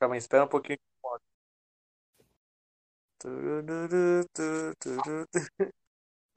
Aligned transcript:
Calma 0.00 0.14
aí, 0.14 0.18
espera 0.18 0.44
um 0.44 0.48
pouquinho. 0.48 0.78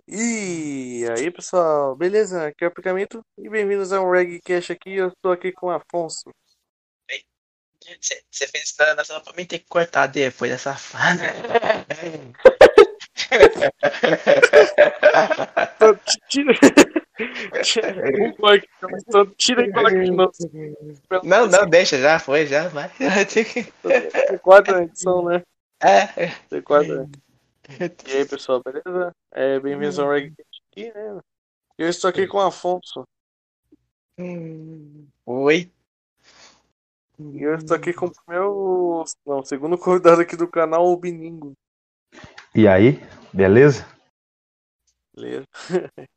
E 0.05 1.07
aí 1.09 1.31
pessoal, 1.31 1.95
beleza? 1.95 2.47
Aqui 2.47 2.65
é 2.65 2.67
o 2.67 2.73
Picamento 2.73 3.25
e 3.37 3.47
bem-vindos 3.49 3.93
a 3.93 4.01
um 4.01 4.11
Reg 4.11 4.41
Cash 4.41 4.71
aqui. 4.71 4.95
Eu 4.95 5.07
estou 5.07 5.31
aqui 5.31 5.53
com 5.53 5.67
o 5.67 5.71
Afonso. 5.71 6.29
Você 8.29 8.47
fez 8.47 8.65
isso 8.65 8.75
na 8.97 9.05
sala 9.05 9.23
pra 9.23 9.31
mim 9.31 9.45
ter 9.45 9.59
que 9.59 9.65
cortar 9.69 10.07
depois 10.07 10.51
dessa 10.51 10.75
fase. 10.75 11.23
Tira. 16.27 16.53
Tira 19.37 19.65
e 19.65 19.71
coloca 19.71 20.03
de 20.03 20.11
novo. 20.11 20.31
Não, 21.23 21.47
não, 21.47 21.67
deixa, 21.67 21.97
já 21.97 22.19
foi, 22.19 22.45
já 22.45 22.67
vai. 22.69 22.89
Quarta 24.41 24.83
edição, 24.83 25.23
né? 25.25 25.43
É. 25.81 26.61
Quarta. 26.61 27.09
E 28.07 28.17
aí 28.17 28.25
pessoal, 28.25 28.61
beleza? 28.63 29.15
É, 29.31 29.59
bem-vindos 29.59 29.97
ao 29.99 30.09
Reg 30.09 30.33
Cash 30.35 30.61
aqui, 30.71 30.93
né? 30.93 31.19
Eu 31.77 31.89
estou 31.89 32.09
aqui 32.09 32.27
com 32.27 32.37
o 32.37 32.41
Afonso. 32.41 33.07
Oi. 35.25 35.71
E 37.19 37.41
eu 37.41 37.55
estou 37.55 37.77
aqui 37.77 37.93
com 37.93 38.07
o 38.07 38.13
meu. 38.27 39.03
Não, 39.25 39.43
segundo 39.43 39.77
convidado 39.77 40.21
aqui 40.21 40.35
do 40.35 40.47
canal, 40.47 40.85
o 40.85 40.97
Biningo. 40.97 41.53
E 42.55 42.67
aí, 42.67 43.01
beleza? 43.33 43.83
Beleza. 45.15 45.47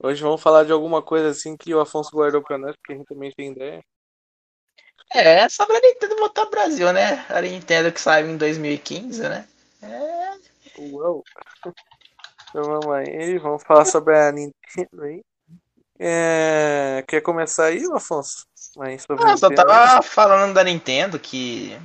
Hoje 0.00 0.22
vamos 0.22 0.40
falar 0.40 0.64
de 0.64 0.70
alguma 0.70 1.02
coisa 1.02 1.30
assim 1.30 1.56
que 1.56 1.74
o 1.74 1.80
Afonso 1.80 2.10
guardou 2.12 2.40
pra 2.40 2.56
nós, 2.56 2.76
porque 2.76 2.92
a 2.92 2.96
gente 2.96 3.06
também 3.06 3.32
tem 3.36 3.50
ideia. 3.50 3.82
É, 5.12 5.48
sobre 5.48 5.76
a 5.76 5.80
Nintendo 5.80 6.16
voltar 6.16 6.42
ao 6.42 6.50
Brasil, 6.50 6.92
né? 6.92 7.26
A 7.28 7.40
Nintendo 7.40 7.90
que 7.90 8.00
saiu 8.00 8.30
em 8.30 8.36
2015, 8.36 9.28
né? 9.28 9.48
É. 9.82 10.80
Uou! 10.80 11.24
Então 12.48 12.62
vamos 12.62 12.94
aí, 12.94 13.36
vamos 13.38 13.64
falar 13.64 13.84
sobre 13.84 14.16
a 14.16 14.30
Nintendo 14.30 15.02
aí. 15.02 15.20
É... 15.98 17.04
Quer 17.08 17.22
começar 17.22 17.66
aí, 17.66 17.82
Afonso? 17.92 18.46
Aí, 18.78 19.00
sobre 19.00 19.24
a 19.24 19.30
Eu 19.30 19.36
só 19.36 19.50
tava 19.50 20.00
falando 20.00 20.54
da 20.54 20.62
Nintendo 20.62 21.18
que. 21.18 21.76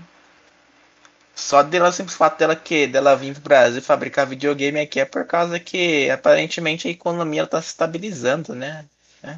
Só 1.38 1.62
dela, 1.62 1.92
simples 1.92 2.18
fato 2.18 2.40
dela 2.40 2.56
que 2.56 2.88
dela 2.88 3.16
vir 3.16 3.34
pro 3.34 3.44
Brasil 3.44 3.80
fabricar 3.80 4.26
videogame 4.26 4.80
aqui 4.80 5.00
é 5.00 5.06
por 5.06 5.24
causa 5.24 5.60
que 5.60 6.10
aparentemente 6.10 6.88
a 6.88 6.92
economia 6.92 7.42
ela 7.42 7.48
tá 7.48 7.62
se 7.62 7.68
estabilizando, 7.68 8.56
né? 8.56 8.84
É. 9.22 9.38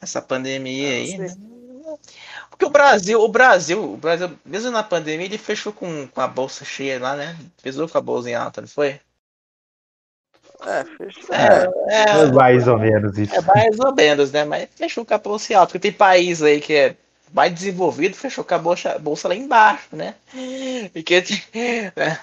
Essa 0.00 0.22
pandemia 0.22 0.88
Ah, 0.88 0.92
aí, 0.92 1.18
né? 1.18 1.36
Porque 2.48 2.64
o 2.64 2.70
Brasil, 2.70 3.20
o 3.20 3.28
Brasil, 3.28 3.84
o 3.84 3.96
Brasil, 3.98 4.30
mesmo 4.46 4.70
na 4.70 4.82
pandemia, 4.82 5.26
ele 5.26 5.36
fechou 5.36 5.74
com, 5.74 6.08
com 6.08 6.20
a 6.22 6.26
bolsa 6.26 6.64
cheia 6.64 6.98
lá, 6.98 7.14
né? 7.14 7.36
Fechou 7.58 7.86
com 7.86 7.98
a 7.98 8.00
bolsa 8.00 8.30
em 8.30 8.34
alta, 8.34 8.62
não 8.62 8.68
foi? 8.68 8.98
É, 10.62 10.84
fechou. 10.84 11.34
É, 11.34 11.68
é, 11.88 12.26
Mais 12.32 12.66
ou 12.66 12.78
menos 12.78 13.18
isso. 13.18 13.34
É 13.34 13.42
mais 13.42 13.78
ou 13.78 13.94
menos, 13.94 14.32
né? 14.32 14.44
Mas 14.44 14.70
fechou 14.74 15.04
com 15.04 15.12
a 15.12 15.18
bolsa 15.18 15.52
em 15.52 15.56
alta. 15.56 15.66
Porque 15.66 15.80
tem 15.80 15.92
país 15.92 16.42
aí 16.42 16.62
que 16.62 16.72
é 16.72 16.96
mais 17.32 17.52
desenvolvido, 17.54 18.16
fechou 18.16 18.44
com 18.44 18.54
a 18.54 18.58
bolsa, 18.58 18.98
bolsa 18.98 19.28
lá 19.28 19.34
embaixo, 19.34 19.88
né? 19.92 20.14
Porque 20.92 21.22
né? 21.96 22.18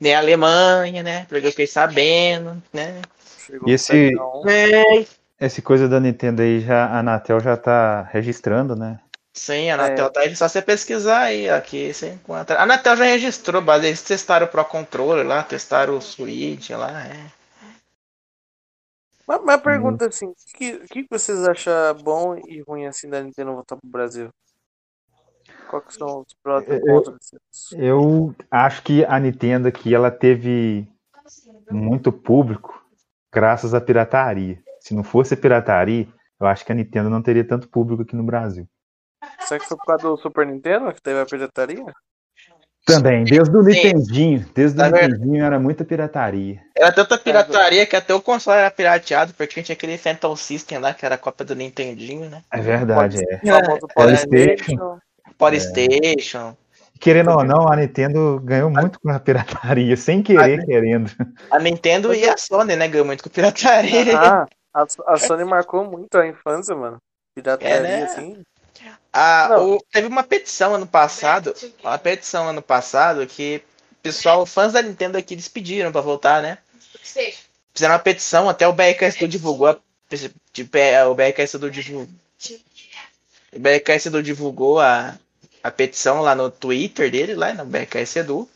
nem 0.00 0.14
a 0.14 0.18
Alemanha, 0.18 1.02
né? 1.02 1.26
Porque 1.28 1.46
eu 1.46 1.50
fiquei 1.50 1.66
sabendo, 1.66 2.62
né? 2.72 3.00
Chegou 3.46 3.68
E 3.68 3.72
o 3.72 3.74
esse-. 3.74 4.12
É, 4.46 5.06
Essa 5.38 5.62
coisa 5.62 5.88
da 5.88 6.00
Nintendo 6.00 6.42
aí, 6.42 6.60
já, 6.60 6.86
a 6.86 6.98
Anatel 7.00 7.40
já 7.40 7.56
tá 7.56 8.02
registrando, 8.12 8.76
né? 8.76 9.00
sim, 9.32 9.70
a 9.70 9.74
Anatel 9.74 10.10
tá 10.10 10.20
aí, 10.20 10.34
só 10.36 10.48
você 10.48 10.60
pesquisar 10.60 11.20
aí, 11.20 11.48
aqui 11.48 11.92
você 11.92 12.10
encontra. 12.10 12.58
A 12.58 12.64
Anatel 12.64 12.96
já 12.96 13.04
registrou, 13.04 13.62
mas 13.62 13.84
eles 13.84 14.02
testaram 14.02 14.46
o 14.46 14.50
Pro 14.50 14.64
Controller 14.64 15.26
lá, 15.26 15.42
testaram 15.42 15.96
o 15.96 16.02
Switch 16.02 16.70
lá, 16.70 17.06
é. 17.06 17.37
Mas, 19.28 19.44
mas 19.44 19.60
pergunta 19.60 20.06
assim, 20.06 20.28
o 20.28 20.34
que, 20.56 20.78
que 20.88 21.06
vocês 21.10 21.46
acham 21.46 21.72
bom 22.02 22.34
e 22.34 22.62
ruim 22.66 22.86
assim 22.86 23.10
da 23.10 23.22
Nintendo 23.22 23.52
voltar 23.52 23.76
pro 23.76 23.90
Brasil? 23.90 24.30
Quais 25.68 25.84
que 25.84 25.94
são 25.94 26.20
os 26.20 26.34
prós 26.42 26.66
e 26.66 26.72
Eu- 26.72 26.80
contras? 26.80 27.30
Eu 27.72 28.34
acho 28.50 28.82
que 28.82 29.04
a 29.04 29.20
Nintendo 29.20 29.68
aqui, 29.68 29.94
ela 29.94 30.10
teve 30.10 30.88
muito 31.70 32.10
público 32.10 32.82
graças 33.30 33.74
à 33.74 33.80
pirataria. 33.82 34.62
Se 34.80 34.94
não 34.94 35.04
fosse 35.04 35.34
a 35.34 35.36
pirataria, 35.36 36.08
eu 36.40 36.46
acho 36.46 36.64
que 36.64 36.72
a 36.72 36.74
Nintendo 36.74 37.10
não 37.10 37.22
teria 37.22 37.46
tanto 37.46 37.68
público 37.68 38.02
aqui 38.02 38.16
no 38.16 38.24
Brasil. 38.24 38.66
Será 39.40 39.60
que 39.60 39.66
foi 39.66 39.76
por 39.76 39.84
causa 39.84 40.08
do 40.08 40.16
Super 40.16 40.46
Nintendo 40.46 40.90
que 40.94 41.02
teve 41.02 41.20
a 41.20 41.26
pirataria? 41.26 41.84
Também, 42.86 43.24
desde 43.24 43.54
o. 43.54 43.62
Nintendinho, 43.62 44.48
desde 44.54 44.80
o? 44.80 44.84
Nintendinho 44.84 45.44
era 45.44 45.60
muita 45.60 45.84
pirataria. 45.84 46.62
Era 46.78 46.92
tanta 46.92 47.18
pirataria 47.18 47.84
que 47.86 47.96
até 47.96 48.14
o 48.14 48.20
console 48.22 48.58
era 48.60 48.70
pirateado, 48.70 49.34
porque 49.34 49.62
tinha 49.62 49.74
aquele 49.74 49.98
Phantom 49.98 50.36
System 50.36 50.78
lá, 50.78 50.94
que 50.94 51.04
era 51.04 51.16
a 51.16 51.18
cópia 51.18 51.44
do 51.44 51.56
Nintendinho, 51.56 52.30
né? 52.30 52.42
É 52.52 52.60
verdade, 52.60 53.18
é. 53.28 53.38
Famoso 53.46 53.88
PlayStation. 53.88 54.98
Polystation. 55.36 56.56
Querendo 57.00 57.30
ou 57.30 57.44
não, 57.44 57.70
a 57.70 57.76
Nintendo 57.76 58.40
ganhou 58.44 58.70
muito 58.70 58.98
com 59.00 59.10
a 59.10 59.20
pirataria, 59.20 59.96
sem 59.96 60.22
querer, 60.22 60.64
querendo. 60.64 61.10
A 61.50 61.58
Nintendo 61.58 62.12
e 62.14 62.28
a 62.28 62.36
Sony, 62.36 62.74
né? 62.76 62.88
Ganhou 62.88 63.06
muito 63.06 63.22
com 63.22 63.30
pirataria. 63.30 64.16
Ah, 64.16 64.46
a, 64.74 64.86
a 65.06 65.16
Sony 65.18 65.44
marcou 65.44 65.84
muito 65.84 66.16
a 66.16 66.26
infância, 66.26 66.74
mano. 66.74 66.98
Pirataria, 67.34 67.76
É, 67.76 67.80
né? 67.82 68.02
assim. 68.04 68.42
Ah, 69.12 69.56
o- 69.60 69.78
teve 69.92 70.06
uma 70.06 70.22
petição 70.22 70.74
ano 70.74 70.86
passado, 70.86 71.54
uma 71.82 71.98
petição 71.98 72.48
ano 72.48 72.62
passado 72.62 73.26
que 73.26 73.62
o 73.92 73.96
pessoal, 74.02 74.44
fãs 74.44 74.72
da 74.72 74.82
Nintendo 74.82 75.16
aqui, 75.18 75.34
eles 75.34 75.48
pediram 75.48 75.90
pra 75.90 76.00
voltar, 76.00 76.42
né? 76.42 76.58
Fizeram 77.74 77.94
uma 77.94 77.98
petição, 78.00 78.48
até 78.48 78.66
o 78.68 78.72
BRKS 78.72 79.18
do 79.18 79.28
divulgou, 79.28 79.68
a- 79.68 79.78
tipo, 80.52 80.78
o 81.10 81.14
BRKS 81.14 81.58
do 81.58 81.70
divulgou, 81.70 82.08
o 83.52 83.58
BRKS 83.60 84.10
do 84.10 84.22
divulgou 84.22 84.80
a, 84.80 85.18
a 85.62 85.70
petição 85.70 86.20
lá 86.20 86.34
no 86.34 86.50
Twitter 86.50 87.10
dele, 87.10 87.34
lá 87.34 87.54
no 87.54 87.64
BRKS 87.64 88.18
Edu. 88.18 88.48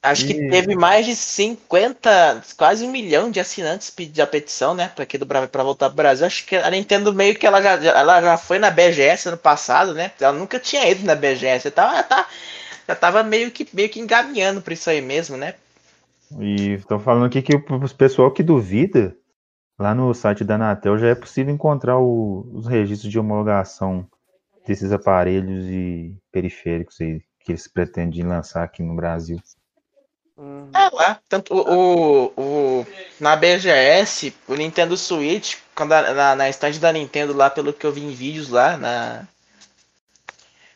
Acho 0.00 0.24
que 0.26 0.34
teve 0.34 0.76
mais 0.76 1.04
de 1.06 1.16
50, 1.16 2.40
quase 2.56 2.84
um 2.86 2.90
milhão 2.90 3.30
de 3.32 3.40
assinantes 3.40 3.90
pedir 3.90 4.22
a 4.22 4.26
petição, 4.28 4.72
né? 4.72 4.88
Pra 4.94 5.02
aqui 5.02 5.18
do 5.18 5.26
Brasil 5.26 5.48
para 5.48 5.64
voltar 5.64 5.88
pro 5.88 5.96
Brasil. 5.96 6.24
Acho 6.24 6.46
que 6.46 6.54
a 6.56 6.70
Nintendo 6.70 7.12
meio 7.12 7.34
que 7.36 7.44
ela 7.46 7.60
já, 7.60 7.72
ela 7.74 8.20
já 8.22 8.38
foi 8.38 8.60
na 8.60 8.70
BGS 8.70 9.28
ano 9.28 9.36
passado, 9.36 9.94
né? 9.94 10.12
Ela 10.20 10.32
nunca 10.32 10.58
tinha 10.60 10.88
ido 10.88 11.04
na 11.04 11.16
BGS. 11.16 11.68
Então 11.68 11.84
ela 11.90 12.02
tá, 12.04 12.28
já 12.88 12.94
tava 12.94 13.22
meio 13.24 13.50
que, 13.50 13.68
meio 13.72 13.88
que 13.88 14.00
engaminhando 14.00 14.62
pra 14.62 14.74
isso 14.74 14.88
aí 14.88 15.00
mesmo, 15.00 15.36
né? 15.36 15.54
E 16.38 16.72
estão 16.74 16.98
falando 16.98 17.26
aqui 17.26 17.40
que 17.42 17.54
o 17.54 17.94
pessoal 17.96 18.30
que 18.30 18.42
duvida, 18.42 19.16
lá 19.78 19.94
no 19.94 20.12
site 20.12 20.44
da 20.44 20.56
Anatel 20.56 20.98
já 20.98 21.08
é 21.08 21.14
possível 21.14 21.52
encontrar 21.54 21.98
o- 21.98 22.46
os 22.52 22.66
registros 22.66 23.10
de 23.10 23.18
homologação 23.18 24.06
desses 24.66 24.92
aparelhos 24.92 25.64
e 25.66 26.14
periféricos 26.30 27.00
aí 27.00 27.22
que 27.40 27.52
eles 27.52 27.66
pretendem 27.66 28.22
lançar 28.24 28.62
aqui 28.62 28.82
no 28.82 28.94
Brasil. 28.94 29.38
Hum, 30.36 30.68
É 30.74 30.94
lá. 30.94 31.18
Tanto 31.28 31.54
o, 31.54 32.26
o, 32.36 32.80
o- 32.80 32.86
na 33.18 33.34
BGS, 33.34 34.34
o 34.46 34.54
Nintendo 34.54 34.96
Switch, 34.96 35.56
quando 35.74 35.92
a- 35.92 36.12
na, 36.12 36.36
na 36.36 36.48
stand 36.50 36.78
da 36.78 36.92
Nintendo 36.92 37.32
lá, 37.32 37.48
pelo 37.48 37.72
que 37.72 37.86
eu 37.86 37.92
vi 37.92 38.02
em 38.04 38.10
vídeos 38.10 38.50
lá, 38.50 38.76
na. 38.76 39.26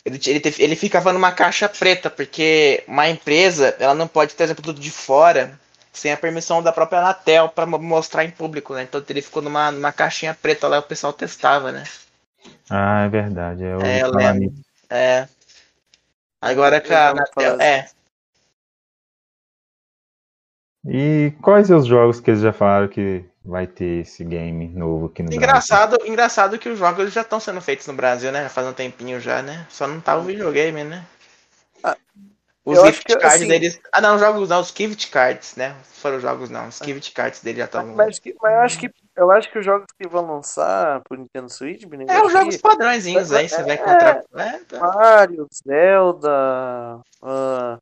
Ele, 0.04 0.20
ele, 0.26 0.42
ele 0.58 0.76
ficava 0.76 1.12
numa 1.12 1.30
caixa 1.30 1.68
preta, 1.68 2.10
porque 2.10 2.82
uma 2.88 3.08
empresa 3.08 3.76
ela 3.78 3.94
não 3.94 4.08
pode 4.08 4.34
trazer 4.34 4.54
produto 4.54 4.80
de 4.80 4.90
fora 4.90 5.58
sem 5.92 6.10
a 6.10 6.16
permissão 6.16 6.62
da 6.62 6.72
própria 6.72 6.98
Anatel 7.00 7.48
para 7.48 7.66
mostrar 7.66 8.24
em 8.24 8.30
público, 8.30 8.74
né? 8.74 8.82
Então 8.82 9.02
ele 9.08 9.22
ficou 9.22 9.42
numa, 9.42 9.70
numa 9.70 9.92
caixinha 9.92 10.34
preta 10.34 10.66
lá 10.66 10.76
e 10.76 10.80
o 10.80 10.84
pessoal 10.84 11.12
testava, 11.12 11.70
né? 11.70 11.84
Ah, 12.68 13.04
é 13.04 13.08
verdade. 13.08 13.62
Eu 13.62 13.80
É, 13.80 14.02
eu 14.02 14.10
lembro. 14.10 14.40
nisso. 14.40 14.62
É. 14.90 15.28
Agora 16.40 16.80
que 16.80 16.92
a 16.92 17.10
Eu 17.10 17.14
vou 17.14 17.22
Anatel. 17.22 17.60
É. 17.60 17.88
E 20.84 21.32
quais 21.40 21.70
os 21.70 21.86
jogos 21.86 22.20
que 22.20 22.30
eles 22.30 22.40
já 22.42 22.52
falaram 22.52 22.88
que 22.88 23.24
vai 23.44 23.66
ter 23.66 24.02
esse 24.02 24.24
game 24.24 24.68
novo 24.68 25.06
aqui 25.06 25.22
no 25.22 25.28
Brasil? 25.28 25.42
Engraçado, 25.42 25.98
engraçado 26.04 26.58
que 26.58 26.68
os 26.68 26.78
jogos 26.78 27.12
já 27.12 27.22
estão 27.22 27.40
sendo 27.40 27.60
feitos 27.60 27.86
no 27.86 27.94
Brasil, 27.94 28.30
né? 28.32 28.44
Já 28.44 28.48
faz 28.48 28.66
um 28.66 28.72
tempinho 28.72 29.20
já, 29.20 29.42
né? 29.42 29.66
Só 29.68 29.86
não 29.86 30.00
tá 30.00 30.16
o 30.16 30.22
videogame, 30.22 30.84
né? 30.84 31.04
Ah, 31.82 31.96
os 32.64 32.80
gift 32.80 33.04
que, 33.04 33.14
cards 33.16 33.34
assim- 33.34 33.48
deles. 33.48 33.80
Ah, 33.92 34.00
não, 34.00 34.14
os 34.14 34.20
jogos 34.20 34.48
não, 34.48 34.60
os 34.60 34.68
gift 34.76 35.10
cards, 35.10 35.56
né? 35.56 35.74
Foram 35.82 36.16
os 36.16 36.22
jogos 36.22 36.50
não, 36.50 36.68
os 36.68 36.78
gift 36.78 37.12
cards 37.12 37.40
deles 37.40 37.58
já 37.58 37.64
estavam. 37.64 37.94
Mas, 37.94 38.18
que- 38.18 38.34
mas 38.40 38.52
eu 38.54 38.60
acho 38.60 38.78
que 38.78 38.90
eu 39.14 39.30
acho 39.30 39.50
que 39.52 39.58
os 39.58 39.64
jogos 39.64 39.86
que 40.00 40.08
vão 40.08 40.26
lançar 40.26 41.00
pro 41.02 41.18
Nintendo 41.18 41.50
Switch, 41.50 41.84
Bininho, 41.84 42.10
É, 42.10 42.22
os 42.24 42.32
jogos 42.32 42.56
que 42.56 42.62
padrõezinhos 42.62 43.30
aí, 43.32 43.48
você 43.48 43.62
vai 43.62 43.72
É. 43.72 43.74
encontrar. 43.74 44.22
É, 44.36 44.58
tá. 44.60 44.78
Mario, 44.80 45.46
Zelda, 45.52 47.00
ah, 47.22 47.78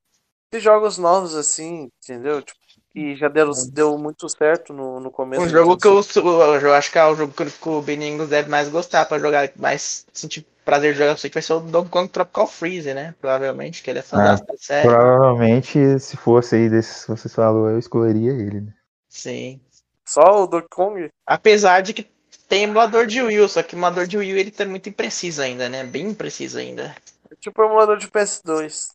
esses 0.52 0.64
jogos 0.64 0.98
novos 0.98 1.34
assim, 1.36 1.88
entendeu? 2.02 2.42
Tipo, 2.42 2.58
que 2.92 3.14
já 3.16 3.28
deram, 3.28 3.52
deu 3.72 3.96
muito 3.96 4.28
certo 4.28 4.72
no, 4.72 5.00
no 5.00 5.10
começo. 5.10 5.42
Um 5.42 5.46
do 5.46 5.50
jogo 5.50 5.76
que 5.76 5.86
eu, 5.86 6.00
eu, 6.16 6.60
eu 6.60 6.74
acho 6.74 6.90
que 6.90 6.98
é 6.98 7.04
o 7.06 7.14
jogo 7.14 7.32
que 7.32 7.68
o 7.68 7.82
Beningos 7.82 8.28
deve 8.28 8.48
mais 8.48 8.68
gostar 8.68 9.06
pra 9.06 9.18
jogar, 9.18 9.50
mais 9.56 10.04
sentir 10.12 10.46
prazer 10.64 10.92
de 10.92 10.98
jogar 10.98 11.12
no 11.12 11.18
Switch 11.18 11.34
vai 11.34 11.42
ser 11.42 11.52
o 11.54 11.60
Donkey 11.60 11.90
Kong 11.90 12.08
Tropical 12.08 12.46
Freeze, 12.46 12.94
né? 12.94 13.14
Provavelmente, 13.20 13.82
que 13.82 13.90
ele 13.90 14.00
é 14.00 14.02
fã 14.02 14.18
Ah, 14.18 14.34
da 14.36 14.56
série. 14.56 14.88
Provavelmente, 14.88 15.98
se 15.98 16.16
fosse 16.16 16.54
aí 16.54 16.68
desses 16.68 17.04
que 17.04 17.10
você 17.10 17.28
falou, 17.28 17.68
eu 17.68 17.78
escolheria 17.78 18.32
ele. 18.32 18.60
Né? 18.60 18.72
Sim. 19.08 19.60
Só 20.04 20.42
o 20.42 20.46
Donkey 20.46 20.68
Kong? 20.70 21.08
Apesar 21.26 21.80
de 21.80 21.92
que 21.92 22.10
tem 22.48 22.64
emulador 22.64 23.06
de 23.06 23.22
Wii 23.22 23.48
só 23.48 23.62
que 23.62 23.74
o 23.74 23.76
emulador 23.76 24.06
de 24.06 24.18
Wii 24.18 24.30
ele 24.30 24.50
tá 24.50 24.64
muito 24.64 24.88
impreciso 24.88 25.42
ainda, 25.42 25.68
né? 25.68 25.84
Bem 25.84 26.08
impreciso 26.08 26.58
ainda. 26.58 26.94
É 27.30 27.34
tipo 27.36 27.62
o 27.62 27.64
emulador 27.64 27.96
de 27.96 28.08
PS2. 28.08 28.88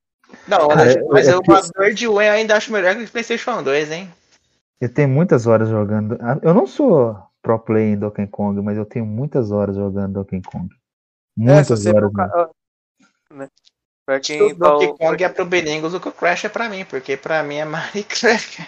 Não, 0.48 0.69
Ah, 0.72 0.75
mas, 0.75 0.95
é- 0.95 1.04
mas 1.04 1.27
é 1.27 1.36
o 1.36 1.42
emulador 1.44 1.94
de 1.94 2.07
Wii 2.07 2.27
eu 2.27 2.33
ainda 2.33 2.56
acho 2.56 2.72
melhor 2.72 2.95
que 2.95 3.04
o 3.04 3.10
PlayStation 3.10 3.63
2, 3.63 3.92
hein? 3.92 4.10
Eu 4.81 4.89
tenho 4.94 5.07
muitas 5.10 5.48
horas 5.48 5.69
jogando. 5.69 6.18
ah, 6.22 6.38
Eu 6.42 6.54
não 6.54 6.68
sou 6.68 7.18
pro 7.42 7.57
play 7.60 7.94
em 7.94 7.98
Donkey 7.98 8.27
Kong, 8.27 8.62
mas 8.62 8.77
eu 8.77 8.86
tenho 8.86 9.06
muitas 9.06 9.51
horas 9.51 9.75
jogando 9.75 10.13
Donkey 10.13 10.42
Kong. 10.42 10.68
É, 11.38 11.42
Muitas 11.42 11.68
você 11.68 11.89
horas. 11.89 12.01
procurar- 12.01 12.27
mesmo. 12.38 12.50
né? 13.44 13.48
Pra 14.06 14.18
o 14.18 14.22
quem 14.22 14.56
tá. 14.56 14.69
Donkey 14.69 14.94
Kong 14.98 15.24
é 15.24 15.30
pro 15.30 15.45
Beningos, 15.45 15.94
o 15.95 16.00
que 16.00 16.10
o 16.10 16.12
Crash 16.12 16.45
é 16.45 16.50
pra 16.50 16.69
mim, 16.69 16.86
porque 16.86 17.18
pra 17.18 17.42
mim 17.44 17.56
é 17.56 17.66
Minecraft. 18.45 18.68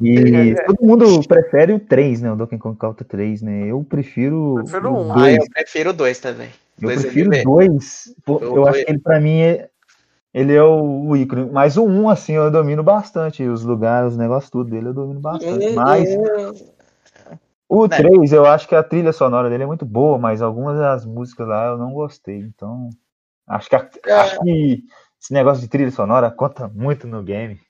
E 0.00 0.54
todo 0.66 0.82
mundo 0.86 1.22
prefere 1.28 1.72
o 1.72 1.78
3, 1.80 2.20
né? 2.22 2.32
O 2.32 2.36
Donkey 2.36 2.58
Kong 2.58 2.76
Country 2.78 3.04
3, 3.04 3.42
né? 3.42 3.66
Eu 3.70 3.84
prefiro. 3.84 4.54
Prefiro 4.56 4.90
o 4.90 5.06
um. 5.06 5.12
Ah, 5.12 5.16
2. 5.16 5.36
eu 5.38 5.50
prefiro 5.50 5.90
o 5.90 5.92
2 5.92 6.18
também. 6.18 6.48
Eu 6.80 6.88
Dois 6.88 7.02
prefiro 7.02 7.30
dois. 7.44 8.14
pô, 8.24 8.38
Eu 8.40 8.56
Eu, 8.56 8.66
acho 8.68 8.84
que 8.84 8.90
ele, 8.90 8.98
pra 8.98 9.20
mim, 9.20 9.40
é, 9.40 9.68
ele 10.32 10.54
é 10.54 10.62
o, 10.62 11.08
o 11.08 11.16
ícone. 11.16 11.50
Mas 11.50 11.76
o 11.76 11.84
1, 11.84 12.08
assim, 12.08 12.32
eu 12.34 12.50
domino 12.50 12.82
bastante. 12.82 13.42
Os 13.42 13.62
lugares, 13.62 14.12
os 14.12 14.16
negócios, 14.18 14.50
tudo 14.50 14.70
dele 14.70 14.88
eu 14.88 14.94
domino 14.94 15.20
bastante. 15.20 15.66
Um, 15.68 15.74
Mas 15.74 16.08
o 17.68 17.88
né? 17.88 17.96
3, 17.96 18.32
eu 18.32 18.46
acho 18.46 18.68
que 18.68 18.74
a 18.74 18.82
trilha 18.82 19.12
sonora 19.12 19.48
dele 19.48 19.62
é 19.64 19.66
muito 19.66 19.84
boa, 19.84 20.18
mas 20.18 20.42
algumas 20.42 20.78
das 20.78 21.04
músicas 21.06 21.48
lá 21.48 21.66
eu 21.66 21.78
não 21.78 21.92
gostei. 21.92 22.38
Então, 22.38 22.90
acho 23.46 23.68
que, 23.68 23.76
a- 23.76 23.88
É. 24.06 24.12
acho 24.12 24.40
que 24.40 24.84
esse 25.20 25.32
negócio 25.32 25.62
de 25.62 25.68
trilha 25.68 25.90
sonora 25.90 26.30
conta 26.30 26.68
muito 26.68 27.06
no 27.06 27.22
game. 27.22 27.60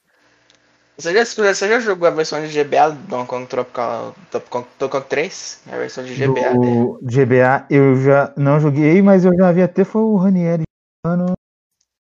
Você 0.97 1.13
já, 1.13 1.25
você 1.25 1.69
já 1.69 1.81
jogou 1.81 2.07
a 2.07 2.11
versão 2.11 2.41
de 2.41 2.49
GBA 2.49 2.91
do 2.91 2.97
Donkey 3.09 3.27
Kong 3.29 3.47
Tropical, 3.47 4.15
Donkey 4.31 4.51
Kong, 4.51 4.67
Donkey 4.79 4.93
Kong 4.93 5.07
3? 5.09 5.63
A 5.73 5.77
versão 5.77 6.05
de 6.05 6.15
GBA 6.15 6.51
dele. 6.51 6.77
Do 6.77 7.01
GBA 7.03 7.67
eu 7.71 7.97
já 7.97 8.33
não 8.37 8.61
joguei, 8.61 9.01
mas 9.03 9.25
eu 9.25 9.35
já 9.35 9.51
vi 9.53 9.63
até 9.63 9.85
foi 9.85 10.03
o 10.03 10.17
Ranieri 10.17 10.63
jogando. 11.05 11.33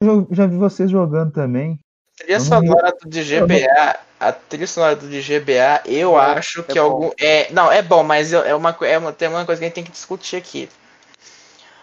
Eu 0.01 0.27
já 0.31 0.45
vi 0.45 0.57
vocês 0.57 0.91
jogando 0.91 1.31
também. 1.31 1.79
A 2.19 2.23
trilha 2.23 2.39
sonora 2.39 2.95
do 3.01 3.09
de 3.09 3.23
GBA, 3.23 3.99
a 4.19 4.31
trilha 4.31 4.67
sonora 4.67 4.95
do 4.95 5.07
de 5.07 5.21
GBA, 5.21 5.81
eu 5.85 6.19
É, 6.19 6.25
acho 6.37 6.61
é 6.61 6.63
que 6.63 6.79
bom. 6.79 6.85
algum. 6.85 7.11
É, 7.19 7.51
não, 7.51 7.71
é 7.71 7.81
bom, 7.81 8.03
mas 8.03 8.33
é 8.33 8.53
uma, 8.55 8.75
é 8.81 8.97
uma, 8.97 9.13
tem 9.13 9.27
uma 9.27 9.45
coisa 9.45 9.59
que 9.59 9.65
a 9.65 9.67
gente 9.67 9.75
tem 9.75 9.83
que 9.83 9.91
discutir 9.91 10.35
aqui. 10.35 10.69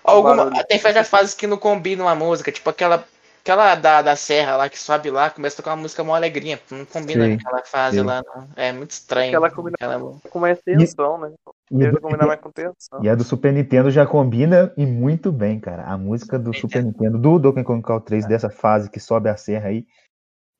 Alguma, 0.02 0.50
tem 0.64 0.78
certas 0.78 1.08
fases 1.08 1.34
que 1.34 1.46
não 1.46 1.56
combinam 1.56 2.08
a 2.08 2.14
música, 2.14 2.52
tipo 2.52 2.68
aquela. 2.68 3.04
Aquela 3.44 3.74
da, 3.74 4.00
da 4.00 4.16
serra 4.16 4.56
lá 4.56 4.70
que 4.70 4.78
sobe 4.78 5.10
lá, 5.10 5.28
começa 5.28 5.54
a 5.54 5.56
tocar 5.58 5.72
uma 5.74 5.82
música 5.82 6.02
mó 6.02 6.14
alegrinha. 6.14 6.58
Não 6.70 6.86
combina 6.86 7.26
Sim, 7.26 7.36
com 7.36 7.46
aquela 7.46 7.62
fase 7.66 7.98
sim. 7.98 8.02
lá, 8.02 8.22
não. 8.34 8.48
É 8.56 8.72
muito 8.72 8.92
estranho. 8.92 9.28
Aquela 9.28 9.50
combina- 9.50 9.76
aquela- 9.78 10.00
Com 10.30 10.38
mais 10.40 10.58
tensão, 10.62 11.18
né? 11.18 11.30
E, 11.70 11.76
Deve 11.76 11.92
do- 11.92 12.00
combinar 12.00 12.26
mais 12.26 12.40
com 12.40 12.50
tensão. 12.50 13.02
e 13.02 13.08
a 13.08 13.14
do 13.14 13.22
Super 13.22 13.52
Nintendo 13.52 13.90
já 13.90 14.06
combina 14.06 14.72
e 14.78 14.86
muito 14.86 15.30
bem, 15.30 15.60
cara. 15.60 15.82
A 15.84 15.98
música 15.98 16.38
do 16.38 16.54
Super 16.54 16.82
Nintendo, 16.82 17.18
do 17.18 17.38
Donkey 17.38 17.62
Kong 17.64 17.82
Country 17.82 18.06
3, 18.06 18.26
dessa 18.26 18.48
fase 18.48 18.88
que 18.90 18.98
sobe 18.98 19.28
a 19.28 19.36
serra 19.36 19.68
aí, 19.68 19.84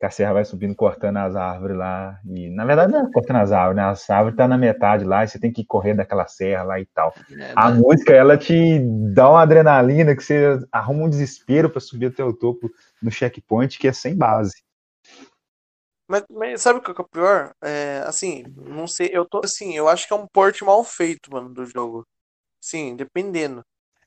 que 0.05 0.09
a 0.09 0.11
serra 0.11 0.35
vai 0.35 0.45
subindo, 0.45 0.75
cortando 0.75 1.17
as 1.17 1.35
árvores 1.35 1.77
lá. 1.77 2.21
E 2.27 2.51
na 2.51 2.65
verdade 2.67 2.93
não 2.93 3.07
é 3.07 3.11
cortando 3.11 3.37
as 3.37 3.53
árvores, 3.53 3.77
né? 3.77 3.85
As 3.85 4.11
árvores 4.11 4.37
tá 4.37 4.47
na 4.47 4.59
metade 4.59 5.03
lá 5.05 5.25
e 5.25 5.29
você 5.29 5.39
tem 5.39 5.51
que 5.51 5.65
correr 5.65 5.95
daquela 5.95 6.27
serra 6.27 6.63
lá 6.63 6.79
e 6.81 6.85
tal. 6.87 7.15
é, 7.41 7.53
A 7.57 7.71
mas- 7.71 7.79
música, 7.79 8.13
ela 8.13 8.37
te 8.37 8.81
dá 9.15 9.31
uma 9.31 9.41
adrenalina 9.43 10.15
que 10.15 10.23
você 10.23 10.59
arruma 10.71 11.05
um 11.05 11.09
desespero 11.09 11.71
pra 11.71 11.81
subir 11.81 12.07
até 12.07 12.23
o 12.23 12.35
topo 12.35 12.71
no 13.03 13.11
checkpoint, 13.11 13.79
que 13.79 13.89
é 13.89 13.93
sem 13.93 14.15
base. 14.15 14.63
Mas, 16.07 16.23
mas 16.31 16.61
sabe 16.61 16.81
o 16.81 16.83
que 16.83 16.91
é 16.91 16.95
o 17.03 17.09
pior? 17.09 17.55
É, 17.63 18.01
assim, 18.07 18.45
não 18.57 18.87
sei, 18.87 19.09
eu 19.11 19.25
tô 19.27 19.41
assim, 19.43 19.75
eu 19.75 19.89
acho 19.89 20.07
que 20.07 20.13
é 20.13 20.17
um 20.17 20.27
port 20.27 20.61
mal 20.61 20.85
feito, 20.85 21.33
mano, 21.33 21.49
do 21.49 21.65
jogo. 21.65 22.07
Sim, 22.61 22.95
dependendo. 22.95 23.63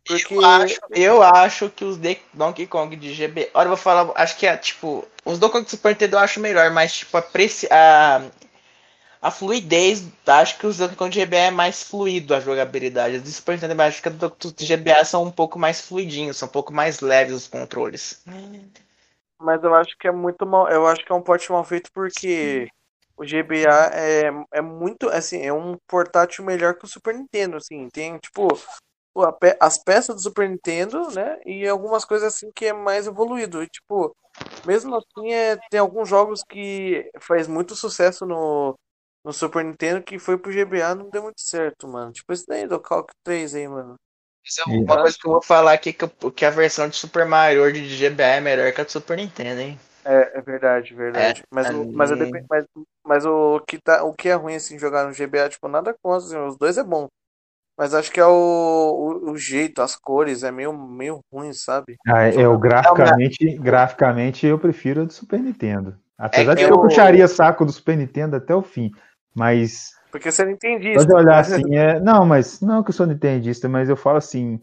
Porque 0.08 0.34
Eu 0.36 0.46
acho, 0.46 0.80
eu 0.92 1.24
acho 1.24 1.70
que 1.70 1.84
os 1.84 1.98
de- 1.98 2.20
Donkey 2.34 2.66
Kong 2.68 2.96
de 2.96 3.14
GB. 3.14 3.50
Olha, 3.54 3.66
eu 3.66 3.70
vou 3.70 3.78
falar, 3.78 4.12
acho 4.16 4.38
que 4.38 4.48
é 4.48 4.56
tipo. 4.58 5.06
Os 5.26 5.38
Donkey 5.40 5.54
Kong 5.54 5.66
do 5.66 5.70
Super 5.72 5.90
Nintendo 5.90 6.16
eu 6.16 6.20
acho 6.20 6.40
melhor, 6.40 6.72
mas 6.72 6.94
tipo, 6.94 7.18
a, 7.18 7.22
preci- 7.22 7.68
a, 7.72 8.22
a 9.22 9.32
fluidez, 9.32 10.04
acho 10.28 10.58
que 10.60 10.68
os 10.68 10.78
Donkey 10.78 10.96
Kong 10.96 11.12
de 11.12 11.20
GBA 11.22 11.40
é 11.48 11.52
mais 11.52 11.84
fluido 11.84 12.34
a 12.36 12.40
jogabilidade. 12.40 13.18
Os 13.18 13.24
do 13.24 13.30
Super 13.30 13.54
Nintendo 13.56 13.82
acho 13.82 14.02
que 14.02 14.10
os 14.10 14.16
do 14.54 14.66
GBA 14.66 15.06
são 15.06 15.24
um 15.24 15.32
pouco 15.32 15.60
mais 15.60 15.82
fluidinhos, 15.82 16.38
são 16.38 16.48
um 16.48 16.52
pouco 16.52 16.74
mais 16.74 17.00
leves 17.02 17.36
os 17.36 17.48
controles. 17.48 18.22
Mas 19.40 19.64
eu 19.64 19.74
acho 19.76 19.96
que 19.98 20.08
é 20.08 20.12
muito 20.12 20.46
mal. 20.46 20.68
Eu 20.70 20.88
acho 20.88 21.06
que 21.06 21.12
é 21.12 21.16
um 21.16 21.22
port 21.22 21.48
mal 21.50 21.64
feito 21.64 21.92
porque 21.94 22.68
o 23.16 23.26
GBA 23.26 23.92
é, 23.94 24.30
é 24.54 24.62
muito. 24.62 25.10
Assim, 25.10 25.42
é 25.42 25.54
um 25.54 25.78
portátil 25.88 26.44
melhor 26.44 26.76
que 26.76 26.86
o 26.86 26.88
Super 26.88 27.14
Nintendo. 27.14 27.58
Assim, 27.58 27.88
tem 27.90 28.18
tipo. 28.18 28.48
Pe- 29.40 29.58
As 29.60 29.78
peças 29.84 30.16
do 30.16 30.22
Super 30.22 30.50
Nintendo, 30.50 31.12
né? 31.12 31.40
E 31.46 31.68
algumas 31.68 32.06
coisas 32.06 32.34
assim 32.36 32.52
que 32.54 32.66
é 32.66 32.74
mais 32.74 33.08
evoluído. 33.08 33.64
E, 33.64 33.68
tipo, 33.68 34.16
mesmo 34.64 34.96
assim, 34.96 35.32
é, 35.34 35.58
tem 35.70 35.80
alguns 35.80 36.10
jogos 36.10 36.44
que 36.44 37.10
faz 37.22 37.48
muito 37.48 37.76
sucesso 37.76 38.26
no, 38.26 38.78
no 39.24 39.34
Super 39.34 39.64
Nintendo 39.66 40.04
que 40.04 40.20
foi 40.20 40.38
pro 40.38 40.52
GBA 40.52 40.96
não 40.96 41.10
deu 41.10 41.24
muito 41.24 41.42
certo, 41.42 41.88
mano. 41.88 42.12
Tipo 42.12 42.34
esse 42.34 42.46
daí 42.48 42.68
do 42.68 42.80
Calc 42.82 43.10
3 43.24 43.56
aí, 43.56 43.68
mano. 43.68 43.96
Isso 44.44 44.62
é 44.62 44.66
uma 44.66 44.98
coisa 44.98 45.16
que 45.16 45.28
eu 45.28 45.32
vou 45.32 45.44
falar 45.44 45.74
aqui 45.74 45.94
que, 45.94 46.04
eu- 46.04 46.32
que 46.32 46.44
a 46.44 46.50
versão 46.50 46.90
de 46.90 46.96
Super 46.96 47.24
Mario 47.26 47.62
World 47.62 47.88
de 47.88 47.96
GBA 47.96 48.28
é 48.38 48.42
melhor 48.42 48.74
que 48.74 48.82
a 48.82 48.84
do 48.84 48.92
Super 48.92 49.16
Nintendo, 49.18 49.62
hein? 49.62 49.80
É, 50.06 50.38
é 50.40 50.42
verdade, 50.42 50.94
verdade. 50.96 51.44
mas, 51.52 51.70
o, 51.70 51.90
mas, 51.94 52.12
é 52.12 52.16
depen- 52.16 52.44
mas, 52.50 52.66
mas 53.06 53.26
o 53.26 53.60
que 53.62 53.78
tá, 53.80 54.04
o 54.04 54.14
que 54.14 54.30
é 54.30 54.34
ruim 54.36 54.56
assim 54.56 54.80
jogar 54.80 55.06
no 55.06 55.14
GBA, 55.14 55.50
tipo, 55.50 55.68
nada 55.68 55.94
contra, 56.02 56.26
assim, 56.28 56.38
os 56.38 56.58
dois 56.58 56.78
é 56.78 56.84
bom. 56.84 57.08
Mas 57.78 57.94
acho 57.94 58.12
que 58.12 58.20
é 58.20 58.26
o, 58.26 58.32
o, 58.32 59.32
o 59.32 59.38
jeito, 59.38 59.82
as 59.82 59.96
cores, 59.96 60.44
é 60.44 60.52
meio, 60.52 60.74
meio 60.74 61.20
ruim, 61.32 61.54
sabe? 61.54 61.96
Ah, 62.08 62.24
é, 62.24 62.48
o 62.48 62.58
graficamente, 62.58 63.58
graficamente 63.58 64.46
eu 64.46 64.58
prefiro 64.58 65.02
a 65.02 65.06
do 65.06 65.14
Super 65.14 65.40
Nintendo. 65.42 65.96
Apesar 66.18 66.54
É 66.54 66.56
de 66.56 66.66
que 66.66 66.72
eu 66.72 66.78
eu- 66.78 66.82
puxaria 66.82 67.28
saco 67.28 67.66
do 67.66 67.72
Super 67.72 67.98
Nintendo 67.98 68.36
até 68.36 68.56
o 68.56 68.62
fim. 68.62 68.92
Mas 69.36 69.92
Porque 70.12 70.32
você 70.32 70.44
não 70.46 70.52
entende 70.52 70.88
Pode 70.94 71.08
isso. 71.08 71.16
olhar 71.16 71.40
assim, 71.40 71.76
é. 71.76 72.00
Não, 72.00 72.26
mas 72.26 72.62
não 72.62 72.84
que 72.84 72.90
eu 72.90 72.94
sou 72.94 73.06
nintendista, 73.06 73.70
mas 73.70 73.90
eu 73.90 73.98
falo 73.98 74.18
assim. 74.18 74.60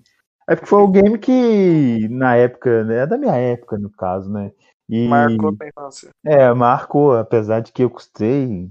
É 0.48 0.54
porque 0.54 0.68
foi 0.68 0.80
o 0.82 0.88
game 0.88 1.18
que, 1.18 2.08
na 2.08 2.36
época, 2.36 2.84
né, 2.84 2.98
é 2.98 3.06
da 3.06 3.16
minha 3.16 3.34
época, 3.36 3.78
no 3.78 3.90
caso, 3.90 4.30
né? 4.30 4.50
E 4.88 5.08
Marcou 5.08 5.54
a 5.60 5.66
infância. 5.66 6.10
é, 6.26 6.52
marcou, 6.54 7.16
apesar 7.16 7.60
de 7.60 7.72
que 7.72 7.82
eu 7.84 7.90
custei. 7.90 8.70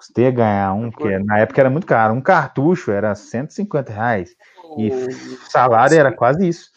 Custei 0.00 0.28
a 0.28 0.30
ganhar 0.30 0.72
um, 0.72 0.90
que 0.90 1.18
na 1.18 1.40
época 1.40 1.60
era 1.60 1.68
muito 1.68 1.86
caro. 1.86 2.14
Um 2.14 2.22
cartucho 2.22 2.90
era 2.90 3.14
150 3.14 3.92
reais. 3.92 4.34
E 4.78 4.90
o 4.90 5.50
salário 5.50 5.98
era 5.98 6.10
quase 6.10 6.48
isso. 6.48 6.70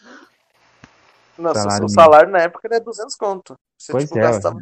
Nossa, 1.38 1.62
salário 1.62 1.86
o 1.86 1.88
salário 1.88 2.30
na 2.30 2.40
época 2.40 2.68
era 2.70 2.78
200 2.78 3.16
conto. 3.16 3.56
Você, 3.78 3.92
Pois 3.92 4.04
tipo, 4.04 4.18
é, 4.18 4.22
gastava 4.22 4.58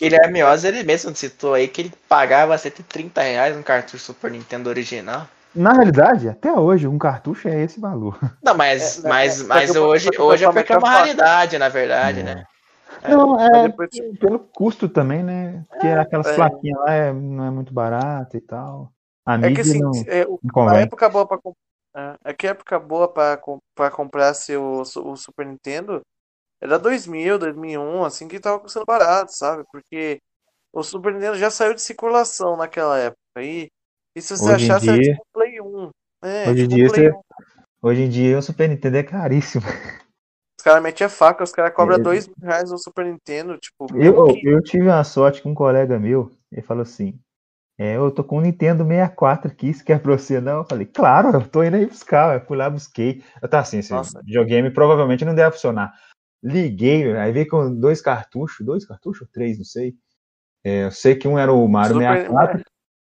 Guilherme 0.00 0.42
Oz, 0.42 0.64
ele 0.64 0.82
mesmo 0.82 1.14
citou 1.14 1.52
aí 1.52 1.68
que 1.68 1.82
ele 1.82 1.92
pagava 2.08 2.56
130 2.56 3.20
reais 3.20 3.54
no 3.54 3.62
cartucho 3.62 4.02
Super 4.02 4.30
Nintendo 4.30 4.70
original. 4.70 5.28
Na 5.54 5.74
realidade, 5.74 6.26
até 6.30 6.50
hoje, 6.50 6.88
um 6.88 6.98
cartucho 6.98 7.48
é 7.48 7.62
esse 7.64 7.78
valor. 7.78 8.18
Não, 8.42 8.54
mas, 8.54 8.98
É, 8.98 9.02
né, 9.02 9.08
mas, 9.10 9.40
é, 9.42 9.44
mas 9.44 9.76
hoje, 9.76 10.08
hoje 10.18 10.44
é 10.46 10.50
porque 10.50 10.72
é 10.72 10.78
uma 10.78 10.90
raridade, 10.90 11.58
na 11.58 11.68
verdade, 11.68 12.22
né? 12.22 12.44
Não, 13.02 13.30
Mas 13.34 13.50
é 13.50 13.62
depois, 13.68 13.90
tipo, 13.90 14.16
pelo 14.18 14.38
custo 14.38 14.88
também, 14.88 15.22
né? 15.22 15.64
Porque 15.68 15.86
aquelas 15.86 16.26
é. 16.28 16.34
plaquinhas 16.34 16.78
lá 16.80 16.92
é- 16.92 17.12
não 17.12 17.44
é 17.44 17.50
muito 17.50 17.72
barata 17.72 18.36
e 18.36 18.40
tal. 18.40 18.92
A 19.24 19.34
É 19.36 19.52
que 19.52 19.60
assim, 19.60 19.80
não, 19.80 19.90
é, 20.06 20.24
o- 20.26 20.38
não 20.42 20.68
a 20.68 20.80
época 20.80 21.08
boa 21.08 21.26
pra 21.26 21.38
comprar. 21.38 22.18
É 22.24 22.32
que 22.34 22.46
a 22.46 22.50
época 22.50 22.78
boa 22.78 23.08
pra, 23.12 23.40
pra 23.74 23.90
comprar 23.90 24.34
seu, 24.34 24.62
o 24.82 25.16
Super 25.16 25.46
Nintendo 25.46 26.00
era 26.60 26.78
2000, 26.78 27.38
2001, 27.38 28.04
assim 28.04 28.28
que 28.28 28.38
tava 28.40 28.58
custando 28.60 28.84
barato, 28.86 29.32
sabe? 29.32 29.64
Porque 29.72 30.20
o 30.72 30.82
Super 30.82 31.14
Nintendo 31.14 31.36
já 31.38 31.50
saiu 31.50 31.74
de 31.74 31.80
circulação 31.82 32.56
naquela 32.56 32.98
época. 32.98 33.18
E, 33.40 33.68
e 34.14 34.20
se 34.22 34.36
você 34.36 34.52
Hoje 34.54 34.64
achasse 34.66 34.88
era 34.88 34.98
dia- 34.98 35.12
tipo 35.12 35.22
um 35.22 35.32
Play 35.32 35.60
1. 35.60 35.90
É, 36.22 36.50
Hoje 36.50 36.62
em 36.64 36.68
tipo 36.68 36.74
um 36.74 36.76
dia 36.76 36.88
Play 36.88 37.10
você- 37.10 37.16
1. 37.16 37.20
Hoje 37.82 38.02
em 38.02 38.08
dia 38.08 38.38
o 38.38 38.42
Super 38.42 38.68
Nintendo 38.68 38.96
é 38.98 39.02
caríssimo. 39.02 39.62
Caras 40.66 40.82
metem 40.82 41.06
a 41.06 41.08
faca, 41.08 41.44
os 41.44 41.52
caras 41.52 41.72
cobram 41.72 41.96
É. 41.96 42.00
2 42.00 42.26
mil 42.26 42.34
reais 42.42 42.72
no 42.72 42.76
Super 42.76 43.04
Nintendo. 43.04 43.56
Tipo, 43.56 43.86
Eu, 43.96 44.24
que- 44.34 44.48
eu 44.48 44.60
tive 44.60 44.88
uma 44.88 45.04
sorte 45.04 45.40
com 45.40 45.50
um 45.50 45.54
colega 45.54 45.96
meu, 45.96 46.32
ele 46.50 46.60
falou 46.62 46.82
assim: 46.82 47.16
é, 47.78 47.96
eu 47.96 48.10
tô 48.10 48.24
com 48.24 48.38
o 48.38 48.40
Nintendo 48.40 48.84
64 48.84 49.48
aqui, 49.52 49.68
isso 49.68 49.84
quer 49.84 50.00
pra 50.00 50.18
você 50.18 50.40
não? 50.40 50.58
Eu 50.58 50.64
falei, 50.64 50.84
claro, 50.84 51.28
eu 51.32 51.46
tô 51.48 51.62
indo 51.62 51.76
aí 51.76 51.86
buscar. 51.86 52.34
Eu 52.34 52.44
fui 52.44 52.56
lá, 52.56 52.68
busquei. 52.68 53.22
Eu 53.40 53.48
tava 53.48 53.62
assim, 53.62 53.78
esse 53.78 53.92
Nossa. 53.92 54.20
videogame 54.24 54.68
provavelmente 54.70 55.24
não 55.24 55.36
deve 55.36 55.52
funcionar. 55.52 55.92
Liguei, 56.42 57.16
aí 57.16 57.30
veio 57.30 57.46
com 57.48 57.72
dois 57.72 58.00
cartuchos, 58.00 58.66
dois 58.66 58.84
cartuchos 58.84 59.28
três, 59.32 59.58
não 59.58 59.64
sei. 59.64 59.94
É, 60.64 60.86
eu 60.86 60.90
sei 60.90 61.14
que 61.14 61.28
um 61.28 61.38
era 61.38 61.52
o 61.52 61.68
Mario 61.68 61.94
Super- 61.94 62.08
64 62.08 62.62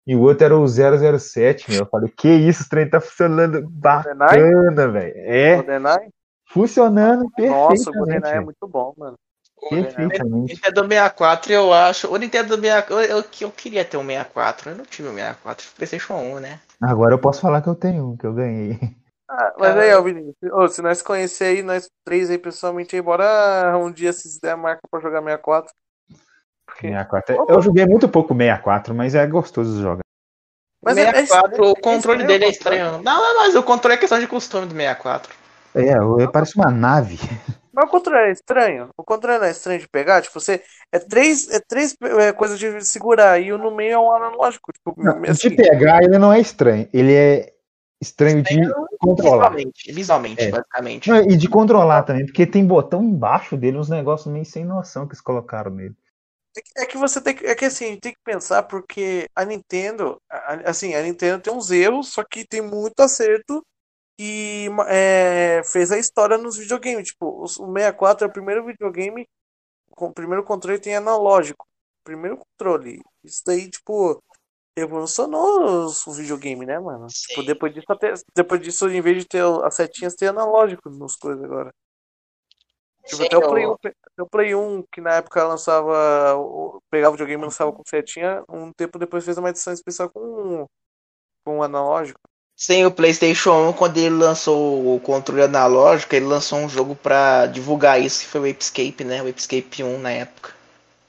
e 0.05 0.15
o 0.15 0.21
outro 0.21 0.45
era 0.45 0.55
o 0.55 0.67
007, 0.67 1.71
meu. 1.71 1.79
Eu 1.81 1.85
falei, 1.87 2.13
que 2.15 2.27
isso, 2.29 2.61
esse 2.61 2.69
trem 2.69 2.87
tá 2.87 3.01
funcionando 3.01 3.67
bacana, 3.67 4.87
velho. 4.89 5.13
É, 5.17 5.55
GoldenEye? 5.55 6.09
Funcionando 6.47 7.23
Nossa, 7.23 7.31
o 7.31 7.35
perfeitamente. 7.35 7.91
GoldenEye 7.91 8.33
é 8.33 8.39
muito 8.39 8.67
bom, 8.67 8.93
mano. 8.97 9.17
O 9.61 9.69
Perfeitamente. 9.69 10.53
Nintendo 10.53 10.87
64, 10.87 11.51
eu 11.51 11.73
acho. 11.73 12.07
O 12.13 12.17
Nintendo 12.17 12.55
64, 12.55 12.93
eu, 12.93 13.17
eu, 13.17 13.25
eu 13.41 13.51
queria 13.51 13.83
ter 13.83 13.97
um 13.97 14.05
64. 14.05 14.69
Eu 14.69 14.75
não 14.77 14.85
tive 14.85 15.09
um 15.09 15.15
64, 15.15 15.67
PlayStation 15.75 16.13
1, 16.13 16.39
né? 16.39 16.59
Agora 16.81 17.13
eu 17.13 17.19
posso 17.19 17.41
falar 17.41 17.61
que 17.61 17.67
eu 17.67 17.75
tenho 17.75 18.11
um, 18.11 18.17
que 18.17 18.25
eu 18.25 18.33
ganhei. 18.33 18.79
Ah, 19.29 19.53
mas 19.59 19.75
aí, 19.75 19.93
ó, 19.93 20.01
Vinícius, 20.01 20.73
se 20.73 20.81
nós 20.81 21.01
conhecer 21.01 21.43
aí, 21.45 21.61
nós 21.61 21.89
três 22.05 22.29
aí 22.29 22.37
pessoalmente 22.37 22.95
aí, 22.95 23.01
bora 23.01 23.77
um 23.77 23.91
dia 23.91 24.13
se 24.13 24.39
der 24.39 24.51
a 24.51 24.57
marca 24.57 24.79
pra 24.89 25.01
jogar 25.01 25.21
64. 25.21 25.73
Porque... 26.65 26.87
64. 26.87 27.45
Eu 27.49 27.61
joguei 27.61 27.85
muito 27.85 28.07
pouco 28.07 28.33
64, 28.33 28.95
mas 28.95 29.15
é 29.15 29.27
gostoso 29.27 29.81
jogar. 29.81 29.99
Mas 30.81 30.95
64, 30.95 31.65
é, 31.65 31.67
é, 31.67 31.71
o 31.71 31.75
controle 31.75 32.23
é 32.23 32.25
dele 32.27 32.45
é 32.45 32.49
estranho. 32.49 33.01
Não, 33.03 33.21
não, 33.21 33.37
mas 33.37 33.55
o 33.55 33.63
controle 33.63 33.95
é 33.95 33.97
questão 33.97 34.19
de 34.19 34.27
costume 34.27 34.65
do 34.65 34.73
64. 34.73 35.46
É, 35.77 36.27
parece 36.31 36.55
uma 36.55 36.71
nave. 36.71 37.17
Mas 37.73 37.85
o 37.87 37.91
controle 37.91 38.29
é 38.29 38.31
estranho. 38.31 38.89
O 38.97 39.03
controle 39.03 39.45
é 39.45 39.51
estranho 39.51 39.79
de 39.79 39.87
pegar. 39.87 40.21
Tipo, 40.21 40.39
você. 40.39 40.63
É 40.91 40.97
três, 40.97 41.47
é 41.51 41.59
três 41.59 41.95
é, 42.19 42.33
coisas 42.33 42.57
de 42.57 42.83
segurar 42.83 43.39
e 43.39 43.53
o 43.53 43.57
no 43.57 43.69
meio 43.69 43.93
é 43.93 43.99
um 43.99 44.11
analógico. 44.11 44.71
Tipo, 44.73 44.95
não, 44.97 45.21
assim. 45.29 45.49
De 45.49 45.55
pegar, 45.55 46.01
ele 46.03 46.17
não 46.17 46.33
é 46.33 46.39
estranho. 46.39 46.89
Ele 46.91 47.13
é 47.13 47.53
estranho 48.01 48.41
de 48.41 48.59
controlar. 48.99 49.49
Visualmente, 49.51 49.91
visualmente 49.91 50.41
É. 50.43 50.49
basicamente. 50.51 51.09
Não, 51.09 51.17
E 51.17 51.37
de 51.37 51.47
controlar 51.47 52.01
também, 52.03 52.25
porque 52.25 52.47
tem 52.47 52.65
botão 52.65 53.03
embaixo 53.03 53.55
dele, 53.55 53.77
uns 53.77 53.89
negócios 53.89 54.31
meio 54.31 54.45
sem 54.45 54.65
noção 54.65 55.05
que 55.07 55.13
eles 55.13 55.21
colocaram 55.21 55.69
nele. 55.71 55.95
É 56.55 56.61
que- 56.61 56.81
É 56.81 56.85
que 56.87 56.97
você 56.97 57.21
tem 57.21 57.35
que. 57.35 57.45
É 57.45 57.53
que 57.53 57.65
assim, 57.65 57.95
tem 57.99 58.11
que 58.13 58.19
pensar 58.23 58.63
porque 58.63 59.27
a 59.35 59.45
Nintendo. 59.45 60.19
a- 60.29 60.61
Assim, 60.71 60.95
a 60.95 61.01
Nintendo 61.03 61.41
tem 61.43 61.53
uns 61.53 61.69
erros, 61.69 62.09
só 62.11 62.23
que 62.23 62.43
tem 62.47 62.61
muito 62.61 62.99
acerto 63.01 63.63
e 64.19 64.67
é, 64.87 65.61
fez 65.63 65.91
a 65.91 65.97
história 65.97 66.37
nos 66.37 66.57
videogames. 66.57 67.09
Tipo, 67.09 67.43
o 67.43 67.47
64 67.47 68.25
é 68.25 68.29
o 68.29 68.33
primeiro 68.33 68.65
videogame. 68.65 69.27
Com 69.91 70.07
o 70.07 70.13
primeiro 70.13 70.43
controle 70.43 70.79
tem 70.79 70.95
analógico. 70.95 71.65
Primeiro 72.03 72.37
controle. 72.37 73.01
Isso 73.23 73.41
daí, 73.45 73.69
tipo, 73.69 74.21
revolucionou 74.77 75.85
os, 75.85 76.05
os 76.05 76.17
videogames, 76.17 76.67
né, 76.67 76.79
mano? 76.79 77.07
Tipo, 77.07 77.43
depois 77.43 77.73
disso, 77.73 77.85
até, 77.89 78.13
depois 78.35 78.61
disso, 78.61 78.87
em 78.89 79.01
vez 79.01 79.17
de 79.17 79.25
ter 79.27 79.43
as 79.63 79.75
setinhas, 79.75 80.15
tem 80.15 80.27
analógico 80.27 80.89
nos 80.89 81.15
coisas 81.15 81.43
agora. 81.43 81.73
Tipo, 83.05 83.23
até 83.23 83.37
o 83.37 83.41
eu- 83.41 83.49
Play 83.49 83.65
1, 83.67 83.73
até 83.73 83.93
o 84.23 84.27
Play 84.29 84.55
1, 84.55 84.83
que 84.91 85.01
na 85.01 85.15
época 85.15 85.43
lançava, 85.47 86.35
o- 86.35 86.79
pegava 86.91 87.11
o 87.11 87.13
videogame 87.13 87.41
e 87.41 87.45
lançava 87.45 87.71
com 87.71 87.81
setinha, 87.87 88.43
um 88.49 88.71
tempo 88.73 88.99
depois 88.99 89.23
fez 89.25 89.37
uma 89.37 89.49
edição 89.49 89.73
especial 89.73 90.09
com, 90.09 90.65
com 91.45 91.63
analógico. 91.63 92.19
Sem 92.57 92.85
o 92.85 92.91
PlayStation 92.91 93.69
1, 93.69 93.73
quando 93.73 93.97
ele 93.97 94.09
lançou 94.15 94.95
o 94.95 94.99
controle 94.99 95.43
analógico, 95.43 96.13
ele 96.15 96.25
lançou 96.25 96.59
um 96.59 96.67
jogo 96.67 96.95
pra 96.95 97.45
divulgar 97.45 98.01
isso, 98.01 98.21
que 98.21 98.27
foi 98.27 98.41
o 98.41 98.47
Escape, 98.47 99.03
né? 99.05 99.21
O 99.21 99.29
Escape 99.29 99.83
1 99.83 99.97
na 99.99 100.11
época. 100.11 100.51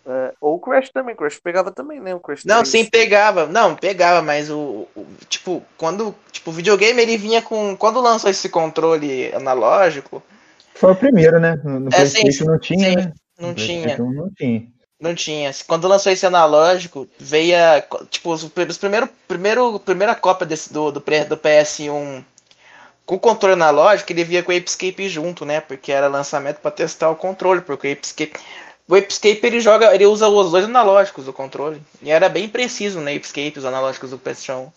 É, 0.06 0.32
ou 0.40 0.54
o 0.56 0.58
Crash 0.60 0.90
também, 0.90 1.14
o 1.14 1.18
Crash 1.18 1.38
pegava 1.38 1.70
também, 1.70 2.00
né? 2.00 2.14
O 2.14 2.20
Crash 2.20 2.44
Não, 2.44 2.64
3. 2.64 2.68
sim, 2.70 2.84
pegava. 2.84 3.46
Não, 3.46 3.74
pegava, 3.74 4.22
mas 4.22 4.50
o, 4.50 4.86
o- 4.94 5.06
tipo, 5.28 5.62
quando, 5.76 6.14
tipo, 6.32 6.50
o 6.50 6.52
videogame 6.52 7.00
ele 7.02 7.16
vinha 7.16 7.42
com 7.42 7.76
quando 7.76 8.00
lançou 8.00 8.30
esse 8.30 8.48
controle 8.48 9.32
analógico, 9.34 10.22
Foi 10.74 10.92
o 10.92 10.96
primeiro, 10.96 11.40
né? 11.40 11.56
No, 11.64 11.80
no 11.80 11.90
É, 11.92 12.04
sim, 12.04 12.20
PlayStation 12.20 12.44
não 12.44 12.58
tinha, 12.58 12.88
sim. 12.90 12.96
né? 12.96 13.12
não 13.38 13.48
No 13.50 13.54
tinha. 13.54 13.88
PlayStation 13.88 14.12
Não 14.12 14.30
tinha. 14.34 14.77
Não 15.00 15.14
tinha. 15.14 15.50
Quando 15.66 15.86
lançou 15.86 16.10
esse 16.10 16.26
analógico, 16.26 17.06
veio 17.18 17.56
a, 17.56 17.80
tipo 18.06 18.32
os, 18.32 18.44
primeiro, 18.78 19.08
primeiro 19.28 19.78
primeira 19.78 20.14
cópia 20.14 20.46
desse 20.46 20.72
do, 20.72 20.90
do, 20.90 21.00
do 21.00 21.36
PS1 21.36 22.24
com 23.06 23.14
o 23.14 23.20
controle 23.20 23.54
analógico, 23.54 24.12
ele 24.12 24.22
via 24.22 24.42
com 24.42 24.52
o 24.52 24.54
Escape 24.54 25.08
junto, 25.08 25.46
né? 25.46 25.62
Porque 25.62 25.90
era 25.90 26.08
lançamento 26.08 26.58
para 26.58 26.70
testar 26.70 27.08
o 27.08 27.16
controle, 27.16 27.62
porque 27.62 27.88
o 27.88 27.98
Escape 28.02 28.38
o 28.88 28.96
Escape 28.96 29.40
ele 29.46 29.60
joga, 29.60 29.94
ele 29.94 30.06
usa 30.06 30.28
os 30.28 30.50
dois 30.50 30.64
analógicos 30.64 31.26
do 31.26 31.32
controle. 31.32 31.80
E 32.00 32.10
era 32.10 32.28
bem 32.28 32.48
preciso, 32.48 33.00
né, 33.00 33.14
Escape 33.14 33.58
os 33.58 33.66
analógicos 33.66 34.10
do 34.10 34.18
PlayStation 34.18 34.72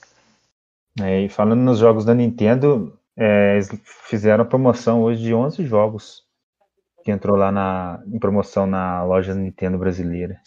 1. 0.99 1.03
É, 1.03 1.21
e 1.21 1.29
falando 1.29 1.61
nos 1.61 1.79
jogos 1.79 2.03
da 2.03 2.13
Nintendo, 2.13 2.97
é, 3.17 3.53
eles 3.53 3.69
fizeram 4.09 4.45
promoção 4.45 5.01
hoje 5.01 5.21
de 5.23 5.33
11 5.33 5.65
jogos 5.65 6.23
que 7.03 7.12
entrou 7.12 7.36
lá 7.36 7.51
na, 7.51 8.01
em 8.08 8.20
promoção 8.20 8.65
na 8.67 9.03
loja 9.03 9.34
Nintendo 9.34 9.77
brasileira. 9.77 10.39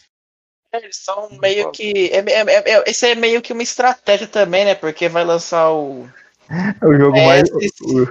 É, 0.73 0.77
Eles 0.77 0.97
são 1.03 1.29
meio 1.41 1.71
que. 1.71 2.09
É, 2.11 2.17
é, 2.19 2.41
é, 2.41 2.71
é- 2.77 2.83
esse 2.87 3.07
é 3.07 3.15
meio 3.15 3.41
que 3.41 3.53
uma 3.53 3.63
estratégia 3.63 4.27
também, 4.27 4.65
né? 4.65 4.75
Porque 4.75 5.07
vai 5.09 5.23
lançar 5.23 5.71
o. 5.71 6.07
O 6.83 6.93
jogo, 6.93 7.17
É, 7.17 7.25
mais, 7.25 7.49
esse- 7.61 7.83
o, 7.83 8.07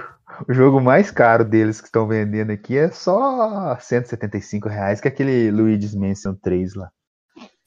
o 0.49 0.53
jogo 0.53 0.81
mais 0.81 1.09
caro 1.11 1.45
deles 1.45 1.79
que 1.79 1.87
estão 1.87 2.05
vendendo 2.07 2.51
aqui 2.51 2.77
é 2.77 2.91
só 2.91 3.77
175 3.79 4.67
reais, 4.67 4.99
que 4.99 5.07
é 5.07 5.11
aquele 5.11 5.49
Luigi's 5.51 5.95
Mansion 5.95 6.33
3 6.35 6.75
lá. 6.75 6.89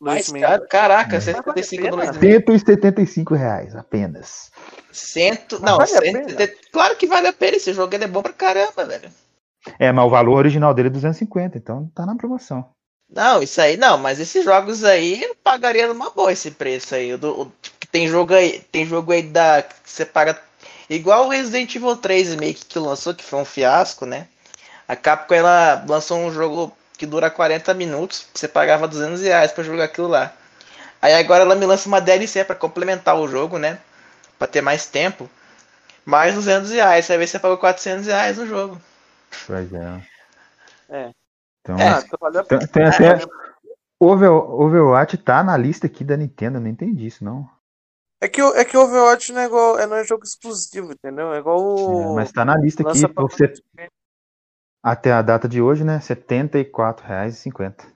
Mais 0.00 0.30
caro. 0.30 0.66
Caraca, 0.68 1.16
É. 1.16 1.20
175 1.20 1.82
Mas 1.82 1.90
do 1.90 1.96
vale 1.96 2.08
a 2.08 2.12
Luiz 2.12 2.42
pena. 2.44 2.58
175 2.58 3.34
reais 3.34 3.74
apenas. 3.74 4.50
Cento. 4.92 5.58
Não, 5.60 5.76
vale 5.78 5.88
170 5.88 6.52
claro 6.70 6.96
que 6.96 7.06
vale 7.06 7.28
a 7.28 7.32
pena. 7.32 7.56
Esse 7.56 7.72
jogo 7.72 7.94
ele 7.94 8.04
é 8.04 8.08
bom 8.08 8.22
pra 8.22 8.32
caramba, 8.32 8.84
velho. 8.84 9.10
É, 9.78 9.90
mas 9.92 10.04
o 10.04 10.10
valor 10.10 10.36
original 10.36 10.72
dele 10.74 10.88
é 10.88 10.92
250, 10.92 11.58
então 11.58 11.90
tá 11.94 12.06
na 12.06 12.16
promoção. 12.16 12.68
Não, 13.08 13.42
isso 13.42 13.60
aí 13.60 13.76
não, 13.76 13.96
mas 13.96 14.20
esses 14.20 14.44
jogos 14.44 14.84
aí 14.84 15.22
eu 15.22 15.34
pagaria 15.36 15.86
numa 15.88 16.10
boa 16.10 16.30
esse 16.30 16.50
preço 16.50 16.94
aí. 16.94 17.14
O 17.14 17.50
tem 17.90 18.06
jogo 18.06 18.34
aí, 18.34 18.60
tem 18.70 18.84
jogo 18.84 19.12
aí 19.12 19.22
da 19.22 19.62
que 19.62 19.90
você 19.90 20.04
paga 20.04 20.38
igual 20.90 21.26
o 21.26 21.30
Resident 21.30 21.74
Evil 21.74 21.96
3 21.96 22.30
Remake 22.30 22.66
que 22.66 22.78
lançou, 22.78 23.14
que 23.14 23.24
foi 23.24 23.38
um 23.38 23.44
fiasco, 23.44 24.04
né? 24.04 24.26
A 24.86 24.94
Capcom 24.94 25.34
ela 25.34 25.84
lançou 25.88 26.18
um 26.18 26.30
jogo 26.32 26.76
que 26.98 27.06
dura 27.06 27.30
40 27.30 27.72
minutos, 27.74 28.26
você 28.34 28.48
pagava 28.48 28.88
200 28.88 29.22
reais 29.22 29.52
pra 29.52 29.64
jogar 29.64 29.84
aquilo 29.84 30.08
lá. 30.08 30.32
Aí 31.00 31.14
agora 31.14 31.44
ela 31.44 31.54
me 31.54 31.64
lança 31.64 31.88
uma 31.88 32.00
DLC 32.00 32.44
pra 32.44 32.56
complementar 32.56 33.16
o 33.16 33.28
jogo, 33.28 33.58
né? 33.58 33.78
Pra 34.38 34.48
ter 34.48 34.60
mais 34.60 34.86
tempo. 34.86 35.30
Mais 36.04 36.34
200 36.34 36.70
reais, 36.70 37.10
aí 37.10 37.26
você 37.26 37.38
pagou 37.38 37.58
400 37.58 38.06
reais 38.06 38.36
no 38.38 38.46
jogo. 38.46 38.80
Pois 39.46 39.72
é. 39.72 40.02
É. 40.88 41.10
Então, 41.60 41.76
a 41.76 42.02
tem, 42.44 42.84
até. 42.84 43.18
Over, 44.00 44.30
Overwatch 44.30 45.18
tá 45.18 45.42
na 45.42 45.56
lista 45.56 45.86
aqui 45.86 46.04
da 46.04 46.16
Nintendo, 46.16 46.58
eu 46.58 46.60
não 46.62 46.68
entendi 46.68 47.06
isso, 47.06 47.24
não. 47.24 47.48
É 48.20 48.28
que, 48.28 48.40
o- 48.42 48.54
é 48.54 48.64
que 48.64 48.76
o 48.76 48.82
Overwatch 48.82 49.32
não 49.32 49.40
é, 49.40 49.44
igual, 49.46 49.78
é, 49.78 49.86
não 49.86 49.96
é 49.96 50.04
jogo 50.04 50.24
exclusivo, 50.24 50.92
entendeu? 50.92 51.32
É 51.32 51.38
igual 51.38 51.58
o. 51.60 52.00
É, 52.00 52.14
mas 52.14 52.32
tá 52.32 52.44
na 52.44 52.56
lista 52.56 52.88
aqui, 52.88 53.00
você, 53.14 53.52
até 54.82 55.12
a 55.12 55.22
data 55.22 55.48
de 55.48 55.60
hoje, 55.60 55.84
né? 55.84 55.96
R$ 55.96 56.02
74,50. 56.02 57.92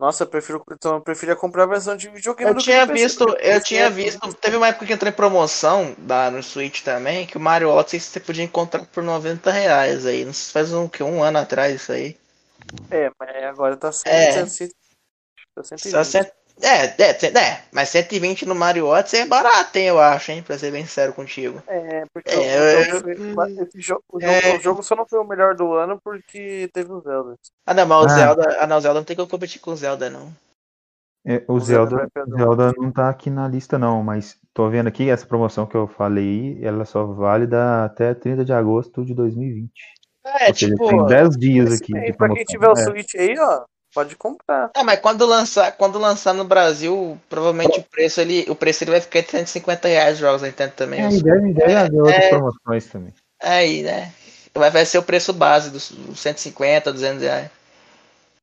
Nossa, 0.00 0.24
eu 0.24 0.28
prefiro, 0.28 0.64
então 0.72 0.94
eu 0.94 1.00
preferia 1.02 1.36
comprar 1.36 1.64
a 1.64 1.66
versão 1.66 1.94
de 1.94 2.08
videogame 2.08 2.50
Eu 2.50 2.54
do 2.54 2.60
tinha 2.62 2.86
visto, 2.86 3.28
eu 3.38 3.62
tinha 3.62 3.84
é- 3.84 3.90
visto, 3.90 4.32
teve 4.32 4.56
uma 4.56 4.68
época 4.68 4.86
que 4.86 4.94
entrou 4.94 5.10
em 5.12 5.14
promoção 5.14 5.94
da, 5.98 6.30
no 6.30 6.42
Switch 6.42 6.80
também, 6.80 7.26
que 7.26 7.36
o 7.36 7.40
Mario 7.40 7.68
Odyssey 7.68 8.00
você 8.00 8.18
podia 8.18 8.42
encontrar 8.42 8.86
por 8.86 9.02
90 9.02 9.50
reais 9.50 10.06
aí, 10.06 10.24
não 10.24 10.32
sei, 10.32 10.52
faz 10.54 10.72
um, 10.72 10.88
que, 10.88 11.02
um 11.02 11.22
ano 11.22 11.36
atrás 11.36 11.74
isso 11.74 11.92
aí. 11.92 12.16
É, 12.90 13.10
mas 13.20 13.44
agora 13.44 13.76
tá 13.76 13.92
É. 14.06 14.46
100, 14.46 14.70
tá 15.54 15.64
120. 15.64 16.32
É, 16.62 16.84
é, 17.02 17.26
é, 17.38 17.62
mas 17.72 17.88
120 17.88 18.44
no 18.44 18.54
Mario 18.54 18.86
Odyssey 18.86 19.20
é 19.20 19.26
barato, 19.26 19.78
hein, 19.78 19.86
eu 19.86 19.98
acho, 19.98 20.30
hein, 20.32 20.42
pra 20.42 20.58
ser 20.58 20.70
bem 20.70 20.84
sério 20.84 21.14
contigo. 21.14 21.62
É, 21.66 22.04
porque 22.12 22.30
É, 22.30 22.36
o, 22.36 22.64
eu- 22.64 23.62
esse 23.62 23.80
jogo, 23.80 24.02
o, 24.12 24.20
jogo, 24.20 24.32
É. 24.32 24.56
o 24.56 24.60
jogo 24.60 24.82
só 24.82 24.94
não 24.94 25.06
foi 25.06 25.18
o 25.20 25.24
melhor 25.24 25.54
do 25.54 25.72
ano 25.74 25.98
porque 26.04 26.68
teve 26.72 26.92
o 26.92 27.00
Zelda. 27.00 27.34
Ah 27.66 27.72
não, 27.74 27.86
mas 27.86 28.02
o 28.02 28.04
Ah. 28.06 28.08
Zelda, 28.16 28.56
ah 28.60 28.66
não, 28.66 28.76
o 28.76 28.80
Zelda 28.80 29.00
não 29.00 29.04
tem 29.04 29.16
como 29.16 29.28
competir 29.28 29.60
com 29.60 29.70
o 29.70 29.76
Zelda 29.76 30.10
não. 30.10 30.32
É, 31.26 31.42
o 31.48 31.54
O 31.54 31.60
Zelda 31.60 32.08
Zelda, 32.14 32.36
Zelda 32.36 32.72
não 32.78 32.90
tá 32.90 33.08
aqui 33.10 33.28
na 33.30 33.46
lista, 33.46 33.78
não, 33.78 34.02
mas 34.02 34.38
tô 34.54 34.68
vendo 34.70 34.86
aqui 34.88 35.08
essa 35.10 35.26
promoção 35.26 35.66
que 35.66 35.76
eu 35.76 35.86
falei, 35.86 36.58
ela 36.62 36.84
só 36.84 37.04
válida 37.04 37.84
até 37.84 38.14
30 38.14 38.44
de 38.44 38.52
agosto 38.52 39.04
de 39.04 39.14
2020. 39.14 39.70
É, 40.24 40.48
Ou 40.48 40.54
seja, 40.54 40.72
tipo, 40.74 40.88
tem 40.88 41.06
10 41.06 41.36
dias 41.36 41.72
aqui 41.80 41.92
pra 41.92 42.12
promoção. 42.14 42.34
quem 42.36 42.44
tiver 42.44 42.68
o 42.68 42.72
É. 42.72 42.76
Switch 42.76 43.14
aí, 43.16 43.34
ó, 43.38 43.64
pode 43.94 44.16
comprar. 44.16 44.70
é, 44.76 44.82
mas 44.84 45.00
quando 45.00 45.26
lançar, 45.26 45.72
quando 45.76 45.98
lançar 45.98 46.32
no 46.32 46.44
Brasil, 46.44 47.18
provavelmente 47.28 47.80
o 47.80 47.82
preço 47.82 48.20
ele, 48.20 48.46
o 48.48 48.54
preço 48.54 48.84
ele 48.84 48.92
vai 48.92 49.00
ficar 49.00 49.18
entre 49.20 49.32
150 49.38 49.88
reais 49.88 50.14
os 50.14 50.20
jogos 50.20 50.42
da 50.42 50.48
Nintendo 50.48 50.72
também. 50.76 51.00
É, 51.00 51.08
os- 51.08 51.22
deve, 51.22 51.52
deve 51.52 51.74
haver 51.76 52.00
outras 52.00 52.24
é. 52.24 52.28
promoções 52.28 52.86
também. 52.86 53.12
Aí, 53.42 53.82
né? 53.82 54.12
Vai, 54.54 54.70
vai 54.70 54.84
ser 54.84 54.98
o 54.98 55.02
preço 55.02 55.32
base 55.32 55.70
dos 55.70 55.92
150, 56.16 56.92
200 56.92 57.22
reais. 57.22 57.50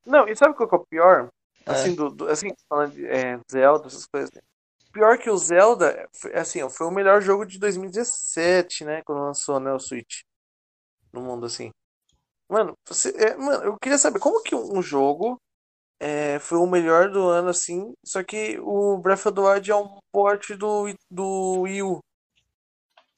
Não, 0.05 0.27
e 0.27 0.35
sabe 0.35 0.55
qual 0.55 0.69
que 0.69 0.75
é 0.75 0.77
o 0.77 0.85
pior? 0.85 1.29
É. 1.65 1.71
Assim, 1.71 1.93
do, 1.95 2.09
do- 2.09 2.27
assim 2.27 2.49
falando 2.69 2.93
de 2.93 3.05
é, 3.07 3.39
Zelda, 3.51 3.87
essas 3.87 4.05
coisas. 4.05 4.29
né? 4.33 4.41
Pior 4.93 5.17
que 5.17 5.29
o 5.29 5.37
Zelda, 5.37 6.07
foi- 6.13 6.33
assim, 6.35 6.67
foi 6.69 6.87
o 6.87 6.91
melhor 6.91 7.21
jogo 7.21 7.45
de 7.45 7.59
2017, 7.59 8.85
né? 8.85 9.01
Quando 9.03 9.21
lançou, 9.21 9.59
né, 9.59 9.71
o 9.73 9.79
Switch. 9.79 10.21
No 11.13 11.21
mundo, 11.21 11.45
assim. 11.47 11.71
Mano, 12.49 12.73
você, 12.87 13.09
é, 13.17 13.35
mano, 13.35 13.63
eu 13.65 13.77
queria 13.81 13.97
saber 13.97 14.19
como 14.19 14.41
que 14.43 14.55
um 14.55 14.81
jogo 14.81 15.37
é, 15.99 16.39
foi 16.39 16.57
o 16.59 16.67
melhor 16.67 17.09
do 17.11 17.27
ano, 17.27 17.49
assim, 17.49 17.93
só 18.05 18.23
que 18.23 18.59
o 18.61 18.97
Breath 18.99 19.25
of 19.27 19.35
the 19.35 19.41
Wild 19.41 19.71
é 19.71 19.75
um 19.75 19.99
port 20.11 20.51
do, 20.57 20.85
do 21.11 21.61
Wii 21.61 21.83
U. 21.83 21.99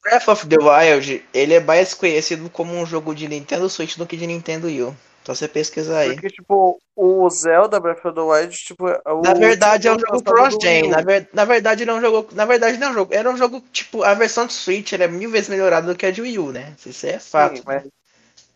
Breath 0.02 0.28
of 0.28 0.46
the 0.46 0.58
Wild, 0.58 1.24
ele 1.32 1.54
é 1.54 1.60
mais 1.60 1.94
conhecido 1.94 2.50
como 2.50 2.74
um 2.74 2.84
jogo 2.84 3.14
de 3.14 3.26
Nintendo 3.26 3.66
Switch 3.70 3.96
do 3.96 4.06
que 4.06 4.14
de 4.14 4.26
Nintendo 4.26 4.66
Wii. 4.66 4.94
Então 5.22 5.34
você 5.34 5.48
pesquisar 5.48 6.00
aí. 6.00 6.16
Porque, 6.16 6.28
tipo, 6.28 6.78
o 6.96 7.28
Zelda 7.30 7.80
Breath 7.80 8.04
of 8.04 8.14
the 8.14 8.20
Wild, 8.20 8.56
tipo, 8.56 8.88
é 8.88 9.00
o 9.12 9.22
Na 9.22 9.32
verdade 9.34 9.86
é 9.86 9.92
um 9.92 9.98
jogo 9.98 10.22
cross-gen. 10.22 10.88
U. 10.88 10.90
Na, 10.90 11.00
ver- 11.02 11.28
na 11.32 11.44
verdade 11.44 11.82
ele 11.84 11.90
é 11.90 11.94
um 11.94 12.00
jogo. 12.00 12.34
Na 12.34 12.44
verdade 12.44 12.76
não 12.78 12.88
é 12.88 12.90
um 12.90 12.94
jogo. 12.94 13.14
Era 13.14 13.30
um 13.30 13.36
jogo, 13.36 13.62
tipo, 13.72 14.02
a 14.02 14.14
versão 14.14 14.46
de 14.46 14.52
Switch 14.52 14.92
era 14.92 15.06
mil 15.08 15.30
vezes 15.30 15.48
melhorada 15.48 15.86
do 15.86 15.96
que 15.96 16.06
a 16.06 16.10
de 16.10 16.20
Wii 16.22 16.38
U, 16.38 16.52
né? 16.52 16.74
Isso 16.84 17.06
é 17.06 17.18
fato. 17.20 17.60
Sim, 17.60 17.62
mas, 17.66 17.84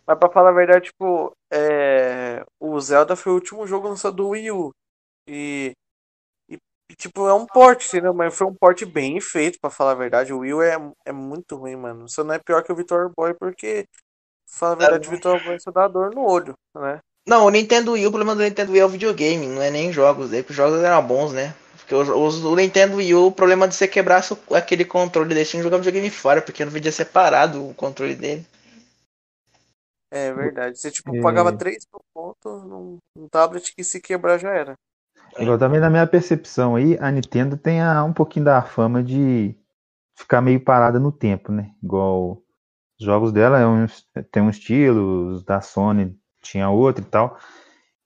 mas 0.07 0.19
pra 0.19 0.31
falar 0.31 0.51
a 0.51 0.53
verdade, 0.53 0.87
tipo, 0.87 1.33
é, 1.53 2.45
o 2.61 2.79
Zelda 2.81 3.17
foi 3.17 3.33
o 3.33 3.37
último 3.37 3.67
jogo 3.67 3.89
lançado 3.89 4.17
do 4.17 4.29
Wii 4.31 4.51
U. 4.53 4.73
E, 5.29 5.73
e, 6.91 6.95
tipo, 6.97 7.29
é 7.29 7.35
um 7.35 7.47
port, 7.47 7.85
entendeu? 7.87 8.15
Mas 8.15 8.37
foi 8.37 8.47
um 8.47 8.55
port 8.55 8.85
bem 8.87 9.21
feito, 9.21 9.59
pra 9.61 9.71
falar 9.71 9.93
a 9.93 9.95
verdade. 9.95 10.33
O 10.33 10.41
Wii 10.41 10.55
U 10.55 10.63
é, 10.63 10.77
é 11.07 11.13
muito 11.13 11.57
ruim, 11.57 11.77
mano. 11.77 12.09
Só 12.09 12.25
não 12.25 12.35
é 12.35 12.39
pior 12.39 12.63
que 12.63 12.73
o 12.73 12.77
Victor 12.77 13.13
Boy, 13.17 13.35
porque, 13.35 13.87
pra 14.51 14.59
falar 14.59 14.73
a 14.75 14.77
verdade, 14.77 15.09
o 15.09 15.13
Victor 15.13 15.41
Boy 15.43 15.59
só 15.61 15.71
dá 15.73 15.89
dor 15.89 16.15
no 16.15 16.23
olho, 16.27 16.55
né? 16.77 17.01
Não, 17.27 17.45
o 17.45 17.51
Nintendo 17.51 17.93
Wii, 17.93 18.07
o 18.07 18.11
problema 18.11 18.35
do 18.35 18.43
Nintendo 18.43 18.73
Wii 18.73 18.81
é 18.81 18.85
o 18.87 18.89
videogame, 18.89 19.47
não 19.47 19.61
é 19.63 19.71
nem 19.71 19.93
jogos. 19.93 20.31
Daí, 20.31 20.43
porque 20.43 20.53
os 20.53 20.57
jogos 20.57 20.83
eram 20.83 21.03
bons, 21.07 21.33
né? 21.33 21.55
Porque 21.79 21.95
os, 21.95 22.09
os- 22.09 22.45
o 22.45 22.57
Nintendo 22.57 22.97
Wii 22.97 23.15
U, 23.15 23.27
o 23.27 23.33
problema 23.33 23.69
de 23.69 23.75
você 23.75 23.87
quebrar 23.87 24.25
aquele 24.53 24.85
controle 24.87 25.29
dele, 25.35 25.45
tinha 25.45 25.63
jogar 25.63 25.77
videogame 25.79 26.11
fora, 26.11 26.41
porque 26.41 26.65
não 26.65 26.73
vendia 26.73 26.93
separado 26.93 27.69
o 27.69 27.75
controle 27.75 28.15
dele. 28.15 28.47
É 30.15 30.33
verdade. 30.33 30.79
Você, 30.79 30.91
tipo, 30.93 31.15
É. 31.15 31.21
pagava 31.21 31.57
3 31.57 31.85
mil 31.93 32.01
pontos 32.15 32.63
num, 32.65 32.99
num 33.17 33.29
tablet 33.29 33.75
que 33.75 33.83
se 33.83 34.01
quebrar 34.01 34.39
já 34.39 34.51
era. 34.51 34.75
Igual 35.39 35.59
também 35.59 35.81
na 35.81 35.91
minha 35.91 36.07
percepção 36.07 36.77
aí, 36.77 36.97
a 37.01 37.11
Nintendo 37.11 37.57
tem 37.57 37.81
a- 37.83 38.05
um 38.05 38.13
pouquinho 38.13 38.45
da 38.45 38.63
fama 38.63 39.03
de 39.03 39.57
ficar 40.17 40.41
meio 40.41 40.61
parada 40.65 41.01
no 41.01 41.13
tempo, 41.13 41.53
né? 41.53 41.73
Igual 41.83 42.43
os 42.99 43.07
jogos 43.07 43.33
dela 43.33 43.59
é 43.59 43.67
um, 43.67 43.87
tem 44.33 44.43
um 44.43 44.51
estilo, 44.51 45.29
os 45.33 45.45
da 45.45 45.61
Sony 45.61 46.17
tinha 46.43 46.71
outro 46.71 47.05
e 47.05 47.09
tal. 47.09 47.39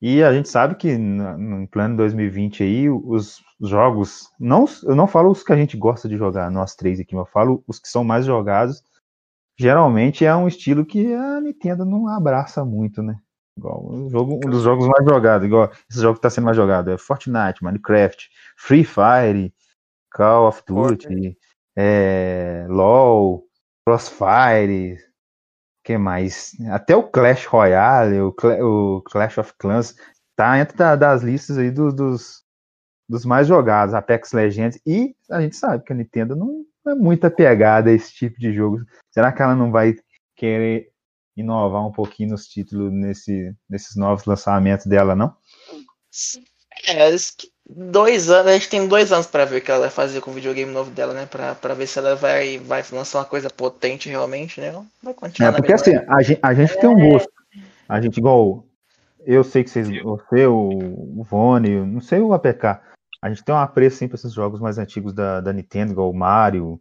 E 0.01 0.23
a 0.23 0.33
gente 0.33 0.49
sabe 0.49 0.77
que 0.77 0.97
no, 0.99 1.39
no 1.39 1.69
plano 1.69 1.97
2020 1.97 2.63
aí, 2.63 2.89
os 2.91 3.43
jogos, 3.61 4.31
não, 4.41 4.67
eu 4.85 4.95
não 4.97 5.07
falo 5.09 5.31
os 5.31 5.43
que 5.43 5.53
a 5.53 5.57
gente 5.57 5.77
gosta 5.77 6.09
de 6.09 6.17
jogar, 6.17 6.51
nós 6.51 6.77
três 6.77 7.01
aqui, 7.01 7.15
mas 7.17 7.27
eu 7.27 7.33
falo 7.33 7.65
os 7.67 7.79
que 7.81 7.89
são 7.89 8.05
mais 8.05 8.27
jogados. 8.27 8.83
Geralmente 9.59 10.25
é 10.25 10.35
um 10.37 10.47
estilo 10.47 10.87
que 10.87 11.13
a 11.15 11.41
Nintendo 11.41 11.85
não 11.85 12.07
abraça 12.09 12.65
muito, 12.65 13.03
né? 13.03 13.17
Igual 13.57 13.91
um, 13.93 14.09
jogo, 14.09 14.37
um 14.37 14.51
dos 14.51 14.63
jogos 14.63 14.87
mais 14.87 15.05
jogados, 15.05 15.45
igual 15.47 15.71
esse 15.91 16.01
jogo 16.01 16.15
que 16.15 16.19
está 16.19 16.31
sendo 16.31 16.45
mais 16.45 16.57
jogado, 16.57 16.91
é 16.93 16.97
Fortnite, 16.97 17.63
Minecraft, 17.63 18.29
Free 18.57 18.85
Fire, 18.85 19.53
Call 20.13 20.47
of 20.49 20.63
Duty, 20.65 21.37
é, 21.77 22.67
LOL, 22.69 23.45
Crossfire, 23.85 24.97
que 25.85 25.99
mais? 25.99 26.53
Até 26.71 26.95
o 26.95 27.03
Clash 27.03 27.47
Royale, 27.47 28.21
o, 28.21 28.33
Cla- 28.33 28.65
o 28.65 29.03
Clash 29.03 29.39
of 29.39 29.53
Clans, 29.59 29.97
tá 30.37 30.59
entre 30.61 30.77
da- 30.77 30.95
das 30.95 31.23
listas 31.23 31.59
aí 31.59 31.71
dos, 31.73 31.93
dos, 31.95 32.45
dos 33.09 33.25
mais 33.25 33.49
jogados, 33.49 33.93
Apex 33.93 34.33
Legends, 34.33 34.81
e 34.87 35.17
a 35.31 35.41
gente 35.41 35.57
sabe 35.57 35.83
que 35.83 35.93
a 35.93 35.97
Nintendo 35.97 36.37
não 36.37 36.65
é 36.91 36.95
muito 36.95 37.27
apegada 37.27 37.91
a 37.91 37.93
esse 37.93 38.13
tipo 38.13 38.39
de 38.39 38.53
jogo. 38.53 38.79
Será 39.11 39.33
que 39.33 39.43
ela 39.43 39.55
não 39.55 39.71
vai 39.71 39.95
querer 40.37 40.91
inovar 41.37 41.87
um 41.87 41.93
pouquinho 41.93 42.31
nos 42.31 42.47
títulos 42.47 42.93
nesse, 42.93 43.55
nesses 43.69 43.97
novos 43.97 44.25
lançamentos 44.25 44.87
dela, 44.87 45.15
não? 45.15 45.35
É, 46.87 47.11
dois 47.69 48.31
anos, 48.31 48.47
a 48.47 48.53
gente 48.55 48.69
tem 48.69 48.89
dois 48.89 49.13
anos 49.13 49.27
pra 49.27 49.45
ver 49.45 49.59
o 49.59 49.61
que 49.61 49.71
ela 49.71 49.81
vai 49.81 49.91
fazer 49.91 50.21
com 50.21 50.31
o 50.31 50.35
videogame 50.35 50.73
novo 50.73 50.91
dela, 50.91 51.13
né? 51.13 51.27
Pra, 51.27 51.55
pra 51.55 51.75
ver 51.75 51.87
se 51.87 51.99
ela 51.99 52.17
vai, 52.17 52.59
vai 52.59 52.83
lançar 52.93 53.19
uma 53.19 53.25
coisa 53.25 53.51
potente 53.51 54.09
realmente, 54.09 54.61
né? 54.61 54.73
Vai 55.03 55.15
continuar 55.15 55.51
É, 55.51 55.57
porque 55.57 55.73
assim, 55.73 55.97
a 56.09 56.23
gente, 56.23 56.41
a 56.43 56.55
gente 56.55 56.79
tem 56.79 56.89
um 56.89 57.11
gosto. 57.11 57.31
A 57.89 58.01
gente, 58.01 58.19
igual. 58.19 58.65
Eu 59.25 59.45
sei 59.45 59.63
que 59.63 59.71
vocês. 59.71 59.89
Você, 60.03 60.47
o, 60.47 60.69
o 61.21 61.25
Vone, 61.25 61.71
eu 61.71 61.87
não 61.87 62.01
sei 62.01 62.21
o 62.21 62.33
APK. 62.33 62.81
A 63.21 63.29
gente 63.29 63.45
tem 63.45 63.55
um 63.55 63.59
apreço 63.59 63.99
sim 63.99 64.09
pra 64.09 64.15
esses 64.15 64.33
jogos 64.33 64.61
mais 64.61 64.79
antigos 64.79 65.13
da, 65.13 65.41
da 65.41 65.53
Nintendo, 65.53 65.93
igual 65.93 66.11
o 66.11 66.17
Mario, 66.17 66.81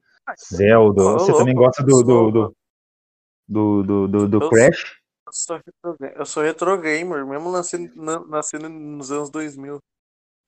Zelda. 0.54 1.02
Ô, 1.02 1.20
Você 1.20 1.34
também 1.34 1.56
gosta 1.56 1.84
do, 1.84 2.04
do, 2.04 3.84
do, 3.84 4.08
do, 4.08 4.28
do, 4.28 4.50
Crash? 4.50 4.98
Eu 5.26 5.34
sou 5.34 5.58
retro, 5.58 5.98
eu 6.16 6.26
sou 6.26 6.44
retro 6.44 6.82
gamer, 6.82 7.26
mesmo 7.26 7.52
nascendo, 7.52 7.92
na- 7.96 8.26
nascendo 8.26 8.70
nos 8.70 9.12
anos 9.12 9.30
2000. 9.30 9.80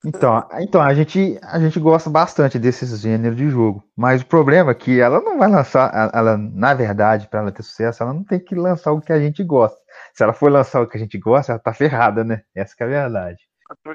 Então, 0.06 0.47
então 0.62 0.82
a, 0.82 0.93
gente, 0.93 1.39
a 1.43 1.60
gente 1.60 1.80
gosta 1.80 2.10
bastante 2.10 2.58
desses 2.60 2.99
gêneros 3.02 3.36
de 3.38 3.49
jogo. 3.49 3.84
Mas 3.97 4.21
o 4.21 4.25
problema 4.25 4.71
é 4.71 4.75
que 4.75 4.99
ela 4.99 5.19
não 5.21 5.38
vai 5.38 5.49
lançar. 5.49 6.12
Ela, 6.13 6.38
na 6.38 6.73
verdade, 6.73 7.28
para 7.28 7.39
ela 7.41 7.52
ter 7.52 7.63
sucesso, 7.63 8.04
ela 8.04 8.13
não 8.13 8.23
tem 8.23 8.39
que 8.39 8.56
lançar 8.56 8.91
o 8.91 9.02
que 9.02 9.12
a 9.12 9.19
gente 9.19 9.43
gosta. 9.43 9.78
Se 10.13 10.23
ela 10.23 10.34
for 10.34 10.52
lançar 10.52 10.82
o 10.82 10.88
que 10.88 10.97
a 10.97 10.99
gente 10.99 11.17
gosta, 11.17 11.54
ela 11.54 11.60
tá 11.60 11.73
ferrada, 11.73 12.23
né? 12.23 12.43
Essa 12.56 12.75
que 12.75 12.84
é 12.84 12.86
a 12.86 12.89
verdade. 12.89 13.48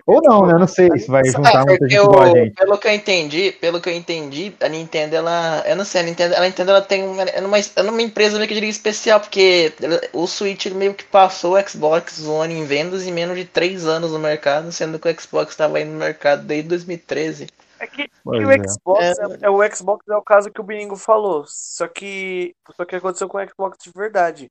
Ou 0.06 0.20
não, 0.22 0.40
tipo, 0.40 0.46
né? 0.46 0.54
Eu 0.54 0.58
não 0.58 0.66
sei 0.66 0.88
se 0.98 1.10
vai 1.10 1.24
juntar 1.24 1.62
É, 1.62 1.64
muita 1.64 1.88
gente 1.88 2.06
igual 2.06 2.22
a 2.22 2.30
gente. 2.30 2.54
pelo 2.54 2.78
que 2.78 2.86
eu 2.88 2.92
entendi, 2.92 3.52
pelo 3.52 3.80
que 3.80 3.88
eu 3.88 3.94
entendi, 3.94 4.54
a 4.60 4.68
Nintendo, 4.68 5.16
ela. 5.16 5.62
Eu 5.66 5.76
não 5.76 5.84
sei, 5.84 6.00
a 6.02 6.04
Nintendo, 6.04 6.36
a 6.36 6.40
Nintendo 6.40 6.70
ela 6.70 6.82
tem 6.82 7.02
uma, 7.04 7.22
é 7.22 7.40
numa, 7.40 7.58
é 7.58 7.82
numa 7.82 8.02
empresa 8.02 8.36
meio 8.36 8.46
que 8.46 8.54
eu 8.54 8.56
diria 8.56 8.70
especial, 8.70 9.20
porque 9.20 9.72
ela- 9.80 10.00
o 10.12 10.26
Switch 10.26 10.66
meio 10.66 10.94
que 10.94 11.04
passou 11.04 11.56
o 11.56 11.68
Xbox 11.68 12.24
One 12.26 12.54
em 12.54 12.64
vendas 12.66 13.06
em 13.06 13.12
menos 13.12 13.36
de 13.36 13.44
3 13.44 13.86
anos 13.86 14.12
no 14.12 14.18
mercado, 14.18 14.70
sendo 14.72 14.98
que 14.98 15.08
o 15.08 15.20
Xbox 15.20 15.50
estava 15.52 15.78
aí 15.78 15.84
no 15.84 15.98
mercado 15.98 16.44
desde 16.44 16.68
2013. 16.68 17.46
É 17.80 17.86
que, 17.86 18.08
que 18.08 18.10
é. 18.26 18.46
o 18.46 18.68
Xbox 18.68 19.04
é. 19.18 19.46
é 19.46 19.50
o 19.50 19.74
Xbox 19.74 20.06
é 20.08 20.16
o 20.16 20.22
caso 20.22 20.50
que 20.50 20.60
o 20.60 20.64
Biningo 20.64 20.96
falou. 20.96 21.44
Só 21.46 21.88
que. 21.88 22.54
Só 22.76 22.84
que 22.84 22.96
aconteceu 22.96 23.28
com 23.28 23.38
o 23.38 23.48
Xbox 23.48 23.78
de 23.82 23.90
verdade. 23.94 24.50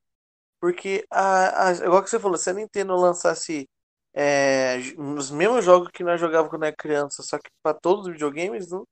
Porque 0.59 1.05
a, 1.11 1.67
a, 1.67 1.71
igual 1.73 2.01
que 2.03 2.09
você 2.09 2.19
falou, 2.19 2.37
se 2.37 2.49
a 2.49 2.53
Nintendo 2.53 2.95
lançasse 2.95 3.67
é, 4.13 4.77
os 4.97 5.31
mesmos 5.31 5.65
jogos 5.65 5.89
que 5.91 6.03
nós 6.03 6.19
jogávamos 6.19 6.51
quando 6.51 6.65
era 6.65 6.75
criança, 6.75 7.23
só 7.23 7.37
que 7.39 7.49
pra 7.63 7.73
todos 7.73 8.05
os 8.05 8.13
videogames, 8.13 8.69
não, 8.69 8.85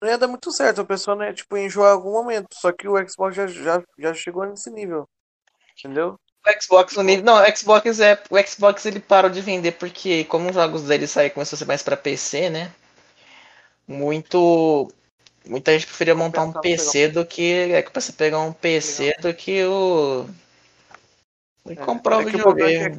não 0.00 0.08
ia 0.08 0.18
dar 0.18 0.28
muito 0.28 0.52
certo. 0.52 0.82
A 0.82 0.84
pessoa 0.84 1.24
ia 1.24 1.32
tipo, 1.32 1.56
enjoar 1.56 1.92
algum 1.92 2.12
momento. 2.12 2.48
Só 2.52 2.70
que 2.72 2.86
o 2.86 3.08
Xbox 3.08 3.34
já, 3.34 3.46
já, 3.46 3.82
já 3.98 4.14
chegou 4.14 4.44
nesse 4.44 4.70
nível. 4.70 5.08
Entendeu? 5.78 6.18
O 6.46 6.62
Xbox 6.62 6.96
nível. 6.98 7.24
Não, 7.24 7.42
o 7.42 7.56
Xbox 7.56 8.00
é. 8.00 8.22
O 8.30 8.38
Xbox 8.46 8.84
ele 8.86 9.00
parou 9.00 9.30
de 9.30 9.40
vender 9.40 9.72
porque, 9.72 10.24
como 10.24 10.48
os 10.50 10.54
jogos 10.54 10.82
dele 10.82 11.06
saíram 11.06 11.34
começou 11.34 11.56
a 11.56 11.58
ser 11.58 11.64
mais 11.64 11.82
pra 11.82 11.96
PC, 11.96 12.50
né? 12.50 12.72
Muito. 13.88 14.90
Muita 15.46 15.72
gente 15.72 15.86
preferia 15.86 16.14
montar 16.14 16.42
um 16.42 16.52
PC 16.52 17.08
do 17.08 17.24
que. 17.24 17.72
É 17.72 17.82
que 17.82 17.92
você 17.94 18.12
pegar 18.12 18.40
um 18.40 18.52
PC 18.52 19.14
do 19.20 19.32
que 19.32 19.64
o. 19.64 20.26
que 21.64 21.72
É, 21.72 21.76
comprar 21.76 22.16
é 22.16 22.18
o 22.18 22.28
é 22.28 22.32
videogame. 22.32 22.96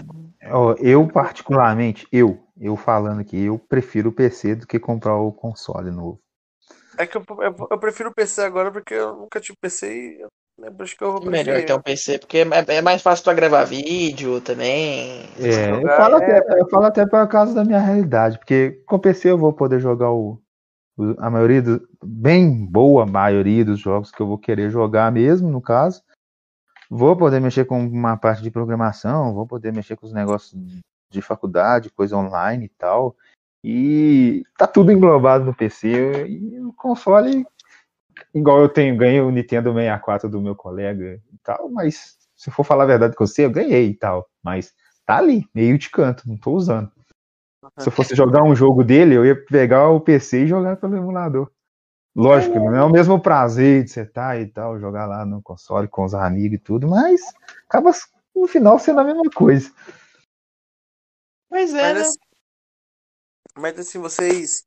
Eu, 0.80 1.08
particularmente, 1.08 2.08
eu, 2.12 2.40
eu 2.60 2.76
falando 2.76 3.22
aqui, 3.22 3.44
eu 3.46 3.60
prefiro 3.60 4.10
o 4.10 4.14
PC 4.14 4.56
do 4.56 4.68
que 4.68 4.80
comprar 4.80 5.16
o 5.16 5.32
console 5.32 5.92
novo. 5.92 6.20
É 6.98 7.06
que 7.06 7.18
eu, 7.18 7.24
eu, 7.42 7.68
eu 7.70 7.80
prefiro 7.80 8.10
o 8.10 8.14
PC 8.14 8.42
agora 8.42 8.72
porque 8.72 8.94
eu 8.94 9.16
nunca 9.16 9.40
tive 9.40 9.58
PC 9.62 9.94
e 10.20 10.26
acho 10.82 10.98
que 10.98 11.04
eu 11.04 11.12
vou 11.12 11.22
Melhor 11.22 11.46
preferir. 11.46 11.68
ter 11.68 11.74
um 11.74 11.82
PC, 11.82 12.20
porque 12.20 12.40
é, 12.40 12.76
é 12.78 12.82
mais 12.82 13.02
fácil 13.02 13.24
pra 13.24 13.34
gravar 13.34 13.64
vídeo 13.64 14.42
também. 14.42 15.24
É, 15.40 15.72
eu 15.72 15.90
falo, 15.96 16.16
é. 16.16 16.38
até, 16.40 16.60
eu 16.60 16.70
falo 16.70 16.86
até 16.86 17.06
por 17.06 17.28
causa 17.28 17.54
da 17.54 17.64
minha 17.64 17.80
realidade, 17.80 18.40
porque 18.40 18.82
com 18.88 18.96
o 18.96 19.00
PC 19.00 19.30
eu 19.30 19.38
vou 19.38 19.54
poder 19.54 19.80
jogar 19.80 20.12
o, 20.12 20.40
o- 20.98 21.16
a 21.20 21.30
maioria, 21.30 21.62
do, 21.62 21.88
bem 22.04 22.66
boa 22.66 23.06
maioria 23.06 23.64
dos 23.64 23.80
jogos 23.80 24.12
que 24.12 24.20
eu 24.22 24.28
vou 24.28 24.38
querer 24.40 24.72
jogar 24.72 25.12
mesmo, 25.12 25.50
no 25.50 25.62
caso. 25.62 26.02
Vou 26.90 27.16
poder 27.16 27.40
mexer 27.40 27.66
com 27.66 27.80
uma 27.86 28.16
parte 28.18 28.42
de 28.42 28.52
programação, 28.52 29.34
vou 29.34 29.46
poder 29.46 29.74
mexer 29.74 29.96
com 29.96 30.06
os 30.06 30.14
negócios 30.14 30.54
de 31.10 31.22
faculdade, 31.22 31.90
coisa 31.90 32.16
online 32.18 32.66
e 32.66 32.70
tal. 32.70 33.16
E 33.64 34.44
tá 34.58 34.66
tudo 34.66 34.92
englobado 34.92 35.44
no 35.44 35.54
PC. 35.54 36.28
E 36.28 36.60
o 36.62 36.72
console, 36.74 37.46
igual 38.34 38.62
eu 38.62 38.70
tenho, 38.70 38.96
ganhei 38.96 39.20
o 39.20 39.32
Nintendo 39.32 39.74
64 39.74 40.30
do 40.30 40.42
meu 40.42 40.56
colega 40.56 41.22
e 41.34 41.38
tal, 41.44 41.70
mas 41.70 42.18
se 42.36 42.52
for 42.52 42.64
falar 42.64 42.84
a 42.84 42.88
verdade 42.88 43.16
com 43.16 43.26
você, 43.26 43.46
eu 43.46 43.52
ganhei 43.52 43.90
e 43.90 43.94
tal. 43.96 44.30
Mas 44.44 44.74
tá 45.06 45.18
ali, 45.18 45.46
meio 45.54 45.78
de 45.78 45.90
canto, 45.90 46.28
não 46.28 46.38
tô 46.38 46.52
usando. 46.54 46.92
Se 47.80 47.90
eu 47.90 47.92
fosse 47.92 48.16
jogar 48.16 48.44
um 48.44 48.56
jogo 48.56 48.84
dele, 48.84 49.16
eu 49.16 49.26
ia 49.26 49.36
pegar 49.46 49.90
o 49.90 50.00
PC 50.00 50.44
e 50.44 50.48
jogar 50.48 50.78
pelo 50.78 50.96
emulador. 50.96 51.52
Lógico, 52.18 52.56
não 52.56 52.76
é 52.76 52.84
o 52.84 52.90
mesmo 52.90 53.22
prazer 53.22 53.84
de 53.84 53.92
você 53.92 54.02
estar 54.02 54.42
e 54.42 54.48
tal, 54.48 54.80
jogar 54.80 55.06
lá 55.06 55.24
no 55.24 55.40
console 55.40 55.88
com 55.88 56.04
os 56.04 56.16
amigos 56.16 56.58
e 56.58 56.60
tudo, 56.60 56.88
mas 56.88 57.22
acaba 57.70 57.92
no 58.36 58.48
final 58.48 58.80
sendo 58.80 59.02
a 59.02 59.04
mesma 59.04 59.30
coisa. 59.30 59.72
Mas 61.48 61.76
é, 61.76 61.82
Mas 61.84 61.94
né? 61.94 62.02
assim, 62.02 62.18
mas 63.56 63.80
assim, 63.80 64.00
vocês. 64.00 64.66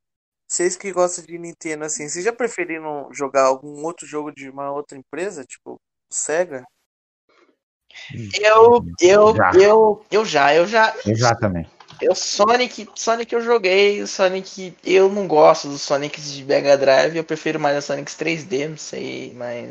Vocês 0.49 0.77
que 0.77 0.93
gostam 0.93 1.25
de 1.25 1.39
Nintendo, 1.39 1.85
assim, 1.85 2.09
vocês 2.09 2.25
já 2.25 2.33
preferiram 2.33 3.09
jogar 3.13 3.45
algum 3.45 3.85
outro 3.85 4.05
jogo 4.05 4.33
de 4.33 4.51
uma 4.51 4.73
outra 4.73 4.99
empresa? 4.99 5.45
Tipo, 5.45 5.81
Sega? 6.13 6.65
Eu, 8.41 8.85
eu, 9.01 9.37
Já. 9.37 9.51
eu, 9.55 10.05
eu 10.11 10.25
já, 10.25 10.55
eu 10.55 10.67
já. 10.67 10.93
Exatamente. 11.07 11.71
Eu 12.01 12.15
Sonic, 12.15 12.89
Sonic 12.97 13.33
eu 13.33 13.41
joguei, 13.41 14.07
Sonic 14.07 14.75
eu 14.85 15.09
não 15.09 15.27
gosto 15.29 15.69
dos 15.69 15.83
Sonics 15.83 16.33
de 16.33 16.45
Mega 16.45 16.77
Drive, 16.77 17.17
eu 17.17 17.25
prefiro 17.25 17.61
mais 17.61 17.77
a 17.77 17.81
Sonics 17.83 18.15
3D, 18.17 18.69
não 18.69 18.77
sei, 18.77 19.33
mas 19.35 19.69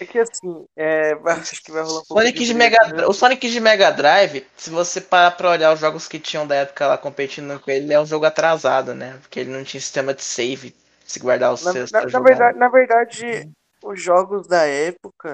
É 0.00 0.06
que 0.06 0.18
assim, 0.18 0.66
é, 0.76 1.12
acho 1.12 1.62
que 1.64 1.72
vai 1.72 1.82
rolar 1.82 2.02
um 2.02 2.04
pouco 2.06 2.28
Sonic 2.28 2.44
de 2.44 2.54
Mega, 2.54 2.78
né? 2.84 3.08
o 3.08 3.12
Sonic 3.12 3.48
de 3.50 3.60
Mega 3.60 3.90
Drive, 3.90 4.46
se 4.56 4.70
você 4.70 5.00
parar 5.00 5.32
pra 5.32 5.50
olhar 5.50 5.72
os 5.72 5.80
jogos 5.80 6.06
que 6.08 6.18
tinham 6.18 6.46
da 6.46 6.54
época 6.56 6.86
lá 6.86 6.98
competindo 6.98 7.58
com 7.60 7.70
ele, 7.70 7.86
ele 7.86 7.94
é 7.94 8.00
um 8.00 8.06
jogo 8.06 8.24
atrasado, 8.26 8.94
né? 8.94 9.18
Porque 9.22 9.40
ele 9.40 9.50
não 9.50 9.64
tinha 9.64 9.80
sistema 9.80 10.14
de 10.14 10.22
save, 10.22 10.74
se 11.06 11.18
guardar 11.18 11.52
os 11.52 11.60
Na, 11.60 11.72
seus. 11.72 11.90
na- 11.90 12.06
na 12.12 12.20
verdade, 12.20 12.58
na 12.58 12.68
verdade, 12.68 13.46
os 13.82 14.00
jogos 14.02 14.46
da 14.46 14.64
época, 14.66 15.32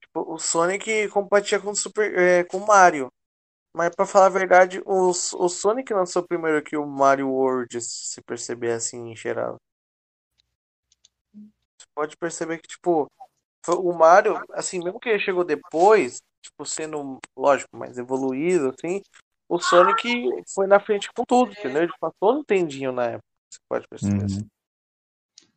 tipo, 0.00 0.34
o 0.34 0.38
Sonic 0.38 1.08
competia 1.10 1.60
com 1.60 1.70
o 1.70 1.76
Super, 1.76 2.18
é, 2.18 2.44
com 2.44 2.58
o 2.58 2.66
Mario. 2.66 3.08
Mas 3.72 3.94
pra 3.94 4.04
falar 4.06 4.26
a 4.26 4.30
verdade, 4.30 4.82
o, 4.84 5.10
o 5.10 5.48
Sonic 5.48 5.92
lançou 5.92 6.26
primeiro 6.26 6.62
que 6.62 6.76
o 6.76 6.86
Mario 6.86 7.28
World, 7.28 7.80
se 7.80 8.20
perceber 8.22 8.72
assim 8.72 9.10
em 9.10 9.16
geral. 9.16 9.56
Você 11.32 11.86
pode 11.94 12.16
perceber 12.16 12.58
que, 12.58 12.68
tipo, 12.68 13.10
o 13.68 13.92
Mario, 13.92 14.38
assim, 14.52 14.82
mesmo 14.82 14.98
que 14.98 15.08
ele 15.08 15.20
chegou 15.20 15.44
depois, 15.44 16.20
tipo, 16.42 16.66
sendo, 16.66 17.18
lógico, 17.36 17.76
mais 17.76 17.96
evoluído, 17.96 18.70
assim, 18.70 19.02
o 19.48 19.58
Sonic 19.58 20.28
foi 20.54 20.66
na 20.66 20.80
frente 20.80 21.08
com 21.12 21.24
tudo, 21.24 21.52
entendeu? 21.52 21.82
Ele 21.82 21.92
passou 22.00 22.32
no 22.32 22.38
Nintendinho 22.38 22.92
na 22.92 23.06
época, 23.06 23.24
você 23.50 23.58
pode 23.68 23.88
perceber 23.88 24.24
assim. 24.24 24.46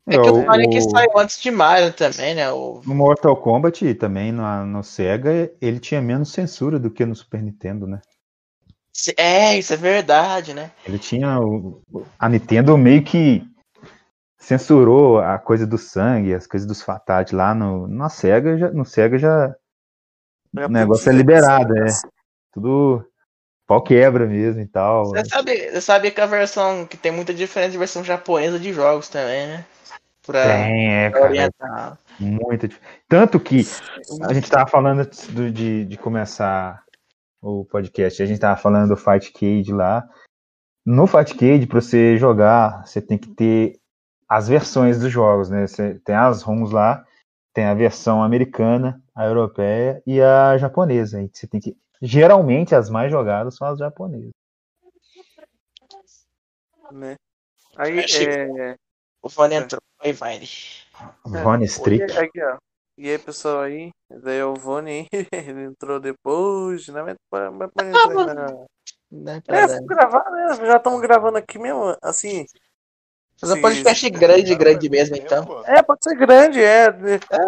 É 0.05 0.11
que 0.11 0.29
o 0.29 0.41
o, 0.41 0.45
Sonic 0.45 0.77
o- 0.77 0.89
saiu 0.89 1.17
antes 1.17 1.41
de 1.41 1.49
Mario 1.49 1.93
também, 1.93 2.35
né? 2.35 2.51
O... 2.51 2.81
no 2.85 2.93
Mortal 2.93 3.35
Kombat 3.37 3.93
também 3.95 4.31
no, 4.31 4.65
no 4.65 4.83
Sega 4.83 5.51
ele 5.61 5.79
tinha 5.79 6.01
menos 6.01 6.31
censura 6.31 6.77
do 6.77 6.91
que 6.91 7.05
no 7.05 7.15
Super 7.15 7.41
Nintendo, 7.41 7.87
né? 7.87 8.01
É, 9.17 9.57
isso 9.57 9.73
é 9.73 9.77
verdade, 9.77 10.53
né? 10.53 10.71
Ele 10.85 10.99
tinha 10.99 11.39
o, 11.39 11.81
a 12.19 12.29
Nintendo 12.29 12.77
meio 12.77 13.03
que 13.03 13.43
censurou 14.37 15.19
a 15.19 15.39
coisa 15.39 15.65
do 15.65 15.77
sangue, 15.77 16.33
as 16.33 16.45
coisas 16.45 16.67
dos 16.67 16.81
fatalities 16.81 17.33
lá 17.33 17.55
no 17.55 17.87
na 17.87 18.09
Sega, 18.09 18.57
já, 18.57 18.69
no 18.71 18.85
Sega 18.85 19.17
já 19.17 19.55
Já 20.53 20.67
o 20.67 20.69
negócio 20.69 21.09
é 21.09 21.13
liberado, 21.13 21.77
é. 21.77 21.85
tudo 22.51 23.03
pau 23.65 23.81
quebra 23.81 24.27
mesmo 24.27 24.61
e 24.61 24.67
tal. 24.67 25.05
Você 25.05 25.25
sabe, 25.25 25.71
você 25.71 25.81
sabe 25.81 26.11
que 26.11 26.19
a 26.21 26.25
versão 26.25 26.85
que 26.85 26.97
tem 26.97 27.11
muita 27.11 27.33
diferença 27.33 27.71
de 27.71 27.77
versão 27.77 28.03
japonesa 28.03 28.59
de 28.59 28.73
jogos 28.73 29.07
também, 29.07 29.47
né? 29.47 29.65
Tem, 30.31 30.93
é, 31.05 31.11
cara, 31.11 31.25
orientar. 31.25 31.99
Muita 32.19 32.69
Tanto 33.07 33.39
que 33.39 33.61
a 34.21 34.33
gente 34.33 34.49
tava 34.49 34.69
falando 34.69 34.99
antes 35.01 35.27
do- 35.27 35.51
de, 35.51 35.85
de 35.85 35.97
começar 35.97 36.83
o 37.41 37.65
podcast, 37.65 38.23
a 38.23 38.25
gente 38.25 38.39
tava 38.39 38.59
falando 38.59 38.89
do 38.89 38.97
Fight 38.97 39.31
Cage 39.33 39.73
lá. 39.73 40.07
No 40.85 41.07
Fight 41.07 41.35
Cage, 41.35 41.67
pra 41.67 41.81
você 41.81 42.17
jogar, 42.17 42.85
você 42.85 43.01
tem 43.01 43.17
que 43.17 43.29
ter 43.29 43.79
as 44.29 44.47
versões 44.47 44.99
dos 44.99 45.11
jogos, 45.11 45.49
né? 45.49 45.67
Você 45.67 45.95
tem 46.05 46.15
as 46.15 46.41
ROMs 46.41 46.71
lá, 46.73 47.05
tem 47.53 47.65
a 47.65 47.73
versão 47.73 48.23
americana, 48.23 49.01
a 49.13 49.25
europeia 49.25 50.01
e 50.07 50.21
a 50.21 50.57
japonesa. 50.57 51.21
E 51.21 51.29
você 51.31 51.45
tem 51.47 51.59
que. 51.59 51.77
Geralmente 52.01 52.73
as 52.75 52.89
mais 52.89 53.11
jogadas 53.11 53.55
são 53.55 53.67
as 53.67 53.79
japonesas. 53.79 54.31
né? 56.91 57.15
Aí, 57.75 57.99
é... 57.99 58.77
O 59.23 59.29
Vani 59.29 59.55
entrou. 59.55 59.81
Oi, 60.03 60.11
Vine. 60.11 60.49
Von 61.25 61.63
Strick. 61.63 62.11
E, 62.11 62.17
aqui, 62.17 62.43
ó. 62.43 62.57
E 62.97 63.09
aí, 63.09 63.17
pessoal 63.17 63.61
aí? 63.61 63.89
Daí 64.21 64.37
é 64.37 64.45
o 64.45 64.53
Vone, 64.53 65.07
ele 65.31 65.63
entrou 65.63 65.99
depois, 65.99 66.87
né? 66.89 67.01
Mas, 67.01 67.15
mas, 67.31 67.53
mas, 67.55 67.71
mas 67.75 68.51
Ah, 69.47 69.55
É, 69.55 69.67
vamos 69.67 69.87
gravar, 69.87 70.29
né? 70.29 70.55
Já 70.67 70.77
estamos 70.77 71.01
gravando 71.01 71.37
aqui 71.37 71.57
mesmo, 71.57 71.97
assim. 72.03 72.45
Fazer 73.39 73.53
um 73.57 73.61
podcast 73.61 74.09
grande, 74.11 74.55
grande 74.55 74.89
mesmo, 74.89 75.15
então. 75.15 75.63
É, 75.65 75.81
pode 75.81 76.03
ser 76.03 76.15
grande, 76.15 76.61
é. 76.61 76.87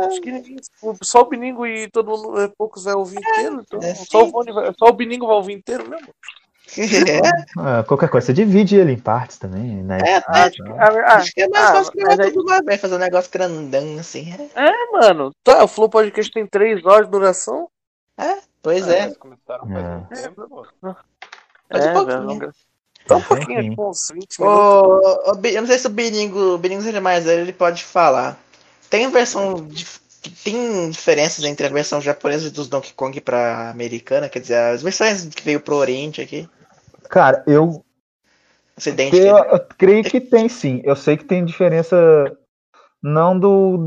Acho 0.08 0.20
que 0.22 0.32
ninguém, 0.32 0.58
só 1.04 1.22
o 1.22 1.26
Biningo 1.26 1.68
e 1.68 1.90
todo 1.92 2.10
mundo, 2.10 2.40
é, 2.42 2.48
poucos 2.58 2.86
vai 2.86 2.96
ouvir 2.96 3.20
inteiro. 3.20 3.62
Então, 3.62 3.80
é, 3.84 3.94
só, 3.94 4.24
o. 4.24 4.32
Vone 4.32 4.52
vai- 4.52 4.74
só 4.78 4.86
o 4.88 4.94
Biningo 4.94 5.28
vai 5.28 5.36
ouvir 5.36 5.54
inteiro 5.54 5.88
mesmo. 5.88 6.08
Ah, 7.58 7.84
qualquer 7.84 8.10
coisa, 8.10 8.28
você 8.28 8.34
divide 8.34 8.76
ele 8.76 8.92
em 8.94 9.00
partes 9.00 9.38
também, 9.38 9.84
né? 9.84 10.00
É, 10.06 10.16
até- 10.18 10.40
Acho 10.42 10.52
que, 10.64 10.72
ah, 10.72 11.16
Acho 11.16 11.32
que 11.34 11.42
é 11.42 11.48
mais 11.50 11.66
ah, 11.66 11.74
fácil 11.74 11.94
gravar 11.94 12.24
aí- 12.24 12.32
tudo 12.32 12.50
lá, 12.50 12.62
velho. 12.62 12.80
Fazer 12.80 12.96
um 12.96 13.00
negócio 13.00 13.32
grandão 13.32 13.98
assim. 14.00 14.34
É, 14.56 14.68
é, 14.70 14.92
mano. 14.92 15.32
Tá, 15.44 15.64
o 15.64 15.68
Flow 15.68 15.90
Podcast 15.90 16.32
tem 16.32 16.46
3 16.48 16.86
horas 16.86 17.06
de 17.06 17.12
duração. 17.12 17.70
pois 18.62 18.88
é. 18.88 19.04
Eles 19.06 19.18
começaram 19.18 19.68
faz 19.68 19.86
um 19.86 20.06
É. 20.12 20.22
tempo, 20.22 20.50
pô. 20.50 20.66
Faz 21.72 21.86
um 21.86 21.90
é, 21.90 21.94
pouquinho. 21.94 22.06
velho, 22.08 22.22
vamos 22.26 22.38
gra- 22.40 22.52
Só 23.08 23.16
um 23.16 23.20
É, 23.20 23.24
pouquinho, 23.24 23.62
sim. 23.62 23.70
tipo 23.70 23.90
uns 23.90 24.08
20 24.12 24.40
minutos. 24.42 25.54
Eu 25.54 25.62
não 25.62 25.68
sei 25.68 25.78
se 25.80 25.88
o 25.88 25.90
Biringo, 25.92 26.40
o 26.56 26.58
Biringo 26.58 26.82
seja 26.82 27.00
mais 27.00 27.24
velho, 27.26 27.42
ele 27.42 27.54
pode 27.54 27.84
falar. 27.84 28.38
Tem 28.90 29.10
versão. 29.12 29.56
dif- 29.68 30.00
Tem 30.30 30.90
diferenças 30.90 31.44
entre 31.46 31.66
a 31.68 31.70
versão 31.70 32.02
japonesa 32.02 32.50
dos 32.52 32.68
Donkey 32.68 32.94
Kong 32.94 33.20
pra 33.22 33.70
americana? 33.70 34.30
Quer 34.30 34.40
dizer, 34.40 34.58
as 34.58 34.82
versões 34.84 35.26
que 35.26 35.44
veio 35.44 35.60
pro 35.60 35.76
Oriente 35.76 36.22
aqui. 36.22 36.50
Cara, 37.10 37.44
eu 37.48 37.84
Ocidente. 38.78 39.16
Eu, 39.16 39.36
dizer. 39.36 39.54
eu 39.54 39.60
creio 39.78 40.04
que 40.04 40.20
tem 40.20 40.50
sim. 40.50 40.82
Eu 40.84 40.96
sei 40.96 41.16
que 41.16 41.24
tem 41.24 41.46
diferença 41.46 41.96
não 43.02 43.38
do, 43.40 43.78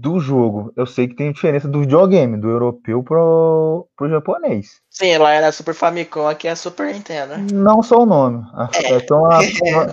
do 0.00 0.18
jogo. 0.20 0.72
Eu 0.76 0.86
sei 0.86 1.08
que 1.08 1.14
tem 1.16 1.32
diferença 1.32 1.68
do 1.68 1.80
videogame, 1.80 2.36
do 2.38 2.48
europeu 2.48 3.02
pro, 3.02 3.86
pro 3.96 4.08
japonês. 4.08 4.80
Sim, 4.88 5.16
lá 5.18 5.32
era 5.32 5.52
Super 5.52 5.74
Famicom, 5.74 6.26
aqui 6.28 6.48
é 6.48 6.54
Super 6.54 6.94
Nintendo. 6.94 7.36
né? 7.36 7.46
Não 7.52 7.82
só 7.82 7.98
o 7.98 8.06
nome. 8.06 8.42
A- 8.54 8.70
É. 8.74 9.00
Tem 9.00 9.16
uma, 9.16 9.38
uma- 9.62 9.92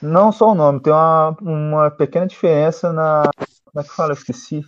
não 0.00 0.32
só 0.32 0.52
o 0.52 0.54
nome, 0.54 0.80
tem 0.80 0.92
uma, 0.92 1.36
uma 1.40 1.90
pequena 1.90 2.26
diferença 2.26 2.92
na. 2.92 3.28
Como 3.64 3.84
é 3.84 3.88
que 3.88 3.94
fala? 3.94 4.10
Eu 4.10 4.14
esqueci. 4.16 4.62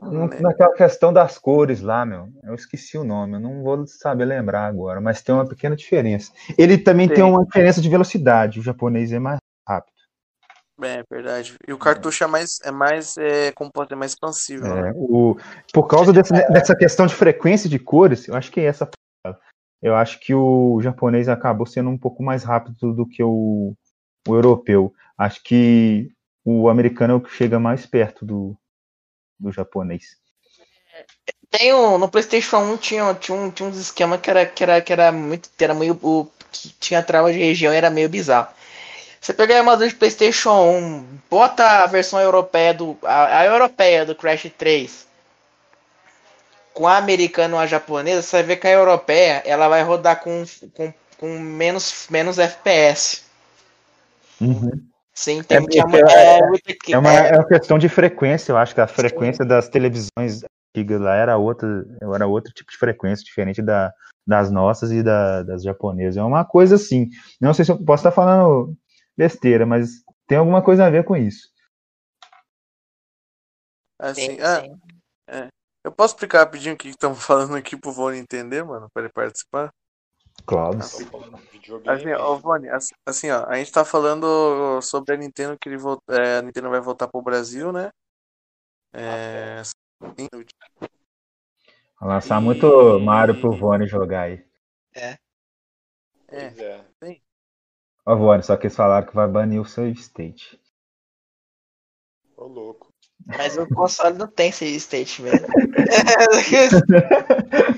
Naquela 0.00 0.72
questão 0.74 1.12
das 1.12 1.36
cores 1.38 1.80
lá, 1.80 2.06
meu. 2.06 2.28
Eu 2.44 2.54
esqueci 2.54 2.96
o 2.96 3.02
nome, 3.04 3.34
eu 3.34 3.40
não 3.40 3.62
vou 3.62 3.84
saber 3.86 4.24
lembrar 4.26 4.66
agora, 4.66 5.00
mas 5.00 5.22
tem 5.22 5.34
uma 5.34 5.46
pequena 5.48 5.74
diferença. 5.74 6.32
Ele 6.56 6.78
também 6.78 7.08
tem, 7.08 7.16
Tem. 7.16 7.24
uma 7.24 7.44
diferença 7.44 7.80
de 7.80 7.88
velocidade. 7.88 8.60
O 8.60 8.62
japonês 8.62 9.12
é 9.12 9.18
mais 9.18 9.38
rápido. 9.68 9.94
É 10.80 11.02
verdade. 11.10 11.56
E 11.66 11.72
o 11.72 11.78
cartucho 11.78 12.22
é 12.22 12.26
mais, 12.28 12.60
é 12.62 12.70
mais, 12.70 13.18
é, 13.18 13.50
como 13.50 13.72
pode 13.72 13.88
dizer, 13.88 13.96
mais 13.98 14.12
expansível. 14.12 14.72
né? 14.72 14.90
É, 14.90 14.92
o, 14.94 15.36
por 15.72 15.88
causa 15.88 16.12
desse- 16.12 16.32
dessa 16.32 16.76
questão 16.76 17.04
de 17.04 17.14
frequência 17.16 17.68
de 17.68 17.80
cores, 17.80 18.28
eu 18.28 18.36
acho 18.36 18.52
que 18.52 18.60
é 18.60 18.64
essa. 18.66 18.88
Eu 19.82 19.96
acho 19.96 20.20
que 20.20 20.32
o 20.34 20.80
japonês 20.80 21.28
acabou 21.28 21.66
sendo 21.66 21.90
um 21.90 21.98
pouco 21.98 22.22
mais 22.22 22.44
rápido 22.44 22.92
do 22.94 23.04
que 23.06 23.22
o, 23.22 23.74
o 24.28 24.34
europeu. 24.34 24.92
Acho 25.16 25.42
que 25.42 26.10
o 26.44 26.68
americano 26.68 27.14
é 27.14 27.16
o 27.16 27.20
que 27.20 27.30
chega 27.30 27.58
mais 27.58 27.84
perto 27.84 28.24
do, 28.24 28.56
do 29.38 29.52
japonês. 29.52 30.16
Tem 31.50 31.72
um, 31.72 31.96
no 31.96 32.08
PlayStation 32.08 32.58
1 32.58 32.76
tinha, 32.76 33.14
tinha, 33.14 33.38
um, 33.38 33.50
tinha 33.50 33.68
uns 33.68 33.78
esquemas 33.78 34.20
que 34.20 34.30
era, 34.30 34.44
que 34.46 34.62
era, 34.62 34.80
que 34.80 34.92
era 34.92 35.12
muito. 35.12 35.50
Que 35.56 35.64
era 35.64 35.74
meio. 35.74 35.98
O, 36.02 36.28
que 36.50 36.70
tinha 36.80 37.02
trava 37.02 37.32
de 37.32 37.38
região 37.38 37.72
era 37.72 37.90
meio 37.90 38.08
bizarro. 38.08 38.48
Você 39.20 39.32
pega 39.32 39.54
a 39.54 39.58
armadura 39.58 39.88
de 39.88 39.94
PlayStation 39.94 40.50
1, 40.50 41.18
bota 41.30 41.82
a 41.82 41.86
versão 41.86 42.20
europeia 42.20 42.74
do. 42.74 42.98
A, 43.02 43.40
a 43.40 43.46
europeia 43.46 44.04
do 44.04 44.14
Crash 44.14 44.50
3 44.56 45.08
com 46.78 46.86
a 46.86 46.96
americana 46.96 47.56
ou 47.56 47.60
a 47.60 47.66
japonesa, 47.66 48.22
você 48.22 48.36
vai 48.36 48.42
ver 48.44 48.56
que 48.56 48.68
a 48.68 48.70
europeia 48.70 49.42
ela 49.44 49.66
vai 49.66 49.82
rodar 49.82 50.20
com, 50.20 50.44
com, 50.72 50.94
com 51.18 51.26
menos, 51.36 52.06
menos 52.08 52.38
FPS. 52.38 53.24
Sim, 55.18 55.42
tem 55.42 55.56
É, 55.56 55.60
uma- 55.60 55.98
é- 55.98 56.38
é 56.38 56.46
muito- 56.46 56.92
É 56.92 56.96
uma, 56.96 57.12
é, 57.12 57.30
é 57.30 57.34
uma 57.34 57.48
questão 57.48 57.76
de 57.76 57.88
frequência, 57.88 58.52
eu 58.52 58.56
acho 58.56 58.72
que 58.72 58.80
a 58.80 58.86
frequência 58.86 59.44
das 59.44 59.68
televisões 59.68 60.44
antigas 60.76 61.00
lá 61.00 61.16
era 61.16 61.36
outra, 61.36 61.84
era 62.14 62.24
outro 62.24 62.52
tipo 62.54 62.70
de 62.70 62.78
frequência, 62.78 63.24
diferente 63.24 63.60
da, 63.60 63.92
das 64.24 64.48
nossas 64.48 64.92
e 64.92 65.02
da- 65.02 65.42
das 65.42 65.64
japonesas. 65.64 66.16
É 66.16 66.22
uma 66.22 66.44
coisa 66.44 66.76
assim. 66.76 67.08
Não 67.40 67.52
sei 67.52 67.64
se 67.64 67.72
eu 67.72 67.84
posso 67.84 68.02
estar 68.02 68.12
falando 68.12 68.76
besteira, 69.16 69.66
mas 69.66 70.04
tem 70.28 70.38
alguma 70.38 70.62
coisa 70.62 70.86
a 70.86 70.90
ver 70.90 71.02
com 71.02 71.16
isso. 71.16 71.48
Assim, 73.98 74.36
sim, 74.36 74.38
ah, 74.40 74.60
sim. 74.60 75.48
eu 75.84 75.90
posso 75.90 76.14
explicar 76.14 76.44
rapidinho 76.44 76.76
o 76.76 76.78
que 76.78 76.90
estamos 76.90 77.18
falando 77.26 77.56
aqui 77.56 77.76
pro 77.76 77.90
Vone 77.90 78.18
entender, 78.18 78.62
mano, 78.62 78.88
pra 78.94 79.02
ele 79.02 79.12
participar? 79.12 79.72
Cláudio. 80.46 80.80
Assim, 81.86 82.12
ó, 82.12 82.34
Vone, 82.36 82.68
as- 82.68 82.90
assim, 83.06 83.30
ó, 83.30 83.44
a 83.46 83.56
gente 83.56 83.72
tá 83.72 83.84
falando 83.84 84.80
sobre 84.82 85.14
a 85.14 85.16
Nintendo 85.16 85.56
que 85.58 85.68
ele 85.68 85.76
vol- 85.76 86.02
é, 86.08 86.38
a 86.38 86.42
Nintendo 86.42 86.70
vai 86.70 86.80
voltar 86.80 87.08
pro 87.08 87.22
Brasil, 87.22 87.72
né? 87.72 87.90
É, 88.92 89.62
Vai 92.00 92.08
lançar 92.08 92.40
E- 92.40 92.44
muito 92.44 93.00
Mario 93.00 93.40
pro 93.40 93.52
Vone 93.52 93.86
jogar 93.86 94.22
aí. 94.22 94.44
Pois 96.28 96.58
é. 96.58 96.84
Ó, 98.06 98.16
Vone, 98.16 98.42
só 98.42 98.56
que 98.56 98.66
eles 98.66 98.76
falaram 98.76 99.06
que 99.06 99.14
vai 99.14 99.28
banir 99.28 99.60
o 99.60 99.64
save 99.64 99.98
state. 99.98 100.58
Ô, 102.36 102.46
louco. 102.46 102.92
Mas 103.26 103.58
o 103.58 103.66
console 103.66 104.16
não 104.16 104.28
tem 104.28 104.52
save 104.52 104.76
state 104.76 105.20
mesmo. 105.20 105.46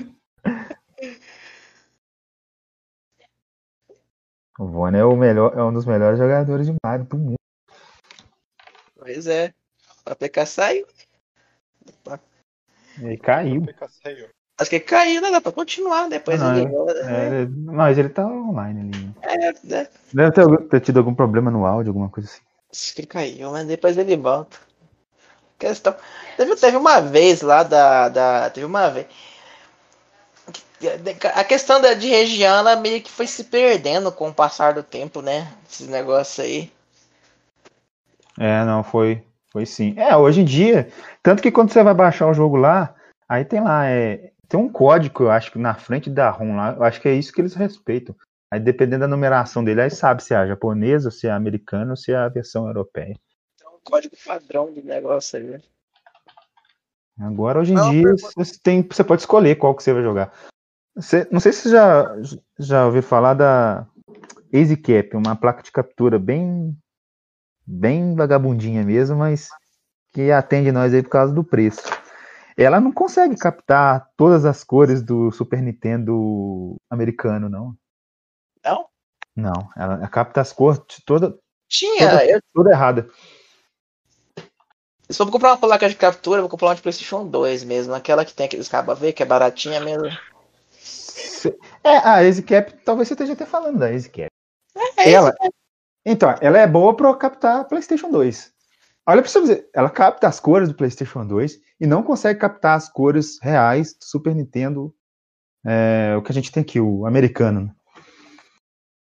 O 4.61 4.67
Vone 4.67 4.99
é 4.99 5.03
o 5.03 5.15
melhor, 5.15 5.57
é 5.57 5.63
um 5.63 5.73
dos 5.73 5.87
melhores 5.87 6.19
jogadores 6.19 6.67
de 6.67 6.75
Mario 6.85 7.05
do 7.05 7.17
mundo. 7.17 7.35
pois 8.95 9.25
é. 9.25 9.51
O 10.05 10.11
APK 10.11 10.45
saiu. 10.45 10.85
Ele 12.99 13.17
caiu. 13.17 13.65
Acho 14.59 14.69
que 14.69 14.79
caiu, 14.79 15.19
né? 15.19 15.31
Dá 15.31 15.41
pra 15.41 15.51
continuar 15.51 16.07
depois. 16.09 16.39
Não, 16.39 16.55
ele... 16.55 16.69
É, 17.01 17.47
mas 17.73 17.97
ele 17.97 18.09
tá 18.09 18.23
online 18.23 18.81
ali. 18.81 19.11
É, 19.23 19.51
né? 19.63 19.87
Deve 20.13 20.31
ter, 20.31 20.67
ter 20.67 20.79
tido 20.81 20.99
algum 20.99 21.15
problema 21.15 21.49
no 21.49 21.65
áudio, 21.65 21.89
alguma 21.89 22.09
coisa 22.09 22.29
assim. 22.29 22.41
Acho 22.71 22.93
que 22.93 23.07
caiu, 23.07 23.49
mas 23.49 23.65
depois 23.65 23.97
ele 23.97 24.15
volta. 24.15 24.59
Questão. 25.57 25.95
Teve, 26.37 26.55
teve 26.55 26.77
uma 26.77 27.01
vez 27.01 27.41
lá 27.41 27.63
da, 27.63 28.09
da. 28.09 28.49
Teve 28.51 28.67
uma 28.67 28.89
vez. 28.89 29.07
A 31.35 31.43
questão 31.43 31.79
da, 31.81 31.93
de 31.93 32.07
região, 32.07 32.57
ela 32.57 32.75
meio 32.75 33.01
que 33.01 33.11
foi 33.11 33.27
se 33.27 33.45
perdendo 33.45 34.11
com 34.11 34.29
o 34.29 34.33
passar 34.33 34.73
do 34.73 34.83
tempo, 34.83 35.21
né? 35.21 35.51
Esses 35.69 35.87
negócios 35.87 36.39
aí. 36.43 36.71
É, 38.39 38.63
não, 38.65 38.83
foi. 38.83 39.23
Foi 39.51 39.65
sim. 39.65 39.93
É, 39.97 40.15
hoje 40.15 40.41
em 40.41 40.45
dia, 40.45 40.89
tanto 41.21 41.43
que 41.43 41.51
quando 41.51 41.71
você 41.71 41.83
vai 41.83 41.93
baixar 41.93 42.27
o 42.27 42.33
jogo 42.33 42.55
lá, 42.55 42.95
aí 43.27 43.43
tem 43.43 43.61
lá, 43.61 43.85
é, 43.85 44.31
tem 44.47 44.59
um 44.59 44.69
código, 44.69 45.23
eu 45.23 45.31
acho 45.31 45.51
que 45.51 45.59
na 45.59 45.75
frente 45.75 46.09
da 46.09 46.29
ROM 46.29 46.55
lá, 46.55 46.73
eu 46.73 46.83
acho 46.83 47.01
que 47.01 47.07
é 47.09 47.13
isso 47.13 47.33
que 47.33 47.41
eles 47.41 47.53
respeitam. 47.53 48.15
Aí 48.49 48.59
dependendo 48.59 49.01
da 49.01 49.07
numeração 49.07 49.63
dele, 49.63 49.81
aí 49.81 49.89
sabe 49.89 50.23
se 50.23 50.33
é 50.33 50.37
a 50.37 50.47
japonesa, 50.47 51.11
se 51.11 51.27
é 51.27 51.31
a 51.31 51.35
americana 51.35 51.91
ou 51.91 51.97
se 51.97 52.11
é 52.11 52.15
a 52.15 52.29
versão 52.29 52.67
europeia. 52.67 53.15
Então, 53.55 53.73
um 53.75 53.79
código 53.83 54.15
padrão 54.25 54.71
de 54.73 54.81
negócio 54.81 55.37
aí. 55.37 55.45
né? 55.45 55.61
Agora, 57.19 57.59
hoje 57.59 57.73
em 57.73 57.75
Não, 57.75 57.91
dia, 57.91 58.15
você, 58.35 58.57
tem, 58.61 58.81
você 58.81 59.03
pode 59.03 59.21
escolher 59.21 59.55
qual 59.55 59.75
que 59.75 59.83
você 59.83 59.93
vai 59.93 60.01
jogar. 60.01 60.33
Você- 60.95 61.27
não 61.31 61.39
sei 61.39 61.51
se 61.53 61.63
você 61.63 61.69
já, 61.69 62.15
já 62.59 62.85
ouviu 62.85 63.03
falar 63.03 63.33
da 63.33 63.87
EasyCap, 64.51 65.15
uma 65.15 65.35
placa 65.35 65.61
de 65.63 65.71
captura 65.71 66.17
bem, 66.19 66.75
bem 67.65 68.15
vagabundinha 68.15 68.83
mesmo, 68.83 69.17
mas 69.17 69.49
que 70.13 70.31
atende 70.31 70.71
nós 70.71 70.93
aí 70.93 71.01
por 71.01 71.09
causa 71.09 71.33
do 71.33 71.43
preço. 71.43 71.81
Ela 72.57 72.81
não 72.81 72.91
consegue 72.91 73.37
captar 73.37 74.09
todas 74.17 74.43
as 74.45 74.63
cores 74.63 75.01
do 75.01 75.31
Super 75.31 75.61
Nintendo 75.61 76.75
americano, 76.89 77.47
não. 77.47 77.75
Não? 78.63 78.85
Não, 79.35 79.69
ela 79.77 80.07
capta 80.09 80.41
as 80.41 80.51
cores 80.51 80.81
toda, 81.05 81.37
Tinha, 81.69 82.09
toda, 82.09 82.25
eu, 82.25 82.41
toda 82.53 82.71
errada. 82.71 83.09
Se 85.11 85.17
for 85.17 85.29
comprar 85.29 85.51
uma 85.51 85.57
placa 85.57 85.89
de 85.89 85.95
captura, 85.95 86.37
eu 86.37 86.43
vou 86.43 86.49
comprar 86.49 86.69
uma 86.69 86.75
de 86.75 86.81
PlayStation 86.81 87.25
2 87.25 87.63
mesmo. 87.63 87.93
Aquela 87.93 88.25
que 88.25 88.33
tem 88.33 88.45
aqueles 88.45 88.67
cabos 88.67 88.91
a 88.91 88.99
ver, 88.99 89.13
que 89.13 89.23
é 89.23 89.25
baratinha 89.25 89.79
mesmo. 89.79 90.07
É, 91.83 91.97
a 92.07 92.23
EasyCap, 92.23 92.71
talvez 92.85 93.07
você 93.07 93.15
esteja 93.15 93.33
até 93.33 93.45
falando 93.45 93.79
da 93.79 93.91
EasyCap. 93.91 94.29
É 94.97 95.11
ela, 95.11 95.33
então, 96.05 96.33
ela 96.41 96.59
é 96.59 96.67
boa 96.67 96.95
para 96.95 97.15
captar 97.15 97.67
PlayStation 97.67 98.09
2. 98.09 98.53
Olha 99.07 99.21
para 99.21 99.31
você 99.31 99.41
ver, 99.41 99.69
ela 99.73 99.89
capta 99.89 100.27
as 100.27 100.39
cores 100.39 100.69
do 100.69 100.75
PlayStation 100.75 101.25
2 101.25 101.59
e 101.79 101.87
não 101.87 102.03
consegue 102.03 102.39
captar 102.39 102.77
as 102.77 102.87
cores 102.87 103.39
reais 103.41 103.93
do 103.93 104.05
Super 104.05 104.35
Nintendo, 104.35 104.93
é, 105.65 106.15
o 106.17 106.21
que 106.21 106.31
a 106.31 106.33
gente 106.33 106.51
tem 106.51 106.61
aqui, 106.61 106.79
o 106.79 107.05
americano. 107.05 107.61
né? 107.61 107.75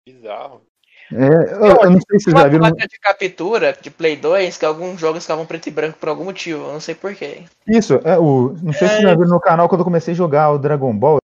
Bizarro. 0.06 0.67
É, 1.12 1.54
eu, 1.54 1.76
eu 1.84 1.90
não 1.90 2.00
sei 2.00 2.18
se 2.18 2.24
vocês 2.24 2.36
já 2.36 2.48
viram. 2.48 2.70
de 2.70 3.00
captura 3.00 3.76
de 3.80 3.90
Play 3.90 4.16
2 4.16 4.58
que 4.58 4.64
alguns 4.64 5.00
jogos 5.00 5.22
ficavam 5.22 5.46
preto 5.46 5.66
e 5.68 5.70
branco 5.70 5.98
por 5.98 6.08
algum 6.08 6.24
motivo, 6.24 6.64
eu 6.64 6.72
não 6.72 6.80
sei 6.80 6.94
porquê. 6.94 7.44
Isso, 7.66 7.94
é, 8.04 8.18
o, 8.18 8.54
não 8.62 8.72
sei 8.72 8.88
se 8.88 8.94
vocês 8.94 9.02
já 9.02 9.14
viram 9.14 9.30
no 9.30 9.40
canal 9.40 9.68
quando 9.68 9.80
eu 9.80 9.86
comecei 9.86 10.12
a 10.12 10.16
jogar 10.16 10.50
o 10.50 10.58
Dragon 10.58 10.96
Ball, 10.96 11.18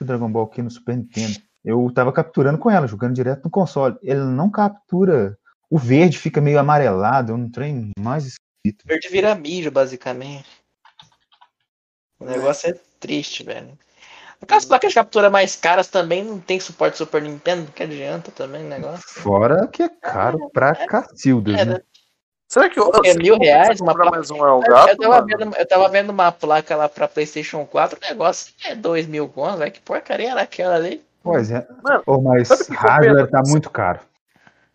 o 0.00 0.04
Dragon 0.04 0.30
Ball 0.30 0.44
aqui 0.44 0.60
no 0.62 0.70
Super 0.70 0.96
Nintendo. 0.96 1.38
Eu 1.64 1.90
tava 1.94 2.12
capturando 2.12 2.58
com 2.58 2.70
ela, 2.70 2.88
jogando 2.88 3.14
direto 3.14 3.44
no 3.44 3.50
console. 3.50 3.96
Ele 4.02 4.24
não 4.24 4.50
captura. 4.50 5.38
O 5.70 5.78
verde 5.78 6.18
fica 6.18 6.40
meio 6.40 6.58
amarelado, 6.58 7.32
é 7.32 7.34
um 7.34 7.48
trem 7.48 7.92
mais 7.98 8.24
esquisito. 8.24 8.84
Verde 8.84 9.08
vira 9.08 9.34
mijo, 9.34 9.70
basicamente. 9.70 10.44
O 12.18 12.24
negócio 12.24 12.70
é 12.70 12.74
triste, 12.98 13.42
velho. 13.44 13.78
Aquelas 14.42 14.64
placas 14.64 14.90
de 14.90 14.94
captura 14.96 15.30
mais 15.30 15.54
caras 15.56 15.86
também 15.86 16.24
não 16.24 16.38
tem 16.40 16.58
suporte 16.58 16.98
Super 16.98 17.22
Nintendo, 17.22 17.70
que 17.72 17.82
adianta 17.82 18.30
também 18.32 18.64
o 18.64 18.68
negócio. 18.68 19.04
Fora 19.08 19.68
que 19.68 19.82
é 19.84 19.88
caro 19.88 20.50
pra 20.50 20.74
cacildas, 20.86 21.54
É, 21.60 21.64
né? 21.64 21.72
né? 21.74 21.80
Será 22.48 22.68
que 22.68 22.78
eu. 22.78 22.90
É 23.04 23.14
mil 23.14 23.38
reais, 23.38 23.80
uma 23.80 23.92
comprar 23.92 24.02
placa- 24.10 24.16
mais 24.18 24.30
um 24.30 24.36
é 24.44 24.52
o 24.52 24.56
Eu, 24.56 24.60
gato? 24.60 24.88
eu 24.90 24.96
tava 24.98 25.14
mano? 25.14 25.26
vendo, 25.26 25.56
eu 25.56 25.66
tava 25.68 25.88
vendo 25.88 26.10
uma 26.10 26.30
placa 26.32 26.76
lá 26.76 26.88
pra 26.88 27.08
PlayStation 27.08 27.64
4, 27.64 27.96
o 27.98 28.06
negócio 28.06 28.52
é 28.64 28.74
2 28.74 29.06
mil 29.06 29.28
contos, 29.28 29.58
velho. 29.60 29.72
Que 29.72 29.80
porcaria 29.80 30.32
era 30.32 30.42
aquela 30.42 30.74
ali? 30.74 31.02
Pois 31.22 31.50
é. 31.50 31.66
Mano, 31.82 32.02
Ô, 32.04 32.20
mas 32.20 32.48
hardware 32.68 33.30
tá 33.30 33.40
muito 33.46 33.70
caro. 33.70 34.00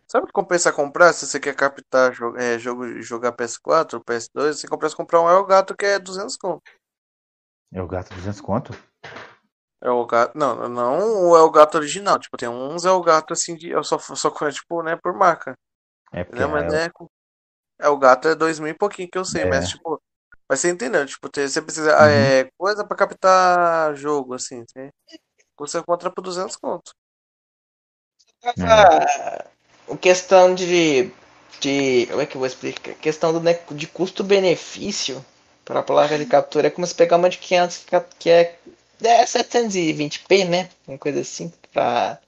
Sabe 0.08 0.24
o 0.24 0.28
que 0.28 0.34
compensa 0.34 0.72
comprar 0.72 1.12
se 1.12 1.28
você 1.28 1.40
quer 1.40 1.54
captar 1.54 2.14
é, 2.38 2.58
jogo, 2.58 3.02
jogar 3.02 3.34
PS4, 3.34 4.02
PS2? 4.02 4.54
Você 4.54 4.68
compensa 4.68 4.96
comprar 4.96 5.22
um 5.22 5.30
Elgato 5.30 5.76
que 5.76 5.86
é 5.86 6.00
200 6.00 6.38
conto. 6.38 6.64
É 9.82 9.90
o 9.90 10.06
gato 10.06 10.34
200 10.38 10.38
conto? 10.38 10.38
Elgato, 10.38 10.38
não, 10.38 10.70
não 10.70 11.30
o 11.32 11.38
Elgato 11.38 11.78
original. 11.78 12.20
Tipo, 12.20 12.38
tem 12.38 12.50
uns 12.50 12.86
Elgato 12.86 13.34
assim 13.34 13.56
de. 13.56 13.70
Eu 13.70 13.84
só, 13.84 13.98
só 14.00 14.32
conheço, 14.32 14.60
tipo, 14.60 14.82
né, 14.84 14.96
por 14.98 15.14
marca. 15.14 15.56
É 16.12 16.24
porque 16.26 16.44
Né, 16.44 16.48
mas 16.48 16.66
é- 16.66 16.82
né, 16.88 16.90
com- 16.92 17.08
Elgato 17.82 18.28
é 18.30 18.36
dois 18.36 18.60
mil 18.60 18.70
e 18.72 18.76
pouquinho 18.76 19.10
que 19.12 19.18
eu 19.18 19.26
sei, 19.26 19.46
É. 19.46 19.50
mas 19.50 19.70
tipo. 19.70 20.02
Mas 20.50 20.62
você 20.62 20.72
entendeu? 20.72 21.06
Tipo, 21.06 21.30
você 21.36 21.62
precisa. 21.62 21.92
Uhum. 21.98 21.98
ah, 22.00 22.10
É, 22.12 22.50
coisa 22.58 22.86
pra 22.88 22.98
captar 22.98 23.96
jogo, 23.96 24.36
assim. 24.36 24.64
Você, 24.68 24.92
você 25.60 25.80
encontra 25.80 26.12
por 26.12 26.22
200 26.24 26.58
conto. 26.58 26.94
Ah, 28.62 29.46
o 29.88 29.98
questão 29.98 30.54
de, 30.56 31.12
de. 31.60 32.06
Como 32.08 32.22
é 32.22 32.26
que 32.26 32.36
eu 32.36 32.40
vou 32.40 32.48
explicar? 32.48 32.94
Questão 32.96 33.34
do, 33.34 33.40
né, 33.40 33.60
de 33.72 33.88
custo-benefício 33.88 35.24
para 35.66 35.80
a 35.80 35.84
placa 35.84 36.18
de 36.18 36.26
captura 36.26 36.68
é 36.68 36.70
como 36.70 36.88
se 36.88 36.96
pegar 36.96 37.18
uma 37.18 37.30
de 37.30 37.38
500 37.38 37.78
que, 37.80 38.00
que 38.20 38.30
é, 38.30 38.58
é 39.04 39.24
720p, 39.26 40.46
né? 40.46 40.70
Uma 40.88 40.98
coisa 40.98 41.22
assim. 41.22 41.52
Pra... 41.72 42.20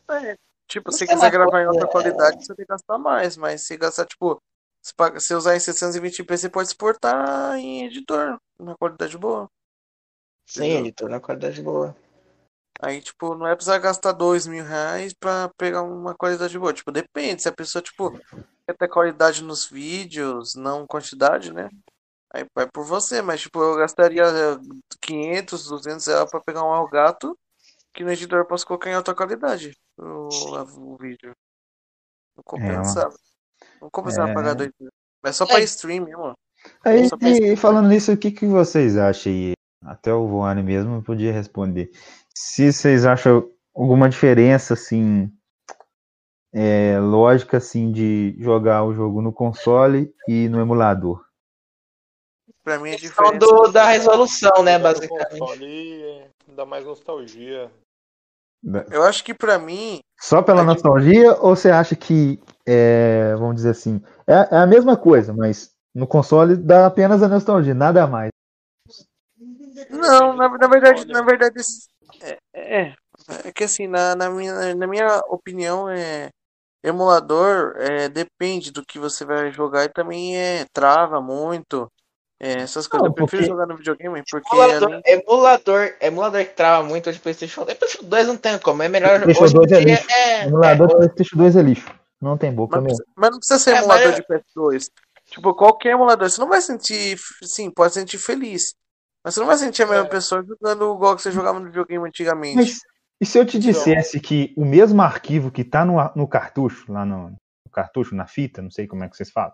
Tipo, 0.68 0.92
Não 0.92 0.98
se 0.98 1.08
quiser 1.08 1.32
gravar 1.32 1.64
em 1.64 1.68
outra 1.68 1.88
qualidade, 1.88 2.46
você 2.46 2.54
tem 2.54 2.66
que 2.66 2.72
gastar 2.72 2.98
mais. 2.98 3.36
Mas 3.38 3.62
se 3.64 3.76
gastar, 3.76 4.06
tipo, 4.06 4.38
se, 4.84 4.94
paga- 4.94 5.20
se 5.20 5.34
usar 5.34 5.56
em 5.56 5.60
720p, 5.60 6.38
você 6.38 6.50
pode 6.50 6.68
exportar 6.68 7.58
em 7.58 7.86
editor, 7.86 8.38
uma 8.60 8.78
qualidade 8.78 9.18
boa. 9.18 9.48
Sim, 10.48 10.62
Entendeu? 10.66 10.80
editor 10.80 11.10
na 11.10 11.20
qualidade 11.20 11.62
boa. 11.62 11.96
Aí, 12.82 13.02
tipo, 13.02 13.36
não 13.36 13.46
é 13.48 13.56
precisar 13.56 13.78
gastar 13.80 14.14
dois 14.14 14.48
mil 14.48 14.64
reais 14.64 15.14
pra 15.14 15.50
pegar 15.58 15.82
uma 15.84 16.16
qualidade 16.16 16.58
boa. 16.58 16.72
Tipo, 16.72 16.92
depende. 16.92 17.42
Se 17.42 17.50
a 17.50 17.52
pessoa, 17.52 17.82
tipo, 17.82 18.12
quer 18.66 18.78
ter 18.78 18.88
qualidade 18.88 19.44
nos 19.44 19.66
vídeos, 19.66 20.56
não 20.56 20.88
quantidade, 20.88 21.52
né? 21.52 21.70
Aí 22.34 22.46
vai 22.56 22.68
por 22.68 22.86
você. 22.86 23.22
Mas, 23.22 23.42
tipo, 23.42 23.62
eu 23.62 23.78
gastaria 23.78 24.24
eh, 24.24 24.60
500, 25.02 25.68
200 25.68 26.06
reais 26.06 26.30
pra 26.30 26.42
pegar 26.42 26.64
um 26.64 26.76
Elgato 26.76 27.38
que 27.94 28.04
no 28.04 28.12
editor 28.12 28.40
eu 28.40 28.46
posso 28.46 28.66
colocar 28.66 28.90
em 28.90 28.94
alta 28.94 29.16
qualidade 29.16 29.76
o, 29.98 30.56
o 30.78 30.98
vídeo. 30.98 31.34
Não 32.38 32.44
compensa. 32.44 33.10
Não 33.82 33.90
compensa 33.90 34.28
É. 34.28 34.34
pagar 34.34 34.54
dois 34.54 34.72
mil. 34.80 34.90
Mas 35.22 35.36
só 35.36 35.46
pra 35.46 35.60
É. 35.60 35.64
stream 35.64 36.06
mesmo. 36.06 36.34
Aí, 36.86 37.10
e 37.22 37.56
falando 37.56 37.90
nisso, 37.90 38.12
o 38.12 38.18
que, 38.18 38.32
que 38.32 38.46
vocês 38.46 38.98
acham 38.98 39.32
aí? 39.32 39.54
Até 39.84 40.14
o 40.14 40.28
Voane 40.28 40.62
mesmo 40.62 41.02
podia 41.02 41.32
responder. 41.32 41.90
Se 42.36 42.72
vocês 42.72 43.06
acham 43.06 43.50
alguma 43.74 44.10
diferença, 44.10 44.74
assim, 44.74 45.32
é, 46.54 47.00
lógica, 47.00 47.58
assim, 47.58 47.92
de 47.92 48.36
jogar 48.40 48.84
o 48.84 48.94
jogo 48.94 49.22
no 49.22 49.32
console 49.32 50.14
e 50.28 50.50
no 50.50 50.60
emulador. 50.60 51.26
Pra 52.64 52.78
mim 52.80 52.92
é 52.92 52.96
diferente. 52.98 53.40
do, 53.40 53.68
da 53.72 53.86
resolução, 53.86 54.62
né, 54.64 54.78
basicamente. 54.78 55.40
console 55.40 56.04
é- 56.04 56.28
dá 56.50 56.66
mais 56.66 56.86
nostalgia. 56.86 57.72
Eu 58.92 59.04
acho 59.04 59.24
que 59.24 59.34
pra 59.34 59.58
mim, 59.58 60.00
Só 60.20 60.42
pela 60.42 60.60
É 60.60 60.64
que- 60.64 60.68
nostalgia 60.68 61.32
ou 61.36 61.56
você 61.56 61.70
acha 61.72 61.96
que, 61.96 62.38
é, 62.68 63.34
vamos 63.36 63.56
dizer 63.56 63.70
assim, 63.70 64.02
é, 64.28 64.56
é 64.56 64.58
a 64.60 64.68
mesma 64.68 64.98
coisa, 64.98 65.34
mas 65.34 65.72
no 65.96 66.06
console 66.06 66.58
dá 66.58 66.86
apenas 66.86 67.24
a 67.24 67.28
nostalgia, 67.30 67.74
nada 67.74 68.06
mais. 68.06 68.30
Não, 69.90 70.36
na, 70.36 70.50
na 70.50 70.68
verdade, 70.68 71.08
na 71.08 71.22
verdade, 71.22 71.56
é, 72.22 72.38
é, 72.54 72.96
é 73.46 73.52
que 73.54 73.64
assim, 73.64 73.88
na, 73.88 74.14
na 74.16 74.30
minha, 74.30 74.76
na 74.76 74.86
minha 74.88 75.20
opinião, 75.30 75.90
é, 75.90 76.30
emulador 76.84 77.76
é, 77.78 78.10
depende 78.10 78.72
do 78.72 78.86
que 78.86 79.00
você 79.00 79.24
vai 79.24 79.52
jogar 79.52 79.86
e 79.86 79.90
também 79.90 80.38
é, 80.38 80.66
trava 80.74 81.22
muito, 81.22 81.88
é, 82.40 82.54
essas 82.62 82.88
coisas. 82.88 83.04
Não, 83.04 83.10
Eu 83.12 83.14
prefiro 83.14 83.42
porque- 83.44 83.48
jogar 83.52 83.66
no 83.68 83.76
videogame 83.78 84.24
porque 84.30 84.56
Emulador, 84.56 84.84
além, 84.90 85.02
emulador, 85.06 85.94
emulador 86.02 86.46
que 86.46 86.54
trava 86.54 86.88
muito 86.88 87.12
de 87.12 87.20
PlayStation 87.20 87.66
2. 87.66 87.78
PlayStation 87.78 88.08
2 88.10 88.28
não 88.28 88.38
tem 88.38 88.58
como, 88.60 88.82
é 88.84 88.88
melhor 88.88 89.22
PlayStation 89.22 89.44
hoje 89.44 89.56
em 89.56 89.58
2 89.68 89.72
é 89.72 89.80
lixo. 89.82 90.08
é, 90.12 90.44
emulador 90.46 90.90
é, 90.90 90.96
PlayStation 90.96 91.38
2 91.38 91.56
é 91.56 91.62
lixo. 91.62 91.88
Não 92.22 92.38
tem 92.38 92.52
boca 92.54 92.82
mas, 92.82 92.86
mesmo. 92.94 93.06
mas 93.16 93.32
não 93.32 93.38
precisa 93.40 93.60
ser 93.60 93.72
É, 93.76 93.78
emulador 93.80 94.08
mas- 94.08 94.16
de 94.16 94.24
PS2. 94.24 94.90
Tipo, 95.32 95.54
qualquer 95.54 95.92
emulador, 95.92 96.30
você 96.30 96.42
não 96.42 96.50
vai 96.50 96.60
sentir, 96.62 97.18
sim, 97.44 97.70
pode 97.70 97.94
sentir 97.94 98.18
feliz, 98.18 98.74
mas 99.24 99.34
você 99.36 99.40
não 99.40 99.48
vai 99.48 99.58
sentir 99.58 99.84
a 99.84 99.88
mesma 99.88 100.06
É. 100.06 100.10
pessoa 100.10 100.44
jogando 100.44 100.94
igual 100.96 101.16
que 101.16 101.22
você 101.22 101.32
jogava 101.32 101.60
no 101.60 101.66
videogame 101.68 102.08
antigamente. 102.08 102.56
Mas 102.56 102.80
e 103.22 103.26
se 103.26 103.38
eu 103.38 103.46
te 103.46 103.60
dissesse 103.60 104.20
que 104.20 104.54
o 104.58 104.66
mesmo 104.66 105.02
arquivo 105.02 105.52
que 105.52 105.64
tá 105.64 105.86
no, 105.86 105.98
no 106.16 106.28
cartucho, 106.28 106.92
lá 106.92 107.06
no, 107.06 107.30
no 107.30 107.72
cartucho, 107.72 108.16
na 108.16 108.26
fita, 108.26 108.62
não 108.62 108.72
sei 108.72 108.88
como 108.88 109.04
é 109.04 109.10
que 109.10 109.16
vocês 109.16 109.30
falam. 109.30 109.52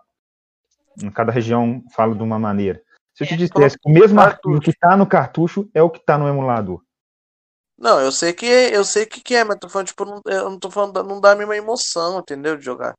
Em 1.02 1.10
cada 1.10 1.30
região 1.32 1.82
fala 1.94 2.14
de 2.14 2.22
uma 2.22 2.38
maneira. 2.38 2.80
Se 3.14 3.24
eu 3.24 3.28
te 3.28 3.36
dissesse 3.36 3.78
que 3.78 3.88
o 3.88 3.92
mesmo 3.92 4.20
Cartucho. 4.20 4.36
arquivo 4.36 4.60
que 4.60 4.78
tá 4.78 4.96
no 4.96 5.06
cartucho 5.06 5.68
é 5.72 5.82
o 5.82 5.88
que 5.90 6.04
tá 6.04 6.18
no 6.18 6.28
emulador. 6.28 6.82
Não, 7.78 8.00
eu 8.00 8.10
sei 8.10 8.32
que 8.32 8.46
eu 8.46 8.84
sei 8.84 9.04
que, 9.04 9.20
que 9.20 9.34
é, 9.34 9.44
mas 9.44 9.58
tô 9.58 9.68
falando, 9.68 9.88
tipo, 9.88 10.04
não, 10.04 10.22
eu 10.26 10.50
não 10.50 10.58
tô 10.58 10.70
falando, 10.70 11.02
não 11.02 11.20
dá 11.20 11.32
a 11.32 11.36
mesma 11.36 11.56
emoção, 11.56 12.18
entendeu? 12.18 12.56
De 12.56 12.64
jogar. 12.64 12.94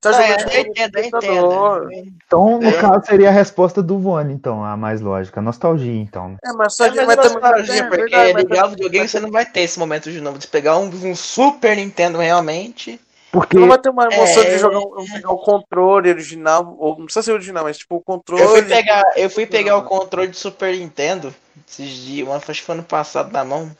Tá 0.00 0.12
Não, 0.12 0.18
jogando 0.18 0.40
eu 0.40 0.48
tipo, 0.48 0.64
no 0.64 0.70
entendo, 0.70 0.98
entendo. 0.98 1.88
Então, 2.26 2.60
no 2.60 2.68
É. 2.68 2.80
caso, 2.80 3.06
seria 3.06 3.28
a 3.28 3.32
resposta 3.32 3.82
do 3.82 3.98
Vone, 3.98 4.32
então, 4.32 4.64
a 4.64 4.76
mais 4.76 5.00
lógica. 5.00 5.42
Nostalgia, 5.42 6.00
então. 6.00 6.36
É, 6.42 6.52
mas 6.52 6.74
só 6.74 6.86
É, 6.86 6.90
de. 6.90 6.96
mas 7.04 7.18
é 7.18 7.22
também. 7.22 7.34
nostalgia, 7.34 7.74
é 7.74 7.82
porque 7.88 7.96
verdade, 8.02 8.36
ligar 8.38 8.66
o 8.66 8.70
videogame 8.70 9.08
você 9.08 9.20
não 9.20 9.30
vai 9.30 9.44
ter 9.44 9.60
esse 9.60 9.78
momento 9.78 10.10
de 10.10 10.20
novo. 10.20 10.38
De 10.38 10.46
pegar 10.46 10.78
um, 10.78 10.86
um 10.86 11.14
Super 11.14 11.76
Nintendo 11.76 12.18
realmente. 12.18 13.00
Porque 13.32 13.56
Você 13.56 13.60
não 13.60 13.68
vai 13.68 13.78
ter 13.78 13.90
uma 13.90 14.06
emoção 14.12 14.42
É. 14.42 14.50
de 14.50 14.58
jogar 14.58 14.80
pegar 15.12 15.30
o 15.30 15.38
controle 15.38 16.10
original, 16.10 16.76
ou 16.78 16.98
não 16.98 17.04
precisa 17.04 17.22
ser 17.22 17.32
original, 17.32 17.62
mas 17.64 17.78
tipo 17.78 17.94
o 17.96 18.00
controle. 18.00 18.42
Eu 18.42 18.48
fui 18.48 18.62
pegar, 18.62 19.04
eu 19.16 19.30
fui 19.30 19.46
pegar 19.46 19.76
o 19.76 19.84
controle 19.84 20.28
de 20.28 20.36
Super 20.36 20.76
Nintendo 20.76 21.32
esses 21.68 21.88
dias, 21.90 22.26
uma- 22.26 22.36
acho 22.36 22.46
que 22.52 22.62
foi 22.62 22.74
ano 22.74 22.82
passado 22.84 23.30
na 23.32 23.44
mão. 23.44 23.70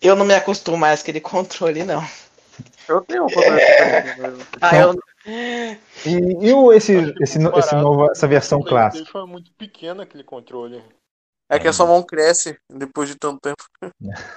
Eu 0.00 0.16
não 0.16 0.24
me 0.24 0.34
acostumo 0.34 0.76
mais 0.78 1.00
com 1.00 1.04
aquele 1.04 1.20
controle, 1.20 1.84
não. 1.84 2.02
Eu 2.88 3.02
tenho 3.02 3.24
um 3.24 3.28
controle 3.28 3.60
de 3.60 3.66
Super 3.66 4.06
Nintendo. 4.32 4.46
Ah, 4.60 4.76
eu, 4.76 4.94
E, 6.06 6.46
e 6.48 6.52
o, 6.54 6.72
esse, 6.72 7.14
esse, 7.20 7.38
no- 7.38 7.58
esse 7.58 7.74
novo, 7.74 8.10
essa 8.10 8.26
versão 8.26 8.62
clássica? 8.62 9.18
É 9.18 9.24
muito 9.26 9.50
pequeno 9.52 10.00
aquele 10.00 10.24
controle. 10.24 10.82
É 11.50 11.58
que 11.58 11.68
a 11.68 11.72
sua 11.74 11.84
mão 11.84 12.02
cresce 12.02 12.56
depois 12.70 13.08
de 13.08 13.16
tanto 13.16 13.38
tempo. 13.40 13.62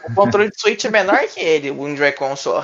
o 0.10 0.14
controle 0.16 0.50
de 0.50 0.60
Switch 0.60 0.84
é 0.84 0.90
menor 0.90 1.20
que 1.28 1.40
ele, 1.40 1.72
o 1.72 1.96
Joy-Con 1.96 2.36
só. 2.36 2.64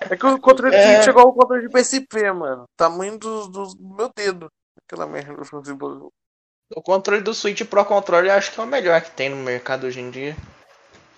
É 0.00 0.16
que 0.16 0.26
o 0.26 0.38
controle 0.40 0.74
É. 0.74 0.78
de 0.78 0.84
Switch 0.94 1.06
é 1.08 1.10
igual 1.10 1.28
o 1.28 1.32
controle 1.32 1.62
de 1.66 1.68
PSP, 1.72 2.32
mano. 2.32 2.64
Tamanho 2.76 3.18
do, 3.18 3.48
do 3.48 3.68
meu 3.96 4.10
dedo. 4.16 4.48
Aquela 4.86 5.06
merda. 5.06 5.34
tipo, 5.62 6.12
O 6.74 6.82
controle 6.82 7.20
do 7.22 7.34
Switch 7.34 7.62
Pro 7.64 7.84
Controller 7.84 8.30
eu 8.30 8.36
acho 8.36 8.52
que 8.52 8.60
é 8.60 8.62
o 8.62 8.66
melhor 8.66 9.00
que 9.00 9.10
tem 9.10 9.28
no 9.28 9.36
mercado 9.36 9.86
hoje 9.86 10.00
em 10.00 10.10
dia. 10.10 10.36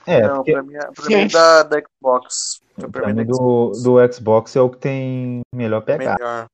É, 0.07 0.23
não, 0.27 0.37
porque 0.37 0.53
pra 0.53 0.63
mim, 0.63 0.75
é- 0.77 0.91
pra 0.93 1.05
mim 1.07 1.15
é 1.15 1.29
da, 1.29 1.63
da 1.65 1.77
Xbox. 1.83 2.61
Pra 2.75 2.89
pra 2.89 3.13
mim 3.13 3.21
é 3.21 3.25
do, 3.25 3.73
do 3.83 4.13
Xbox 4.13 4.57
é 4.57 4.61
o 4.61 4.71
que 4.71 4.79
tem 4.79 5.41
melhor 5.55 5.83
pegada. 5.83 6.17
melhor. 6.19 6.47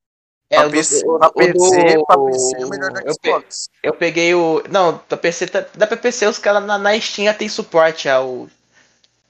É, 0.50 0.56
pra 0.56 0.66
o 0.66 0.68
do- 0.68 0.72
PC, 0.76 1.02
o- 1.08 1.18
pra 1.18 1.30
PC, 1.30 1.94
do- 1.96 2.06
pra 2.06 2.18
PC 2.18 2.56
é 2.56 2.66
o 2.66 2.68
melhor 2.68 2.92
da 2.92 3.02
Xbox. 3.12 3.68
Eu 3.82 3.94
peguei 3.94 4.34
o. 4.34 4.62
Não, 4.70 5.00
da 5.08 5.16
PC, 5.16 5.46
tá- 5.46 5.64
da 5.74 5.86
PC 5.86 6.26
os 6.26 6.38
caras 6.38 6.64
na, 6.64 6.76
na 6.76 6.98
Steam 7.00 7.32
tem 7.34 7.48
suporte 7.48 8.08
ao 8.08 8.48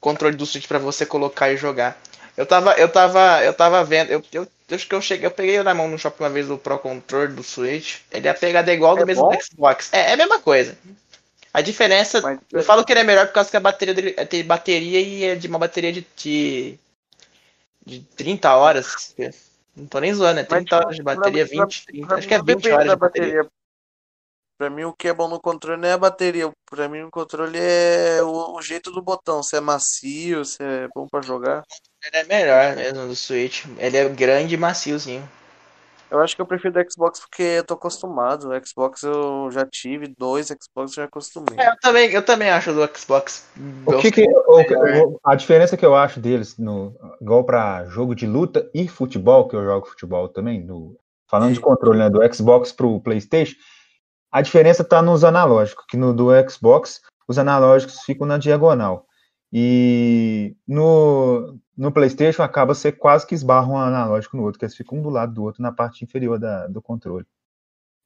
controle 0.00 0.36
do 0.36 0.46
Switch 0.46 0.66
pra 0.66 0.78
você 0.78 1.04
colocar 1.04 1.50
e 1.50 1.56
jogar. 1.56 1.96
Eu 2.36 2.44
tava, 2.46 2.72
eu 2.74 2.88
tava, 2.88 3.42
eu 3.44 3.54
tava 3.54 3.82
vendo, 3.84 4.10
eu, 4.10 4.22
eu 4.32 4.46
acho 4.70 4.86
que 4.86 4.94
eu 4.94 5.00
cheguei, 5.00 5.26
eu 5.26 5.30
peguei 5.30 5.62
na 5.62 5.72
mão 5.74 5.88
no 5.88 5.98
shopping 5.98 6.22
uma 6.24 6.30
vez 6.30 6.50
o 6.50 6.58
Pro 6.58 6.78
Controller 6.78 7.32
do 7.32 7.42
Switch. 7.42 8.00
Ele 8.10 8.28
é 8.28 8.30
a 8.30 8.34
pegada 8.34 8.72
igual 8.72 8.94
do 8.96 9.02
É 9.02 9.06
mesmo 9.06 9.24
bom? 9.24 9.30
do 9.36 9.42
Xbox. 9.42 9.92
É, 9.92 10.10
é 10.10 10.12
a 10.12 10.16
mesma 10.16 10.38
coisa. 10.40 10.76
A 11.54 11.62
diferença, 11.62 12.20
Mas- 12.20 12.38
eu 12.52 12.62
falo 12.62 12.84
que 12.84 12.92
ele 12.92 13.00
é 13.00 13.04
melhor 13.04 13.26
por 13.28 13.32
causa 13.32 13.50
que 13.50 13.56
a 13.56 13.60
bateria 13.60 13.94
dele 13.94 14.14
é 14.18 14.24
tem 14.26 14.44
bateria 14.44 15.00
e 15.00 15.24
é 15.24 15.34
de 15.34 15.46
uma 15.48 15.58
bateria 15.58 15.90
de, 15.92 16.06
de, 16.14 16.78
de 17.86 18.00
30 18.16 18.54
horas. 18.54 19.14
Não 19.74 19.86
tô 19.86 19.98
nem 20.00 20.12
zoando, 20.12 20.40
é 20.40 20.44
30 20.44 20.64
tipo, 20.64 20.76
horas 20.76 20.96
de 20.96 21.02
bateria, 21.02 21.46
pra- 21.46 21.64
20, 21.64 21.86
30, 21.86 22.06
Pra 22.06 22.16
acho 22.16 22.22
mim 22.24 22.28
que 22.28 22.34
é 22.34 22.38
não 22.38 22.44
20 22.44 22.56
depende 22.56 22.74
horas 22.74 22.90
de 22.90 22.96
bateria. 22.96 23.46
Pra 24.58 24.70
mim, 24.70 24.84
o 24.84 24.92
que 24.92 25.08
é 25.08 25.12
bom 25.12 25.28
no 25.28 25.40
controle 25.40 25.80
não 25.80 25.88
é 25.88 25.92
a 25.92 25.98
bateria. 25.98 26.50
Pra 26.70 26.88
mim, 26.88 27.02
o 27.02 27.10
controle 27.10 27.58
é 27.58 28.22
o, 28.22 28.56
o 28.56 28.62
jeito 28.62 28.90
do 28.90 29.02
botão. 29.02 29.42
Se 29.42 29.56
é 29.56 29.60
macio, 29.60 30.44
se 30.44 30.62
é 30.62 30.88
bom 30.94 31.06
pra 31.06 31.20
jogar. 31.20 31.62
Ele 32.04 32.16
é 32.16 32.24
melhor 32.24 32.76
mesmo 32.76 33.06
do 33.06 33.14
Switch. 33.14 33.66
Ele 33.78 33.96
é 33.96 34.08
grande 34.08 34.54
e 34.54 34.58
maciozinho. 34.58 35.28
Eu 36.10 36.20
acho 36.20 36.36
que 36.36 36.40
eu 36.40 36.46
prefiro 36.46 36.72
do 36.72 36.90
Xbox 36.90 37.20
porque 37.20 37.42
eu 37.42 37.64
tô 37.64 37.74
acostumado. 37.74 38.48
O 38.48 38.66
Xbox 38.66 39.02
eu 39.02 39.50
já 39.50 39.66
tive, 39.66 40.14
dois 40.16 40.46
Xbox 40.46 40.92
eu 40.92 41.02
já 41.02 41.04
acostumei. 41.04 41.58
É, 41.58 41.68
eu 41.68 41.76
também, 41.80 42.10
eu 42.10 42.24
também 42.24 42.48
acho 42.48 42.72
do 42.72 42.98
Xbox. 42.98 43.44
O 43.86 43.98
que 43.98 44.10
que, 44.12 44.24
o 44.24 45.20
a 45.24 45.34
diferença 45.34 45.76
que 45.76 45.84
eu 45.84 45.96
acho 45.96 46.20
deles, 46.20 46.56
no, 46.58 46.94
igual 47.20 47.44
para 47.44 47.84
jogo 47.86 48.14
de 48.14 48.26
luta 48.26 48.70
e 48.72 48.86
futebol, 48.86 49.48
que 49.48 49.56
eu 49.56 49.64
jogo 49.64 49.86
futebol 49.86 50.28
também, 50.28 50.64
no- 50.64 50.96
falando 51.28 51.54
de 51.54 51.60
controle 51.60 51.98
né, 51.98 52.08
do 52.08 52.20
Xbox 52.32 52.72
pro 52.72 53.00
PlayStation, 53.00 53.56
a 54.36 54.42
diferença 54.42 54.82
está 54.82 55.00
nos 55.00 55.24
analógicos, 55.24 55.86
que 55.88 55.96
no 55.96 56.12
do 56.12 56.26
Xbox 56.50 57.00
os 57.26 57.38
analógicos 57.38 58.00
ficam 58.00 58.26
na 58.26 58.36
diagonal. 58.36 59.06
E 59.50 60.54
no, 60.68 61.58
no 61.74 61.90
PlayStation 61.90 62.42
acaba 62.42 62.74
ser 62.74 62.92
quase 62.92 63.26
que 63.26 63.34
esbarra 63.34 63.66
um 63.66 63.78
analógico 63.78 64.36
no 64.36 64.42
outro, 64.42 64.58
que 64.58 64.66
eles 64.66 64.76
ficam 64.76 64.98
um 64.98 65.02
do 65.02 65.08
lado 65.08 65.32
do 65.32 65.42
outro 65.42 65.62
na 65.62 65.72
parte 65.72 66.04
inferior 66.04 66.38
da- 66.38 66.66
do 66.66 66.82
controle. 66.82 67.24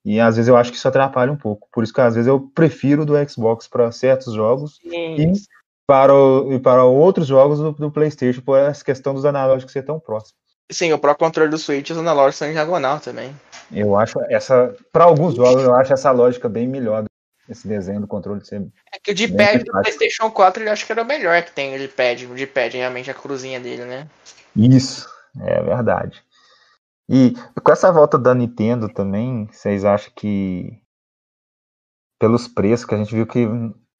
E 0.04 0.20
às 0.20 0.36
vezes 0.36 0.48
eu 0.48 0.56
acho 0.56 0.70
que 0.70 0.76
isso 0.76 0.86
atrapalha 0.86 1.32
um 1.32 1.36
pouco. 1.36 1.68
Por 1.72 1.82
isso 1.82 1.92
que 1.92 2.00
às 2.00 2.14
vezes 2.14 2.28
eu 2.28 2.40
prefiro 2.54 3.04
do 3.04 3.14
Xbox 3.28 3.66
para 3.66 3.90
certos 3.90 4.32
jogos 4.32 4.78
e 4.84 5.32
para, 5.84 6.14
o- 6.14 6.52
e 6.52 6.60
para 6.60 6.84
outros 6.84 7.26
jogos 7.26 7.58
do, 7.58 7.72
do 7.72 7.90
PlayStation, 7.90 8.40
por 8.40 8.56
essa 8.56 8.84
questão 8.84 9.12
dos 9.14 9.24
analógicos 9.24 9.72
ser 9.72 9.82
tão 9.82 9.98
próximos. 9.98 10.38
Sim, 10.70 10.92
o 10.92 10.98
Pro 11.00 11.16
Controle 11.16 11.50
do 11.50 11.58
Switch, 11.58 11.90
os 11.90 11.98
analógicos 11.98 12.36
são 12.36 12.46
em 12.48 12.52
diagonal 12.52 13.00
também. 13.00 13.34
Eu 13.72 13.96
acho 13.96 14.20
essa, 14.28 14.74
para 14.92 15.04
alguns 15.04 15.34
jogos, 15.34 15.62
eu 15.62 15.74
acho 15.74 15.92
essa 15.92 16.10
lógica 16.10 16.48
bem 16.48 16.66
melhor, 16.66 17.04
esse 17.48 17.66
desenho 17.66 18.00
do 18.00 18.06
controle 18.06 18.44
ser. 18.44 18.66
É 18.92 18.98
que 18.98 19.12
o 19.12 19.14
D-pad 19.14 19.64
do. 19.64 19.72
PlayStation 19.72 20.30
4 20.30 20.64
eu 20.64 20.72
acho 20.72 20.84
que 20.84 20.92
era 20.92 21.02
o 21.02 21.06
melhor 21.06 21.42
que 21.42 21.52
tem 21.52 21.74
o 21.74 21.78
D-pad. 21.78 22.26
O 22.26 22.34
D-pad 22.34 22.76
realmente 22.76 23.10
a 23.10 23.14
cruzinha 23.14 23.60
dele, 23.60 23.84
né? 23.84 24.08
Isso, 24.56 25.08
é 25.40 25.62
verdade. 25.62 26.22
E 27.08 27.34
com 27.62 27.72
essa 27.72 27.90
volta 27.90 28.18
da 28.18 28.34
Nintendo 28.34 28.88
também, 28.88 29.46
vocês 29.46 29.84
acham 29.84 30.12
que 30.14 30.80
pelos 32.18 32.46
preços 32.46 32.86
que 32.86 32.94
a 32.94 32.98
gente 32.98 33.14
viu 33.14 33.26
que 33.26 33.48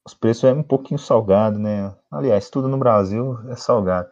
os 0.05 0.13
preços 0.13 0.45
é 0.45 0.53
um 0.53 0.63
pouquinho 0.63 0.99
salgado, 0.99 1.59
né? 1.59 1.95
Aliás, 2.09 2.49
tudo 2.49 2.67
no 2.67 2.77
Brasil 2.77 3.37
é 3.49 3.55
salgado. 3.55 4.09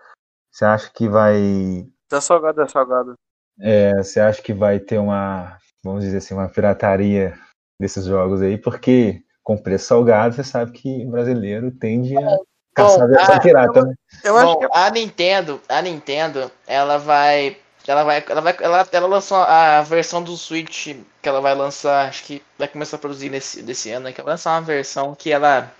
Você 0.51 0.65
acha 0.65 0.91
que 0.93 1.07
vai 1.07 1.87
Tá 2.09 2.19
salgado, 2.19 2.61
é 2.61 2.67
salgado. 2.67 3.13
É, 3.61 3.97
você 3.97 4.19
acha 4.19 4.41
que 4.41 4.53
vai 4.53 4.79
ter 4.79 4.97
uma, 4.97 5.57
vamos 5.83 6.03
dizer 6.03 6.17
assim, 6.17 6.33
uma 6.33 6.47
pirataria 6.47 7.37
desses 7.79 8.05
jogos 8.05 8.41
aí? 8.41 8.57
Porque 8.57 9.21
com 9.43 9.57
preço 9.57 9.87
salgado, 9.87 10.35
você 10.35 10.43
sabe 10.43 10.71
que 10.71 11.05
o 11.05 11.09
brasileiro 11.09 11.71
tende 11.71 12.15
a 12.17 12.37
caçar 12.75 13.03
a 13.03 13.07
versão 13.07 13.35
ah, 13.35 13.39
pirata, 13.39 13.81
né? 13.83 13.93
Eu 14.23 14.37
acho 14.37 14.45
Bom, 14.45 14.59
que 14.59 14.65
é 14.65 14.69
a 14.71 14.89
Nintendo, 14.89 15.61
a 15.67 15.81
Nintendo, 15.81 16.51
ela 16.67 16.97
vai. 16.97 17.57
Ela 17.87 18.03
vai. 18.03 18.23
Ela 18.29 18.41
vai. 18.41 18.57
Ela, 18.59 18.87
ela 18.91 19.07
lançou 19.07 19.37
a 19.37 19.81
versão 19.81 20.21
do 20.21 20.37
Switch 20.37 20.95
que 21.21 21.29
ela 21.29 21.41
vai 21.41 21.55
lançar, 21.55 22.07
acho 22.07 22.23
que 22.23 22.43
vai 22.57 22.67
começar 22.67 22.97
a 22.97 22.99
produzir 22.99 23.29
nesse, 23.29 23.61
desse 23.63 23.89
ano, 23.91 24.05
né? 24.05 24.13
Que 24.13 24.21
ela 24.21 24.25
vai 24.25 24.33
lançar 24.33 24.53
uma 24.53 24.61
versão 24.61 25.15
que 25.15 25.31
ela. 25.31 25.71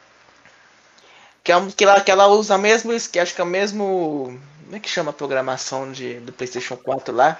Que, 1.44 1.52
é 1.52 1.58
um- 1.58 1.70
que, 1.70 1.84
ela, 1.84 2.02
que 2.02 2.12
ela 2.12 2.28
usa 2.28 2.58
mesmo. 2.58 2.92
Que 3.12 3.20
acho 3.20 3.36
que 3.36 3.42
é 3.42 3.44
o 3.44 3.48
mesmo. 3.48 4.40
Como 4.70 4.78
é 4.78 4.80
que 4.80 4.88
chama 4.88 5.10
a 5.10 5.14
programação 5.14 5.92
de, 5.92 6.20
do 6.20 6.32
PlayStation 6.32 6.78
4 6.78 7.12
lá? 7.12 7.40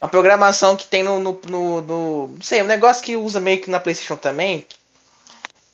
Uma 0.00 0.08
programação 0.10 0.76
que 0.76 0.86
tem 0.86 1.02
no, 1.02 1.20
no, 1.20 1.40
no, 1.48 1.82
no- 1.82 2.28
Não 2.28 2.42
sei, 2.42 2.62
um 2.62 2.66
negócio 2.66 3.04
que 3.04 3.16
usa 3.16 3.40
meio 3.40 3.60
que 3.60 3.70
na 3.70 3.78
PlayStation 3.80 4.16
também. 4.16 4.66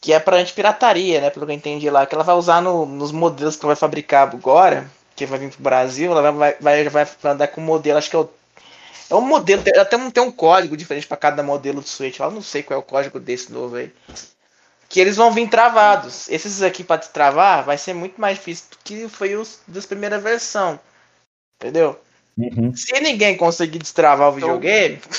Que 0.00 0.12
é 0.12 0.20
pra 0.20 0.36
anti-pirataria, 0.36 1.20
né? 1.20 1.30
Pelo 1.30 1.46
que 1.46 1.52
eu 1.52 1.56
entendi 1.56 1.90
lá. 1.90 2.06
Que 2.06 2.14
ela 2.14 2.24
vai 2.24 2.34
usar 2.34 2.60
no- 2.62 2.86
nos 2.86 3.12
modelos 3.12 3.56
que 3.56 3.64
ela 3.64 3.74
vai 3.74 3.80
fabricar 3.80 4.28
agora. 4.28 4.90
Que 5.16 5.26
vai 5.26 5.38
vir 5.38 5.50
pro 5.50 5.62
Brasil. 5.62 6.12
Ela 6.12 6.30
vai, 6.32 6.54
vai, 6.60 6.88
vai, 6.88 7.06
andar 7.24 7.48
com 7.48 7.60
o 7.60 7.64
modelo. 7.64 7.98
Acho 7.98 8.10
que 8.10 8.16
é 8.16 8.18
o. 8.20 8.28
É 9.10 9.14
um 9.14 9.20
modelo. 9.22 9.62
Tem, 9.62 9.98
um, 10.00 10.10
tem 10.10 10.22
um 10.22 10.32
código 10.32 10.76
diferente 10.76 11.06
pra 11.06 11.16
cada 11.16 11.42
modelo 11.42 11.80
do 11.82 11.88
Switch. 11.88 12.20
Eu 12.20 12.30
não 12.30 12.42
sei 12.42 12.62
qual 12.62 12.78
é 12.78 12.80
o 12.80 12.84
código 12.86 13.20
desse 13.20 13.52
novo 13.52 13.76
aí. 13.76 13.92
Que 14.88 15.00
eles 15.00 15.16
vão 15.16 15.32
vir 15.32 15.48
travados. 15.48 16.28
Esses 16.28 16.62
aqui 16.62 16.84
pra 16.84 16.96
destravar 16.96 17.64
vai 17.64 17.76
ser 17.78 17.92
muito 17.94 18.20
mais 18.20 18.38
difícil 18.38 18.66
do 18.70 18.76
que 18.84 19.08
foi 19.08 19.34
os 19.36 19.60
das 19.66 19.84
primeira 19.86 20.18
versão. 20.18 20.78
Entendeu? 21.60 21.98
Uhum. 22.38 22.74
Se 22.76 22.92
ninguém 23.00 23.36
conseguir 23.36 23.78
destravar 23.78 24.28
o 24.28 24.32
videogame. 24.32 24.98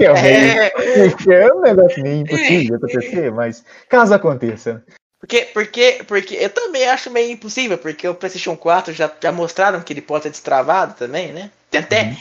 É, 0.00 0.22
meio- 0.22 1.32
É, 1.32 1.44
é 1.44 1.54
um 1.54 1.60
negócio 1.60 2.02
meio 2.02 2.22
impossível 2.22 2.76
de 2.78 2.84
acontecer, 2.86 3.30
mas 3.32 3.64
caso 3.88 4.12
aconteça. 4.12 4.82
porque, 5.20 5.42
porque, 5.54 6.02
porque 6.08 6.34
eu 6.34 6.50
também 6.50 6.88
acho 6.88 7.10
meio 7.10 7.30
impossível, 7.30 7.78
porque 7.78 8.08
o 8.08 8.14
PlayStation 8.14 8.56
4 8.56 8.92
já, 8.92 9.10
já 9.22 9.30
mostraram 9.30 9.80
que 9.80 9.92
ele 9.92 10.00
pode 10.02 10.24
ser 10.24 10.30
destravado 10.30 10.94
também, 10.94 11.32
né? 11.32 11.50
Tem 11.70 11.80
até. 11.80 12.16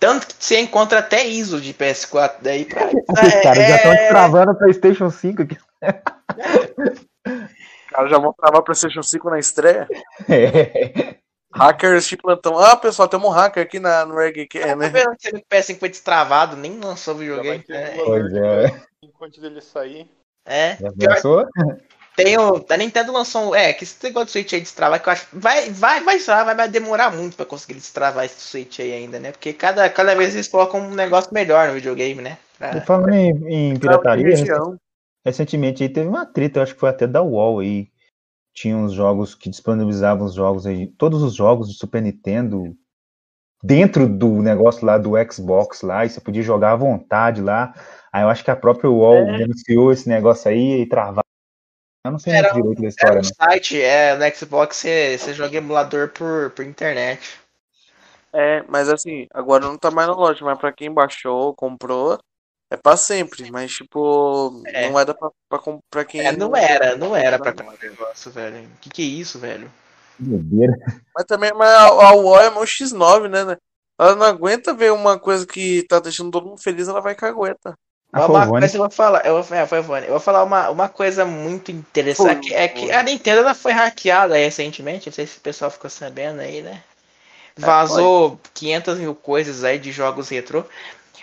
Tanto 0.00 0.26
que 0.28 0.34
você 0.42 0.58
encontra 0.58 0.98
até 1.00 1.24
ISO 1.26 1.60
de 1.60 1.72
PS4 1.74 2.36
daí 2.40 2.64
pra. 2.64 2.86
Os 2.88 3.42
caras 3.42 3.68
já 3.68 3.76
estão 3.76 3.92
É, 3.92 4.08
travando 4.08 4.52
o 4.52 4.58
PlayStation 4.58 5.10
5 5.10 5.42
aqui. 5.42 5.58
Cara, 7.90 8.08
já 8.08 8.18
vão 8.18 8.32
travar 8.32 8.60
o 8.60 8.64
PlayStation 8.64 9.02
5 9.02 9.30
na 9.30 9.38
estreia. 9.38 9.86
É. 10.28 11.16
Hackers 11.52 12.06
de 12.06 12.16
plantão. 12.16 12.56
Ah, 12.56 12.76
pessoal, 12.76 13.08
temos 13.08 13.26
um 13.28 13.32
hacker 13.32 13.60
aqui 13.64 13.80
na, 13.80 14.06
no 14.06 14.14
Reggae, 14.14 14.48
é, 14.54 14.68
Tá 14.68 14.76
né? 14.76 14.88
vendo 14.88 15.16
que 15.18 15.28
o 15.36 15.42
PS5 15.52 15.78
foi 15.80 15.88
destravado, 15.88 16.56
nem 16.56 16.78
lançou 16.78 17.12
o 17.14 17.18
videogame. 17.18 17.64
É, 17.68 18.00
um 18.00 18.04
Pois 18.04 18.32
é. 18.34 18.82
enquanto 19.02 19.40
dele 19.40 19.60
sair. 19.60 20.08
é. 20.46 20.76
Já 20.76 20.92
Pior, 20.92 21.14
pensou? 21.14 21.46
tem 22.16 22.36
o. 22.38 22.64
A 22.68 22.76
Nintendo 22.76 23.12
lançou 23.12 23.50
um. 23.50 23.54
É, 23.54 23.72
que 23.72 23.84
esse 23.84 23.96
negócio 24.02 24.26
do 24.26 24.30
Switch 24.30 24.52
aí 24.52 24.60
destravar, 24.60 25.02
que 25.02 25.08
eu 25.08 25.12
acho. 25.12 25.26
Vai, 25.32 25.70
vai, 25.70 26.02
vai 26.02 26.16
destravar, 26.16 26.56
vai 26.56 26.68
demorar 26.68 27.10
muito 27.14 27.36
pra 27.36 27.46
conseguir 27.46 27.74
destravar 27.74 28.24
esse 28.24 28.40
Switch 28.40 28.80
aí 28.80 28.92
ainda, 28.92 29.18
né? 29.18 29.32
Porque 29.32 29.52
cada, 29.52 29.88
cada 29.88 30.14
vez 30.14 30.34
eles 30.34 30.48
colocam 30.48 30.80
um 30.80 30.94
negócio 30.94 31.32
melhor 31.32 31.68
no 31.68 31.74
videogame, 31.74 32.20
né? 32.20 32.38
Pra- 32.58 32.76
E 32.76 32.80
falando 32.82 33.14
em, 33.14 33.70
em 33.72 33.78
pirataria, 33.78 34.26
região. 34.36 34.76
recentemente 35.24 35.82
aí 35.82 35.88
teve 35.88 36.08
uma 36.08 36.26
treta, 36.26 36.58
eu 36.58 36.62
acho 36.62 36.74
que 36.74 36.80
foi 36.80 36.90
até 36.90 37.06
da 37.06 37.22
UOL 37.22 37.60
aí. 37.60 37.88
Tinha 38.52 38.76
uns 38.76 38.92
jogos 38.92 39.34
que 39.34 39.48
disponibilizavam 39.48 40.26
os 40.26 40.34
jogos 40.34 40.66
aí, 40.66 40.88
todos 40.88 41.22
os 41.22 41.34
jogos 41.34 41.68
de 41.68 41.74
Super 41.78 42.02
Nintendo 42.02 42.76
dentro 43.62 44.08
do 44.08 44.42
negócio 44.42 44.84
lá 44.84 44.98
do 44.98 45.12
Xbox 45.30 45.82
lá, 45.82 46.04
e 46.04 46.10
você 46.10 46.20
podia 46.20 46.42
jogar 46.42 46.72
à 46.72 46.76
vontade 46.76 47.40
lá. 47.40 47.72
Aí 48.12 48.22
eu 48.22 48.28
acho 48.28 48.42
que 48.42 48.50
a 48.50 48.56
própria 48.56 48.90
UOL 48.90 49.28
É. 49.28 49.38
denunciou 49.38 49.92
esse 49.92 50.08
negócio 50.08 50.50
aí 50.50 50.80
e 50.82 50.86
travava. 50.88 51.22
Eu 52.04 52.12
não 52.12 52.18
sei 52.18 52.32
Era 52.34 52.50
direito 52.52 52.80
da 52.80 52.88
Era 52.88 52.88
história, 52.88 53.20
um 53.20 53.22
não. 53.22 53.50
site, 53.50 53.80
é, 53.80 54.16
no 54.16 54.34
Xbox 54.36 54.76
você, 54.76 55.18
você 55.18 55.34
joga 55.34 55.56
emulador 55.58 56.08
por, 56.08 56.50
por 56.50 56.64
internet. 56.64 57.38
É, 58.32 58.62
mas 58.68 58.88
assim, 58.88 59.26
agora 59.34 59.66
não 59.66 59.76
tá 59.76 59.90
mais 59.90 60.08
na 60.08 60.14
loja, 60.14 60.44
mas 60.44 60.58
pra 60.58 60.72
quem 60.72 60.92
baixou, 60.92 61.54
comprou, 61.54 62.18
é 62.70 62.76
pra 62.76 62.96
sempre. 62.96 63.50
Mas, 63.50 63.72
tipo, 63.72 64.62
É. 64.66 64.86
não 64.86 64.92
vai 64.94 65.04
dar 65.04 65.14
pra, 65.14 65.30
pra, 65.48 65.58
pra 65.90 66.04
quem. 66.04 66.20
É, 66.20 66.32
não 66.32 66.56
era, 66.56 66.96
não 66.96 67.14
era 67.14 67.38
pra 67.38 67.52
comprar 67.52 67.76
negócio, 67.82 68.30
velho. 68.30 68.68
Que 68.80 68.88
que 68.88 69.02
é 69.02 69.04
isso, 69.04 69.38
velho? 69.38 69.70
Doideira. 70.18 70.72
Mas 71.14 71.24
também, 71.26 71.52
mas 71.54 71.68
a, 71.68 71.86
a 71.86 72.14
UOL 72.14 72.40
é 72.40 72.50
mão 72.50 72.64
X9, 72.64 73.28
né, 73.28 73.44
né? 73.44 73.56
Ela 73.98 74.14
não 74.14 74.24
aguenta 74.26 74.72
ver 74.72 74.92
uma 74.92 75.18
coisa 75.18 75.46
que 75.46 75.84
tá 75.86 75.98
deixando 76.00 76.30
todo 76.30 76.46
mundo 76.48 76.62
feliz, 76.62 76.88
ela 76.88 77.00
vai 77.02 77.14
cagueta. 77.14 77.74
A 78.12 78.26
coisa 78.26 78.76
eu 78.76 78.80
vou 78.80 78.90
falar, 78.90 79.24
eu 79.24 79.40
vou, 79.40 79.56
é, 79.56 79.66
foi 79.66 79.80
Vone. 79.80 80.06
eu 80.06 80.12
vou 80.12 80.20
falar 80.20 80.42
uma, 80.42 80.68
uma 80.68 80.88
coisa 80.88 81.24
muito 81.24 81.70
interessante, 81.70 82.52
é 82.52 82.66
que 82.66 82.90
a 82.90 83.02
Nintendo 83.04 83.40
ela 83.40 83.54
foi 83.54 83.70
hackeada 83.70 84.34
recentemente, 84.36 85.06
não 85.06 85.12
sei 85.12 85.26
se 85.26 85.38
o 85.38 85.40
pessoal 85.40 85.70
ficou 85.70 85.88
sabendo 85.88 86.40
aí, 86.40 86.60
né? 86.60 86.82
Vazou 87.56 88.40
500 88.54 88.98
mil 88.98 89.14
coisas 89.14 89.62
aí 89.62 89.78
de 89.78 89.92
jogos 89.92 90.28
retrô. 90.28 90.64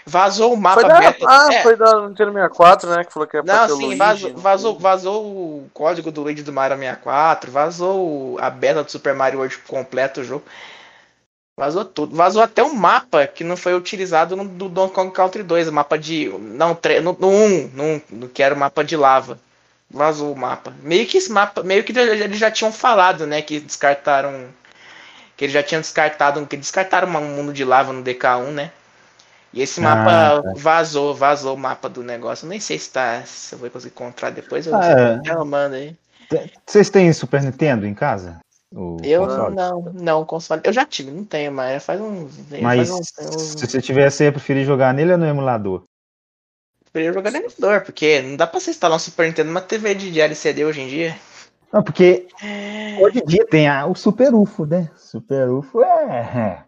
Vazou 0.05 0.53
o 0.53 0.57
mapa 0.57 0.79
Foi 0.79 0.89
da, 0.89 0.99
beta. 0.99 1.25
ah, 1.27 1.49
é, 1.51 1.63
foi 1.63 1.75
da 1.75 2.07
Nintendo 2.07 2.31
64, 2.31 2.89
né? 2.89 3.03
Que 3.03 3.11
falou 3.11 3.27
que 3.27 3.35
era 3.35 3.45
pra 3.45 3.67
Não, 3.67 3.75
sim, 3.75 3.85
Luigi, 3.85 3.97
vazou, 3.97 4.29
não 4.31 4.39
vazou, 4.39 4.79
vazou 4.79 5.25
o 5.25 5.69
código 5.73 6.11
do 6.11 6.21
Luigi 6.21 6.43
do 6.43 6.53
Mario 6.53 6.77
64, 6.77 7.51
vazou 7.51 8.37
a 8.39 8.49
beta 8.49 8.83
do 8.83 8.89
Super 8.89 9.13
Mario 9.13 9.39
World 9.39 9.57
completo 9.67 10.21
o 10.21 10.23
jogo. 10.23 10.45
Vazou 11.57 11.83
tudo. 11.83 12.15
Vazou 12.15 12.43
até 12.43 12.63
um 12.63 12.73
mapa 12.75 13.25
que 13.25 13.43
não 13.43 13.57
foi 13.57 13.73
utilizado 13.73 14.35
no 14.35 14.45
do 14.45 14.69
Donkey 14.69 14.93
Kong 14.93 15.11
Country 15.11 15.41
2, 15.41 15.67
o 15.67 15.73
mapa 15.73 15.97
de. 15.97 16.29
Não, 16.29 16.75
tre- 16.75 16.99
no, 17.01 17.13
no 17.19 17.29
1, 17.29 17.71
no, 17.73 18.01
no 18.11 18.29
que 18.29 18.43
era 18.43 18.53
o 18.53 18.57
mapa 18.57 18.83
de 18.83 18.95
lava. 18.95 19.39
Vazou 19.89 20.31
o 20.33 20.37
mapa. 20.37 20.71
Meio 20.83 21.07
que 21.07 21.17
esse 21.17 21.31
mapa, 21.31 21.63
meio 21.63 21.83
que 21.83 21.97
eles 21.97 22.37
já 22.37 22.51
tinham 22.51 22.71
falado, 22.71 23.25
né? 23.25 23.41
Que 23.41 23.59
descartaram. 23.59 24.45
Que 25.35 25.45
eles 25.45 25.53
já 25.53 25.63
tinham 25.63 25.81
descartado. 25.81 26.45
Que 26.45 26.57
descartaram 26.57 27.07
um 27.07 27.35
mundo 27.35 27.51
de 27.51 27.63
lava 27.65 27.91
no 27.91 28.03
DK1, 28.03 28.51
né? 28.51 28.71
E 29.51 29.61
esse 29.61 29.79
mapa 29.81 30.11
Ah, 30.11 30.53
vazou, 30.57 31.15
vazou 31.15 31.55
o 31.55 31.57
mapa 31.57 31.89
do 31.89 32.03
negócio. 32.03 32.47
Nem 32.47 32.59
sei 32.59 32.77
se 32.77 32.91
tá. 32.91 33.23
Se 33.25 33.55
eu 33.55 33.59
vou 33.59 33.69
conseguir 33.71 33.93
encontrar 33.95 34.29
depois. 34.29 34.67
Eu 34.67 34.75
Ah, 34.75 34.91
é. 35.25 35.31
eu 35.31 35.43
mando 35.45 35.73
aí. 35.75 35.95
Vocês 36.67 36.89
têm 36.89 37.11
Super 37.13 37.41
Nintendo 37.41 37.87
em 37.87 37.93
casa? 37.95 38.37
O 38.73 38.97
Eu 39.03 39.25
console? 39.25 39.55
não, 39.55 39.81
não, 39.93 40.25
console. 40.25 40.61
Eu 40.63 40.73
já 40.73 40.85
tive, 40.85 41.11
não 41.11 41.23
tenho, 41.23 41.51
mas 41.51 41.85
faz 41.85 42.01
uns. 42.01 42.37
Mas 42.61 42.89
faz 42.89 42.91
uns, 42.91 43.33
uns 43.33 43.41
se 43.59 43.67
você 43.67 43.81
tivesse, 43.81 44.23
ia 44.23 44.31
preferir 44.31 44.65
jogar 44.65 44.93
nele 44.93 45.13
ou 45.13 45.17
no 45.17 45.25
emulador? 45.25 45.83
Preferia 46.83 47.13
jogar 47.13 47.31
no 47.31 47.37
emulador, 47.37 47.81
porque 47.85 48.21
não 48.21 48.35
dá 48.35 48.45
pra 48.45 48.59
você 48.59 48.71
instalar 48.71 48.97
um 48.97 48.99
Super 48.99 49.27
Nintendo 49.27 49.47
numa 49.49 49.61
TV 49.61 49.95
de, 49.95 50.11
de 50.11 50.19
LCD 50.19 50.65
hoje 50.65 50.81
em 50.81 50.87
dia. 50.87 51.15
Não, 51.71 51.83
porque 51.83 52.27
hoje 53.01 53.19
em 53.19 53.25
dia 53.25 53.45
tem 53.45 53.67
a- 53.67 53.85
o 53.85 53.95
Super 53.95 54.33
UFO, 54.33 54.65
né? 54.65 54.89
Super 54.95 55.49
UFO 55.49 55.83
é. 55.83 56.65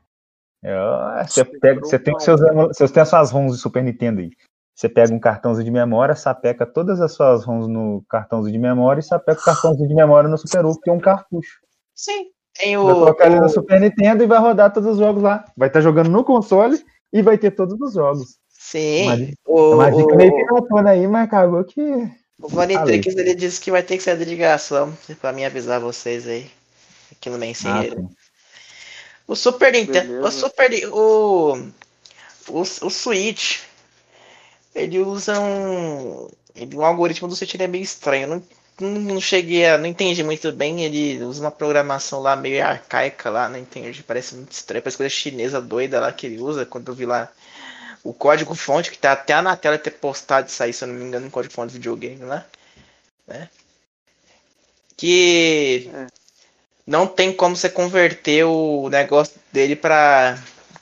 é- 0.63 1.23
você, 1.25 1.43
pega, 1.45 1.79
você, 1.81 1.99
tem 1.99 2.13
é 2.13 2.17
os 2.17 2.23
seus, 2.23 2.39
você 2.41 2.87
tem 2.87 3.01
as 3.03 3.09
suas 3.09 3.31
ROMs 3.31 3.55
de 3.55 3.61
Super 3.61 3.83
Nintendo 3.83 4.21
aí. 4.21 4.31
Você 4.75 4.87
pega 4.87 5.13
um 5.13 5.19
cartãozinho 5.19 5.65
de 5.65 5.71
memória, 5.71 6.15
sapeca 6.15 6.65
todas 6.65 7.01
as 7.01 7.11
suas 7.13 7.43
ROMs 7.43 7.67
no 7.67 8.03
cartãozinho 8.09 8.53
de 8.53 8.59
memória 8.59 9.01
e 9.01 9.03
sapeca 9.03 9.41
o 9.41 9.43
cartãozinho 9.43 9.89
de 9.89 9.95
memória 9.95 10.29
no 10.29 10.37
Super 10.37 10.65
UFO, 10.65 10.79
que 10.79 10.89
é 10.89 10.93
um 10.93 10.99
cartucho. 10.99 11.59
Sim. 12.01 12.27
Tem 12.57 12.77
Vai 12.77 12.85
o. 12.93 12.95
colocar 12.95 13.25
ele 13.27 13.39
no 13.39 13.49
Super 13.49 13.79
Nintendo 13.81 14.23
e 14.23 14.27
vai 14.27 14.39
rodar 14.39 14.71
todos 14.73 14.91
os 14.93 14.97
jogos 14.97 15.21
lá. 15.23 15.43
Vai 15.57 15.67
estar 15.67 15.81
jogando 15.81 16.09
no 16.09 16.23
console 16.23 16.81
e 17.11 17.21
vai 17.21 17.37
ter 17.37 17.51
todos 17.51 17.79
os 17.79 17.93
jogos. 17.93 18.37
sim. 18.49 19.03
Uma 19.03 19.17
dica- 19.17 19.33
O, 19.45 19.73
Uma 19.73 19.91
dica 19.91 20.15
meio 20.15 20.33
piratona 20.35 20.89
aí, 20.91 21.07
mas 21.07 21.23
acabou 21.25 21.63
que. 21.63 21.81
o 22.41 22.47
Vanitrix 22.47 23.05
Falei. 23.13 23.25
ele 23.29 23.35
disse 23.35 23.59
que 23.59 23.71
vai 23.71 23.83
ter 23.83 23.97
que 23.97 24.03
ser 24.03 24.17
de 24.17 24.25
ligação 24.25 24.93
pra 25.19 25.31
mim 25.33 25.43
avisar 25.45 25.79
vocês 25.79 26.27
aí. 26.27 26.49
Aqui 27.11 27.29
no 27.29 27.35
Ah, 27.35 27.39
Mensageiro. 27.39 27.95
sim. 28.01 28.09
O 29.27 29.35
Super 29.35 29.71
Nintendo. 29.73 30.21
O. 30.25 30.31
Super. 30.31 30.71
O, 30.91 31.53
o, 32.49 32.61
o 32.61 32.89
Switch. 32.89 33.59
Ele 34.73 34.99
usa 34.99 35.39
um. 35.39 36.27
Ele, 36.55 36.75
o 36.75 36.83
algoritmo 36.83 37.27
do 37.27 37.35
Switch 37.35 37.53
ele 37.55 37.63
é 37.63 37.67
meio 37.67 37.83
estranho. 37.83 38.23
Eu 38.23 38.29
Não, 38.35 38.43
não, 38.79 39.19
cheguei 39.21 39.65
a. 39.65 39.77
Não 39.77 39.85
entendi 39.85 40.23
muito 40.23 40.51
bem. 40.51 40.83
Ele 40.83 41.23
usa 41.23 41.41
uma 41.41 41.51
programação 41.51 42.21
lá 42.21 42.35
meio 42.35 42.65
arcaica 42.65 43.29
lá. 43.29 43.49
Não 43.49 43.57
entendi. 43.59 44.03
Parece 44.03 44.35
muito 44.35 44.51
estranho. 44.51 44.81
Parece 44.81 44.97
coisa 44.97 45.13
chinesa 45.13 45.61
doida 45.61 45.99
lá 45.99 46.11
que 46.11 46.25
ele 46.27 46.39
usa. 46.39 46.65
Quando 46.65 46.89
eu 46.89 46.95
vi 46.95 47.05
lá 47.05 47.31
o 48.03 48.13
código 48.13 48.55
fonte, 48.55 48.91
que 48.91 48.97
tá 48.97 49.11
até 49.11 49.39
na 49.41 49.55
tela 49.55 49.77
ter 49.77 49.91
postado 49.91 50.47
isso 50.47 50.63
aí, 50.63 50.73
se 50.73 50.83
eu 50.83 50.87
não 50.87 50.95
me 50.95 51.03
engano, 51.05 51.25
no 51.25 51.31
código 51.31 51.53
fonte 51.53 51.71
do 51.71 51.73
videogame 51.73 52.23
lá. 52.23 52.45
Né? 53.27 53.49
Que 54.97 55.89
É. 55.93 56.07
não 56.85 57.07
tem 57.07 57.31
como 57.33 57.55
você 57.55 57.69
converter 57.69 58.45
o 58.45 58.89
negócio 58.89 59.35
dele 59.51 59.75
pra, 59.75 60.37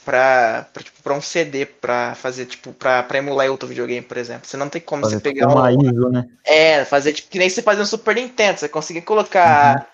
pra, 0.07 0.65
pra, 0.71 0.81
tipo, 0.81 1.03
pra 1.03 1.13
um 1.13 1.19
CD, 1.19 1.65
pra 1.65 2.15
fazer, 2.15 2.45
tipo, 2.45 2.71
pra, 2.71 3.03
pra 3.03 3.17
emular 3.17 3.51
outro 3.51 3.67
videogame, 3.67 4.01
por 4.01 4.15
exemplo. 4.15 4.47
Você 4.47 4.55
não 4.55 4.69
tem 4.69 4.79
como 4.79 5.03
Fazer 5.03 5.17
você 5.17 5.21
pegar 5.21 5.49
uma 5.49 5.69
um. 5.69 5.81
ISO, 5.81 6.09
né? 6.09 6.29
É, 6.45 6.85
fazer 6.85 7.11
tipo 7.11 7.29
que 7.29 7.37
nem 7.37 7.49
você 7.49 7.61
fazia 7.61 7.81
no 7.81 7.85
Super 7.85 8.15
Nintendo. 8.15 8.57
Você 8.57 8.69
conseguia 8.69 9.01
colocar. 9.01 9.85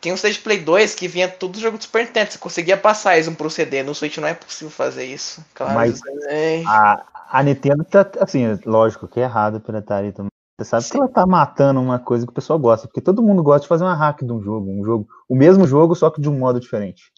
Tem 0.00 0.12
um 0.12 0.16
de 0.16 0.38
Play 0.40 0.58
2 0.58 0.92
que 0.92 1.06
vinha 1.06 1.28
tudo 1.28 1.60
jogo 1.60 1.78
do 1.78 1.84
Super 1.84 2.04
Nintendo. 2.04 2.32
Você 2.32 2.38
conseguia 2.38 2.76
passar 2.76 3.16
isso 3.16 3.30
pro 3.32 3.48
CD. 3.48 3.84
No 3.84 3.94
Switch 3.94 4.18
não 4.18 4.26
é 4.26 4.34
possível 4.34 4.70
fazer 4.70 5.04
isso. 5.04 5.44
Claro. 5.54 5.74
Mas- 5.74 6.00
é. 6.26 6.64
A, 6.66 7.04
a 7.30 7.42
Nintendo 7.44 7.84
tá, 7.84 8.04
assim, 8.18 8.58
lógico 8.66 9.06
que 9.06 9.20
é 9.20 9.22
errado 9.22 9.58
a 9.58 9.60
pirataria 9.60 10.12
também. 10.12 10.30
Você 10.58 10.68
sabe 10.68 10.88
que 10.88 10.96
ela 10.96 11.08
tá 11.08 11.24
matando 11.26 11.80
uma 11.80 12.00
coisa 12.00 12.26
que 12.26 12.30
o 12.32 12.34
pessoal 12.34 12.58
gosta, 12.58 12.88
porque 12.88 13.00
todo 13.00 13.22
mundo 13.22 13.42
gosta 13.42 13.62
de 13.62 13.68
fazer 13.68 13.84
uma 13.84 13.94
hack 13.94 14.24
de 14.24 14.32
um 14.32 14.40
jogo, 14.40 14.70
um 14.70 14.84
jogo, 14.84 15.08
o 15.28 15.34
mesmo 15.34 15.66
jogo, 15.66 15.96
só 15.96 16.10
que 16.10 16.20
de 16.20 16.28
um 16.28 16.38
modo 16.38 16.60
diferente. 16.60 17.12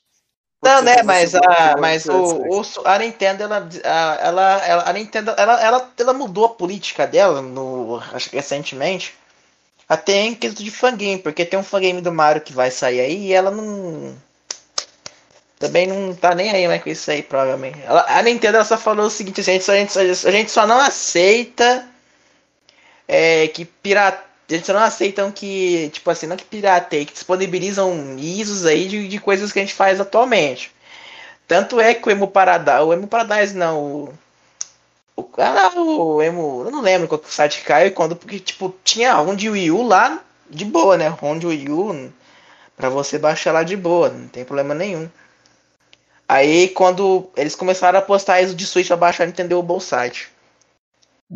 Não, 0.62 0.82
né? 0.82 1.02
Mas, 1.02 1.34
a, 1.34 1.76
mas 1.78 2.08
o, 2.08 2.60
o- 2.60 2.62
a 2.84 2.98
Nintendo, 2.98 3.42
ela, 3.44 3.68
a, 3.84 4.18
ela, 4.20 4.66
ela- 4.66 4.88
a 4.90 4.92
Nintendo, 4.92 5.34
ela, 5.36 5.60
ela, 5.62 5.90
ela 5.98 6.12
mudou 6.14 6.46
a 6.46 6.48
política 6.54 7.06
dela, 7.06 7.40
no, 7.42 8.00
acho 8.12 8.30
que 8.30 8.36
recentemente, 8.36 9.14
até 9.88 10.14
em 10.22 10.34
quesito 10.36 10.64
de 10.64 10.70
fangame, 10.72 11.18
porque 11.18 11.44
tem 11.46 11.58
um 11.58 11.64
fangame 11.64 12.00
do 12.02 12.12
Mario 12.12 12.42
que 12.42 12.52
vai 12.54 12.70
sair 12.70 13.00
aí 13.00 13.28
e 13.28 13.32
ela 13.34 13.50
não. 13.50 14.16
Também 15.58 15.86
não 15.86 16.14
tá 16.14 16.34
nem 16.34 16.50
aí 16.50 16.66
mais 16.68 16.82
com 16.82 16.90
isso 16.90 17.10
aí, 17.10 17.22
provavelmente. 17.22 17.80
Ela- 17.82 18.04
a 18.08 18.22
Nintendo 18.22 18.56
ela 18.56 18.64
só 18.64 18.76
falou 18.76 19.06
o 19.06 19.10
seguinte: 19.10 19.40
a, 19.40 19.44
gente, 19.44 19.64
só- 19.64 19.72
a, 19.72 19.76
gente, 19.76 19.92
só- 19.92 20.28
a 20.28 20.30
gente 20.32 20.50
só 20.50 20.66
não 20.66 20.78
aceita 20.78 21.86
é, 23.08 23.48
que 23.48 23.64
pirata. 23.64 24.24
Só 24.62 24.72
não 24.72 24.80
aceitam 24.80 25.32
que, 25.32 25.90
tipo 25.92 26.08
assim, 26.10 26.26
não 26.26 26.36
que 26.36 26.44
pirateia, 26.44 27.04
que 27.04 27.12
disponibilizam 27.12 28.16
ISOs 28.18 28.64
aí 28.64 28.86
de, 28.86 29.08
de 29.08 29.18
coisas 29.18 29.52
que 29.52 29.58
a 29.58 29.62
gente 29.62 29.74
faz 29.74 30.00
atualmente. 30.00 30.72
Tanto 31.48 31.80
é 31.80 31.94
que 31.94 32.08
o 32.08 32.10
Emo 32.10 32.28
Paradise, 32.28 32.80
o 32.80 32.92
Emo 32.92 33.06
Paradise 33.08 33.56
não, 33.56 33.82
o, 33.82 34.14
o, 35.16 35.28
ah, 35.38 35.72
o 35.76 36.22
Emo, 36.22 36.62
eu 36.64 36.70
não 36.70 36.80
lembro 36.80 37.08
qual 37.08 37.18
que 37.18 37.28
o 37.28 37.32
site 37.32 37.62
caiu, 37.62 37.92
quando, 37.92 38.16
porque, 38.16 38.38
tipo, 38.38 38.74
tinha 38.84 39.14
ROM 39.14 39.34
de 39.34 39.50
Wii 39.50 39.70
U 39.70 39.82
lá 39.82 40.22
de 40.48 40.64
boa, 40.64 40.96
né, 40.96 41.08
ROM 41.08 41.38
de 41.38 41.46
Wii 41.46 41.70
U 41.70 42.12
pra 42.76 42.88
você 42.88 43.18
baixar 43.18 43.52
lá 43.52 43.62
de 43.62 43.76
boa, 43.76 44.10
não 44.10 44.28
tem 44.28 44.44
problema 44.44 44.74
nenhum. 44.74 45.08
Aí, 46.28 46.68
quando 46.68 47.30
eles 47.36 47.54
começaram 47.54 47.98
a 47.98 48.02
postar 48.02 48.40
ISO 48.40 48.54
de 48.54 48.66
Switch 48.66 48.88
pra 48.88 48.96
baixar, 48.96 49.28
entendeu 49.28 49.58
o 49.58 49.62
bom 49.62 49.78
site. 49.78 50.28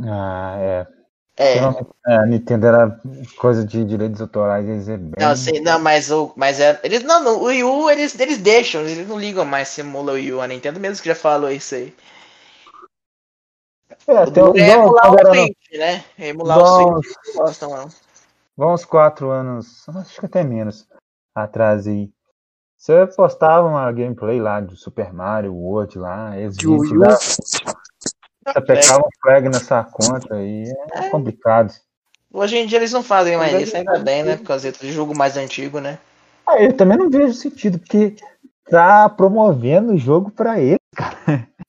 Ah, 0.04 0.56
é. 0.58 0.99
É, 1.36 1.54
Geralmente, 1.54 1.86
é, 2.06 2.16
a 2.16 2.26
Nintendo 2.26 2.66
era 2.66 3.00
coisa 3.38 3.64
de 3.64 3.82
direitos 3.84 4.20
autorais, 4.20 4.68
eles 4.68 4.88
é 4.88 4.96
bem. 4.98 5.12
Não, 5.26 5.34
sim, 5.34 5.60
não, 5.60 5.78
mas 5.78 6.10
o. 6.10 6.32
Mas 6.36 6.60
é. 6.60 6.78
Eles 6.82 7.02
não, 7.02 7.22
no, 7.24 7.30
o 7.38 7.44
Wii 7.44 7.64
U 7.64 7.90
eles, 7.90 8.18
eles 8.18 8.36
deixam, 8.38 8.82
eles 8.82 9.08
não 9.08 9.18
ligam 9.18 9.44
mais 9.44 9.68
se 9.68 9.80
emula 9.80 10.12
o 10.12 10.14
Wii 10.16 10.32
U. 10.34 10.40
A 10.42 10.46
Nintendo 10.46 10.78
mesmo 10.78 11.00
que 11.02 11.08
já 11.08 11.14
falou 11.14 11.50
isso 11.50 11.74
aí. 11.74 11.94
É, 14.06 14.12
O 14.12 14.18
até 14.18 14.30
duro 14.40 14.58
é 14.58 14.70
emular 14.70 15.12
o 15.12 15.34
Switch, 15.34 15.56
né? 15.78 16.04
Emular 16.18 16.58
o 16.58 16.60
igual- 16.60 17.02
Switch 17.02 17.16
não 17.26 17.34
gostam, 17.44 17.70
não. 17.70 17.88
igual 18.56 18.74
uns 18.74 18.84
quatro 18.84 19.30
anos, 19.30 19.88
acho 19.88 20.20
que 20.20 20.26
até 20.26 20.42
menos, 20.44 20.86
atrás 21.34 21.86
aí. 21.86 22.10
Você 22.76 23.06
postava 23.08 23.66
uma 23.68 23.92
gameplay 23.92 24.40
lá 24.40 24.58
do 24.60 24.74
Super 24.74 25.12
Mario 25.12 25.54
World 25.54 25.98
lá, 25.98 26.36
eles 26.38 26.56
U? 26.64 26.82
Você 28.44 28.60
pegava 28.60 29.00
um 29.00 29.20
flag 29.22 29.48
na 29.48 29.60
sua 29.60 29.84
conta 29.84 30.36
e 30.40 30.64
é 30.92 31.08
complicado. 31.10 31.72
Hoje 32.32 32.56
em 32.56 32.66
dia 32.66 32.78
eles 32.78 32.92
não 32.92 33.02
fazem 33.02 33.36
mais 33.36 33.60
isso, 33.60 33.76
ainda 33.76 33.98
bem, 33.98 34.22
né? 34.22 34.36
Por 34.36 34.46
causa 34.46 34.70
do 34.70 34.92
jogo 34.92 35.16
mais 35.16 35.36
antigo, 35.36 35.80
né? 35.80 35.98
Ah, 36.46 36.62
eu 36.62 36.72
também 36.72 36.96
não 36.96 37.10
vejo 37.10 37.34
sentido, 37.34 37.78
porque 37.78 38.16
tá 38.70 39.08
promovendo 39.08 39.92
o 39.92 39.98
jogo 39.98 40.30
pra 40.30 40.58
ele. 40.60 40.78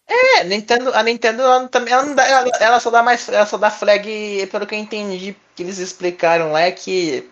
É, 0.08 0.44
Nintendo, 0.44 0.92
a 0.94 1.02
Nintendo 1.04 1.42
ela, 1.42 1.68
também 1.68 1.94
ela, 1.94 2.04
não 2.04 2.14
dá, 2.14 2.28
ela, 2.28 2.52
ela 2.60 2.80
só 2.80 2.90
dá 2.90 3.02
mais, 3.02 3.30
ela 3.30 3.46
só 3.46 3.58
dá 3.58 3.72
flag, 3.72 4.48
pelo 4.52 4.68
que 4.68 4.76
eu 4.76 4.80
entendi, 4.80 5.36
que 5.56 5.64
eles 5.64 5.78
explicaram 5.78 6.52
lá 6.52 6.62
é 6.62 6.72
que 6.72 7.30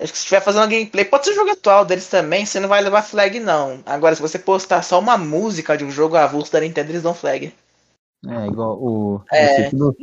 acho 0.00 0.12
que 0.12 0.18
se 0.18 0.24
estiver 0.24 0.40
fazendo 0.40 0.62
uma 0.62 0.68
gameplay, 0.68 1.04
pode 1.04 1.24
ser 1.24 1.30
o 1.30 1.34
jogo 1.34 1.50
atual 1.50 1.84
deles 1.84 2.08
também, 2.08 2.44
você 2.44 2.58
não 2.58 2.68
vai 2.68 2.82
levar 2.82 3.02
flag 3.02 3.38
não. 3.38 3.80
Agora, 3.86 4.14
se 4.14 4.20
você 4.20 4.38
postar 4.38 4.82
só 4.82 4.98
uma 4.98 5.16
música 5.16 5.76
de 5.76 5.84
um 5.84 5.90
jogo 5.90 6.16
avulso 6.16 6.52
da 6.52 6.60
Nintendo, 6.60 6.90
eles 6.90 7.02
dão 7.02 7.14
flag. 7.14 7.54
É, 8.28 8.46
igual 8.46 8.78
o, 8.80 9.20
É. 9.32 9.68
do 9.70 9.96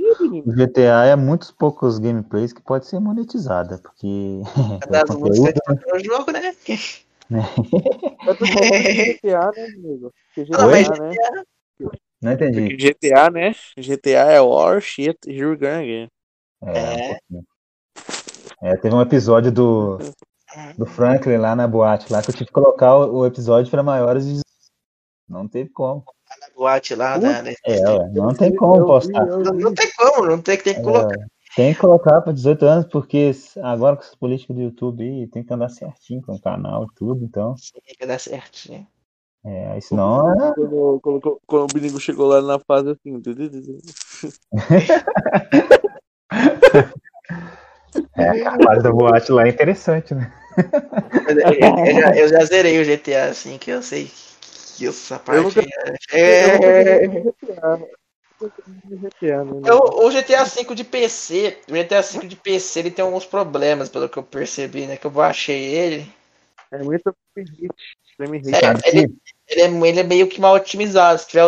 GTA 0.48 1.06
é 1.06 1.16
muitos 1.16 1.52
poucos 1.52 2.00
gameplays 2.00 2.52
que 2.52 2.62
pode 2.62 2.86
ser 2.86 3.00
monetizada, 3.00 3.78
porque 3.78 4.42
é 4.84 4.88
Das 4.88 5.10
músicas 5.10 5.54
no 5.88 6.00
jogo, 6.04 6.32
né? 6.32 6.54
Eu 7.32 8.36
tô 8.36 8.46
falando 8.46 8.84
de 8.84 8.94
GTA, 8.94 9.52
né, 9.52 9.64
amigo? 9.76 10.12
Mas 10.36 10.88
GTA, 10.88 11.04
né? 11.04 11.14
não 12.22 12.32
entendi. 12.34 12.62
Porque 12.62 12.78
GTA, 12.78 13.30
né? 13.30 13.56
GTA 13.78 14.32
é 14.32 14.42
war 14.42 14.82
shit, 14.82 15.18
again. 15.30 16.08
É, 16.62 16.80
É. 16.80 16.94
um 16.94 17.08
pouquinho. 17.08 17.44
É, 18.62 18.76
teve 18.76 18.94
um 18.94 19.02
episódio 19.02 19.52
do, 19.52 19.98
do 20.78 20.86
Franklin 20.86 21.38
lá 21.38 21.56
na 21.56 21.66
boate 21.66 22.12
lá 22.12 22.22
que 22.22 22.32
eu 22.32 22.34
tive 22.34 22.48
que 22.48 22.52
colocar 22.52 22.98
o, 22.98 23.20
o 23.20 23.26
episódio 23.26 23.72
para 23.72 23.82
maiores 23.82 24.26
de 24.26 24.32
18. 24.32 24.49
Não 25.30 25.48
teve 25.48 25.70
como. 25.70 26.04
Na 26.42 26.48
boate 26.56 26.96
lá, 26.96 27.18
né? 27.18 27.54
É, 27.66 27.90
ué, 27.90 28.10
não 28.12 28.34
tem 28.34 28.54
como 28.56 28.86
postar. 28.86 29.26
Não, 29.26 29.40
não 29.54 29.74
tem 29.74 29.90
como, 29.96 30.26
não 30.26 30.42
tem, 30.42 30.58
tem 30.58 30.76
que 30.76 30.82
colocar. 30.82 31.16
É, 31.16 31.26
tem 31.56 31.74
que 31.74 31.80
colocar 31.80 32.22
para 32.22 32.34
18 32.34 32.66
anos, 32.66 32.86
porque 32.92 33.32
agora 33.62 33.96
com 33.96 34.04
as 34.04 34.16
políticas 34.16 34.56
do 34.56 34.62
YouTube 34.64 35.04
aí, 35.04 35.28
tem 35.28 35.44
que 35.44 35.54
andar 35.54 35.70
certinho 35.70 36.22
com 36.22 36.34
o 36.34 36.42
canal 36.42 36.86
e 36.86 36.88
tudo, 36.96 37.24
então. 37.24 37.56
Tem 37.86 37.96
que 37.96 38.06
dar 38.06 38.20
certinho. 38.20 38.86
É, 39.46 39.72
aí 39.72 39.82
senão 39.82 40.34
é, 40.34 40.54
Quando, 40.54 41.00
quando, 41.02 41.42
quando 41.48 41.64
o 41.64 41.74
Binigo 41.74 41.98
chegou 42.00 42.28
lá 42.28 42.42
na 42.42 42.60
fase 42.60 42.90
assim. 42.90 43.22
é 48.18 48.46
a 48.46 48.58
fase 48.64 48.84
da 48.84 48.92
boate 48.92 49.32
lá 49.32 49.46
é 49.46 49.50
interessante, 49.50 50.14
né? 50.14 50.32
Eu, 51.28 51.40
eu- 51.40 51.86
eu 51.86 52.02
já, 52.02 52.18
eu 52.18 52.28
já 52.28 52.46
zerei 52.46 52.82
o 52.82 52.86
GTA, 52.86 53.30
assim, 53.30 53.58
que 53.58 53.72
eu 53.72 53.82
sei 53.82 54.06
que 54.06 54.29
essa 54.88 55.20
parte. 55.20 55.44
nunca- 55.44 55.62
é, 56.12 57.06
né? 59.44 59.72
O 59.72 60.12
GTA 60.12 60.44
V 60.44 60.76
de 60.76 60.84
PC, 60.84 61.58
o 61.70 61.74
GTA 61.74 62.02
V 62.02 62.28
de 62.28 62.36
PC, 62.36 62.80
ele 62.80 62.92
tem 62.92 63.04
alguns 63.04 63.26
problemas, 63.26 63.90
pelo 63.90 64.08
que 64.08 64.18
eu 64.18 64.24
percebi, 64.24 64.86
né? 64.86 64.96
Que 64.96 65.06
eu 65.06 65.12
baixei 65.12 65.64
ele. 65.64 66.12
É 66.72 66.84
muito. 66.84 67.14
É, 67.40 68.90
ele, 68.90 69.16
ele, 69.48 69.62
é, 69.62 69.90
ele 69.90 70.00
é 70.00 70.04
meio 70.04 70.28
que 70.28 70.40
mal 70.40 70.56
otimizado. 70.56 71.20
Se 71.20 71.28
tiver 71.28 71.48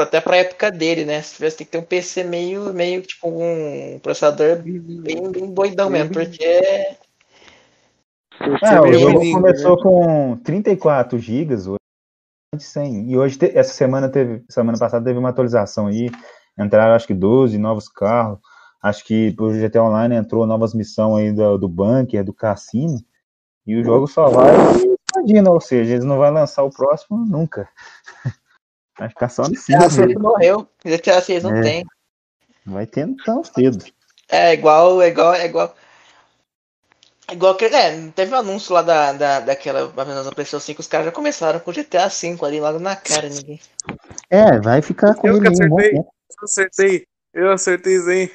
até 0.00 0.20
pra 0.20 0.36
época 0.36 0.70
dele, 0.70 1.04
né? 1.04 1.20
Se 1.22 1.34
tivesse 1.34 1.58
tem 1.58 1.66
que 1.66 1.72
ter 1.72 1.78
um 1.78 1.82
PC 1.82 2.24
meio, 2.24 2.72
meio 2.72 3.02
tipo 3.02 3.28
um 3.28 3.98
processador 4.00 4.56
bem, 4.56 5.30
bem 5.30 5.52
doidão 5.52 5.90
mesmo, 5.90 6.12
porque 6.12 6.44
É, 8.62 8.80
o 8.80 8.92
jogo 8.92 9.32
começou 9.32 9.82
com 9.82 10.36
34 10.38 11.18
GB, 11.18 11.54
hoje 11.54 11.74
é 11.74 11.83
de 12.54 12.64
100. 12.64 13.10
E 13.10 13.16
hoje, 13.16 13.38
essa 13.54 13.72
semana 13.72 14.08
teve, 14.08 14.44
semana 14.48 14.78
passada 14.78 15.04
teve 15.04 15.18
uma 15.18 15.30
atualização 15.30 15.86
aí. 15.86 16.10
Entraram 16.58 16.94
acho 16.94 17.06
que 17.06 17.14
12 17.14 17.58
novos 17.58 17.88
carros. 17.88 18.38
Acho 18.82 19.04
que 19.04 19.32
pro 19.32 19.52
GTA 19.52 19.82
Online 19.82 20.14
entrou 20.14 20.46
novas 20.46 20.74
missões 20.74 21.24
aí 21.24 21.32
do, 21.32 21.58
do 21.58 21.68
bunker, 21.68 22.22
do 22.24 22.32
cassino. 22.34 22.98
E 23.66 23.76
o 23.76 23.84
jogo 23.84 24.06
só 24.06 24.28
vai 24.28 24.52
expandindo, 25.14 25.50
ou 25.50 25.60
seja, 25.60 25.94
eles 25.94 26.04
não 26.04 26.18
vão 26.18 26.30
lançar 26.30 26.62
o 26.62 26.70
próximo 26.70 27.24
nunca. 27.24 27.68
Vai 28.96 29.08
ficar 29.08 29.28
só 29.28 29.42
no 29.42 29.50
GTA 29.50 29.90
5 29.90 30.06
VI 30.06 30.14
morreu. 30.18 30.68
GTA 30.84 31.20
6 31.20 31.42
não 31.42 31.56
É. 31.56 31.62
tem. 31.62 31.84
Vai 32.64 32.86
tendo 32.86 33.16
tão 33.24 33.42
cedo. 33.42 33.84
É 34.28 34.52
igual, 34.52 35.02
é 35.02 35.08
igual, 35.08 35.34
é 35.34 35.46
igual. 35.46 35.74
É 37.28 37.32
igual 37.32 37.56
que. 37.56 37.64
É, 37.64 38.10
teve 38.10 38.34
um 38.34 38.38
anúncio 38.38 38.74
lá 38.74 38.82
da, 38.82 39.12
da, 39.12 39.40
daquela. 39.40 39.92
Menos, 40.04 40.26
da 40.26 40.32
PlayStation 40.32 40.60
5, 40.60 40.80
os 40.80 40.86
caras 40.88 41.06
já 41.06 41.12
começaram 41.12 41.60
com 41.60 41.72
GTA 41.72 42.08
V 42.08 42.38
ali 42.42 42.60
logo 42.60 42.78
na 42.78 42.96
cara, 42.96 43.28
ninguém. 43.30 43.60
É, 44.30 44.60
vai 44.60 44.82
ficar 44.82 45.14
com 45.14 45.28
Eu 45.28 45.40
que 45.40 45.46
ele 45.46 45.64
um 45.64 45.68
bom 45.68 45.78
acertei. 45.78 45.90
tempo. 45.90 46.14
Eu 46.30 46.44
acertei. 46.44 47.06
Eu 47.32 47.52
acertei, 47.52 47.98
Zen. 47.98 48.30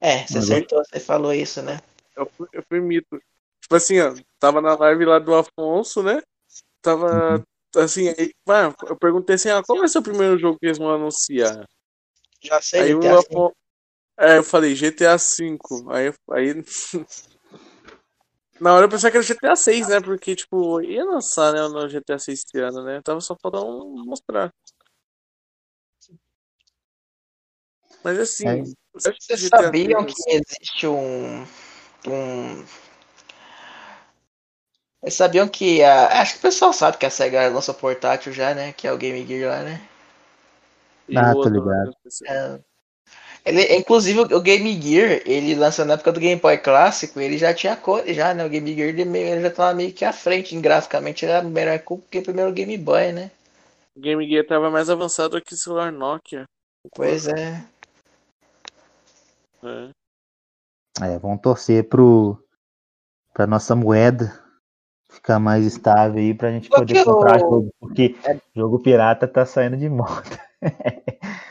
É, 0.00 0.26
você 0.26 0.34
Mas 0.34 0.44
acertou, 0.44 0.82
você 0.84 1.00
falou 1.00 1.32
isso, 1.32 1.62
né? 1.62 1.80
Eu 2.16 2.26
fui, 2.26 2.46
eu 2.52 2.62
fui 2.68 2.80
mito. 2.80 3.20
Tipo 3.60 3.76
assim, 3.76 4.00
ó, 4.00 4.14
tava 4.38 4.60
na 4.60 4.76
live 4.76 5.04
lá 5.04 5.18
do 5.18 5.34
Afonso, 5.34 6.02
né? 6.02 6.22
Tava 6.82 7.42
assim, 7.76 8.08
aí, 8.08 8.32
mano, 8.46 8.74
eu 8.86 8.96
perguntei 8.96 9.34
assim, 9.36 9.48
ah, 9.48 9.62
qual 9.66 9.78
vai 9.78 9.88
ser 9.88 9.98
o 9.98 10.02
primeiro 10.02 10.38
jogo 10.38 10.58
que 10.58 10.66
eles 10.66 10.78
vão 10.78 10.94
anunciar? 10.94 11.66
Já 12.42 12.60
sei, 12.60 12.80
Aí 12.82 12.94
o. 12.94 13.18
Afonso. 13.18 13.54
É, 14.18 14.38
eu 14.38 14.44
falei 14.44 14.74
GTA 14.74 15.16
V. 15.16 15.58
Aí, 15.90 16.12
aí. 16.32 16.64
Na 18.60 18.74
hora 18.74 18.86
eu 18.86 18.88
pensei 18.88 19.10
que 19.10 19.16
era 19.18 19.26
GTA 19.26 19.56
6, 19.56 19.88
né? 19.88 20.00
Porque, 20.00 20.34
tipo, 20.34 20.80
ia 20.80 21.04
lançar, 21.04 21.52
né, 21.52 21.60
no 21.68 21.88
GTA 21.88 22.18
6 22.18 22.42
esse 22.46 22.58
ano, 22.58 22.82
né? 22.82 23.02
Tava 23.02 23.20
só 23.20 23.36
faltando 23.40 23.84
mostrar. 24.04 24.50
Mas 28.02 28.18
assim, 28.18 28.48
É. 28.48 28.62
Vocês 28.94 29.16
GTA 29.42 29.62
sabiam 29.62 30.08
6 30.08 30.14
que 30.14 30.30
existe 30.30 30.86
um. 30.86 31.42
um... 32.06 32.64
Vocês 35.00 35.14
sabiam 35.14 35.48
que 35.48 35.82
a. 35.82 36.20
Acho 36.20 36.34
que 36.34 36.38
o 36.38 36.42
pessoal 36.42 36.72
sabe 36.72 36.98
que 36.98 37.06
a 37.06 37.10
SEGA 37.10 37.48
lançou 37.48 37.74
portátil 37.74 38.32
já, 38.32 38.54
né? 38.54 38.72
Que 38.72 38.86
é 38.86 38.92
o 38.92 38.98
Game 38.98 39.26
Gear 39.26 39.50
lá, 39.50 39.62
né? 39.64 39.80
Ah, 41.14 41.32
tô 41.32 41.48
ligado. 41.48 41.92
É. 42.28 42.60
Ele, 43.46 43.76
inclusive 43.76 44.18
o 44.34 44.40
Game 44.40 44.82
Gear, 44.82 45.22
ele 45.24 45.54
lançou 45.54 45.84
na 45.84 45.94
época 45.94 46.10
do 46.10 46.18
Game 46.18 46.40
Boy 46.40 46.58
clássico, 46.58 47.20
ele 47.20 47.38
já 47.38 47.54
tinha 47.54 47.76
cores 47.76 48.16
já, 48.16 48.34
né? 48.34 48.44
O 48.44 48.48
Game 48.48 48.74
Gear 48.74 48.88
ele, 48.88 49.04
meio- 49.04 49.28
ele 49.28 49.42
já 49.42 49.50
tava 49.52 49.72
meio 49.72 49.92
que 49.92 50.04
à 50.04 50.12
frente, 50.12 50.58
graficamente 50.60 51.24
ele 51.24 51.30
era 51.32 51.42
melhor 51.44 51.78
que 51.78 52.18
o 52.18 52.22
primeiro 52.22 52.52
Game 52.52 52.76
Boy, 52.76 53.12
né? 53.12 53.30
O 53.96 54.00
Game 54.00 54.28
Gear 54.28 54.44
tava 54.44 54.68
mais 54.68 54.90
avançado 54.90 55.40
que 55.40 55.54
o 55.54 55.56
celular 55.56 55.92
Nokia. 55.92 56.44
Pois 56.92 57.28
é. 57.28 57.64
É. 59.62 59.90
É, 61.02 61.18
vamos 61.18 61.40
torcer 61.40 61.88
pro 61.88 62.36
pra 63.32 63.46
nossa 63.46 63.76
moeda 63.76 64.42
ficar 65.10 65.38
mais 65.38 65.64
estável 65.64 66.18
aí 66.20 66.34
pra 66.34 66.50
gente 66.50 66.68
Porque 66.68 66.94
poder 66.94 67.04
comprar 67.04 67.36
o- 67.36 67.38
jogo, 67.40 67.70
porque 67.78 68.16
É. 68.24 68.36
jogo 68.56 68.78
pirata 68.80 69.28
tá 69.28 69.46
saindo 69.46 69.76
de 69.76 69.88
moda. 69.88 70.45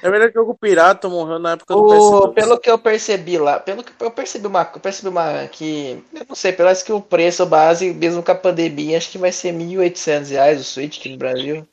É 0.02 0.10
verdade 0.10 0.32
que 0.34 0.40
o 0.40 0.42
jogo 0.44 0.58
pirata 0.60 1.10
morreu 1.10 1.40
na 1.40 1.54
época 1.54 1.74
do 1.74 1.82
O, 1.84 2.28
PS2. 2.28 2.34
pelo 2.34 2.60
que 2.60 2.70
eu 2.70 2.78
percebi 2.78 3.38
lá, 3.38 3.60
pelo 3.60 3.84
que 3.84 3.92
eu 4.00 4.12
percebi 4.12 4.46
uma, 4.46 4.70
eu 4.74 4.80
percebi 4.80 5.10
uma 5.10 5.48
que, 5.48 6.04
eu 6.14 6.26
não 6.30 6.36
sei, 6.36 6.54
parece 6.54 6.86
que 6.86 6.94
o 6.94 7.02
preço 7.02 7.46
base, 7.46 7.92
mesmo 7.94 8.22
com 8.22 8.32
a 8.32 8.36
pandemia, 8.36 8.98
acho 8.98 9.10
que 9.10 9.18
vai 9.18 9.32
ser 9.32 9.52
1.800 9.52 10.30
reais 10.30 10.62
o 10.62 10.64
Switch 10.64 11.00
aqui 11.00 11.10
no 11.10 11.18
Brasil. 11.18 11.68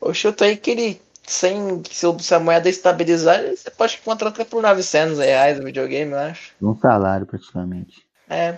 Eu 0.00 0.14
chuto 0.14 0.44
aí 0.44 0.56
que 0.56 0.70
ele, 0.70 1.02
sem, 1.26 1.82
se 1.90 2.34
a 2.34 2.38
moeda 2.38 2.68
estabilizar, 2.68 3.42
você 3.42 3.70
pode 3.70 3.98
encontrar 4.00 4.28
até 4.28 4.44
por 4.44 4.62
900 4.62 5.18
reais 5.18 5.58
o 5.58 5.64
videogame, 5.64 6.12
eu 6.12 6.18
acho. 6.18 6.52
Um 6.62 6.76
salário 6.78 7.26
praticamente. 7.26 8.06
É. 8.28 8.56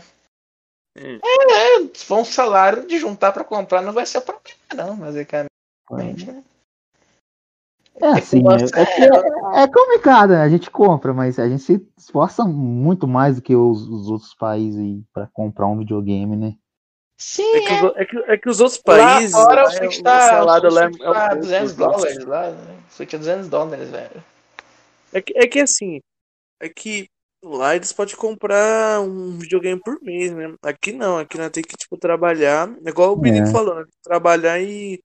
Hum. 0.98 1.18
É, 1.24 1.80
se 1.94 2.04
for 2.04 2.18
um 2.18 2.24
salário 2.24 2.86
de 2.86 2.98
juntar 2.98 3.32
pra 3.32 3.44
comprar, 3.44 3.82
não 3.82 3.92
vai 3.92 4.04
ser 4.04 4.18
o 4.18 4.22
problema, 4.22 4.56
não, 4.74 4.96
basicamente. 4.96 5.50
né? 6.26 6.42
É 8.00 8.08
assim, 8.08 8.42
é, 8.46 8.80
é, 8.80 9.60
é- 9.60 9.62
é 9.64 9.68
complicado, 9.68 10.30
né? 10.30 10.42
A 10.42 10.48
gente 10.48 10.70
compra, 10.70 11.14
mas 11.14 11.38
a 11.38 11.48
gente 11.48 11.62
se 11.62 11.86
esforça 11.96 12.44
muito 12.44 13.08
mais 13.08 13.36
do 13.36 13.42
que 13.42 13.56
os, 13.56 13.88
os 13.88 14.08
outros 14.08 14.34
países 14.34 14.78
aí 14.78 15.02
pra 15.12 15.26
comprar 15.32 15.66
um 15.66 15.78
videogame, 15.78 16.36
né? 16.36 16.54
Sim, 17.18 17.42
É 17.54 17.60
que, 17.60 17.72
os, 17.72 17.96
é, 17.96 18.04
que, 18.04 18.18
é 18.18 18.36
que 18.36 18.50
os 18.50 18.60
outros 18.60 18.82
Lá 18.86 18.94
países. 18.94 19.32
fora 19.32 19.64
o 19.64 19.70
né, 19.70 19.78
Switch 19.78 20.00
o 20.00 20.02
tá, 20.02 20.20
salário 20.20 20.68
o 20.68 20.72
lá 20.72 20.82
Switch 20.82 21.00
é 21.00 21.08
um 21.08 21.12
tá 21.12 21.34
200 21.34 21.74
dólares 21.74 22.24
lá, 22.26 22.50
né? 22.50 22.78
O 22.90 22.92
Switch 22.94 23.14
é 23.14 23.18
200 23.18 23.48
dólares, 23.48 23.90
velho. 23.90 24.24
É 25.12 25.22
que, 25.22 25.32
é 25.38 25.46
que 25.46 25.60
assim, 25.60 26.00
é 26.60 26.68
que 26.68 27.08
lá 27.42 27.74
eles 27.76 27.92
podem 27.92 28.16
comprar 28.16 29.00
um 29.00 29.38
videogame 29.38 29.80
por 29.80 29.98
mês, 30.02 30.32
né? 30.32 30.54
Aqui 30.62 30.92
não, 30.92 31.18
aqui 31.18 31.38
nós 31.38 31.50
temos 31.50 31.68
que, 31.68 31.76
tipo, 31.76 31.96
trabalhar, 31.96 32.68
é 32.84 32.90
igual 32.90 33.12
o 33.12 33.16
Binico 33.16 33.48
É. 33.48 33.52
falou, 33.52 33.76
né? 33.76 33.84
Trabalhar 34.02 34.60
e, 34.60 35.00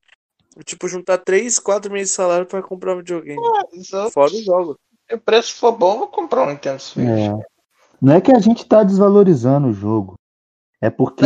tipo, 0.65 0.87
juntar 0.87 1.17
3, 1.19 1.59
4 1.59 1.91
meses 1.91 2.09
de 2.09 2.15
salário 2.15 2.45
pra 2.45 2.61
comprar 2.61 2.93
um 2.93 2.97
videogame. 2.97 3.39
Isso, 3.73 4.09
Fora 4.11 4.31
os 4.31 4.43
jogos. 4.43 4.75
Se 5.09 5.15
o 5.15 5.19
preço 5.19 5.55
for 5.55 5.71
bom, 5.73 5.93
eu 5.93 5.99
vou 5.99 6.07
comprar 6.07 6.43
um 6.43 6.49
Nintendo 6.49 6.79
Switch. 6.81 7.07
É. 7.07 7.33
Não 8.01 8.13
é 8.13 8.21
que 8.21 8.31
a 8.31 8.39
gente 8.39 8.65
tá 8.65 8.83
desvalorizando 8.83 9.67
o 9.67 9.73
jogo. 9.73 10.15
É 10.81 10.89
porque 10.89 11.23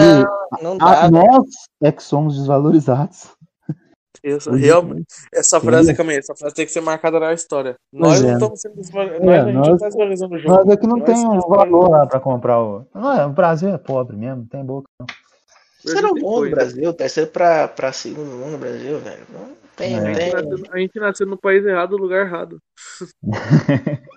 Não, 0.62 0.76
não 0.76 0.88
a- 0.88 1.10
nós 1.10 1.48
é 1.82 1.92
que 1.92 2.04
somos 2.04 2.36
desvalorizados. 2.38 3.28
Isso, 4.24 4.50
realmente. 4.52 5.06
Essa 5.34 5.62
frase, 5.62 5.94
calma 5.94 6.12
aí, 6.12 6.18
essa 6.18 6.34
frase 6.36 6.56
tem 6.56 6.66
que 6.66 6.72
ser 6.72 6.82
marcada 6.82 7.20
na 7.20 7.32
história. 7.32 7.76
Nós 7.94 8.22
não 8.22 8.30
é. 8.30 8.34
estamos 8.34 8.60
sendo 8.60 8.76
desvalor- 8.76 9.14
É, 9.14 9.20
nós, 9.20 9.30
a 9.30 9.46
gente 9.46 9.54
nós- 9.56 9.68
não 9.68 9.78
tá 9.78 9.86
desvalorizando 9.88 10.36
o 10.36 10.40
jogo. 10.40 10.56
Mas 10.56 10.68
é 10.68 10.78
que 10.78 10.88
não 10.88 10.98
Nós 10.98 11.06
tem 11.06 11.16
um 11.28 11.40
valor 11.42 11.90
lá 11.92 12.08
pra 12.08 12.20
comprar 12.20 12.60
o. 12.62 12.86
Não, 12.94 13.12
é, 13.14 13.26
o 13.26 13.30
Brasil 13.30 13.70
é 13.70 13.78
pobre 13.78 14.18
mesmo, 14.18 14.38
não 14.38 14.48
tem 14.48 14.66
boca. 14.66 14.88
não. 15.00 15.06
Terceiro 15.86 16.16
mundo, 16.16 16.22
foi. 16.40 16.50
Brasil. 16.50 16.94
Terceiro 16.94 17.30
pra, 17.30 17.68
pra 17.68 17.92
segundo 17.94 18.32
mundo, 18.32 18.58
Brasil, 18.58 19.00
velho. 19.00 19.24
Não 19.32 19.50
tem, 19.76 19.96
É. 19.96 20.00
não 20.00 20.08
A 20.08 20.14
gente, 20.14 20.18
tem. 20.18 20.32
nasceu, 20.34 20.66
a 20.72 20.78
gente 20.80 21.00
nasceu 21.00 21.28
no 21.28 21.38
país 21.38 21.66
errado, 21.66 21.92
no 21.92 21.98
lugar 22.04 22.26
errado. 22.26 22.60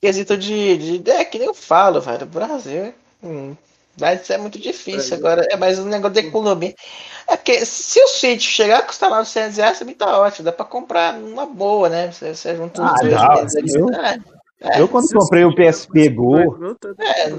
Quesito 0.00 0.36
de, 0.36 0.98
de. 1.00 1.10
É 1.10 1.24
que 1.24 1.38
nem 1.38 1.48
eu 1.48 1.54
falo, 1.54 2.00
velho. 2.00 2.24
Brasil. 2.26 2.94
Hum, 3.22 3.56
mas 3.98 4.28
é 4.30 4.38
muito 4.38 4.58
difícil 4.60 5.18
Brasil. 5.18 5.26
agora. 5.26 5.46
É 5.50 5.56
mais 5.56 5.78
um 5.78 5.86
negócio 5.86 6.14
da 6.14 6.20
economia. 6.20 6.74
É 7.26 7.36
porque 7.36 7.64
se 7.66 8.00
o 8.00 8.08
Switch 8.08 8.42
chegar 8.42 8.78
a 8.78 8.82
custar 8.82 9.10
900 9.10 9.56
reais, 9.56 9.78
também 9.78 9.94
tá 9.94 10.18
ótimo. 10.20 10.44
Dá 10.44 10.52
pra 10.52 10.64
comprar 10.64 11.14
uma 11.18 11.46
boa, 11.46 11.88
né? 11.88 12.12
Você, 12.12 12.34
você 12.34 12.54
junta 12.54 12.80
Ah, 12.82 12.92
uns 12.94 13.00
dois 13.00 13.12
dá, 13.14 13.34
meses 13.34 13.56
ali. 13.56 13.74
eu- 13.74 13.90
É, 13.92 14.18
é, 14.60 14.80
Eu 14.80 14.86
quando 14.88 15.08
Se 15.08 15.14
comprei 15.14 15.44
o 15.44 15.54
PSP 15.54 16.08
Go, 16.10 16.38
é, 16.98 17.30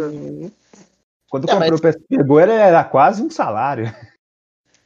quando 1.29 1.49
É, 1.49 1.51
eu 1.51 1.57
comprei 1.57 1.73
o 1.73 1.81
PSP 1.81 2.23
Go, 2.23 2.39
ele 2.39 2.53
era 2.53 2.83
quase 2.83 3.21
um 3.21 3.29
salário. 3.29 3.93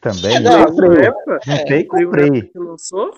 Também. 0.02 0.36
É, 0.36 0.40
não, 0.40 0.60
não, 0.60 0.66
comprei. 0.66 1.08
e 1.08 1.48
na 1.48 1.56
época 1.56 2.06
comprei. 2.06 2.42
que 2.42 2.58
lançou, 2.58 3.16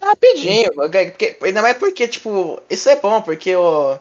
Rapidinho, 0.00 0.72
porque, 0.72 1.36
ainda 1.42 1.60
mais 1.60 1.76
porque, 1.76 2.08
tipo, 2.08 2.60
isso 2.70 2.88
é 2.88 2.96
bom, 2.96 3.20
porque 3.20 3.54
ó, 3.54 3.98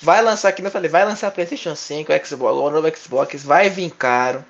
vai 0.00 0.22
lançar, 0.22 0.50
aqui 0.50 0.62
eu 0.62 0.70
falei, 0.70 0.88
vai 0.88 1.04
lançar 1.04 1.32
PlayStation 1.32 1.74
5, 1.74 2.12
Xbox, 2.24 2.56
o 2.56 2.70
novo 2.70 2.96
Xbox, 2.96 3.42
vai 3.42 3.68
vir 3.68 3.90
caro. 3.90 4.44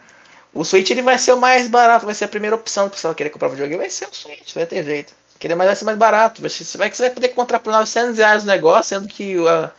O 0.53 0.65
Switch 0.65 0.91
ele 0.91 1.03
vai 1.03 1.19
ser 1.19 1.33
o 1.33 1.41
mais 1.41 1.67
barato, 1.69 2.05
vai 2.05 2.15
ser 2.15 2.27
a 2.27 2.29
primeira 2.29 2.57
opção 2.57 2.87
do 2.87 2.91
pessoal 2.91 3.15
querer 3.15 3.31
comprar 3.31 3.49
videogame, 3.49 3.79
vai 3.79 3.91
ser 3.91 4.07
o 4.07 4.15
Switch, 4.15 4.55
vai 4.55 4.67
ter 4.67 4.85
jeito. 4.85 5.15
Querer 5.39 5.55
mais 5.55 5.69
vai 5.69 5.77
ser 5.77 5.85
mais 5.87 5.99
barato, 5.99 6.43
você 6.43 6.79
vai, 6.79 6.91
você 6.91 7.03
vai 7.05 7.11
poder 7.11 7.29
comprar 7.29 7.59
por 7.59 7.73
900 7.73 8.19
reais 8.19 8.45
o 8.45 8.47
negócio, 8.47 8.85
sendo 8.85 9.09
que 9.09 9.39
ó, 9.39 9.71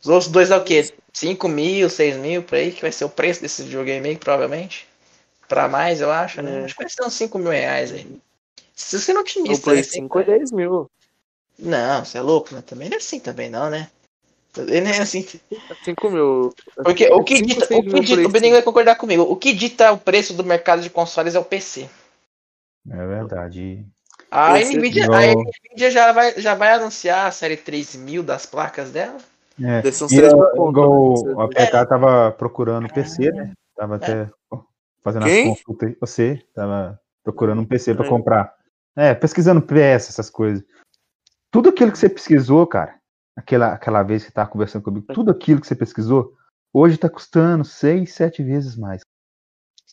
os 0.00 0.08
outros 0.08 0.30
dois 0.30 0.50
é 0.52 0.56
o 0.56 0.62
quê? 0.62 0.92
5 1.12 1.48
mil, 1.48 1.90
6 1.90 2.16
mil, 2.16 2.42
por 2.42 2.56
aí, 2.56 2.72
que 2.72 2.82
vai 2.82 2.92
ser 2.92 3.04
o 3.04 3.08
preço 3.08 3.42
desse 3.42 3.62
videogame 3.62 4.08
aí, 4.08 4.16
provavelmente. 4.16 4.88
Pra 5.48 5.68
mais, 5.68 6.00
eu 6.00 6.10
acho, 6.10 6.40
né? 6.40 6.60
É. 6.60 6.64
Acho 6.64 6.74
que 6.74 6.82
vai 6.82 6.90
ser 6.90 7.04
uns 7.04 7.14
5 7.14 7.38
mil 7.38 7.50
reais 7.50 7.92
aí. 7.92 8.06
Se 8.74 8.98
você 8.98 9.12
não 9.12 9.20
o 9.20 9.24
otimista, 9.24 9.64
Play 9.64 9.76
né? 9.76 9.82
5 9.82 10.18
é 10.20 10.24
10 10.24 10.52
mil. 10.52 10.90
Não, 11.58 12.04
você 12.04 12.18
é 12.18 12.20
louco, 12.22 12.54
né? 12.54 12.62
Também 12.66 12.88
não 12.88 12.96
é 12.96 12.98
assim 12.98 13.20
também 13.20 13.50
não, 13.50 13.68
né? 13.68 13.88
Ele 14.56 14.80
não 14.80 14.90
é 14.90 14.98
assim. 14.98 15.26
5 15.84 16.10
mil. 16.10 16.54
Porque 16.76 17.06
o 17.08 17.22
que 17.22 17.42
dita, 17.42 17.64
o 17.64 17.82
que 17.82 18.00
dita, 18.00 18.26
o 18.26 18.30
Benigno 18.30 18.56
vai 18.56 18.62
concordar 18.62 18.96
comigo. 18.96 19.22
O 19.22 19.36
que 19.36 19.52
dita 19.52 19.92
o 19.92 19.98
preço 19.98 20.34
do 20.34 20.44
mercado 20.44 20.82
de 20.82 20.90
consoles 20.90 21.34
é 21.34 21.38
o 21.38 21.44
PC. 21.44 21.88
É 22.90 23.06
verdade. 23.06 23.84
A 24.30 24.58
Nvidia, 24.58 25.04
a 25.04 25.34
Nvidia 25.68 25.90
já 25.90 26.12
vai, 26.12 26.40
já 26.40 26.54
vai 26.54 26.72
anunciar 26.72 27.26
a 27.26 27.30
série 27.30 27.56
3000 27.56 28.22
das 28.22 28.46
placas 28.46 28.90
dela. 28.90 29.18
É. 29.62 29.86
Uns 29.88 30.00
E 30.12 30.16
3 30.16 30.32
eu- 30.32 30.38
mil 30.38 30.46
pontos, 30.54 30.70
igual 31.22 31.24
né? 31.26 31.34
o 31.34 31.40
APK 31.42 31.86
tava 31.86 32.32
procurando 32.32 32.84
um 32.84 32.88
PC, 32.88 33.30
né? 33.32 33.52
Tava 33.76 33.96
até 33.96 34.30
fazendo 35.02 35.24
Quem? 35.26 35.52
as 35.52 35.58
consultas. 35.58 35.88
aí. 35.88 35.96
Você 36.00 36.46
tava 36.54 37.00
procurando 37.22 37.60
um 37.60 37.64
PC 37.64 37.94
pra 37.94 38.06
É. 38.06 38.08
comprar. 38.08 38.54
É, 38.96 39.14
pesquisando 39.14 39.62
PS, 39.62 40.10
essas 40.10 40.28
coisas. 40.28 40.62
Tudo 41.50 41.68
aquilo 41.70 41.92
que 41.92 41.98
você 41.98 42.08
pesquisou, 42.08 42.66
cara, 42.66 42.96
aquela, 43.36 43.72
aquela 43.72 44.02
vez 44.02 44.22
que 44.22 44.28
você 44.28 44.34
tava 44.34 44.50
conversando 44.50 44.82
comigo, 44.82 45.06
tudo 45.14 45.30
aquilo 45.30 45.60
que 45.60 45.66
você 45.66 45.74
pesquisou, 45.74 46.34
hoje 46.72 46.98
tá 46.98 47.08
custando 47.08 47.64
seis, 47.64 48.12
sete 48.14 48.42
vezes 48.42 48.76
mais. 48.76 49.02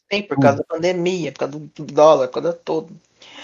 Tem, 0.09 0.23
por 0.23 0.39
causa 0.39 0.57
da 0.57 0.63
pandemia, 0.63 1.31
por 1.31 1.39
causa 1.39 1.59
do, 1.59 1.85
dólar, 1.85 2.27
por 2.29 2.41
causa 2.41 2.53
de 2.57 2.63
tudo. 2.63 2.95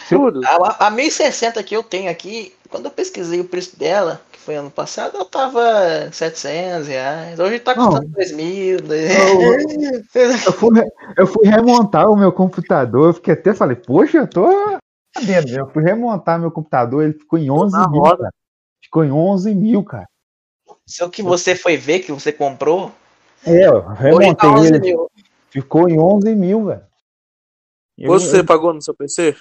Tudo. 0.09 0.41
A, 0.45 0.87
a 0.87 0.89
1060 0.89 1.61
que 1.63 1.75
eu 1.75 1.83
tenho 1.83 2.09
aqui, 2.09 2.55
quando 2.75 2.87
eu 2.87 2.91
pesquisei 2.91 3.39
o 3.39 3.45
preço 3.47 3.79
dela, 3.79 4.19
que 4.33 4.37
foi 4.37 4.55
ano 4.55 4.69
passado, 4.69 5.15
ela 5.15 5.23
tava 5.23 6.11
700 6.11 6.87
reais. 6.89 7.39
Hoje 7.39 7.57
tá 7.59 7.73
custando 7.73 8.09
2 8.09 8.31
mil. 8.33 8.79
Eu 10.45 10.51
fui, 10.53 10.69
eu 11.17 11.25
fui 11.27 11.47
remontar 11.47 12.09
o 12.09 12.17
meu 12.17 12.33
computador, 12.33 13.07
eu 13.07 13.13
fiquei 13.13 13.33
até 13.33 13.53
falei, 13.53 13.75
poxa, 13.77 14.17
eu 14.17 14.27
tô 14.27 14.45
sabendo, 15.17 15.51
né? 15.51 15.61
Eu 15.61 15.69
fui 15.69 15.83
remontar 15.83 16.37
meu 16.39 16.51
computador, 16.51 17.03
ele 17.03 17.13
ficou 17.13 17.39
em 17.39 17.49
11 17.49 17.71
na 17.71 17.89
mil, 17.89 18.01
roda. 18.01 18.17
cara. 18.17 18.33
Ficou 18.83 19.03
em 19.05 19.11
11 19.11 19.55
mil, 19.55 19.83
cara. 19.83 20.05
Se 20.85 21.01
o 21.03 21.09
que 21.09 21.23
você 21.23 21.55
foi 21.55 21.77
ver, 21.77 21.99
que 21.99 22.11
você 22.11 22.31
comprou, 22.31 22.91
É, 23.45 23.67
eu 23.67 23.81
tá 23.83 23.93
remontei 23.93 24.49
11 24.49 24.67
ele, 24.67 24.79
mil. 24.79 25.09
ficou 25.49 25.87
em 25.87 25.97
11 25.97 26.35
mil, 26.35 26.65
velho. 26.65 26.83
Quanto 28.05 28.25
você 28.25 28.39
eu 28.41 28.45
pagou 28.45 28.73
no 28.73 28.81
seu 28.81 28.93
PC? 28.93 29.35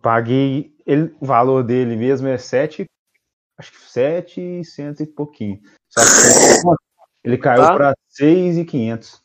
paguei, 0.00 0.72
ele, 0.88 1.14
o 1.20 1.26
valor 1.26 1.62
dele 1.62 1.94
mesmo 1.96 2.26
é 2.28 2.38
7, 2.38 2.84
acho 3.58 3.72
que 3.72 3.78
700 3.90 5.00
e 5.00 5.06
pouquinho. 5.06 5.60
Só 5.88 6.00
que 6.00 6.76
ele 7.24 7.38
caiu 7.38 7.62
Tá. 7.62 7.74
pra 7.76 7.94
6,500. 8.08 9.20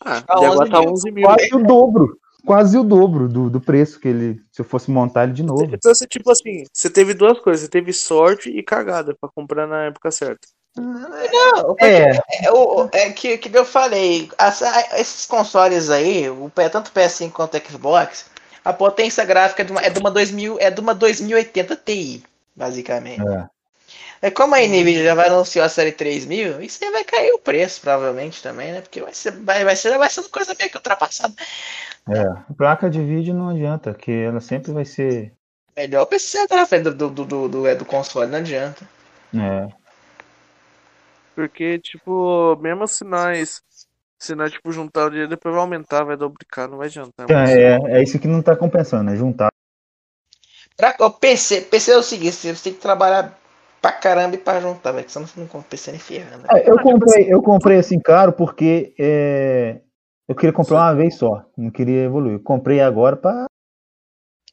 Ah, 0.00 0.20
Tá 0.22 0.34
e 0.40 0.44
agora 0.44 0.60
11 0.62 0.70
tá 0.70 0.80
mil. 0.80 0.90
11 0.92 1.10
mil. 1.10 1.24
Quase 1.24 1.54
o 1.54 1.62
dobro, 1.66 2.18
quase 2.44 2.78
o 2.78 2.84
dobro 2.84 3.28
do, 3.28 3.48
do 3.50 3.60
preço 3.60 3.98
que 3.98 4.08
ele, 4.08 4.40
se 4.52 4.60
eu 4.60 4.64
fosse 4.64 4.90
montar 4.90 5.24
ele 5.24 5.32
de 5.32 5.42
novo. 5.42 5.64
Então 5.64 5.94
você, 5.94 6.06
tipo 6.06 6.30
assim, 6.30 6.64
você 6.72 6.90
teve 6.90 7.14
duas 7.14 7.40
coisas, 7.40 7.62
você 7.62 7.68
teve 7.68 7.92
sorte 7.92 8.50
e 8.50 8.62
cagada 8.62 9.16
pra 9.18 9.30
comprar 9.34 9.66
na 9.66 9.84
época 9.86 10.10
certa. 10.10 10.46
Não, 10.76 11.74
É, 11.80 12.16
é, 12.44 12.52
o- 12.52 12.88
é 12.92 13.10
que, 13.10 13.36
que 13.38 13.56
eu 13.56 13.64
falei, 13.64 14.30
as- 14.38 14.62
esses 15.00 15.26
consoles 15.26 15.90
aí, 15.90 16.30
o, 16.30 16.48
tanto 16.70 16.92
PS5 16.92 17.32
quanto 17.32 17.56
o 17.56 17.60
Xbox, 17.60 18.30
a 18.70 18.72
potência 18.72 19.24
gráfica 19.24 19.62
é 19.62 19.64
de 19.64 19.72
uma, 19.72 19.80
é 19.82 19.90
de 19.90 19.98
uma 19.98 20.10
2000, 20.10 20.58
é 20.60 20.70
de 20.70 20.80
uma 20.80 20.94
2080 20.94 21.76
Ti, 21.76 22.22
basicamente. 22.54 23.26
É. 23.26 23.48
É 24.22 24.30
como 24.30 24.54
a 24.54 24.58
Nvidia 24.58 25.02
já 25.02 25.14
vai 25.14 25.28
anunciar 25.28 25.64
a 25.64 25.68
série 25.68 25.92
3000, 25.92 26.60
isso 26.60 26.84
aí 26.84 26.90
vai 26.90 27.04
cair 27.04 27.32
o 27.32 27.38
preço, 27.38 27.80
provavelmente, 27.80 28.42
também, 28.42 28.70
né? 28.70 28.82
Porque 28.82 29.00
vai 29.00 29.14
ser, 29.14 29.32
vai, 29.32 29.64
vai 29.64 29.74
ser, 29.74 29.96
vai 29.96 30.10
ser 30.10 30.20
uma 30.20 30.28
coisa 30.28 30.54
meio 30.58 30.70
que 30.70 30.76
ultrapassada. 30.76 31.34
É, 32.06 32.52
placa 32.54 32.90
de 32.90 33.02
vídeo 33.02 33.32
não 33.32 33.48
adianta, 33.48 33.94
que 33.94 34.12
ela 34.12 34.40
sempre 34.40 34.72
vai 34.72 34.84
ser. 34.84 35.32
Melhor 35.74 36.02
o 36.02 36.06
PC 36.06 36.46
tá 36.46 36.56
na 36.56 36.66
frente 36.66 36.90
do, 36.90 37.08
do, 37.08 37.24
do, 37.24 37.48
do, 37.48 37.66
é, 37.66 37.74
do 37.74 37.86
console, 37.86 38.30
não 38.30 38.38
adianta. 38.38 38.86
É, 39.34 39.68
Porque, 41.34 41.78
tipo, 41.78 42.56
mesmo 42.60 42.86
se 42.86 43.04
nós. 43.04 43.62
Se 44.20 44.34
nós, 44.34 44.52
tipo, 44.52 44.70
juntar 44.70 45.06
o 45.06 45.10
dinheiro, 45.10 45.30
depois 45.30 45.54
vai 45.54 45.62
aumentar, 45.62 46.04
vai 46.04 46.14
duplicar, 46.16 46.68
não 46.68 46.76
vai 46.76 46.88
adiantar. 46.88 47.24
Então, 47.24 47.36
mas- 47.36 47.50
é, 47.56 47.78
é 47.98 48.02
isso 48.02 48.18
que 48.18 48.28
não 48.28 48.42
tá 48.42 48.54
compensando, 48.54 49.10
é 49.10 49.16
juntar. 49.16 49.48
Pra, 50.76 50.94
o 51.00 51.10
PC, 51.10 51.62
PC 51.62 51.92
é 51.92 51.96
o 51.96 52.02
seguinte, 52.02 52.36
você 52.36 52.54
tem 52.54 52.74
que 52.74 52.80
trabalhar 52.80 53.38
pra 53.80 53.92
caramba 53.92 54.34
e 54.34 54.38
pra 54.38 54.60
juntar, 54.60 54.92
velho, 54.92 55.06
que 55.06 55.12
senão 55.12 55.26
você 55.26 55.40
não 55.40 55.46
compra 55.46 55.68
PC 55.70 55.92
nem 55.92 56.00
ferrando. 56.00 56.44
É, 56.50 56.70
eu 56.70 56.78
comprei, 56.82 57.32
eu 57.32 57.42
comprei 57.42 57.78
assim 57.78 57.98
caro 57.98 58.32
porque 58.32 58.94
é, 58.98 59.80
eu 60.28 60.34
queria 60.34 60.52
comprar 60.52 60.76
uma 60.76 60.94
vez 60.94 61.14
só, 61.16 61.44
não 61.56 61.70
queria 61.70 62.04
evoluir. 62.04 62.34
Eu 62.34 62.40
comprei 62.42 62.80
agora 62.80 63.16
para 63.16 63.46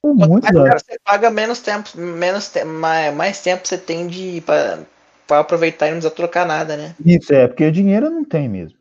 muitos 0.06 0.50
Agora 0.50 0.72
anos. 0.72 0.84
você 0.84 0.98
paga 1.04 1.30
menos 1.30 1.60
tempo, 1.60 1.90
menos 1.98 2.50
te- 2.50 2.64
mais, 2.64 3.14
mais 3.14 3.42
tempo 3.42 3.68
você 3.68 3.78
tem 3.78 4.08
de 4.08 4.42
pra, 4.42 4.80
pra 5.28 5.40
aproveitar 5.40 5.88
e 5.88 5.92
não 5.92 5.98
precisa 5.98 6.16
trocar 6.16 6.46
nada, 6.46 6.78
né? 6.78 6.96
Isso 7.06 7.34
é, 7.34 7.48
porque 7.48 7.70
dinheiro 7.70 8.10
não 8.10 8.24
tem 8.24 8.48
mesmo. 8.48 8.77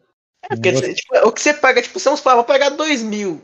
É 0.51 0.55
porque 0.55 0.95
tipo, 0.95 1.17
o 1.27 1.33
que 1.33 1.41
você 1.41 1.53
paga, 1.53 1.83
tipo, 1.83 1.99
vamos 1.99 2.21
falar, 2.21 2.37
vou 2.37 2.45
pegar 2.45 2.71
dois 2.71 3.03
mil. 3.03 3.41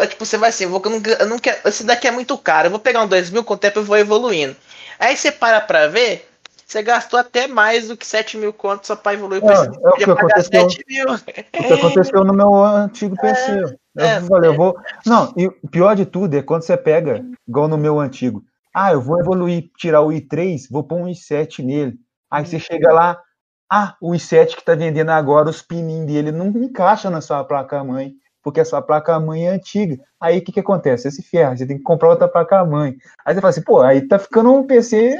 É, 0.00 0.06
Tipo, 0.06 0.24
você 0.24 0.36
vai 0.36 0.50
assim, 0.50 0.64
eu, 0.64 0.70
vou, 0.70 0.80
eu, 0.84 0.90
não, 0.90 1.02
eu 1.18 1.26
não 1.26 1.38
quero. 1.38 1.58
Esse 1.66 1.84
daqui 1.84 2.06
é 2.06 2.10
muito 2.10 2.36
caro, 2.38 2.66
eu 2.66 2.70
vou 2.70 2.80
pegar 2.80 3.02
um 3.02 3.08
dois 3.08 3.30
mil, 3.30 3.42
com 3.42 3.54
o 3.54 3.58
tempo 3.58 3.80
eu 3.80 3.84
vou 3.84 3.96
evoluindo. 3.96 4.56
Aí 4.98 5.16
você 5.16 5.32
para 5.32 5.60
pra 5.60 5.88
ver, 5.88 6.28
você 6.68 6.82
gastou 6.82 7.18
até 7.18 7.46
mais 7.46 7.88
do 7.88 7.96
que 7.96 8.06
7 8.06 8.36
mil 8.36 8.52
contos 8.52 8.88
só 8.88 8.94
pra 8.94 9.14
evoluir. 9.14 9.42
É, 9.42 9.56
Você 9.56 9.66
é 9.66 9.88
o 9.88 9.92
que 9.94 10.06
pagar 10.06 10.20
aconteceu. 10.20 10.70
7 10.70 10.84
mil. 10.86 11.06
O 11.08 11.66
que 11.66 11.72
aconteceu 11.72 12.24
no 12.24 12.34
meu 12.34 12.54
antigo 12.62 13.16
PC. 13.20 13.62
Eu 13.96 14.04
é, 14.04 14.20
falei, 14.20 14.50
eu 14.50 14.54
vou. 14.54 14.76
Não, 15.06 15.32
e 15.34 15.46
o 15.46 15.68
pior 15.70 15.96
de 15.96 16.04
tudo 16.04 16.36
é 16.36 16.42
quando 16.42 16.62
você 16.62 16.76
pega, 16.76 17.24
igual 17.48 17.68
no 17.68 17.78
meu 17.78 17.98
antigo. 17.98 18.44
Ah, 18.74 18.92
eu 18.92 19.00
vou 19.00 19.18
evoluir, 19.18 19.70
tirar 19.78 20.02
o 20.02 20.08
i3, 20.08 20.68
vou 20.70 20.84
pôr 20.84 20.98
um 20.98 21.06
i7 21.06 21.64
nele. 21.64 21.98
Aí 22.30 22.44
você 22.44 22.58
chega 22.58 22.92
lá, 22.92 23.18
ah, 23.70 23.96
o 24.00 24.12
i7 24.12 24.56
que 24.56 24.64
tá 24.64 24.74
vendendo 24.74 25.10
agora, 25.10 25.48
os 25.50 25.62
pininhos 25.62 26.06
dele 26.06 26.32
não 26.32 26.48
encaixa 26.48 27.10
na 27.10 27.20
sua 27.20 27.44
placa-mãe, 27.44 28.14
porque 28.42 28.60
a 28.60 28.64
sua 28.64 28.80
placa-mãe 28.80 29.46
é 29.46 29.50
antiga. 29.50 29.98
Aí 30.20 30.38
o 30.38 30.42
que 30.44 30.52
que 30.52 30.60
acontece? 30.60 31.10
Você 31.10 31.22
se 31.22 31.28
ferra, 31.28 31.56
você 31.56 31.66
tem 31.66 31.76
que 31.76 31.82
comprar 31.82 32.08
outra 32.10 32.28
placa-mãe. 32.28 32.96
Aí 33.24 33.34
você 33.34 33.40
fala 33.40 33.50
assim, 33.50 33.62
pô, 33.62 33.82
aí 33.82 34.06
tá 34.06 34.18
ficando 34.18 34.52
um 34.52 34.66
PC 34.66 35.16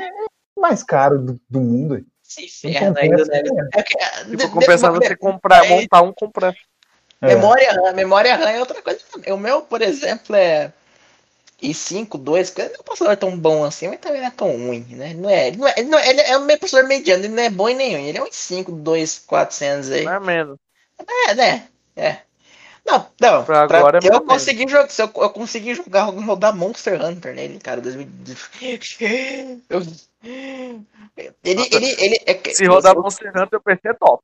mais 0.59 0.83
caro 0.83 1.19
do, 1.19 1.41
do 1.49 1.61
mundo. 1.61 2.05
Se 2.23 2.47
ferra 2.49 2.95
ainda, 2.97 3.17
compensa, 3.17 3.31
né? 3.33 3.43
né? 3.43 3.69
É 3.75 3.83
que- 3.83 3.99
Tipo, 3.99 4.37
de- 4.37 4.49
compensar 4.49 4.93
você 4.93 5.17
comprar, 5.17 5.65
é, 5.65 5.69
montar 5.69 6.03
um, 6.03 6.13
comprar. 6.13 6.55
É. 7.21 7.35
Memória 7.35 7.73
RAM, 7.73 7.93
memória 7.95 8.37
RAM 8.37 8.49
é 8.51 8.61
outra 8.61 8.81
coisa. 8.83 9.01
também. 9.13 9.33
O 9.33 9.39
meu, 9.39 9.63
por 9.63 9.83
exemplo, 9.83 10.37
é 10.37 10.73
i5, 11.63 12.19
2, 12.19 12.51
que 12.51 12.63
não 12.63 12.69
é 12.71 12.79
um 12.81 12.83
processador 12.85 13.17
tão 13.17 13.37
bom 13.39 13.65
assim, 13.65 13.89
mas 13.89 13.99
também 14.01 14.21
não 14.21 14.29
é 14.29 14.31
tão 14.31 14.51
ruim, 14.51 14.85
né? 14.91 15.15
Não 15.15 15.29
é, 15.31 15.49
ele 15.49 15.57
não 15.59 15.67
é, 15.69 15.75
ele 15.79 15.89
não 15.89 15.99
é, 15.99 16.09
ele 16.11 16.21
é 16.21 16.39
um 16.39 16.47
processador 16.47 16.89
mediano, 16.89 17.25
ele 17.25 17.35
não 17.35 17.43
é 17.43 17.51
bom 17.51 17.69
em 17.69 17.75
nenhum. 17.77 18.07
Ele 18.07 18.19
é 18.19 18.23
um 18.23 18.27
i5, 18.27 18.71
2, 18.71 19.19
400 19.21 19.91
aí. 19.91 20.05
Não 20.05 20.13
é 20.13 20.21
menos. 20.21 20.59
É, 21.29 21.35
né? 21.35 21.69
É. 21.97 22.19
Não, 22.87 23.07
não. 23.21 23.45
Pra 23.45 23.67
pra- 23.69 23.79
agora 23.79 23.99
é 23.99 24.09
eu 24.09 24.21
consegui 24.23 24.69
jogar. 24.69 24.89
Se 24.91 25.03
eu, 25.03 25.11
eu 25.17 25.31
consegui 25.31 25.75
jogar 25.75 26.05
rodar 26.05 26.57
Monster 26.57 27.03
Hunter 27.05 27.35
nele, 27.35 27.59
cara. 27.59 27.81
2000. 27.81 28.09
Eu- 29.69 29.83
Ele, 31.45 31.69
ele, 31.73 31.97
ele, 31.99 32.17
é, 32.27 32.51
Se 32.53 32.67
rodar 32.67 32.95
Monster 32.97 33.31
Hunter, 33.37 33.59
o 33.59 33.63
PC 33.63 33.89
é 33.89 33.95
top. 33.95 34.23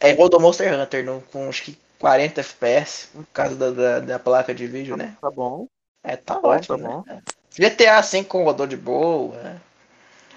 É, 0.00 0.12
rodou 0.12 0.40
Monster 0.40 0.78
Hunter 0.78 1.04
no, 1.04 1.20
com 1.32 1.48
acho 1.48 1.62
que 1.64 1.78
40 1.98 2.40
FPS, 2.40 3.08
por 3.12 3.26
causa 3.32 3.56
da, 3.56 3.70
da, 3.70 4.00
da 4.00 4.18
placa 4.18 4.54
de 4.54 4.66
vídeo, 4.66 4.96
né? 4.96 5.16
Tá 5.20 5.30
bom. 5.30 5.66
É, 6.04 6.16
tá 6.16 6.38
bom, 6.40 6.48
ótimo. 6.48 6.78
tá 6.78 6.84
bom. 6.88 7.04
né? 7.06 7.22
GTA 7.56 8.00
V 8.00 8.26
rodou 8.32 8.66
de 8.66 8.76
boa. 8.76 9.36
né? 9.36 9.56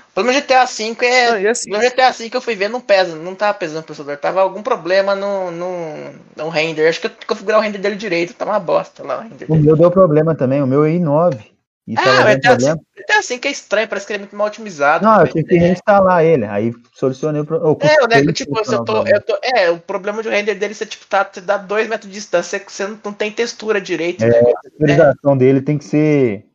O 0.10 0.14
problema 0.16 0.40
do 0.40 0.44
GTA 0.44 0.66
V 0.66 0.96
é. 1.06 1.32
Não, 1.32 1.40
e 1.40 1.48
assim, 1.48 1.70
No 1.70 1.80
GTA 1.80 2.12
V 2.12 2.30
eu 2.34 2.42
fui 2.42 2.56
ver, 2.56 2.70
não 2.70 2.80
pesa, 2.80 3.16
não 3.16 3.36
tava 3.36 3.54
pesando 3.58 3.82
o 3.82 3.84
processador, 3.84 4.18
tava 4.18 4.42
algum 4.42 4.64
problema 4.64 5.14
no, 5.16 5.52
no, 5.52 6.14
no 6.38 6.50
render. 6.50 6.88
Acho 6.88 7.02
que 7.02 7.08
eu 7.08 7.12
configurar 7.28 7.60
o 7.60 7.64
render 7.64 7.80
dele 7.80 7.96
direito, 7.96 8.34
tá 8.34 8.46
uma 8.46 8.60
bosta 8.60 9.04
lá 9.04 9.18
o 9.18 9.22
render 9.22 9.46
O 9.46 9.54
dele. 9.54 9.64
meu 9.64 9.76
deu 9.76 9.92
problema 9.92 10.36
também, 10.36 10.62
o 10.62 10.68
meu 10.68 10.86
é 10.86 10.92
i9. 10.92 11.55
Ah, 11.98 12.02
o 12.02 12.06
dando 12.06 12.38
GTA 12.38 12.50
problema. 12.50 12.76
V, 12.76 13.02
GTA 13.02 13.22
V 13.22 13.40
é 13.44 13.52
estranho, 13.52 13.88
parece 13.88 14.08
que 14.08 14.14
ele 14.14 14.18
é 14.18 14.22
muito 14.22 14.36
mal 14.36 14.48
otimizado. 14.48 15.06
Não, 15.06 15.22
eu 15.22 15.28
tive 15.28 15.44
que 15.44 15.56
reinstalar 15.56 16.24
ele. 16.24 16.46
Aí 16.46 16.74
solucionei 16.94 17.42
o 17.42 17.46
problema. 17.46 17.78
É, 17.84 18.22
o 18.22 18.34
tipo, 18.34 18.58
eu 18.58 18.84
tô, 18.84 19.06
eu 19.06 19.22
tô. 19.22 19.38
É, 19.44 19.70
o 19.70 19.80
problema 19.80 20.24
do 20.24 20.30
render 20.30 20.56
dele, 20.56 20.74
você 20.74 20.86
tipo, 20.86 21.06
tá, 21.06 21.24
te 21.24 21.40
dá 21.40 21.58
dois 21.58 21.88
metros 21.88 22.10
de 22.10 22.18
distância, 22.18 22.64
você 22.66 22.88
não, 22.88 23.00
não 23.06 23.14
tem 23.14 23.32
textura 23.32 23.80
direito. 23.80 24.24
É. 24.24 24.30
né? 24.30 24.40
A 24.40 24.68
atualização 24.68 25.38
dele 25.38 25.62
tem 25.62 25.78
que 25.78 25.86
ser. 25.86 26.46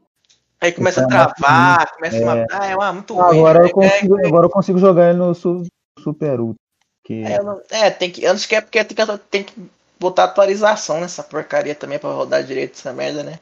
Aí 0.61 0.73
começa 0.73 1.05
a 1.05 1.07
travar, 1.07 1.93
começa 1.95 2.17
é. 2.17 2.21
uma. 2.21 2.47
Ah, 2.51 2.67
é 2.67 2.75
uma 2.75 2.93
muito 2.93 3.15
ruim. 3.15 3.39
Agora 3.39 3.61
né? 3.61 3.67
eu 3.67 3.71
consigo, 3.73 4.27
agora 4.27 4.47
eu 4.47 4.51
consigo 4.51 4.79
jogar 4.79 5.11
ele 5.11 5.19
no 5.19 5.33
su- 5.33 5.65
Super 6.01 6.41
Ultra. 6.41 6.61
Que... 7.05 7.23
É, 7.23 7.41
não- 7.41 7.61
é, 7.71 7.89
tem 7.89 8.11
que. 8.11 8.27
Antes 8.27 8.47
que 8.47 8.57
é 8.57 8.61
porque 8.61 8.83
tem 8.83 8.97
que, 8.97 9.19
tem 9.31 9.45
que 9.45 9.55
botar 9.99 10.25
atualização 10.25 11.01
nessa 11.01 11.23
porcaria 11.23 11.75
também 11.75 12.01
pra 12.01 12.11
rodar 12.11 12.43
direito 12.43 12.73
essa 12.73 12.93
merda, 12.93 13.23
né? 13.23 13.39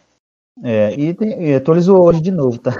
É, 0.64 0.92
e, 0.94 1.14
tem- 1.14 1.50
e 1.50 1.54
atualizou 1.54 2.02
hoje 2.02 2.20
de 2.20 2.30
novo, 2.30 2.58
tá? 2.58 2.72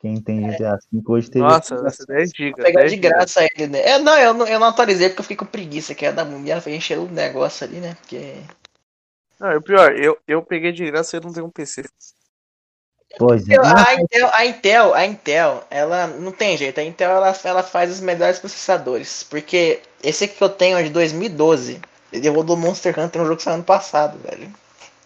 Quem 0.00 0.18
tem 0.20 0.50
GTA 0.50 0.78
V 0.90 1.02
hoje 1.06 1.30
teve. 1.30 1.44
nossa, 1.44 1.74
essa 1.86 2.06
10 2.06 2.30
GB. 2.34 2.52
Vou 2.52 2.64
pegar 2.64 2.86
de 2.86 2.96
graça 2.96 3.44
ele, 3.44 3.66
né? 3.66 3.82
É, 3.82 3.98
não, 3.98 4.16
eu 4.16 4.32
não, 4.32 4.46
eu 4.46 4.58
não 4.58 4.68
atualizei 4.68 5.08
porque 5.08 5.20
eu 5.20 5.24
fiquei 5.24 5.36
com 5.36 5.44
preguiça, 5.44 5.94
que 5.94 6.06
é 6.06 6.12
da 6.12 6.24
foi 6.60 6.74
encher 6.74 6.98
o 6.98 7.06
negócio 7.06 7.66
ali, 7.66 7.76
né? 7.76 7.94
Porque. 8.00 8.36
Não, 9.38 9.52
e 9.52 9.56
o 9.56 9.62
pior, 9.62 9.92
eu, 9.92 10.18
eu 10.26 10.42
peguei 10.42 10.72
de 10.72 10.86
graça 10.86 11.16
e 11.16 11.18
eu 11.18 11.22
não 11.22 11.32
tenho 11.32 11.46
um 11.46 11.50
PC. 11.50 11.84
Pois 13.18 13.46
é. 13.48 13.56
Não, 13.56 13.64
a, 13.64 13.94
Intel, 13.94 14.30
a 14.32 14.46
Intel, 14.46 14.94
a 14.94 15.04
Intel, 15.04 15.64
ela 15.70 16.06
não 16.06 16.32
tem 16.32 16.56
jeito. 16.56 16.80
A 16.80 16.84
Intel 16.84 17.10
ela, 17.10 17.36
ela 17.44 17.62
faz 17.62 17.90
os 17.90 18.00
melhores 18.00 18.38
processadores. 18.38 19.22
Porque 19.24 19.80
esse 20.02 20.24
aqui 20.24 20.36
que 20.36 20.44
eu 20.44 20.48
tenho 20.48 20.78
é 20.78 20.82
de 20.82 20.90
2012. 20.90 21.80
Ele 22.12 22.28
rodou 22.28 22.56
Monster 22.56 22.98
Hunter 22.98 23.20
no 23.20 23.26
jogo 23.26 23.36
que 23.36 23.42
saiu 23.42 23.54
ano 23.54 23.64
passado, 23.64 24.18
velho. 24.18 24.50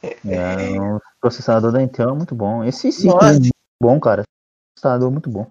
é, 0.03 0.79
o 0.81 1.01
processador 1.29 1.73
da 1.73 1.81
Intel 1.83 2.11
é 2.11 2.13
muito 2.13 2.35
bom. 2.35 2.63
Esse 2.63 2.93
sim 2.93 3.09
Nossa. 3.09 3.29
é 3.29 3.33
muito 3.33 3.51
bom, 3.83 3.99
cara. 3.99 4.25
Processador 4.77 5.11
muito 5.11 5.31
bom. 5.31 5.51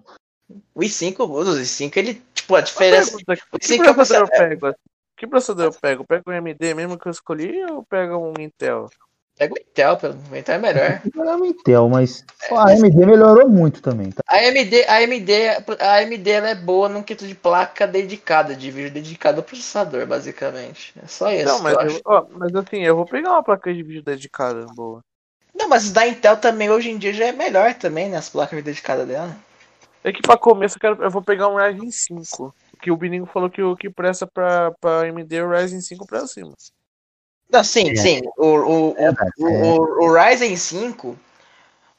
O 0.72 0.80
i5, 0.80 1.16
o 1.18 1.42
i5, 1.42 1.96
ele, 1.96 2.22
tipo, 2.32 2.54
a 2.54 2.60
diferença. 2.60 3.16
Pergunta, 3.16 3.42
O 3.52 3.58
que 3.58 3.66
i5 3.66 3.80
é 3.88 3.92
processador 3.92 4.28
eu 4.30 4.38
você- 4.38 4.56
pego? 4.56 4.74
Que 5.16 5.26
processador 5.26 5.64
eu 5.66 5.72
pego? 5.72 6.02
Eu 6.02 6.06
pego 6.06 6.30
um 6.30 6.32
AMD 6.32 6.74
mesmo 6.74 6.96
que 6.98 7.08
eu 7.08 7.12
escolhi 7.12 7.64
ou 7.64 7.84
pego 7.84 8.16
um 8.18 8.40
Intel? 8.40 8.88
Pega 9.36 9.52
o 9.52 9.58
Intel, 9.58 9.96
pelo 9.96 10.14
o 10.30 10.36
Intel 10.36 10.54
é 10.54 10.58
melhor. 10.58 11.02
É 11.16 11.34
uma 11.34 11.46
Intel, 11.46 11.88
mas 11.88 12.24
a 12.52 12.70
AMD 12.70 12.94
melhorou 13.04 13.48
muito 13.48 13.82
também, 13.82 14.12
tá? 14.12 14.22
A 14.28 14.36
AMD, 14.36 14.84
a 14.86 14.94
AMD, 14.98 15.32
a 15.80 15.94
AMD 15.96 16.30
ela 16.30 16.50
é 16.50 16.54
boa 16.54 16.88
num 16.88 17.02
quito 17.02 17.26
de 17.26 17.34
placa 17.34 17.84
dedicada, 17.86 18.54
de 18.54 18.70
vídeo 18.70 18.92
dedicado 18.92 19.38
ao 19.38 19.42
processador, 19.42 20.06
basicamente. 20.06 20.94
É 21.02 21.06
só 21.08 21.32
isso. 21.32 21.46
Não, 21.46 21.60
mas, 21.60 21.74
eu 21.74 21.90
eu, 21.90 22.00
ó, 22.04 22.26
mas 22.30 22.54
assim, 22.54 22.78
eu 22.82 22.94
vou 22.94 23.06
pegar 23.06 23.30
uma 23.32 23.42
placa 23.42 23.74
de 23.74 23.82
vídeo 23.82 24.04
dedicada 24.04 24.66
boa. 24.66 25.00
Não, 25.54 25.68
mas 25.68 25.92
da 25.92 26.06
Intel 26.06 26.36
também 26.36 26.70
hoje 26.70 26.90
em 26.90 26.98
dia 26.98 27.12
já 27.12 27.26
é 27.26 27.32
melhor 27.32 27.74
também, 27.74 28.08
né? 28.08 28.16
As 28.16 28.28
placas 28.28 28.62
dedicadas 28.62 29.06
dela. 29.06 29.34
É 30.02 30.12
que 30.12 30.20
pra 30.20 30.36
começo 30.36 30.76
eu, 30.76 30.80
quero, 30.80 31.02
eu 31.02 31.10
vou 31.10 31.22
pegar 31.22 31.48
um 31.48 31.56
Ryzen 31.56 31.90
5. 31.90 32.54
Que 32.82 32.90
o 32.90 32.96
Bininho 32.96 33.24
falou 33.26 33.48
que 33.48 33.62
o 33.62 33.76
que 33.76 33.88
presta 33.88 34.26
pra, 34.26 34.72
pra 34.80 35.02
AMD 35.02 35.36
é 35.36 35.42
o 35.42 35.48
Ryzen 35.50 35.80
5 35.80 36.06
pra 36.06 36.26
cima. 36.26 36.52
Não, 37.50 37.62
sim, 37.64 37.90
É. 37.90 37.96
sim. 37.96 38.20
O, 38.36 38.46
o, 38.46 38.90
o, 38.90 38.94
Verdade, 38.94 39.30
o, 39.38 39.48
é. 39.48 39.62
o- 39.62 40.04
o 40.08 40.12
Ryzen 40.12 40.56
5, 40.56 41.16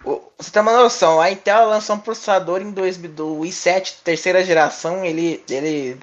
o- 0.03 0.21
você 0.37 0.51
tem 0.51 0.61
uma 0.61 0.73
noção, 0.73 1.19
a 1.19 1.31
Intel 1.31 1.67
lançou 1.69 1.95
um 1.95 1.99
processador 1.99 2.61
em 2.61 2.71
2000, 2.71 3.09
do 3.11 3.39
i7 3.45 4.01
terceira 4.03 4.43
geração, 4.43 5.03
ele. 5.05 5.43
ele 5.49 5.97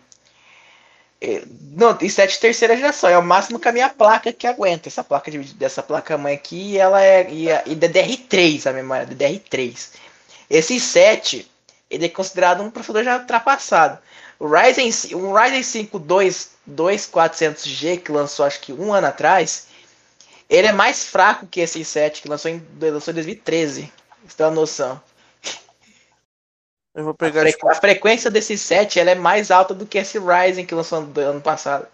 é, 1.23 1.43
não, 1.73 1.95
i7 1.97 2.39
terceira 2.41 2.77
geração, 2.77 3.09
é 3.09 3.17
o 3.17 3.23
máximo 3.23 3.59
que 3.59 3.69
a 3.69 3.73
minha 3.73 3.89
placa 3.89 4.33
que 4.33 4.47
aguenta. 4.47 4.89
Essa 4.89 5.05
placa 5.05 5.31
de, 5.31 5.39
dessa 5.55 5.83
placa 5.83 6.19
mãe 6.19 6.35
aqui, 6.35 6.77
ela 6.79 7.03
é 7.03 7.31
e, 7.31 7.51
a- 7.51 7.63
e 7.67 7.75
DDR3, 7.77 8.67
a 8.67 8.73
memória 8.73 9.07
DDR3. 9.07 9.91
Esse 10.51 10.75
i7, 10.77 11.47
ele 11.91 12.07
é 12.07 12.09
considerado 12.09 12.63
um 12.63 12.71
processador 12.71 13.05
já 13.05 13.19
ultrapassado. 13.19 13.99
O 14.39 14.47
Ryzen, 14.49 14.91
um 15.15 15.33
Ryzen 15.33 15.63
5 15.63 15.99
2, 15.99 16.51
2400G, 16.67 17.99
que 17.99 18.11
lançou 18.13 18.45
acho 18.45 18.61
que 18.61 18.73
um 18.73 18.93
ano 18.93 19.07
atrás, 19.07 19.69
ele 20.51 20.67
é 20.67 20.73
mais 20.73 21.05
fraco 21.05 21.47
que 21.47 21.61
esse 21.61 21.81
i7, 21.81 22.21
que 22.23 22.29
lançou 22.29 22.51
em, 22.51 22.63
lançou 22.81 23.13
em 23.13 23.15
2013. 23.15 23.93
Você 24.27 24.37
tem 24.37 24.47
uma 24.47 24.53
noção. 24.53 25.01
Eu 26.95 27.05
vou 27.05 27.13
A, 27.13 27.17
pegar, 27.17 27.41
fre- 27.43 27.53
tipo, 27.53 27.69
a 27.71 27.75
frequência 27.75 28.31
desse 28.31 28.55
i7 28.55 28.99
ela 28.99 29.11
é 29.11 29.15
mais 29.15 29.51
alta 29.51 29.73
do 29.75 29.87
que 29.87 29.99
esse 29.99 30.19
Ryzen 30.19 30.67
que 30.67 30.75
lançou 30.75 31.01
no 31.01 31.21
ano 31.21 31.41
passado. 31.41 31.87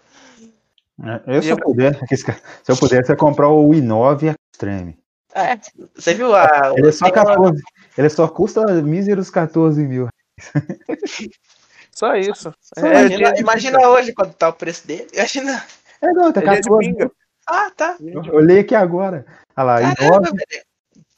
É, 1.27 1.37
Eu, 1.37 1.41
se 1.41 1.49
eu 1.49 1.57
puder, 1.57 1.97
se 2.63 2.71
eu 2.71 2.77
pudesse, 2.77 3.11
eu 3.11 3.15
comprar 3.17 3.47
o 3.49 3.69
i9 3.69 4.35
Extreme. 4.53 4.97
É, 5.33 5.57
você 5.95 6.13
viu 6.13 6.35
a. 6.35 6.73
Ele 6.75 6.89
é 6.89 6.91
só 6.91 7.05
tem 7.09 7.13
uma- 7.13 7.25
14. 7.25 7.61
Ele 7.97 8.09
só 8.09 8.27
custa 8.27 8.65
míseros 8.81 9.29
14 9.29 9.81
mil. 9.85 10.09
só 11.93 12.15
isso. 12.15 12.53
Só 12.59 12.85
É, 12.85 12.89
imagina, 13.01 13.31
dia- 13.33 13.39
imagina 13.41 13.87
hoje 13.89 14.13
quanto 14.13 14.33
tá 14.33 14.49
o 14.49 14.53
preço 14.53 14.85
dele. 14.87 15.07
Imagina. 15.13 15.63
É, 16.01 16.07
não, 16.11 16.31
tá 16.31 16.41
é 16.41 16.43
dia 16.43 16.53
de 16.61 16.61
14 16.69 16.79
pinga. 16.93 17.11
Ah, 17.47 17.71
tá. 17.75 17.95
Eu 17.99 18.21
olhei 18.33 18.59
aqui 18.59 18.75
agora. 18.75 19.25
Olha 19.55 19.63
lá, 19.65 19.95
Caramba, 19.95 20.29
i9, 20.29 20.33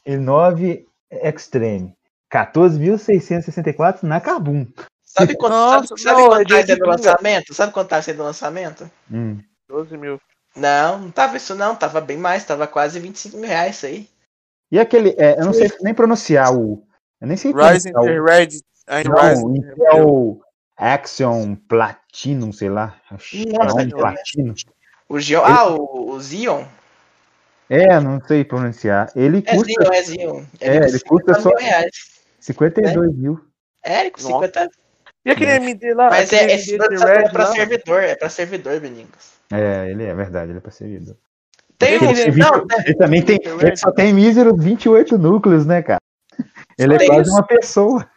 velho. 0.08 0.22
i9 0.22 0.86
Extreme. 1.12 1.96
14.664 2.32 4.04
na 4.04 4.20
Kabum. 4.22 4.66
Sabe 5.04 5.36
quanto, 5.36 5.52
Nossa, 5.52 5.88
sabe, 5.88 6.02
sabe 6.02 6.22
não, 6.22 6.30
quanto 6.30 6.54
é 6.54 6.66
tá 6.66 6.74
o 6.74 6.76
pinga. 6.78 6.88
lançamento? 6.88 7.54
Sabe 7.54 7.74
quanto 7.74 7.90
tá 7.90 8.02
sendo 8.02 8.22
o 8.22 8.26
lançamento? 8.26 8.90
Hum. 9.12 9.40
12 9.68 9.98
mil. 9.98 10.20
Não, 10.56 11.00
não 11.00 11.12
tava 11.12 11.38
isso 11.38 11.54
não, 11.56 11.76
tava 11.76 12.00
bem 12.02 12.18
mais, 12.18 12.44
tava 12.46 12.66
quase 12.68 13.00
25 13.00 13.38
mil 13.38 13.48
reais 13.50 13.76
isso 13.78 13.86
aí. 13.86 14.08
E 14.72 14.80
aquele, 14.80 15.16
é, 15.18 15.38
eu 15.40 15.46
não 15.46 15.54
sei 15.54 15.70
nem 15.82 15.94
pronunciar 15.94 16.54
o. 16.54 16.82
Eu 17.20 17.28
nem 17.28 17.36
sei 17.38 17.52
Ryzen 17.52 17.92
pronunciar 17.92 18.22
o. 18.22 18.26
Red. 18.26 18.48
Não, 19.04 19.16
Ryzen. 19.16 19.56
Intel 19.58 20.42
Axion 20.78 21.56
Platinum, 21.68 22.52
sei 22.54 22.70
lá. 22.70 22.96
Nossa, 23.12 23.24
Xeon 23.26 23.90
Platinum. 23.90 24.54
O 25.10 25.20
Gion, 25.20 25.42
ah, 25.44 25.68
o, 25.68 26.16
o 26.16 26.22
Xeon. 26.22 26.66
É, 27.70 28.00
não 28.00 28.20
sei 28.26 28.44
pronunciar. 28.46 29.12
Ele 29.16 29.44
É 29.46 29.56
custa 29.56 29.74
Xeon, 29.74 29.94
é 29.94 30.04
Xeon. 30.04 30.46
É, 30.62 30.76
ele 30.78 31.00
custa 31.02 31.34
50 31.34 31.42
só- 31.42 31.50
mil 31.50 31.58
reais. 31.58 32.21
52 32.42 33.16
mil. 33.16 33.40
É, 33.84 34.02
ele 34.02 34.12
com 34.12 34.22
Nossa. 34.22 34.34
50 34.48 34.70
E 35.26 35.32
aquele 35.32 35.52
AMD 35.52 35.94
lá? 35.94 36.10
Mas 36.10 36.34
é, 36.34 36.54
esse 36.56 36.72
AMD 36.76 36.78
processador 36.88 37.16
é 37.16 37.22
Red 37.24 37.30
pra 37.32 37.44
lá? 37.48 37.52
servidor, 37.56 38.04
é 38.04 38.16
pra 38.16 38.30
servidor, 38.30 38.80
Benigos. 38.80 39.32
É, 39.52 39.90
ele 39.90 40.04
é 40.04 40.14
verdade, 40.14 40.52
ele 40.52 40.58
é 40.58 40.62
pra 40.62 40.72
servidor. 40.72 41.16
Tem 41.78 41.94
Ele 41.96 42.06
um. 42.06 42.14
tem 42.14 42.32
Não, 42.36 42.66
Ele 42.86 42.96
também 42.96 43.22
tem. 43.24 43.40
Ele 43.44 43.76
só 43.76 43.92
tem 43.92 44.14
míseros 44.14 44.54
28 44.64 45.18
núcleos, 45.18 45.66
né, 45.66 45.82
cara? 45.82 46.00
Ele 46.78 46.94
é 46.96 46.98
Tem 46.98 47.08
quase 47.08 47.24
isso. 47.24 47.32
uma 47.32 47.44
pessoa. 47.46 48.08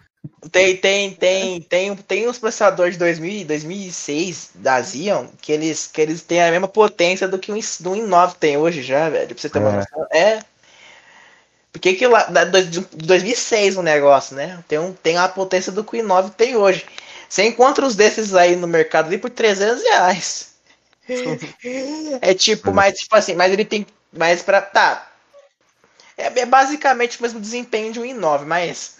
tem, 0.52 0.76
tem, 0.76 1.10
tem, 1.14 1.60
tem, 1.62 1.96
tem 1.96 2.28
uns 2.28 2.38
processadores 2.38 2.94
de 2.94 2.98
2000, 2.98 3.46
2006 3.46 4.50
da 4.56 4.82
Xeon 4.82 5.26
que 5.40 5.50
eles, 5.52 5.86
que 5.86 6.00
eles 6.00 6.22
têm 6.22 6.42
a 6.42 6.50
mesma 6.50 6.68
potência 6.68 7.26
do 7.26 7.38
que 7.38 7.50
i- 7.52 7.60
do 7.80 7.90
i9 7.94 8.34
tem 8.38 8.56
hoje 8.56 8.82
já, 8.82 9.08
velho. 9.08 9.28
Pra 9.28 9.38
você 9.38 9.48
ter 9.50 9.58
uma 9.58 9.70
É. 9.72 9.76
noção. 9.76 10.06
É. 10.12 10.38
Porque 11.74 11.94
que 11.94 12.06
lá, 12.06 12.28
de 12.62 12.80
2006 13.04 13.76
o 13.76 13.82
negócio, 13.82 14.36
né? 14.36 14.62
Tem, 14.68 14.78
um, 14.78 14.92
tem 14.92 15.18
a 15.18 15.28
potência 15.28 15.72
do 15.72 15.82
que 15.82 16.00
o 16.00 16.00
i9 16.00 16.30
tem 16.30 16.56
hoje. 16.56 16.86
Você 17.28 17.42
encontra 17.42 17.84
os 17.84 17.96
desses 17.96 18.32
aí 18.32 18.54
no 18.54 18.68
mercado 18.68 19.08
ali 19.08 19.18
por 19.18 19.28
300 19.28 19.82
reais. 19.82 20.54
É 22.22 22.32
tipo, 22.32 22.72
mas 22.72 22.94
tipo 22.94 23.16
assim, 23.16 23.34
mas 23.34 23.52
ele 23.52 23.64
tem 23.64 23.84
mais 24.16 24.40
pra. 24.40 24.62
Tá. 24.62 25.10
É, 26.16 26.26
é 26.26 26.46
basicamente 26.46 27.18
o 27.18 27.22
mesmo 27.22 27.40
desempenho 27.40 27.92
de 27.92 27.98
um 27.98 28.04
i9, 28.04 28.44
mas 28.44 28.98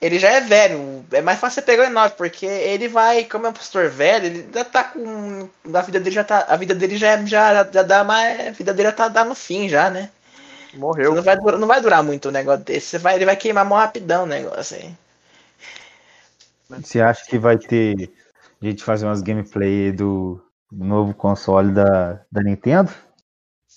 ele 0.00 0.18
já 0.18 0.30
é 0.30 0.40
velho. 0.40 1.06
É 1.12 1.22
mais 1.22 1.38
fácil 1.38 1.54
você 1.54 1.62
pegar 1.62 1.88
o 1.88 1.92
i9, 1.92 2.10
porque 2.16 2.46
ele 2.46 2.88
vai, 2.88 3.24
como 3.24 3.46
é 3.46 3.50
um 3.50 3.52
pastor 3.52 3.88
velho, 3.90 4.26
ele 4.26 4.48
já 4.52 4.64
tá 4.64 4.82
com. 4.82 5.48
A 5.72 5.82
vida 5.82 6.00
dele 6.00 6.14
já 6.16 6.24
tá. 6.24 6.46
A 6.48 6.56
vida 6.56 6.74
dele 6.74 6.96
já, 6.96 7.24
já, 7.24 7.64
já 7.72 7.82
dá 7.84 8.02
mais. 8.02 8.48
A 8.48 8.50
vida 8.50 8.74
dele 8.74 8.88
já 8.88 8.92
tá 8.92 9.06
dá 9.06 9.24
no 9.24 9.36
fim 9.36 9.68
já, 9.68 9.88
né? 9.88 10.10
Morreu. 10.74 11.14
Não 11.14 11.22
vai, 11.22 11.36
durar, 11.36 11.58
não 11.58 11.68
vai 11.68 11.80
durar 11.80 12.02
muito 12.02 12.28
o 12.28 12.32
negócio 12.32 12.64
desse. 12.64 12.86
Você 12.86 12.98
vai, 12.98 13.16
ele 13.16 13.24
vai 13.24 13.36
queimar 13.36 13.64
mó 13.64 13.76
rapidão 13.76 14.24
o 14.24 14.26
negócio 14.26 14.76
aí. 14.76 14.94
Você 16.68 17.00
acha 17.00 17.24
que 17.26 17.38
vai 17.38 17.56
ter 17.56 18.10
gente 18.60 18.84
fazer 18.84 19.06
umas 19.06 19.22
gameplay 19.22 19.90
do, 19.92 20.40
novo 20.70 21.14
console 21.14 21.72
da, 21.72 22.20
da 22.30 22.42
Nintendo? 22.42 22.92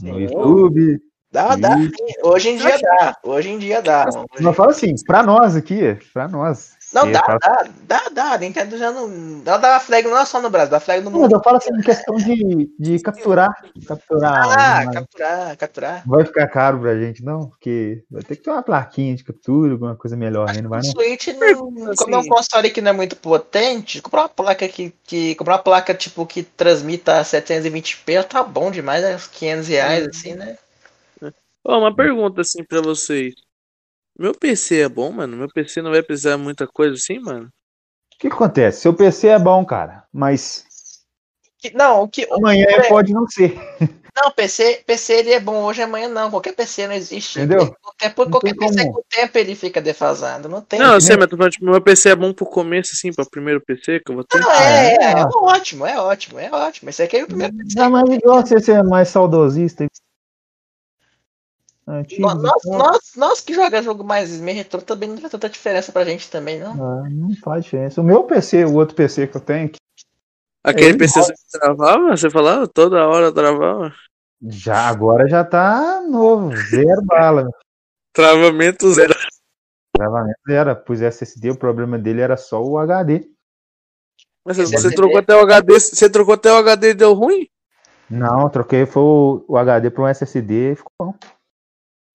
No 0.02 0.20
YouTube. 0.20 1.02
Dá, 1.32 1.56
dá. 1.56 1.78
Ih. 1.78 1.88
sim. 1.88 2.14
Hoje 2.24 2.50
em 2.50 2.58
dia 2.58 2.78
dá. 2.78 3.18
Hoje 3.24 3.50
em 3.50 3.58
dia 3.58 3.82
dá. 3.82 4.06
Não 4.40 4.54
fala 4.54 4.72
assim, 4.72 4.94
pra 5.06 5.24
nós 5.24 5.56
aqui, 5.56 5.98
pra 6.14 6.28
nós. 6.28 6.76
Não, 6.94 7.10
dá, 7.12 7.24
falo- 7.24 7.40
dá, 7.40 7.64
dá, 7.84 8.10
dá. 8.12 8.32
A 8.34 8.38
Nintendo 8.38 8.78
já 8.78 8.92
não. 8.92 9.42
Ela 9.46 9.58
dá 9.58 9.80
flag 9.80 10.08
não 10.08 10.18
é 10.18 10.26
só 10.26 10.42
no 10.42 10.50
Brasil, 10.50 10.72
dá 10.72 10.80
flag 10.80 11.02
no 11.04 11.10
Não, 11.10 11.20
mas 11.22 11.30
mundo. 11.30 11.38
eu 11.40 11.44
falo 11.44 11.58
assim, 11.58 11.74
em 11.74 11.82
questão 11.82 12.16
de, 12.18 12.70
de 12.78 13.00
capturar. 13.00 13.50
Capturar. 13.88 14.44
Ah, 14.60 14.82
uma- 14.84 14.92
capturar, 14.92 15.58
capturar. 15.58 16.04
Não 16.06 16.16
vai 16.18 16.26
ficar 16.26 16.48
caro 16.48 16.80
pra 16.82 17.00
gente, 17.00 17.24
não, 17.24 17.48
porque 17.48 18.04
vai 18.12 18.22
ter 18.24 18.36
que 18.36 18.44
ter 18.44 18.50
uma 18.52 18.62
plaquinha 18.62 19.16
de 19.16 19.24
captura, 19.24 19.72
alguma 19.72 19.96
coisa 19.96 20.18
melhor 20.18 20.50
aí, 20.50 20.62
não 20.62 20.70
vai 20.70 20.82
O 20.82 20.84
não. 20.84 20.92
Switch, 20.92 21.28
não, 21.28 21.96
como 21.96 22.14
é 22.14 22.18
um 22.18 22.20
assim- 22.20 22.30
console 22.30 22.70
que 22.72 22.82
não 22.82 22.92
é 22.92 22.94
muito 22.94 23.16
potente, 23.16 24.02
comprar 24.02 24.24
uma 24.24 24.30
placa 24.30 24.68
que, 24.68 24.94
que 25.06 25.36
comprar 25.36 25.54
uma 25.56 25.64
placa 25.64 25.94
tipo 25.94 26.26
que 26.26 26.44
transmita 26.44 27.22
720p 27.24 28.24
tá 28.28 28.44
bom 28.44 28.70
demais, 28.70 29.04
é 29.04 29.16
uns 29.16 29.28
500 29.28 29.68
reais 29.70 30.08
assim, 30.08 30.34
né? 30.34 30.58
Ó, 31.64 31.78
uma 31.80 31.96
pergunta 31.96 32.42
assim 32.42 32.64
pra 32.64 32.82
vocês. 32.82 33.34
Meu 34.18 34.34
PC 34.34 34.82
é 34.82 34.90
bom, 34.90 35.12
mano? 35.12 35.38
Meu 35.38 35.48
PC 35.50 35.82
não 35.82 35.92
vai 35.92 36.04
precisar 36.04 36.36
de 36.38 36.44
muita 36.44 36.68
coisa 36.68 36.96
assim, 36.96 37.20
mano? 37.20 37.46
O 38.16 38.18
que 38.20 38.28
acontece? 38.28 38.82
Seu 38.82 38.94
PC 38.94 39.28
é 39.30 39.40
bom, 39.40 39.66
cara, 39.66 40.04
mas 40.14 40.64
Que- 41.60 41.72
não, 41.76 42.04
o 42.04 42.08
que 42.08 42.28
amanhã 42.32 42.66
É. 42.70 42.88
pode 42.88 43.14
não 43.14 43.28
ser. 43.28 43.54
não, 44.16 44.32
PC, 44.32 44.84
PC 44.86 45.14
ele 45.14 45.32
é 45.32 45.40
bom 45.40 45.64
hoje 45.64 45.82
amanhã 45.82 46.08
não, 46.08 46.30
qualquer 46.30 46.54
PC 46.54 46.88
não 46.88 46.94
existe. 46.94 47.40
Entendeu? 47.40 47.64
O 47.64 47.76
qualquer 47.82 48.14
tem 48.42 48.56
PC 48.56 48.86
com 48.92 49.00
o 49.00 49.06
tempo 49.10 49.38
ele 49.38 49.56
fica 49.56 49.82
defasado, 49.82 50.50
não 50.50 50.62
tem. 50.62 50.80
Não, 50.80 50.94
eu 50.96 51.02
sei, 51.02 51.16
mas 51.18 51.30
tipo, 51.52 51.66
meu 51.66 51.82
PC 51.82 52.10
é 52.10 52.16
bom 52.16 52.34
pro 52.34 52.46
começo, 52.46 52.92
assim, 52.94 53.12
pra 53.14 53.26
primeiro 53.26 53.62
PC 53.62 54.00
que 54.00 54.12
eu 54.12 54.16
vou 54.16 54.24
ter. 54.24 54.40
Não, 54.40 54.52
é, 54.52 54.94
é, 54.96 54.96
é 55.04 55.22
Ah. 55.22 55.30
ótimo, 55.36 55.86
é 55.86 56.00
ótimo, 56.00 56.38
é 56.40 56.52
ótimo. 56.52 56.90
Esse 56.90 57.04
aqui 57.04 57.18
é 57.18 57.24
o 57.24 57.28
primeiro 57.28 57.54
PC. 57.56 57.80
Não, 57.80 57.90
mas 57.92 58.10
igual 58.10 58.42
você 58.46 58.60
ser 58.60 58.84
mais 58.84 59.08
saudosista. 59.10 59.86
Antigo, 61.92 62.22
Nós, 62.22 62.42
nós, 62.42 62.54
então, 62.66 62.78
nós, 62.78 63.00
nós 63.18 63.42
que 63.42 63.54
joga 63.54 63.82
jogo 63.82 64.02
mais 64.02 64.40
meio 64.40 64.58
retrô 64.58 64.82
também 64.82 65.10
não 65.10 65.18
faz 65.18 65.32
tanta 65.32 65.50
diferença 65.50 65.92
pra 65.92 66.06
gente 66.06 66.30
também, 66.32 66.58
não. 66.58 66.72
ah, 66.72 67.10
não 67.10 67.36
faz 67.36 67.66
diferença. 67.66 68.00
O 68.00 68.04
meu 68.04 68.24
PC, 68.24 68.64
o 68.64 68.76
outro 68.76 68.96
PC 68.96 69.28
que 69.28 69.36
eu 69.36 69.42
tenho, 69.42 69.70
que 69.70 69.78
Aquele 70.64 70.96
É, 70.96 70.98
PC 70.98 71.20
você 71.22 71.34
travava? 71.52 72.16
Você 72.16 72.30
falava? 72.30 72.68
Toda 72.68 73.08
hora 73.08 73.32
travava? 73.32 73.94
já 74.44 74.88
agora 74.88 75.28
já 75.28 75.44
tá 75.44 76.02
novo, 76.08 76.56
zero 76.56 77.02
bala. 77.04 77.50
Travamento 78.14 78.92
zero. 78.94 79.14
Travamento 79.96 80.40
zero. 80.48 80.76
Pus 80.78 81.02
SSD, 81.02 81.52
o 81.52 81.58
problema 81.58 81.98
dele 81.98 82.22
era 82.22 82.38
só 82.38 82.64
o 82.64 82.78
HD. 82.78 83.30
Mas 84.46 84.58
você, 84.58 84.94
trocou 84.96 85.20
até 85.20 85.36
o 85.36 85.42
HD, 85.42 85.80
você 85.80 86.10
trocou 86.10 86.34
até 86.34 86.52
o 86.52 86.56
HD 86.58 86.90
e 86.90 86.94
deu 86.94 87.14
ruim? 87.14 87.48
Não, 88.10 88.42
eu 88.42 88.50
troquei 88.50 88.86
foi 88.86 89.04
o, 89.04 89.46
o 89.48 89.58
HD 89.58 89.92
para 89.92 90.04
um 90.04 90.08
SSD 90.08 90.72
e 90.72 90.76
ficou 90.76 90.92
bom. 91.00 91.16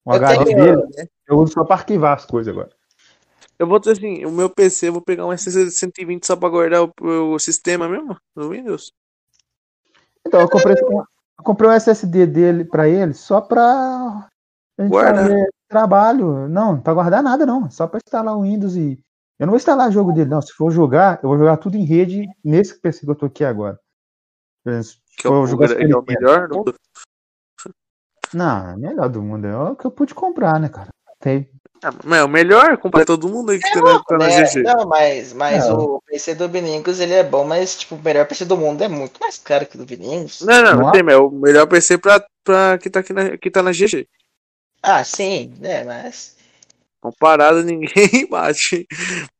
O 0.07 0.13
Eu 0.13 0.17
HD 0.17 0.45
tenho- 0.45 0.57
dele, 0.87 1.09
eu 1.29 1.37
uso 1.39 1.53
só 1.53 1.65
para 1.65 1.75
arquivar 1.77 2.15
as 2.17 2.25
coisas 2.25 2.53
agora. 2.53 2.71
Eu 3.59 3.67
vou 3.67 3.81
ter 3.81 3.91
assim, 3.93 4.25
o 4.25 4.31
meu 4.31 4.49
PC, 4.49 4.89
eu 4.89 4.93
vou 4.93 5.03
pegar 5.03 5.27
um 5.27 5.33
SSD 5.33 5.71
120 5.71 6.25
só 6.27 6.37
pra 6.37 6.49
guardar 6.49 6.83
o, 6.85 6.93
o 7.35 7.39
sistema 7.39 7.89
mesmo, 7.89 8.17
no 8.37 8.51
Windows. 8.51 8.93
Então, 10.27 10.41
eu 10.41 10.49
comprei, 10.49 10.75
eu 10.81 11.45
comprei 11.45 11.69
um 11.71 11.73
SSD 11.73 12.27
dele 12.27 12.65
para 12.65 12.89
ele 12.89 13.15
só 13.15 13.41
para 13.41 13.63
a 14.79 14.83
gente 14.83 14.91
Guardar. 14.91 15.25
fazer 15.25 15.49
trabalho. 15.69 16.49
Não, 16.49 16.81
para 16.81 16.95
guardar 16.95 17.23
nada 17.23 17.45
não, 17.47 17.71
só 17.71 17.87
para 17.87 17.99
instalar 18.07 18.37
o 18.37 18.43
Windows 18.43 18.77
e 18.77 18.99
eu 19.39 19.47
não 19.47 19.53
vou 19.53 19.57
instalar 19.57 19.91
jogo 19.91 20.13
dele 20.13 20.31
não. 20.31 20.43
Se 20.43 20.53
for 20.53 20.71
jogar, 20.71 21.19
eu 21.23 21.29
vou 21.29 21.39
jogar 21.39 21.57
tudo 21.57 21.77
em 21.77 21.85
rede 21.85 22.29
nesse 22.45 22.79
PC 22.81 23.05
que 23.07 23.11
eu 23.11 23.15
tô 23.17 23.27
aqui 23.27 23.45
agora. 23.45 23.79
Se 24.83 24.97
Que 25.17 25.27
é 25.27 25.31
o, 25.31 25.47
jogar 25.47 25.69
que 25.75 25.83
é 25.83 25.97
o 25.97 26.03
melhor 26.07 26.49
mundo. 26.49 26.75
Não, 28.35 28.71
é 28.71 28.77
melhor 28.77 29.09
do 29.09 29.23
mundo. 29.23 29.47
É 29.47 29.57
o 29.57 29.77
que 29.77 29.87
eu 29.87 29.91
pude 29.91 30.15
comprar, 30.15 30.59
né, 30.61 30.69
cara? 30.69 30.89
Tem. 31.21 31.49
Ah, 31.83 31.91
mas 32.05 32.21
é 32.21 32.25
o 32.25 32.29
melhor, 32.29 32.77
comprar 32.79 33.05
todo 33.05 33.29
mundo 33.29 33.53
aí 33.53 33.59
que 33.61 33.71
tem 33.71 33.83
na, 33.83 34.03
tá 34.03 34.17
na 34.17 34.27
É, 34.31 34.45
GG. 34.45 34.63
não, 34.63 34.87
mas, 34.87 35.33
mas 35.35 35.67
É. 35.67 35.73
o 35.73 36.01
PC 36.07 36.35
do 36.35 36.49
Biningos 36.49 37.01
ele 37.01 37.13
é 37.13 37.23
bom, 37.23 37.45
mas 37.45 37.77
tipo, 37.77 37.95
o 37.97 38.03
melhor 38.03 38.27
PC 38.27 38.45
do 38.47 38.57
mundo 38.57 38.83
é 38.83 38.89
muito 38.89 39.21
mais 39.21 39.37
caro 39.39 39.67
que 39.67 39.77
o 39.77 39.79
do 39.79 39.85
Biningos. 39.85 40.41
Não, 40.41 40.63
não, 40.63 40.73
Não 40.75 40.81
não 40.85 40.93
tem, 40.93 41.03
mas 41.03 41.15
é 41.15 41.19
o 41.19 41.31
melhor 41.31 41.67
PC 41.67 41.99
pra, 41.99 42.25
pra 42.43 42.79
que, 42.79 42.89
tá 42.89 43.01
aqui 43.01 43.13
na, 43.13 43.37
que 43.37 43.51
tá 43.51 43.63
na 43.63 43.73
GG. 43.73 44.07
Ah, 44.83 45.05
sim, 45.05 45.53
né, 45.61 45.85
mas. 45.85 46.35
Comparado, 47.01 47.63
ninguém 47.63 48.27
bate 48.29 48.87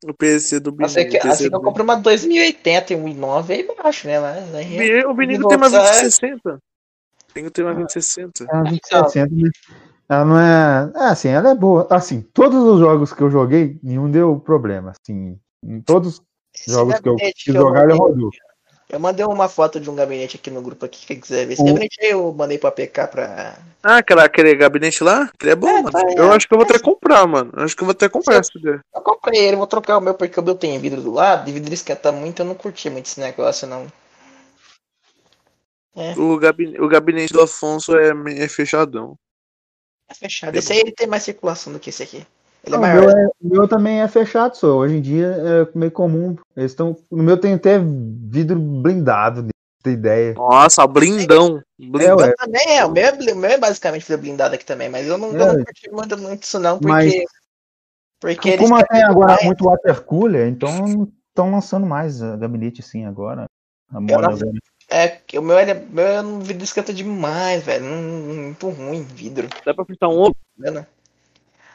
o 0.05 0.13
PC 0.15 0.61
do 0.61 0.71
Bininho. 0.73 0.87
Assim 0.87 1.09
que, 1.09 1.17
assim 1.27 1.49
eu 1.51 1.61
compro 1.61 1.83
uma 1.83 1.97
2080 1.97 2.93
e 2.93 2.97
um 2.97 3.07
i9 3.07 3.51
aí 3.51 3.63
embaixo, 3.63 4.07
né? 4.07 4.21
Mas 4.21 4.55
aí. 4.55 5.05
O 5.07 5.15
Bininho 5.15 5.49
tem 5.49 5.57
uma 5.57 5.69
voltar- 5.71 5.91
2060. 5.91 6.59
Tem 7.37 7.45
que 7.45 7.51
ter 7.51 7.65
uma 7.65 7.75
2060. 7.75 8.45
É 8.45 8.55
uma 8.55 8.65
2060, 8.65 9.35
né? 9.35 9.51
Ela 10.09 10.25
não 10.25 10.39
é. 10.39 10.91
É 10.95 11.09
assim, 11.11 11.29
ela 11.29 11.51
é 11.51 11.55
boa. 11.55 11.87
Assim, 11.91 12.23
todos 12.33 12.59
os 12.65 12.81
jogos 12.81 13.13
que 13.13 13.21
eu 13.21 13.31
joguei, 13.31 13.79
nenhum 13.83 14.11
deu 14.11 14.41
problema. 14.41 14.93
Assim, 14.93 15.39
em 15.63 15.83
todos 15.83 16.23
os 16.67 16.73
jogos 16.73 16.99
que 16.99 17.07
eu 17.11 17.17
quis 17.17 17.55
jogar, 17.55 17.85
ele 17.85 17.93
rodou. 17.93 18.31
Eu 18.89 18.99
mandei 18.99 19.27
uma 19.27 19.51
foto 19.51 19.79
de 19.79 19.91
um 19.91 19.95
gabinete 19.95 20.37
aqui 20.37 20.51
no 20.51 20.63
grupo 20.63 20.87
aqui, 20.87 21.05
quem 21.07 21.21
quiser 21.21 21.45
ver. 21.47 21.53
Esse 21.53 21.63
O- 21.63 21.67
gabinete 21.67 21.99
aí 22.01 22.11
eu 22.13 22.33
mandei 22.33 22.57
pro 22.57 22.69
APK 22.69 23.07
pra. 23.09 23.59
Ah, 23.83 23.99
aquela, 23.99 24.25
aquele 24.25 24.55
gabinete 24.55 25.05
lá? 25.05 25.25
Aquele 25.35 25.53
é 25.53 25.57
bom, 25.57 25.69
É, 25.69 25.83
mano. 25.83 25.91
tá, 25.91 26.01
é. 26.09 26.19
Eu 26.19 26.33
acho 26.33 26.49
que 26.49 26.55
eu 26.55 26.59
vou 26.59 26.65
até 26.67 26.79
comprar, 26.79 27.27
mano. 27.27 27.53
Eu 27.55 27.65
acho 27.65 27.77
que 27.77 27.83
eu 27.83 27.87
vou 27.87 27.93
até 27.93 28.09
comprar 28.09 28.41
esse 28.41 28.59
dele. 28.59 28.81
Eu 28.95 29.03
comprei 29.03 29.39
ele, 29.45 29.57
vou 29.59 29.67
trocar 29.67 29.99
o 29.99 30.01
meu 30.01 30.15
porque 30.15 30.41
o 30.41 30.43
meu 30.43 30.55
tem 30.55 30.79
vidro 30.79 31.03
do 31.03 31.13
lado, 31.13 31.51
e 31.51 31.53
vidro 31.53 31.75
esquenta 31.75 32.11
muito, 32.11 32.41
eu 32.41 32.47
não 32.47 32.55
curti 32.55 32.89
muito 32.89 33.05
esse 33.07 33.21
negócio, 33.21 33.69
não. 33.69 33.87
O 36.17 36.39
gabinete, 36.39 36.81
o 36.81 36.89
gabinete 36.89 37.33
do 37.33 37.41
Afonso 37.41 37.97
é, 37.97 38.11
é 38.37 38.49
fechadão. 38.49 39.17
É 40.11 40.15
fechado. 40.15 40.55
Esse 40.55 40.73
aí 40.73 40.81
ele 40.81 40.93
tem 40.93 41.07
mais 41.07 41.23
circulação 41.23 41.73
do 41.73 41.81
que 41.81 41.91
esse 41.91 42.03
aqui. 42.03 42.27
Ele 42.65 42.75
é 42.75 42.79
Não, 42.79 42.79
o, 42.79 42.81
maior. 42.83 43.01
meu 43.01 43.11
é- 43.11 43.27
o 43.27 43.49
meu 43.49 43.69
também 43.69 44.01
é 44.03 44.09
fechado, 44.09 44.57
só. 44.57 44.77
Hoje 44.77 44.97
em 44.97 45.01
dia 45.01 45.27
é 45.27 45.79
meio 45.79 45.91
comum. 45.91 46.37
Eles 46.57 46.73
estão. 46.73 46.97
No 47.11 47.23
meu 47.23 47.39
tem 47.39 47.55
até 47.55 47.79
vidro 47.79 48.59
blindado, 48.59 49.49
ter 49.83 49.93
ideia. 49.93 50.35
Nossa, 50.35 50.87
blindão. 50.87 51.63
blindão. 51.79 52.21
É. 52.21 52.33
Também 52.35 52.77
é, 52.79 52.85
o 52.85 52.91
meu 52.91 53.05
é, 53.07 53.13
o 53.33 53.37
meu 53.37 53.51
é 53.51 53.59
basicamente 53.59 54.03
vidro 54.07 54.23
blindado 54.23 54.55
aqui 54.55 54.65
também, 54.67 54.89
mas 54.89 55.07
eu 55.07 55.17
não, 55.17 55.33
eu 55.33 55.41
É. 55.41 55.47
não 55.57 55.65
curti 55.65 55.91
muito, 55.91 56.19
muito 56.19 56.43
isso 56.43 56.59
não, 56.59 56.79
porque. 56.79 56.89
Mas- 56.93 57.25
porque 58.21 58.49
eles 58.51 58.69
Como 58.69 58.83
tem 58.87 59.03
agora 59.03 59.33
mais- 59.35 59.45
muito 59.45 59.65
water 59.65 60.03
cooler, 60.05 60.49
então 60.49 61.09
estão 61.29 61.51
lançando 61.53 61.87
mais 61.87 62.21
uh, 62.23 62.37
gabinete 62.39 62.81
assim 62.81 63.05
agora. 63.05 63.45
A 63.91 64.01
moda 64.01 64.23
não- 64.23 64.31
agora. 64.31 64.51
É, 64.89 65.09
que 65.09 65.39
o 65.39 65.43
meu, 65.43 65.59
ele 65.59 65.73
é, 65.73 65.75
meu 65.75 66.07
é 66.07 66.21
um 66.23 66.39
vidro 66.41 66.63
esquenta 66.65 66.93
demais, 66.95 67.63
velho. 67.65 67.85
Não- 67.85 68.35
Muito 68.47 68.69
ruim 68.69 69.03
vidro. 69.03 69.49
Dá 69.65 69.75
pra 69.75 69.85
fritar 69.85 70.09
um 70.09 70.19
ovo? 70.19 70.35
Tá 70.35 70.71
vendo? 70.71 70.87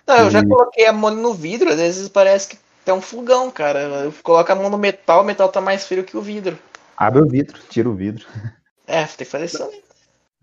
Não, 0.07 0.17
eu 0.17 0.29
já 0.31 0.41
E- 0.41 0.47
coloquei 0.47 0.85
a 0.85 0.93
mão 0.93 1.11
no 1.11 1.33
vidro, 1.33 1.69
às 1.69 1.77
vezes 1.77 2.09
parece 2.09 2.49
que 2.49 2.59
tem 2.85 2.93
um 2.93 3.01
fogão, 3.01 3.51
cara. 3.51 3.79
Eu 4.05 4.13
coloco 4.23 4.51
a 4.51 4.55
mão 4.55 4.69
no 4.69 4.77
metal, 4.77 5.21
o 5.21 5.25
metal 5.25 5.49
tá 5.49 5.61
mais 5.61 5.85
frio 5.85 6.03
que 6.03 6.17
o 6.17 6.21
vidro. 6.21 6.57
Abre 6.97 7.21
o 7.21 7.27
vidro, 7.27 7.59
tira 7.69 7.89
o 7.89 7.95
vidro. 7.95 8.25
É, 8.87 9.05
tem 9.05 9.17
que 9.17 9.25
fazer 9.25 9.45
isso. 9.45 9.57
também. 9.57 9.81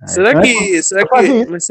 Será 0.06 0.30
Então, 0.30 0.42
que. 0.42 0.82
Será 0.82 1.02
eu 1.02 1.08
fazia 1.08 1.32
que. 1.44 1.50
mas 1.50 1.66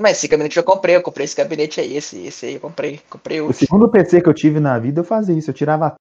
Mas 0.00 0.16
esse 0.18 0.28
gabinete 0.28 0.56
eu 0.56 0.64
comprei, 0.64 0.96
eu 0.96 1.02
comprei 1.02 1.24
esse 1.24 1.36
gabinete 1.36 1.80
aí, 1.80 1.96
esse, 1.96 2.18
esse 2.26 2.46
aí 2.46 2.54
eu 2.54 2.60
comprei, 2.60 3.00
comprei 3.08 3.40
o. 3.40 3.48
O 3.48 3.52
segundo 3.52 3.90
PC 3.90 4.20
que 4.20 4.28
eu 4.28 4.34
tive 4.34 4.58
na 4.60 4.78
vida, 4.78 5.00
eu 5.00 5.04
fazia 5.04 5.36
isso. 5.36 5.50
Eu 5.50 5.54
tirava 5.54 5.94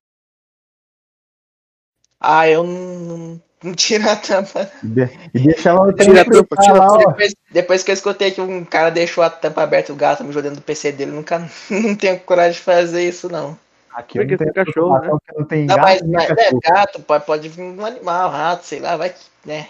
Ah, 2.20 2.48
eu 2.50 2.64
não, 2.64 3.29
não 3.64 3.74
tiro 3.76 4.10
a 4.10 4.16
tampa. 4.16 4.70
e 4.84 4.88
de- 4.96 5.14
e 5.34 5.40
deixava 5.40 5.82
o 5.82 5.94
Tira 5.98 6.22
a 6.22 6.26
tempo 6.26 6.56
tampa, 6.56 6.56
tira 6.58 6.80
lá. 6.80 6.88
Depois, 6.98 7.36
depois 7.52 7.84
que 7.84 7.92
eu 7.92 7.94
escutei 7.94 8.32
que 8.32 8.42
um 8.42 8.64
cara 8.66 8.90
deixou 8.90 9.24
a 9.24 9.30
tampa 9.30 9.62
aberta, 9.64 9.92
o 9.92 9.96
gato 9.96 10.24
me 10.24 10.32
jogando 10.32 10.56
do 10.56 10.62
PC 10.62 10.92
dele, 10.92 11.12
eu 11.12 11.16
nunca 11.16 11.40
não 11.70 11.96
tenho 11.96 12.20
coragem 12.22 12.54
de 12.54 12.60
fazer 12.60 13.08
isso, 13.08 13.30
não. 13.30 13.58
Aqui 13.92 14.18
Porque 14.18 14.36
não 14.36 14.36
tem 14.36 14.52
cachorro, 14.52 15.00
né? 15.00 15.14
que 15.26 15.38
não 15.38 15.46
tem 15.46 15.70
Não, 15.70 15.76
gato, 15.76 15.82
mas, 15.82 16.02
mas 16.14 16.32
é, 16.38 16.52
gato, 16.64 17.02
pode, 17.04 17.26
pode 17.26 17.50
vir 17.50 17.62
um 17.64 17.86
animal, 17.86 18.30
rato, 18.32 18.66
sei 18.66 18.80
lá, 18.80 18.98
vai 18.98 19.10
que, 19.12 19.20
né? 19.46 19.70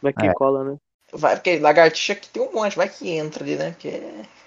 Vai 0.00 0.12
que 0.12 0.28
É. 0.28 0.32
cola, 0.32 0.62
né? 0.62 0.78
Vai, 1.12 1.36
porque 1.36 1.58
lagartixa 1.60 2.14
aqui 2.14 2.28
tem 2.28 2.42
um 2.42 2.52
monte, 2.52 2.76
vai 2.76 2.88
que 2.88 3.10
entra 3.10 3.44
ali, 3.44 3.56
né? 3.56 3.70
Porque 3.72 3.90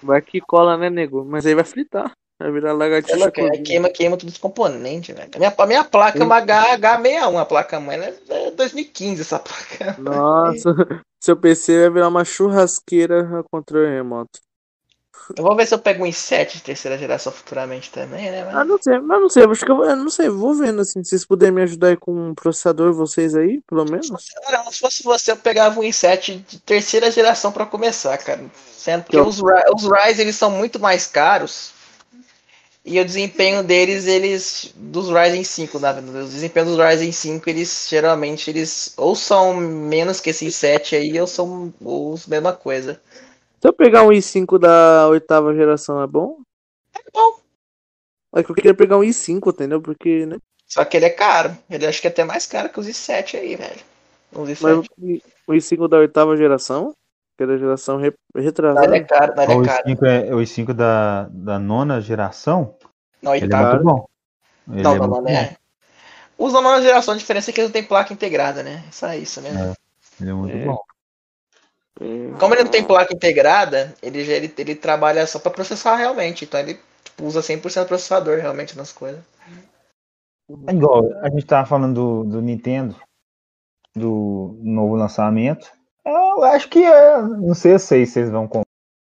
Vai 0.02 0.20
que 0.22 0.40
cola, 0.40 0.76
né, 0.76 0.90
nego? 0.90 1.24
Mas 1.24 1.46
aí 1.46 1.54
vai 1.54 1.64
fritar. 1.64 2.12
Vai 2.38 2.52
virar 2.52 2.70
é 2.70 2.72
lagartixa 2.72 3.16
é, 3.26 3.30
cozida. 3.30 3.62
queima, 3.64 3.90
queima 3.90 4.16
todos 4.16 4.34
os 4.34 4.40
componentes, 4.40 5.14
velho. 5.14 5.30
A 5.34 5.38
minha, 5.38 5.54
a 5.58 5.66
minha 5.66 5.84
placa 5.84 6.18
é 6.18 6.24
uma 6.24 6.36
H, 6.36 6.76
H61, 6.76 7.36
a 7.36 7.44
placa 7.44 7.80
mãe, 7.80 7.96
né? 7.96 8.14
É 8.28 8.50
2015 8.52 9.22
essa 9.22 9.38
placa. 9.40 9.96
Nossa, 10.00 10.74
seu 11.20 11.36
PC 11.36 11.80
vai 11.82 11.90
virar 11.90 12.08
uma 12.08 12.24
churrasqueira 12.24 13.40
a 13.40 13.42
controle 13.42 13.88
remoto. 13.88 14.40
Eu 15.36 15.42
vou 15.42 15.54
ver 15.54 15.66
se 15.66 15.74
eu 15.74 15.78
pego 15.78 16.04
um 16.04 16.06
i7 16.06 16.52
de 16.54 16.62
terceira 16.62 16.96
geração 16.96 17.30
futuramente 17.30 17.90
também, 17.90 18.30
né? 18.30 18.44
Mas... 18.44 18.54
Ah, 18.54 18.64
não 18.64 18.80
sei, 18.80 18.98
mas 18.98 19.20
não 19.20 19.28
sei, 19.28 19.44
eu 19.44 19.50
acho 19.50 19.64
que 19.64 19.70
eu, 19.70 19.76
vou- 19.76 19.84
eu 19.84 19.96
não 19.96 20.08
sei, 20.08 20.28
vou 20.28 20.54
vendo 20.54 20.80
assim, 20.80 21.02
se 21.04 21.10
vocês 21.10 21.26
puderem 21.26 21.54
me 21.54 21.62
ajudar 21.62 21.88
aí 21.88 21.96
com 21.96 22.12
um 22.30 22.34
processador, 22.34 22.94
vocês 22.94 23.34
aí, 23.34 23.60
pelo 23.66 23.84
menos. 23.84 24.08
Não, 24.08 24.72
se 24.72 24.80
fosse 24.80 25.02
você, 25.02 25.32
eu 25.32 25.36
pegava 25.36 25.80
um 25.80 25.82
i7 25.82 26.42
de 26.48 26.58
terceira 26.60 27.10
geração 27.10 27.52
pra 27.52 27.66
começar, 27.66 28.16
cara. 28.18 28.40
Sendo 28.72 29.04
que 29.04 29.16
Eu- 29.16 29.26
os, 29.26 29.38
os 29.42 29.82
Ryzen 29.82 30.22
eles 30.22 30.36
são 30.36 30.50
muito 30.50 30.78
mais 30.80 31.06
caros. 31.06 31.72
E 32.90 32.98
o 32.98 33.04
desempenho 33.04 33.62
deles, 33.62 34.06
eles. 34.06 34.72
Dos 34.74 35.10
Ryzen 35.10 35.44
5, 35.44 35.78
na 35.78 35.92
verdade. 35.92 36.24
O 36.24 36.28
desempenho 36.28 36.64
dos 36.64 36.78
Ryzen 36.78 37.12
5, 37.12 37.50
eles 37.50 37.86
geralmente 37.86 38.48
eles 38.48 38.94
ou 38.96 39.14
são 39.14 39.54
menos 39.54 40.20
que 40.20 40.30
esses 40.30 40.56
7 40.56 40.96
aí, 40.96 41.20
ou 41.20 41.26
são 41.26 41.72
os 41.82 42.26
mesma 42.26 42.54
coisa. 42.54 42.98
Se 43.60 43.68
eu 43.68 43.74
pegar 43.74 44.04
um 44.04 44.08
i5 44.08 44.58
da 44.58 45.06
oitava 45.08 45.54
geração, 45.54 46.02
é 46.02 46.06
bom? 46.06 46.38
É 46.96 47.00
bom. 47.12 47.40
É 48.34 48.42
que 48.42 48.50
eu 48.50 48.54
queria 48.54 48.74
pegar 48.74 48.96
um 48.96 49.02
i5, 49.02 49.52
entendeu? 49.52 49.82
Porque, 49.82 50.24
né? 50.24 50.38
Só 50.66 50.82
que 50.82 50.96
ele 50.96 51.06
é 51.06 51.10
caro. 51.10 51.56
Ele 51.68 51.86
acho 51.86 52.00
que 52.00 52.06
é 52.06 52.10
até 52.10 52.24
mais 52.24 52.46
caro 52.46 52.70
que 52.70 52.80
os 52.80 52.86
i7 52.86 53.38
aí, 53.38 53.54
velho. 53.54 53.80
Os 54.32 54.48
i7. 54.48 54.62
Mas 54.62 55.20
o 55.46 55.52
i5 55.52 55.88
da 55.88 55.98
oitava 55.98 56.36
geração, 56.38 56.94
que 57.38 57.44
é 57.44 57.46
da 57.46 57.56
geração 57.56 57.98
re- 57.98 58.12
retrasada. 58.34 58.96
é 58.96 59.00
caro, 59.00 59.32
é 59.40 59.46
caro. 59.46 59.88
i5 59.88 60.02
é 60.04 60.34
o 60.34 60.42
i5 60.42 60.74
da, 60.74 61.28
da 61.30 61.56
nona 61.56 62.00
geração. 62.00 62.74
Não, 63.22 63.32
Ele 63.32 63.44
é 63.44 63.46
oitavo. 63.46 63.70
muito 63.70 63.84
bom. 63.84 64.08
Ele 64.72 64.82
Não, 64.82 64.94
é 64.96 64.98
não, 64.98 65.06
não, 65.06 65.28
é. 65.28 65.56
Os 66.36 66.52
da 66.52 66.60
nova 66.60 66.82
geração, 66.82 67.14
a 67.14 67.16
diferença 67.16 67.50
é 67.50 67.54
que 67.54 67.60
ele 67.60 67.68
não 67.68 67.72
tem 67.72 67.84
placa 67.84 68.12
integrada, 68.12 68.64
né? 68.64 68.82
Só 68.90 69.14
isso 69.14 69.40
mesmo. 69.40 69.58
É. 69.60 69.72
Ele 70.20 70.30
é 70.30 70.34
muito 70.34 70.56
É. 70.56 70.64
bom. 70.64 70.78
Hum. 72.00 72.34
Como 72.40 72.54
ele 72.54 72.64
não 72.64 72.70
tem 72.70 72.82
placa 72.82 73.14
integrada, 73.14 73.94
ele, 74.02 74.24
já- 74.24 74.32
ele, 74.32 74.52
ele 74.58 74.74
trabalha 74.74 75.24
só 75.26 75.38
pra 75.38 75.50
processar 75.52 75.94
realmente. 75.94 76.44
Então 76.44 76.58
ele 76.58 76.80
tipo, 77.04 77.24
usa 77.24 77.40
100% 77.40 77.84
do 77.84 77.88
processador 77.88 78.38
realmente 78.38 78.76
nas 78.76 78.90
coisas. 78.92 79.20
É 80.66 80.72
igual, 80.72 81.04
a 81.22 81.30
gente 81.30 81.46
tava 81.46 81.66
falando 81.68 81.94
do, 81.94 82.24
do 82.24 82.42
Nintendo, 82.42 82.96
do 83.94 84.58
novo 84.62 84.96
lançamento. 84.96 85.77
Eu 86.08 86.42
acho 86.44 86.68
que 86.68 86.82
é. 86.82 87.20
Não 87.22 87.54
sei 87.54 87.78
se 87.78 88.06
vocês 88.06 88.30
vão 88.30 88.46
comprar. 88.46 88.64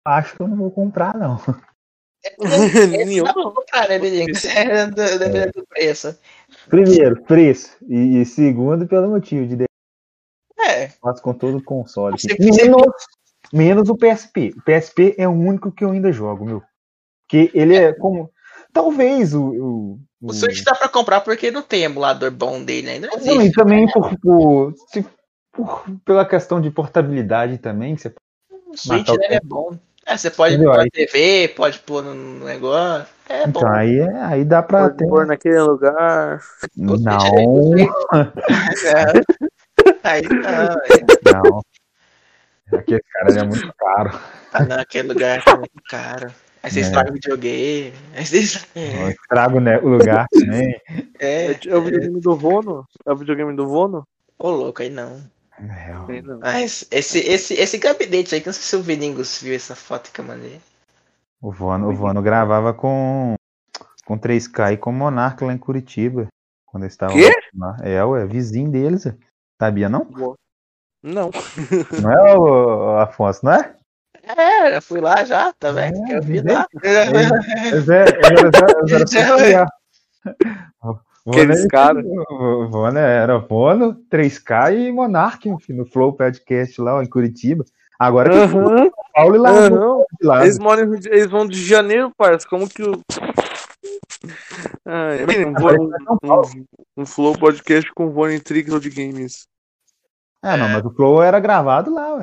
Acho 0.05 0.35
que 0.35 0.41
eu 0.41 0.47
não 0.47 0.57
vou 0.57 0.71
comprar, 0.71 1.15
não. 1.17 1.37
Nenhum. 2.89 3.23
Dá 3.23 3.33
pra 3.33 3.43
comprar, 3.43 3.89
né, 3.89 3.99
Bedinho? 3.99 4.27
É, 4.55 4.87
do- 4.87 5.51
do 5.61 5.67
preço. 5.67 6.17
Primeiro, 6.69 7.21
preço. 7.23 7.77
E, 7.87 8.21
e 8.21 8.25
segundo, 8.25 8.87
pelo 8.87 9.09
motivo 9.09 9.45
de 9.47 9.65
É, 10.59 10.89
faço 10.89 11.21
com 11.21 11.33
todo 11.33 11.57
o 11.57 11.63
console. 11.63 12.15
Menos, 12.39 12.93
menos 13.53 13.89
o 13.89 13.95
PSP. 13.97 14.53
O 14.57 14.61
PSP 14.63 15.15
é 15.17 15.27
o 15.27 15.31
único 15.31 15.71
que 15.71 15.83
eu 15.83 15.91
ainda 15.91 16.11
jogo, 16.11 16.45
meu. 16.45 16.63
Porque 17.29 17.51
ele 17.53 17.75
é 17.75 17.93
como. 17.93 18.31
Talvez 18.73 19.33
o. 19.33 19.43
o, 19.43 19.99
o 20.23 20.33
Switch 20.33 20.63
dá 20.63 20.73
pra 20.75 20.89
comprar 20.89 21.21
porque 21.21 21.51
não 21.51 21.61
tem 21.61 21.83
emulador 21.83 22.31
bom 22.31 22.63
dele 22.63 22.89
ainda. 22.89 23.07
Não 23.07 23.17
Não, 23.17 23.33
e 23.35 23.37
existe. 23.39 23.55
também 23.55 23.91
por, 23.91 24.17
por- 24.19 24.73
se- 24.91 25.05
por- 25.57 25.83
pela 26.05 26.23
questão 26.25 26.61
de 26.61 26.69
portabilidade 26.71 27.57
também, 27.57 27.95
que 27.95 28.01
você 28.03 28.13
O 28.67 28.77
Switch 28.77 29.09
o 29.09 29.17
dele 29.17 29.35
é 29.35 29.41
bom. 29.43 29.77
É, 30.05 30.15
você 30.15 30.29
pode 30.31 30.53
Entendeu? 30.53 30.71
pôr 30.71 30.77
na 30.77 30.83
Aí- 30.83 30.89
TV, 30.91 31.47
pode 31.49 31.79
pôr 31.79 32.01
no 32.03 32.45
negócio. 32.45 33.07
É 33.27 33.45
bom. 33.45 33.59
Então, 33.59 33.73
aí, 33.73 33.99
é- 33.99 34.21
aí 34.23 34.45
dá 34.45 34.63
pra 34.63 34.83
Pode 34.83 34.97
ter. 34.97 35.07
pôr 35.07 35.25
naquele 35.25 35.59
lugar. 35.61 36.41
Não, 36.77 36.95
Aí 40.03 40.21
não, 40.23 40.41
é, 40.43 41.33
não. 41.33 41.61
Aquele 42.79 43.01
cara 43.11 43.39
é 43.39 43.43
muito 43.43 43.73
caro. 43.77 44.19
tá 44.51 44.65
naquele 44.65 45.07
lugar 45.09 45.43
tá 45.43 45.55
muito 45.57 45.71
caro. 45.89 46.27
Aí 46.63 46.71
você 46.71 46.79
É. 46.79 46.83
estraga 46.83 47.09
o 47.11 47.13
videogame. 47.13 47.93
Aí 48.15 48.25
você... 48.25 48.37
Eu 48.75 49.09
estrago 49.09 49.59
né, 49.59 49.77
o 49.79 49.87
lugar 49.87 50.25
também. 50.31 50.79
É, 51.19 51.51
É 51.65 51.75
o 51.75 51.81
videogame 51.81 52.19
do 52.19 52.35
Vono? 52.35 52.85
É 53.05 53.11
o 53.11 53.15
videogame 53.15 53.55
do 53.55 53.67
Vono? 53.67 54.03
ô 54.39 54.49
louco, 54.49 54.81
aí 54.81 54.89
não. 54.89 55.21
É, 55.59 56.21
não. 56.21 56.39
Mas 56.39 56.87
esse, 56.91 57.19
esse, 57.19 57.53
esse 57.55 57.77
gabinete 57.77 58.35
aí, 58.35 58.41
que 58.41 58.47
não 58.47 58.53
sei 58.53 58.63
se 58.63 58.75
o 58.75 58.81
Viningos 58.81 59.41
viu 59.41 59.55
essa 59.55 59.75
foto 59.75 60.11
que 60.11 60.21
eu 60.21 60.25
mandei. 60.25 60.61
O 61.41 61.51
Vono, 61.51 61.89
o 61.89 61.95
Vono 61.95 62.21
gravava 62.21 62.73
com, 62.73 63.35
com 64.05 64.19
3K 64.19 64.73
e 64.73 64.77
com 64.77 64.89
o 64.89 64.93
Monarca 64.93 65.45
lá 65.45 65.53
em 65.53 65.57
Curitiba. 65.57 66.27
Quando 66.65 66.83
eles 66.83 66.93
estavam 66.93 67.15
Quê? 67.15 67.31
lá. 67.55 67.77
É, 67.81 68.03
ué, 68.03 68.25
vizinho 68.25 68.69
deles. 68.69 69.05
ué. 69.05 69.15
Sabia 69.59 69.89
não? 69.89 70.07
Não. 71.01 71.31
Não 72.01 72.11
é 72.11 72.35
o, 72.37 72.97
Afonso, 72.99 73.45
não 73.45 73.53
é? 73.53 73.75
É, 74.23 74.71
já 74.71 74.81
fui 74.81 74.99
lá 74.99 75.23
já, 75.23 75.53
tá 75.53 75.71
vendo? 75.71 75.95
É, 76.11 76.17
eu 76.17 76.21
vi 76.21 76.41
lá. 76.41 76.67
É, 76.83 77.05
Aqueles 81.27 81.65
é- 81.65 81.67
caras. 81.67 82.05
O 82.05 82.67
Vono 82.69 82.97
era 82.97 83.37
Vono, 83.37 83.95
3K 84.09 84.73
e 84.73 84.91
Monark, 84.91 85.47
enfim, 85.49 85.73
no 85.73 85.85
Flow 85.85 86.13
Podcast 86.13 86.79
lá 86.81 86.95
ó, 86.95 87.01
em 87.01 87.09
Curitiba. 87.09 87.65
Agora 87.99 88.29
que. 88.29 88.47
São 88.47 88.91
Paulo 89.13 89.35
e 89.35 89.39
lá 89.39 89.69
de 89.69 90.27
lado. 90.27 90.43
Eles, 90.43 90.59
moram, 90.59 90.93
em 90.93 90.99
eles 91.05 91.27
vão 91.27 91.47
de 91.47 91.63
janeiro, 91.63 92.11
parça. 92.15 92.47
Como 92.47 92.69
que 92.69 92.83
o. 92.83 93.01
Ah, 94.85 95.13
é 95.15 95.47
um, 95.47 95.53
vai 95.53 95.75
um, 95.77 96.65
um 96.97 97.05
Flow 97.05 97.37
podcast 97.37 97.91
com 97.93 98.11
Vone 98.11 98.39
Trigger 98.39 98.79
de 98.79 98.89
Games. 98.89 99.47
Ah, 100.41 100.55
não, 100.55 100.69
mas 100.69 100.85
o 100.85 100.91
Flow 100.91 101.21
era 101.21 101.39
gravado 101.39 101.93
lá, 101.93 102.15
ué. 102.15 102.21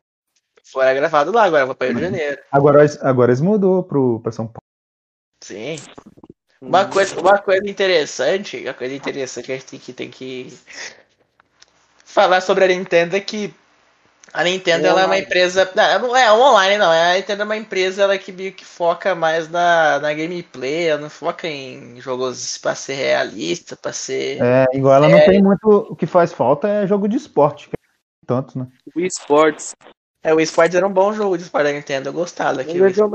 Foi 0.72 0.94
gravado 0.94 1.30
lá, 1.30 1.44
agora 1.44 1.66
vou 1.66 1.74
pra 1.74 1.88
Rio 1.88 1.96
de 1.96 2.02
Janeiro. 2.02 2.38
Agora, 2.50 2.86
agora 3.02 3.30
eles 3.30 3.40
mudou 3.40 3.82
pro, 3.82 4.20
pra 4.20 4.32
São 4.32 4.46
Paulo. 4.46 4.64
Sim. 5.42 5.76
Uma 6.66 6.86
coisa, 6.86 7.20
uma 7.20 7.38
coisa 7.38 7.68
interessante, 7.68 8.62
uma 8.64 8.74
coisa 8.74 8.94
interessante 8.94 9.46
que 9.46 9.52
a 9.52 9.56
gente 9.56 9.66
tem 9.66 9.78
que, 9.78 9.92
tem 9.92 10.10
que 10.10 10.58
falar 12.04 12.40
sobre 12.40 12.64
a 12.64 12.68
Nintendo 12.68 13.16
é 13.16 13.20
que 13.20 13.54
a 14.32 14.42
Nintendo 14.42 14.88
ela 14.88 15.02
é 15.02 15.06
uma 15.06 15.18
empresa. 15.18 15.70
Não, 15.76 16.08
não 16.08 16.16
é 16.16 16.32
online, 16.32 16.76
não. 16.76 16.90
A 16.90 17.14
Nintendo 17.14 17.42
é 17.42 17.44
uma 17.44 17.56
empresa 17.56 18.02
ela 18.02 18.18
que 18.18 18.32
meio 18.32 18.52
que 18.52 18.64
foca 18.64 19.14
mais 19.14 19.48
na, 19.48 20.00
na 20.00 20.12
gameplay, 20.12 20.88
ela 20.88 21.00
não 21.00 21.10
foca 21.10 21.46
em 21.46 22.00
jogos 22.00 22.58
pra 22.58 22.74
ser 22.74 22.94
realista, 22.94 23.76
pra 23.76 23.92
ser. 23.92 24.42
É, 24.42 24.64
igual 24.72 24.94
ela 24.94 25.08
não 25.08 25.18
É. 25.18 25.24
tem 25.26 25.40
muito. 25.40 25.68
O 25.68 25.94
que 25.94 26.06
faz 26.06 26.32
falta 26.32 26.66
é 26.66 26.86
jogo 26.86 27.06
de 27.06 27.16
esporte. 27.16 27.68
é 27.72 27.76
Tanto, 28.26 28.58
né? 28.58 28.66
Wii 28.96 29.06
Sports. 29.06 29.76
É, 30.24 30.32
o 30.32 30.40
Sports 30.40 30.74
era 30.74 30.86
um 30.86 30.92
bom 30.92 31.12
jogo 31.12 31.36
de 31.36 31.44
esporte 31.44 31.64
da 31.64 31.72
Nintendo, 31.72 32.08
eu 32.08 32.12
gostava 32.14 32.54
daquele. 32.54 32.82
acho 32.86 32.94
que 32.94 33.00
é 33.00 33.04
o 33.04 33.08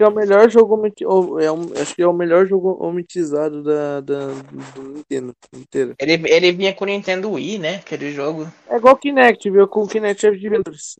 é 0.00 0.08
o 0.08 0.14
melhor 0.14 0.50
jogo 0.50 1.38
é 1.40 1.52
um- 1.52 1.72
acho 1.80 1.94
que 1.94 2.02
é 2.02 2.06
o 2.08 2.12
melhor 2.12 2.44
jogo 2.44 2.76
omitizado 2.84 3.62
da, 3.62 4.00
da 4.00 4.26
do 4.74 4.82
Nintendo 4.82 5.32
inteiro. 5.54 5.94
Ele, 5.96 6.28
ele 6.28 6.50
vinha 6.50 6.74
com 6.74 6.82
o 6.82 6.88
Nintendo 6.88 7.30
Wii, 7.30 7.60
né? 7.60 7.76
Aquele 7.76 8.12
jogo. 8.12 8.52
É 8.68 8.76
igual 8.76 8.94
o 8.94 8.98
Kinect, 8.98 9.48
viu? 9.48 9.68
Com 9.68 9.84
o 9.84 9.88
Kinect 9.88 10.26
é 10.26 10.30
de 10.32 10.48
vendedores. 10.48 10.96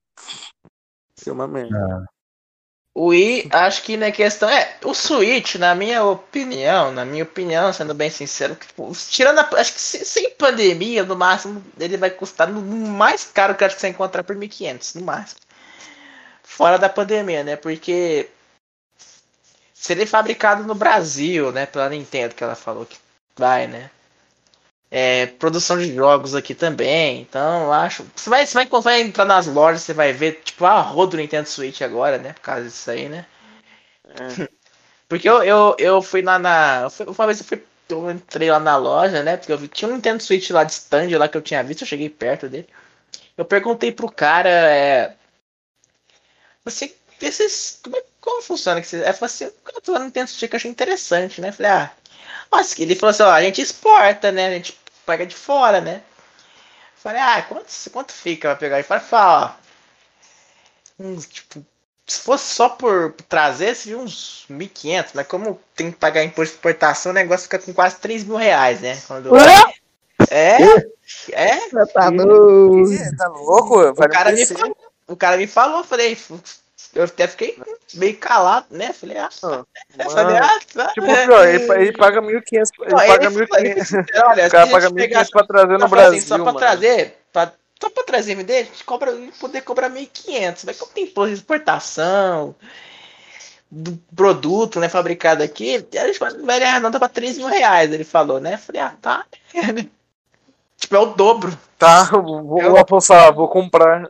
É 1.27 1.33
uma 1.33 1.49
merda. 1.49 2.07
O 2.95 3.09
Wii, 3.09 3.49
acho 3.53 3.83
que 3.83 3.97
na 3.97 4.11
questão 4.11 4.49
é 4.49 4.77
o 4.85 4.95
Switch, 4.95 5.57
na 5.57 5.75
minha 5.75 6.03
opinião, 6.03 6.91
na 6.93 7.05
minha 7.05 7.25
opinião, 7.25 7.71
sendo 7.71 7.93
bem 7.93 8.09
sincero, 8.09 8.57
que, 8.57 8.67
tipo, 8.69 8.91
tirando 9.11 9.39
a, 9.41 9.49
acho 9.61 9.75
que 9.75 9.81
se- 9.81 10.05
sem 10.05 10.31
pandemia, 10.31 11.05
no 11.05 11.15
máximo 11.15 11.63
ele 11.79 11.99
vai 11.99 12.09
custar 12.09 12.49
no, 12.49 12.61
no 12.63 12.89
mais 12.89 13.25
caro 13.25 13.55
que 13.55 13.63
eu 13.63 13.67
acho 13.67 13.75
que 13.77 13.83
você 13.83 13.89
encontrar 13.89 14.25
por 14.25 14.35
1.500, 14.35 14.95
no 14.95 15.03
máximo. 15.03 15.41
Fora 16.47 16.79
da 16.79 16.89
pandemia, 16.89 17.43
né? 17.43 17.57
Porque 17.57 18.31
se 19.75 19.93
ele 19.93 20.05
é 20.05 20.07
fabricado 20.07 20.63
no 20.63 20.77
Brasil, 20.77 21.51
né, 21.51 21.67
pela 21.67 21.89
Nintendo 21.89 22.35
que 22.35 22.43
ela 22.43 22.55
falou 22.55 22.87
que 22.87 22.97
vai, 23.37 23.67
né? 23.67 23.91
É, 24.89 25.27
produção 25.27 25.77
de 25.77 25.93
jogos 25.93 26.35
aqui 26.37 26.55
também, 26.55 27.21
então 27.21 27.65
eu 27.65 27.73
acho. 27.73 28.07
Você 28.15 28.31
vai, 28.31 28.47
você 28.47 28.55
vai, 28.55 28.67
quando 28.67 28.85
vai 28.85 29.01
entrar 29.03 29.25
nas 29.25 29.49
lojas, 29.49 29.83
você 29.83 29.93
vai 29.93 30.13
ver, 30.13 30.41
tipo, 30.45 30.65
a 30.65 30.81
roda 30.81 31.11
do 31.11 31.17
Nintendo 31.17 31.49
Switch 31.49 31.83
agora, 31.83 32.17
né? 32.17 32.33
Por 32.33 32.41
causa 32.43 32.65
disso 32.65 32.91
aí, 32.91 33.09
né? 33.09 33.27
Porque 35.09 35.29
eu, 35.29 35.43
eu, 35.43 35.77
eu 35.79 36.01
fui 36.01 36.23
lá 36.23 36.39
na. 36.39 36.89
Uma 37.07 37.27
vez 37.27 37.41
eu, 37.41 37.45
fui, 37.45 37.63
eu 37.89 38.11
entrei 38.11 38.51
lá 38.51 38.61
na 38.61 38.77
loja, 38.77 39.23
né? 39.23 39.37
Porque 39.37 39.53
eu 39.53 39.59
vi, 39.59 39.69
tinha 39.69 39.89
um 39.91 39.95
Nintendo 39.95 40.23
Switch 40.23 40.51
lá 40.51 40.65
de 40.65 40.73
stand 40.73 41.09
lá 41.19 41.29
que 41.29 41.37
eu 41.37 41.43
tinha 41.43 41.63
visto, 41.63 41.83
eu 41.83 41.89
cheguei 41.89 42.09
perto 42.09 42.49
dele. 42.49 42.69
Eu 43.37 43.45
perguntei 43.45 43.93
pro 43.93 44.11
cara, 44.11 44.49
é. 44.49 45.17
Você. 46.67 46.95
Esses, 47.23 47.81
como, 47.83 47.97
é- 47.97 48.05
como 48.21 48.43
funciona? 48.43 48.81
Que 48.83 48.87
você, 48.87 48.97
aí 48.97 49.13
falou 49.15 49.27
assim, 49.27 49.45
eu 49.45 49.81
tô 49.81 49.93
lá 49.93 50.01
no 50.01 50.05
Nintendo 50.07 50.29
Switch 50.29 50.51
que 50.51 50.55
eu 50.55 50.59
achei 50.59 50.71
interessante, 50.71 51.41
né? 51.41 51.51
Falei, 51.53 51.73
ah. 51.73 51.91
Nossa, 52.53 52.83
ele 52.83 52.95
falou 52.95 53.11
assim, 53.11 53.23
ó, 53.23 53.31
a 53.31 53.41
gente 53.43 53.63
exporta, 53.63 54.31
né? 54.31 54.49
A 54.49 54.51
gente 54.51 54.79
pega 55.07 55.25
de 55.25 55.35
fora, 55.35 55.81
né? 55.81 56.03
Falei, 56.97 57.23
ah, 57.23 57.43
quanto, 57.49 57.67
quanto 57.91 58.13
fica 58.13 58.49
pra 58.51 58.57
pegar? 58.57 58.77
Ele 58.77 58.83
falou, 58.83 59.03
fala, 59.05 59.57
ó. 60.99 61.03
Uns, 61.03 61.27
tipo, 61.27 61.65
se 62.07 62.21
fosse 62.21 62.55
só 62.55 62.69
por 62.69 63.13
trazer, 63.29 63.75
seria 63.75 63.99
uns 63.99 64.45
1.500, 64.51 65.11
mas 65.15 65.27
como 65.27 65.61
tem 65.75 65.91
que 65.91 65.99
pagar 65.99 66.25
imposto 66.25 66.53
de 66.53 66.57
exportação, 66.57 67.13
o 67.13 67.15
negócio 67.15 67.45
fica 67.45 67.59
com 67.59 67.73
quase 67.73 67.97
3 67.97 68.25
mil 68.25 68.37
reais, 68.37 68.81
né? 68.81 69.01
Quando... 69.07 69.31
É, 70.31 70.59
é. 71.33 71.71
Tá 71.93 72.09
louco? 72.09 73.17
Tá 73.17 73.29
louco? 73.29 73.81
O 73.91 74.09
cara, 74.09 74.31
no 74.33 74.37
me 74.37 74.47
falou, 74.47 74.77
o 75.09 75.17
cara 75.17 75.37
me 75.37 75.47
falou, 75.47 75.79
eu 75.79 75.85
falei, 75.85 76.17
eu 76.95 77.05
até 77.05 77.27
fiquei 77.27 77.57
meio 77.95 78.17
calado, 78.19 78.67
né? 78.71 78.93
Falei, 78.93 79.17
ah, 79.19 79.29
Mano, 79.43 79.67
falei, 80.11 80.37
ah, 80.37 80.61
tá. 80.75 80.89
Tipo, 80.89 81.07
pior, 81.07 81.47
ele, 81.49 81.73
ele 81.73 81.93
paga 81.93 82.21
1.500. 82.21 82.71
Ele 82.81 82.91
Não, 82.91 82.99
paga 82.99 83.27
ele 83.27 83.47
falou, 83.47 83.65
ele 83.65 83.75
1.500. 83.75 83.81
disse, 83.83 83.97
olha, 83.97 84.47
O 84.47 84.51
cara 84.51 84.63
a 84.63 84.67
gente 84.67 84.73
paga 84.73 84.91
1.500 84.91 84.95
pegasse- 84.95 85.31
pra 85.31 85.47
trazer 85.47 85.79
no 85.79 85.89
Brasil. 85.89 86.19
assim, 86.19 86.27
só 86.27 86.35
pra 86.37 86.45
mano. 86.45 86.59
trazer, 86.59 87.19
pra, 87.33 87.53
só 87.81 87.91
pra 87.91 88.03
trazer 88.05 88.33
MD, 88.33 88.53
a 88.55 88.63
gente 88.65 88.85
cobra, 88.85 89.13
poder 89.39 89.61
cobrar 89.63 89.89
1.500, 89.91 90.65
mas 90.65 90.79
como 90.79 90.93
tem 90.93 91.05
imposto 91.05 91.29
de 91.35 91.35
exportação, 91.41 92.55
do 93.71 93.99
produto, 94.15 94.79
né, 94.81 94.89
fabricado 94.89 95.43
aqui, 95.43 95.85
eles 95.93 96.19
vai 96.19 96.63
arredondar 96.63 97.01
pra 97.01 97.09
3 97.09 97.37
mil 97.37 97.49
reais, 97.49 97.93
ele 97.93 98.05
falou, 98.05 98.41
né? 98.41 98.57
Falei, 98.57 98.81
ah, 98.81 98.95
tá. 99.03 99.25
tipo, 100.79 100.95
é 100.95 100.99
o 100.99 101.07
dobro. 101.07 101.57
Tá, 101.79 102.05
vou, 102.05 102.63
eu... 102.63 102.71
vou 102.71 102.79
apostar, 102.79 103.33
vou 103.35 103.49
comprar. 103.49 104.07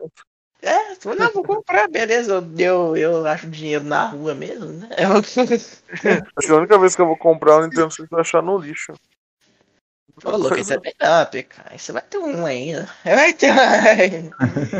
É, 0.61 0.95
falei, 0.95 1.19
não, 1.19 1.31
vou 1.31 1.43
comprar, 1.43 1.87
beleza. 1.87 2.43
Eu, 2.57 2.97
eu 2.97 3.25
acho 3.27 3.47
dinheiro 3.47 3.83
na 3.83 4.07
rua 4.07 4.33
mesmo, 4.33 4.65
né? 4.65 4.89
acho 6.35 6.47
que 6.47 6.51
a 6.51 6.55
única 6.55 6.79
vez 6.79 6.95
que 6.95 7.01
eu 7.01 7.05
vou 7.05 7.17
comprar 7.17 7.57
o 7.57 7.61
Nintendo 7.63 7.91
Switch 7.91 8.09
vai 8.09 8.21
achar 8.21 8.41
no 8.41 8.57
lixo. 8.57 8.93
Ô, 10.25 10.31
louco, 10.31 10.57
isso 10.57 10.73
é 10.73 10.79
melhor, 10.79 11.29
PK. 11.29 11.77
Você 11.77 11.91
vai 11.91 12.01
ter 12.01 12.17
um 12.17 12.43
ainda. 12.43 12.89
Vai 13.05 13.33
ter 13.33 13.51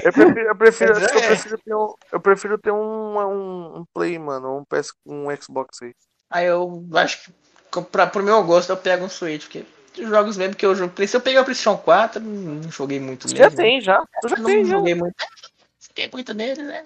Eu 0.04 0.12
prefiro, 0.12 0.48
eu 0.48 0.56
prefiro, 0.56 0.94
eu 0.94 1.22
prefiro 1.22 1.58
ter 1.60 1.76
um, 1.76 1.94
eu 2.12 2.20
prefiro 2.20 2.58
ter 2.58 2.72
um, 2.72 3.20
um, 3.20 3.78
um 3.78 3.86
Play, 3.94 4.18
mano, 4.18 4.58
um, 4.58 4.64
PS, 4.66 4.94
um 5.06 5.28
Xbox 5.40 5.80
aí. 5.84 5.94
Aí 6.32 6.48
eu 6.48 6.84
acho 6.96 7.32
que 7.72 7.82
pra, 7.92 8.08
pro 8.08 8.24
meu 8.24 8.44
gosto 8.44 8.72
eu 8.72 8.78
pego 8.78 9.06
um 9.06 9.10
Switch, 9.10 9.44
porque 9.44 9.64
os 10.02 10.10
jogos 10.10 10.38
mesmo 10.38 10.56
que 10.56 10.66
eu 10.66 10.74
jogo. 10.74 10.92
Se 11.08 11.16
eu 11.16 11.22
peguei 11.22 11.40
o 11.40 11.46
PlayStation 11.46 11.78
4, 11.78 12.20
não 12.20 12.72
joguei 12.72 13.00
muito 13.00 13.28
nele. 13.28 13.40
Já 13.40 13.52
tem, 13.52 13.80
já. 13.80 14.04
Tu 14.22 14.30
já 14.30 14.38
não 14.38 14.46
tem, 14.46 14.66
joguei 14.66 14.96
já. 14.96 15.00
muito. 15.00 15.16
Tem 15.98 16.08
muito 16.14 16.32
nele, 16.32 16.62
né? 16.62 16.84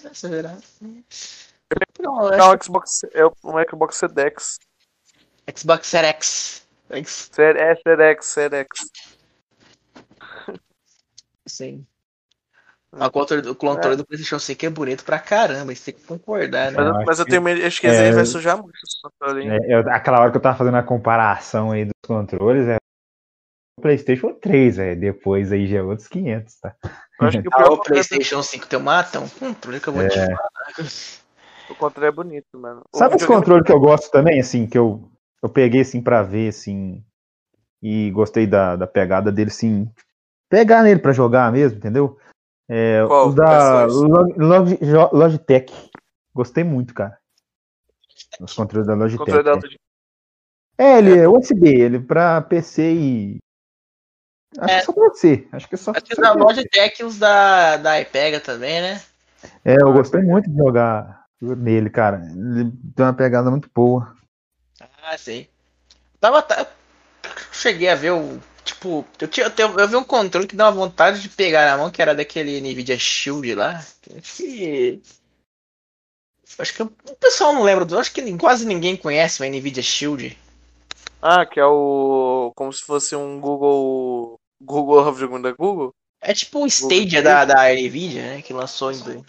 Não, 1.99 2.29
não 2.29 2.53
um 2.53 2.63
Xbox, 2.63 3.03
é 3.11 3.25
um 3.25 3.69
Xbox 3.69 3.97
Sedex. 3.97 4.57
Xbox 5.53 5.87
Series 5.87 6.65
X. 6.89 7.29
Ser, 7.29 7.57
é 7.57 7.75
Serex, 7.75 8.25
Serex. 8.27 8.69
Sim. 11.45 11.85
O 12.93 13.11
controle, 13.11 13.49
o 13.49 13.55
controle 13.55 13.95
é. 13.95 13.97
do 13.97 14.05
PlayStation 14.05 14.39
5 14.39 14.65
é 14.65 14.69
bonito 14.69 15.03
pra 15.03 15.19
caramba, 15.19 15.75
você 15.75 15.91
tem 15.91 16.01
que 16.01 16.07
concordar, 16.07 16.71
né? 16.71 16.77
Mas, 16.77 16.87
eu, 16.87 17.05
mas 17.05 17.19
eu 17.19 17.25
tenho 17.25 17.41
medo, 17.41 17.65
acho 17.65 17.81
que 17.81 17.87
é, 17.87 18.13
vai 18.13 18.25
sujar 18.25 18.57
muito 18.57 18.75
esse 18.75 19.01
controle. 19.01 19.45
É, 19.49 19.75
eu, 19.75 19.79
aquela 19.89 20.21
hora 20.21 20.31
que 20.31 20.37
eu 20.37 20.41
tava 20.41 20.57
fazendo 20.57 20.77
a 20.77 20.83
comparação 20.83 21.71
aí 21.71 21.83
dos 21.83 21.93
controles, 22.07 22.65
é 22.65 22.77
PlayStation 23.81 24.33
3, 24.33 24.79
é, 24.79 24.95
depois 24.95 25.51
aí 25.51 25.67
já 25.67 25.79
é 25.79 25.81
outros 25.83 26.07
500, 26.07 26.55
tá? 26.59 26.75
Eu 27.19 27.27
acho 27.27 27.41
que 27.41 27.47
o, 27.47 27.51
ah, 27.53 27.73
o 27.73 27.77
PlayStation 27.81 28.41
5 28.41 28.67
tem 28.67 28.79
uma, 28.79 29.01
um 29.01 29.29
controle 29.29 29.79
que 29.79 29.87
eu 29.87 29.93
vou 29.93 30.03
é. 30.03 30.07
te 30.07 30.15
falar. 30.15 30.87
O 31.69 31.75
controle 31.75 32.07
é 32.07 32.11
bonito, 32.11 32.57
mano. 32.57 32.83
Sabe 32.95 33.15
os 33.15 33.25
controles 33.25 33.65
que 33.65 33.71
eu 33.71 33.79
gosto 33.79 34.11
também, 34.11 34.39
assim, 34.39 34.67
que 34.67 34.77
eu 34.77 35.11
eu 35.41 35.49
peguei 35.49 35.81
assim 35.81 36.01
para 36.01 36.21
ver 36.21 36.49
assim 36.49 37.03
e 37.81 38.11
gostei 38.11 38.45
da, 38.45 38.75
da 38.75 38.85
pegada 38.85 39.31
dele 39.31 39.49
sim 39.49 39.91
pegar 40.47 40.83
nele 40.83 40.99
para 40.99 41.13
jogar 41.13 41.51
mesmo 41.51 41.77
entendeu 41.77 42.17
é, 42.69 43.03
Qual? 43.07 43.29
os 43.29 43.35
da 43.35 43.85
Log, 43.85 44.77
Logitech 45.11 45.73
gostei 46.33 46.63
muito 46.63 46.93
cara 46.93 47.17
os 48.39 48.53
controles 48.53 48.87
da 48.87 48.93
Logitech 48.93 49.31
Controle 49.31 49.43
da... 49.61 49.67
é 50.77 50.97
ele 50.99 51.17
é 51.17 51.27
USB 51.27 51.67
ele 51.67 51.99
para 51.99 52.41
PC 52.41 52.93
e 52.93 53.37
acho 54.59 54.73
é. 54.73 54.79
que 54.79 54.85
só 54.85 54.93
pra 54.93 55.09
PC 55.09 55.47
acho 55.51 55.69
que 55.69 55.75
é 55.75 55.77
só 55.77 55.91
acho 55.91 56.03
que 56.03 56.15
da 56.15 56.33
Logitech 56.33 57.03
os 57.03 57.17
da 57.17 57.77
da 57.77 58.01
iPega 58.01 58.39
também 58.39 58.81
né 58.81 59.01
é 59.65 59.75
eu 59.81 59.93
gostei 59.93 60.21
muito 60.21 60.49
de 60.49 60.57
jogar 60.57 61.25
nele 61.41 61.89
cara 61.89 62.21
ele 62.35 62.71
tem 62.95 63.05
uma 63.05 63.13
pegada 63.13 63.49
muito 63.49 63.69
boa 63.73 64.13
ah, 65.03 65.17
sei. 65.17 65.49
Tava, 66.19 66.45
cheguei 67.51 67.89
a 67.89 67.95
ver 67.95 68.11
o. 68.11 68.39
Tipo, 68.63 69.05
eu, 69.19 69.27
tinha, 69.27 69.51
eu, 69.57 69.79
eu 69.79 69.87
vi 69.87 69.95
um 69.95 70.03
controle 70.03 70.45
que 70.47 70.55
dava 70.55 70.75
vontade 70.75 71.21
de 71.21 71.29
pegar 71.29 71.65
na 71.65 71.77
mão, 71.77 71.89
que 71.89 72.01
era 72.01 72.13
daquele 72.13 72.61
Nvidia 72.61 72.97
Shield 72.97 73.55
lá. 73.55 73.83
Acho 74.17 74.37
que. 74.37 75.01
Acho 76.59 76.73
que 76.73 76.83
o 76.83 77.15
pessoal 77.19 77.53
não 77.53 77.63
lembra, 77.63 77.99
acho 77.99 78.13
que 78.13 78.37
quase 78.37 78.65
ninguém 78.65 78.95
conhece 78.95 79.41
o 79.41 79.45
Nvidia 79.45 79.81
Shield. 79.81 80.37
Ah, 81.21 81.45
que 81.45 81.59
é 81.59 81.65
o. 81.65 82.51
como 82.55 82.71
se 82.71 82.83
fosse 82.83 83.15
um 83.15 83.39
Google. 83.39 84.39
Google 84.61 85.41
da 85.41 85.51
Google? 85.51 85.93
É 86.21 86.33
tipo 86.33 86.59
um 86.59 86.67
Stadia 86.67 87.21
da, 87.21 87.45
da 87.45 87.73
Nvidia, 87.73 88.21
né? 88.21 88.41
Que 88.41 88.53
lançou 88.53 88.91
em 88.91 89.23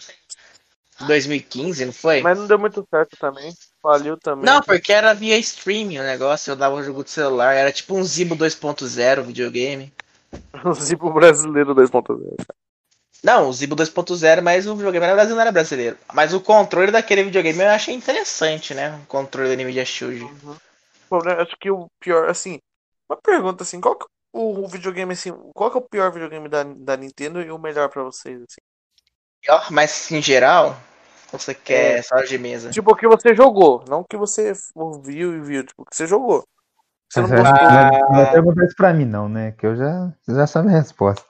2015, 1.07 1.85
não 1.85 1.93
foi? 1.93 2.21
Mas 2.21 2.37
não 2.37 2.47
deu 2.47 2.59
muito 2.59 2.85
certo 2.89 3.17
também. 3.17 3.51
Faliu 3.81 4.17
também. 4.17 4.45
Não, 4.45 4.61
porque 4.61 4.93
era 4.93 5.13
via 5.13 5.37
streaming 5.37 5.99
o 5.99 6.03
negócio, 6.03 6.51
eu 6.51 6.55
dava 6.55 6.75
um 6.75 6.83
jogo 6.83 7.03
de 7.03 7.09
celular, 7.09 7.53
era 7.53 7.71
tipo 7.71 7.95
um 7.95 8.03
Zibo 8.03 8.35
2.0 8.35 9.23
videogame. 9.23 9.91
um 10.65 10.73
Zibo 10.73 11.11
brasileiro 11.11 11.75
2.0. 11.75 12.35
Não, 13.23 13.49
o 13.49 13.53
Zibo 13.53 13.75
2.0, 13.75 14.41
mas 14.41 14.67
o 14.67 14.75
videogame 14.75 15.05
era 15.05 15.15
brasileiro, 15.15 15.35
não 15.35 15.41
era 15.41 15.51
brasileiro. 15.51 15.97
Mas 16.13 16.33
o 16.33 16.41
controle 16.41 16.91
daquele 16.91 17.23
videogame 17.23 17.59
eu 17.59 17.69
achei 17.69 17.95
interessante, 17.95 18.73
né? 18.73 18.99
O 19.03 19.07
controle 19.07 19.55
da 19.55 19.63
Nvidia 19.63 19.85
Shield. 19.85 20.23
Uhum. 20.23 20.55
Bom, 21.09 21.19
acho 21.29 21.55
que 21.59 21.71
o 21.71 21.87
pior, 21.99 22.29
assim, 22.29 22.59
uma 23.09 23.17
pergunta 23.17 23.63
assim, 23.63 23.79
qual 23.79 23.95
que 23.95 24.03
é 24.03 24.05
o 24.05 24.09
videogame 24.67 25.13
assim, 25.13 25.31
qual 25.53 25.69
que 25.69 25.77
é 25.77 25.79
o 25.79 25.87
pior 25.87 26.11
videogame 26.11 26.49
da, 26.49 26.63
da 26.63 26.97
Nintendo 26.97 27.41
e 27.41 27.51
o 27.51 27.59
melhor 27.59 27.89
para 27.89 28.03
vocês 28.03 28.37
assim? 28.37 28.61
Pior, 29.41 29.71
mas 29.71 30.11
em 30.11 30.21
geral, 30.21 30.75
você 31.31 31.53
quer 31.53 31.99
é, 31.99 32.01
só 32.01 32.21
de 32.21 32.37
mesa? 32.37 32.69
Tipo, 32.69 32.91
o 32.91 32.95
que 32.95 33.07
você 33.07 33.35
jogou, 33.35 33.83
não 33.87 33.99
o 33.99 34.05
que 34.05 34.17
você 34.17 34.53
ouviu 34.75 35.35
e 35.35 35.41
viu, 35.41 35.65
tipo, 35.65 35.81
o 35.81 35.85
que 35.85 35.95
você 35.95 36.07
jogou. 36.07 36.43
Você 37.11 37.21
não, 37.21 37.45
ah, 37.45 37.91
não 38.11 38.31
pergunta 38.31 38.65
isso 38.65 38.75
pra 38.75 38.93
mim, 38.93 39.05
não, 39.05 39.29
né? 39.29 39.51
Que 39.51 39.67
eu 39.67 39.75
já, 39.75 40.11
já 40.27 40.47
sabe 40.47 40.69
a 40.69 40.71
resposta. 40.71 41.23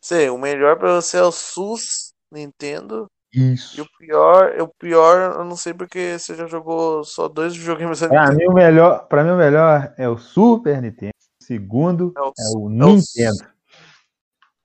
Sei, 0.00 0.30
o 0.30 0.38
melhor 0.38 0.78
pra 0.78 0.94
você 0.94 1.16
é 1.16 1.22
o 1.22 1.32
SUS 1.32 2.12
Nintendo. 2.30 3.06
Isso. 3.32 3.78
E 3.78 3.82
o 3.82 3.86
pior, 3.98 4.60
o 4.60 4.68
pior, 4.78 5.34
eu 5.38 5.44
não 5.44 5.56
sei 5.56 5.74
porque 5.74 6.18
você 6.18 6.34
já 6.34 6.46
jogou 6.46 7.02
só 7.02 7.26
dois 7.26 7.54
videogames 7.56 8.00
Pra 8.00 8.30
mim, 8.30 8.46
o 8.46 8.54
melhor, 8.54 9.06
pra 9.08 9.24
mim, 9.24 9.30
o 9.30 9.36
melhor 9.36 9.92
é 9.98 10.08
o 10.08 10.16
Super 10.16 10.80
Nintendo. 10.80 11.12
Segundo 11.48 12.12
é 12.14 12.20
o, 12.20 12.26
é 12.26 12.56
o 12.58 12.68
Nintendo. 12.68 13.48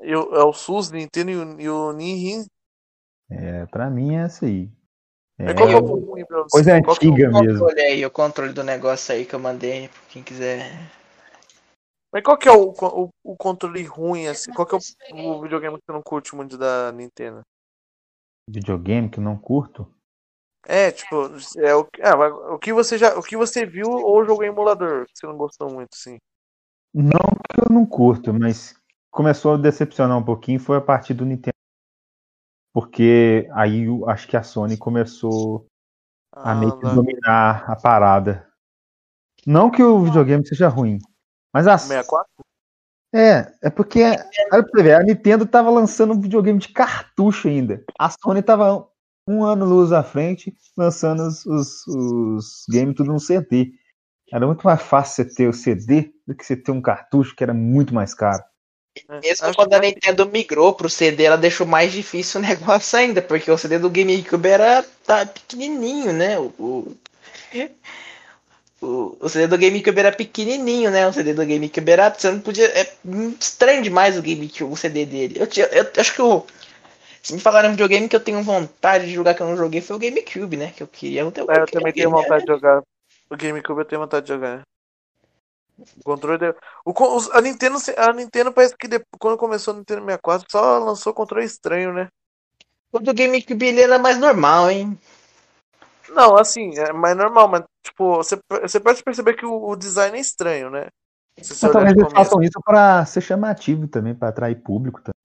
É 0.01 0.17
o, 0.17 0.35
é 0.35 0.43
o 0.43 0.51
SUS, 0.51 0.91
Nintendo 0.91 1.31
e 1.31 1.37
o, 1.37 1.61
e 1.61 1.69
o 1.69 1.93
é, 3.31 3.65
pra 3.67 3.89
mim 3.89 4.15
é 4.15 4.23
essa 4.23 4.45
aí. 4.45 4.69
É, 5.39 5.53
qual 5.53 5.69
é 5.69 5.75
o 5.77 5.85
ruim 5.85 6.25
pra 6.25 6.43
você? 6.43 6.49
Coisa 6.51 6.71
é 6.71 6.73
antiga 6.73 7.31
qual 7.31 7.41
mesmo. 7.41 7.65
Olha 7.65 7.83
aí 7.83 8.05
o 8.05 8.11
controle 8.11 8.51
do 8.51 8.65
negócio 8.65 9.15
aí 9.15 9.25
que 9.25 9.33
eu 9.33 9.39
mandei, 9.39 9.87
pra 9.87 10.01
quem 10.09 10.21
quiser. 10.21 10.73
Mas 12.11 12.21
qual 12.21 12.37
que 12.37 12.49
é 12.49 12.51
o, 12.51 12.73
o, 12.73 13.09
o 13.23 13.37
controle 13.37 13.81
ruim, 13.83 14.27
assim? 14.27 14.51
Qual 14.51 14.67
que 14.67 14.75
é 14.75 14.77
o, 14.77 15.37
o, 15.37 15.41
videogame 15.41 15.77
que 15.77 15.85
você 15.85 15.93
não 15.93 16.03
curte 16.03 16.35
muito 16.35 16.57
da 16.57 16.91
Nintendo? 16.91 17.43
Videogame 18.49 19.09
que 19.09 19.19
eu 19.19 19.23
não 19.23 19.37
curto? 19.37 19.89
É, 20.67 20.91
tipo, 20.91 21.15
é 21.59 21.73
o, 21.73 21.87
ah, 22.01 22.53
o 22.53 22.59
que 22.59 22.73
você 22.73 22.97
já. 22.97 23.17
O 23.17 23.23
que 23.23 23.37
você 23.37 23.65
viu 23.65 23.89
ou 23.89 24.25
jogou 24.25 24.43
em 24.43 24.49
emulador, 24.49 25.05
que 25.05 25.13
você 25.15 25.25
não 25.25 25.37
gostou 25.37 25.71
muito, 25.71 25.95
sim? 25.95 26.17
Não 26.93 27.19
que 27.49 27.61
eu 27.61 27.73
não 27.73 27.85
curto, 27.85 28.33
mas 28.33 28.75
começou 29.09 29.53
a 29.53 29.57
decepcionar 29.57 30.17
um 30.17 30.23
pouquinho 30.23 30.59
foi 30.59 30.77
a 30.77 30.81
partir 30.81 31.13
do 31.13 31.25
Nintendo 31.25 31.53
porque 32.73 33.47
aí 33.53 33.85
acho 34.07 34.27
que 34.27 34.35
a 34.35 34.41
Sony 34.41 34.75
começou 34.75 35.67
ah, 36.31 36.51
a 36.51 36.55
meio 36.55 36.77
que 36.79 36.85
dominar 36.85 37.69
a 37.69 37.75
parada. 37.75 38.47
Não 39.45 39.69
que 39.69 39.83
o 39.83 40.03
videogame 40.03 40.45
seja 40.45 40.67
ruim, 40.67 40.97
mas 41.53 41.67
a 41.67 41.77
64? 41.77 42.27
É, 43.13 43.53
é 43.61 43.69
porque 43.69 44.01
olha 44.51 44.63
pra 44.63 44.81
ver, 44.81 44.95
a 44.95 45.03
Nintendo 45.03 45.45
tava 45.45 45.69
lançando 45.69 46.13
um 46.13 46.19
videogame 46.19 46.57
de 46.57 46.69
cartucho 46.69 47.47
ainda. 47.47 47.83
A 47.99 48.09
Sony 48.09 48.41
tava 48.41 48.89
um 49.29 49.43
ano 49.43 49.65
luz 49.65 49.91
à 49.91 50.01
frente, 50.01 50.51
lançando 50.75 51.21
os, 51.21 51.45
os, 51.45 51.87
os 51.87 52.65
games 52.67 52.95
tudo 52.95 53.13
no 53.13 53.19
CD. 53.19 53.71
Era 54.31 54.45
muito 54.47 54.63
mais 54.63 54.81
fácil 54.81 55.23
você 55.23 55.35
ter 55.35 55.47
o 55.47 55.53
CD 55.53 56.11
do 56.25 56.35
que 56.35 56.45
você 56.45 56.55
ter 56.55 56.71
um 56.71 56.81
cartucho 56.81 57.35
que 57.35 57.43
era 57.43 57.53
muito 57.53 57.93
mais 57.93 58.13
caro. 58.13 58.43
É, 59.09 59.19
mesmo 59.19 59.47
Acho 59.47 59.55
quando 59.55 59.73
a 59.73 59.79
Nintendo 59.79 60.25
migrou 60.27 60.73
pro 60.73 60.89
CD, 60.89 61.23
ela 61.23 61.37
deixou 61.37 61.65
mais 61.65 61.91
difícil 61.91 62.39
o 62.39 62.43
negócio 62.43 62.97
ainda, 62.97 63.21
porque 63.21 63.49
o 63.49 63.57
CD 63.57 63.79
do 63.79 63.89
GameCube 63.89 64.47
era 64.47 64.83
tá, 65.05 65.25
pequenininho, 65.25 66.13
né? 66.13 66.39
O, 66.39 66.95
o, 68.81 69.17
o 69.19 69.29
CD 69.29 69.47
do 69.47 69.57
GameCube 69.57 69.99
era 69.99 70.11
pequenininho, 70.11 70.91
né? 70.91 71.07
O 71.07 71.13
CD 71.13 71.33
do 71.33 71.45
GameCube 71.45 71.91
era. 71.91 72.13
Você 72.13 72.29
não 72.29 72.39
podia. 72.39 72.65
É 72.67 72.93
estranho 73.39 73.81
demais 73.81 74.17
o 74.17 74.21
GameCube, 74.21 74.71
o 74.71 74.77
CD 74.77 75.05
dele. 75.05 75.35
Eu, 75.39 75.47
eu, 75.55 75.67
eu 75.67 75.91
acho 75.97 76.13
que 76.13 76.21
o. 76.21 76.45
Se 77.21 77.33
me 77.33 77.39
falaram 77.39 77.69
um 77.69 77.71
videogame 77.71 78.09
que 78.09 78.15
eu 78.15 78.19
tenho 78.19 78.43
vontade 78.43 79.05
de 79.05 79.13
jogar 79.13 79.33
que 79.33 79.41
eu 79.41 79.47
não 79.47 79.55
joguei 79.55 79.79
foi 79.79 79.95
o 79.95 79.99
GameCube, 79.99 80.57
né? 80.57 80.73
Que 80.75 80.83
eu 80.83 80.87
queria. 80.87 81.21
Eu, 81.21 81.33
eu, 81.35 81.47
eu 81.47 81.65
também 81.67 81.93
tenho 81.93 82.09
vontade 82.09 82.45
né? 82.45 82.45
de 82.45 82.47
jogar. 82.47 82.83
O 83.33 83.37
GameCube 83.37 83.79
eu 83.79 83.85
tenho 83.85 84.01
vontade 84.01 84.27
de 84.27 84.31
jogar. 84.31 84.61
O 85.97 86.03
controle 86.03 86.37
de... 86.37 86.55
o, 86.85 86.93
a 87.31 87.41
Nintendo 87.41 87.77
a 87.97 88.13
Nintendo 88.13 88.53
parece 88.53 88.77
que 88.77 88.87
depois, 88.87 89.07
quando 89.19 89.39
começou 89.39 89.73
o 89.73 89.77
Nintendo 89.77 90.01
64 90.01 90.47
só 90.51 90.77
lançou 90.77 91.15
controle 91.15 91.43
estranho, 91.43 91.91
né? 91.91 92.09
O 92.91 92.99
do 92.99 93.11
GameCube 93.11 93.65
ele 93.65 93.81
era 93.81 93.97
mais 93.97 94.19
normal, 94.19 94.69
hein? 94.69 94.95
Não, 96.09 96.37
assim, 96.37 96.77
é 96.77 96.93
mais 96.93 97.17
normal, 97.17 97.47
mas 97.47 97.63
tipo, 97.83 98.17
você, 98.17 98.39
você 98.61 98.79
pode 98.79 99.03
perceber 99.03 99.33
que 99.33 99.47
o, 99.47 99.69
o 99.69 99.75
design 99.75 100.15
é 100.15 100.21
estranho, 100.21 100.69
né? 100.69 100.89
Se 101.41 101.59
talvez 101.59 101.95
eles 101.97 102.13
façam 102.13 102.39
isso 102.43 102.61
para 102.63 103.03
ser 103.07 103.21
chamativo 103.21 103.87
também, 103.87 104.13
para 104.13 104.29
atrair 104.29 104.61
público 104.61 105.01
também. 105.01 105.22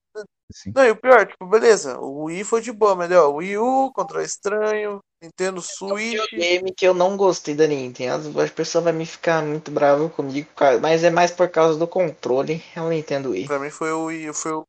Assim. 0.49 0.71
Não, 0.75 0.83
e 0.85 0.91
o 0.91 0.95
pior, 0.95 1.25
tipo, 1.27 1.45
beleza, 1.45 1.99
o 1.99 2.23
Wii 2.25 2.43
foi 2.43 2.61
de 2.61 2.71
boa, 2.71 2.95
mas 2.95 3.11
ó, 3.11 3.29
o 3.29 3.35
Wii 3.35 3.57
U, 3.57 3.91
controle 3.93 4.25
estranho, 4.25 4.99
Nintendo 5.21 5.57
É 5.57 5.59
um 5.59 5.61
Switch. 5.61 5.97
videogame 6.31 6.73
que 6.73 6.87
eu 6.87 6.93
não 6.93 7.17
gostei 7.17 7.53
da 7.53 7.67
Nintendo. 7.67 8.39
As 8.39 8.49
pessoas 8.51 8.83
vão 8.85 8.93
me 8.93 9.05
ficar 9.05 9.43
muito 9.43 9.69
bravo 9.69 10.09
comigo, 10.09 10.47
mas 10.81 11.03
é 11.03 11.09
mais 11.09 11.31
por 11.31 11.49
causa 11.49 11.77
do 11.77 11.87
controle. 11.87 12.63
É 12.75 12.81
o 12.81 12.89
Nintendo 12.89 13.31
Wii. 13.31 13.47
Pra 13.47 13.59
mim 13.59 13.69
foi 13.69 13.91
o 13.91 14.05
Wii, 14.05 14.33
foi 14.33 14.53
o. 14.53 14.63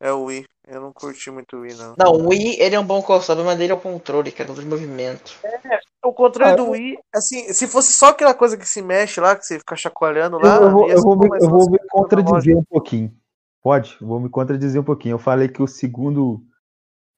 É 0.00 0.12
o 0.12 0.24
Wii. 0.24 0.44
Eu 0.66 0.80
não 0.80 0.92
curti 0.92 1.30
muito 1.30 1.56
o 1.56 1.60
Wii, 1.60 1.74
não. 1.74 1.94
Não, 1.98 2.12
o 2.12 2.28
Wii 2.28 2.60
ele 2.60 2.74
é 2.74 2.80
um 2.80 2.86
bom 2.86 3.02
console, 3.02 3.42
mas 3.42 3.58
dele 3.58 3.72
é 3.72 3.74
o 3.74 3.80
controle, 3.80 4.30
cara, 4.32 4.48
controle 4.48 4.68
de 4.68 4.74
movimento. 4.74 5.38
O 6.02 6.12
controle 6.12 6.52
Ah, 6.52 6.56
do 6.56 6.62
eu- 6.66 6.70
Wii, 6.70 6.98
assim, 7.14 7.52
se 7.52 7.66
fosse 7.66 7.92
só 7.92 8.08
aquela 8.08 8.32
coisa 8.34 8.56
que 8.56 8.66
se 8.66 8.80
mexe 8.80 9.20
lá, 9.20 9.36
que 9.36 9.44
você 9.44 9.58
fica 9.58 9.76
chacoalhando 9.76 10.38
lá. 10.38 10.56
eu 10.56 10.70
vou, 10.70 10.88
eu 10.88 11.02
vou 11.02 11.16
me, 11.16 11.28
eu 11.38 11.48
vou 11.50 11.70
me 11.70 11.78
contradizer 11.90 12.56
um 12.56 12.64
pouquinho. 12.64 13.14
Pode? 13.62 13.96
Vou 14.00 14.18
me 14.18 14.28
contradizer 14.28 14.80
um 14.80 14.84
pouquinho. 14.84 15.14
Eu 15.14 15.18
falei 15.18 15.48
que 15.48 15.62
o 15.62 15.66
segundo 15.66 16.42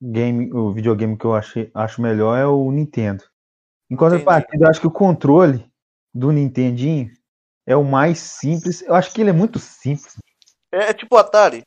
game, 0.01 0.52
o 0.52 0.73
videogame 0.73 1.16
que 1.16 1.24
eu 1.24 1.35
achei, 1.35 1.70
acho 1.74 2.02
melhor 2.02 2.36
é 2.36 2.47
o 2.47 2.70
Nintendo. 2.70 3.24
Em 3.90 3.97
contrapartida, 3.97 4.64
eu 4.64 4.70
acho 4.70 4.81
que 4.81 4.86
o 4.86 4.90
controle 4.90 5.70
do 6.12 6.32
Nintendinho 6.32 7.10
é 7.66 7.77
o 7.77 7.85
mais 7.85 8.19
simples. 8.19 8.82
Eu 8.82 8.94
acho 8.94 9.12
que 9.12 9.20
ele 9.20 9.31
é 9.31 9.35
muito 9.35 9.59
simples. 9.59 10.16
É, 10.73 10.90
é 10.90 10.94
tipo 10.94 11.14
o 11.14 11.19
Atari. 11.19 11.62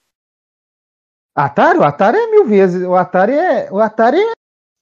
Atari? 1.35 1.80
O 1.80 1.84
Atari 1.84 2.18
é 2.18 2.31
mil 2.31 2.45
vezes. 2.45 2.85
O 2.85 2.95
Atari 2.95 3.34
é. 3.34 3.72
O 3.72 3.80
Atari 3.80 4.19
é. 4.19 4.31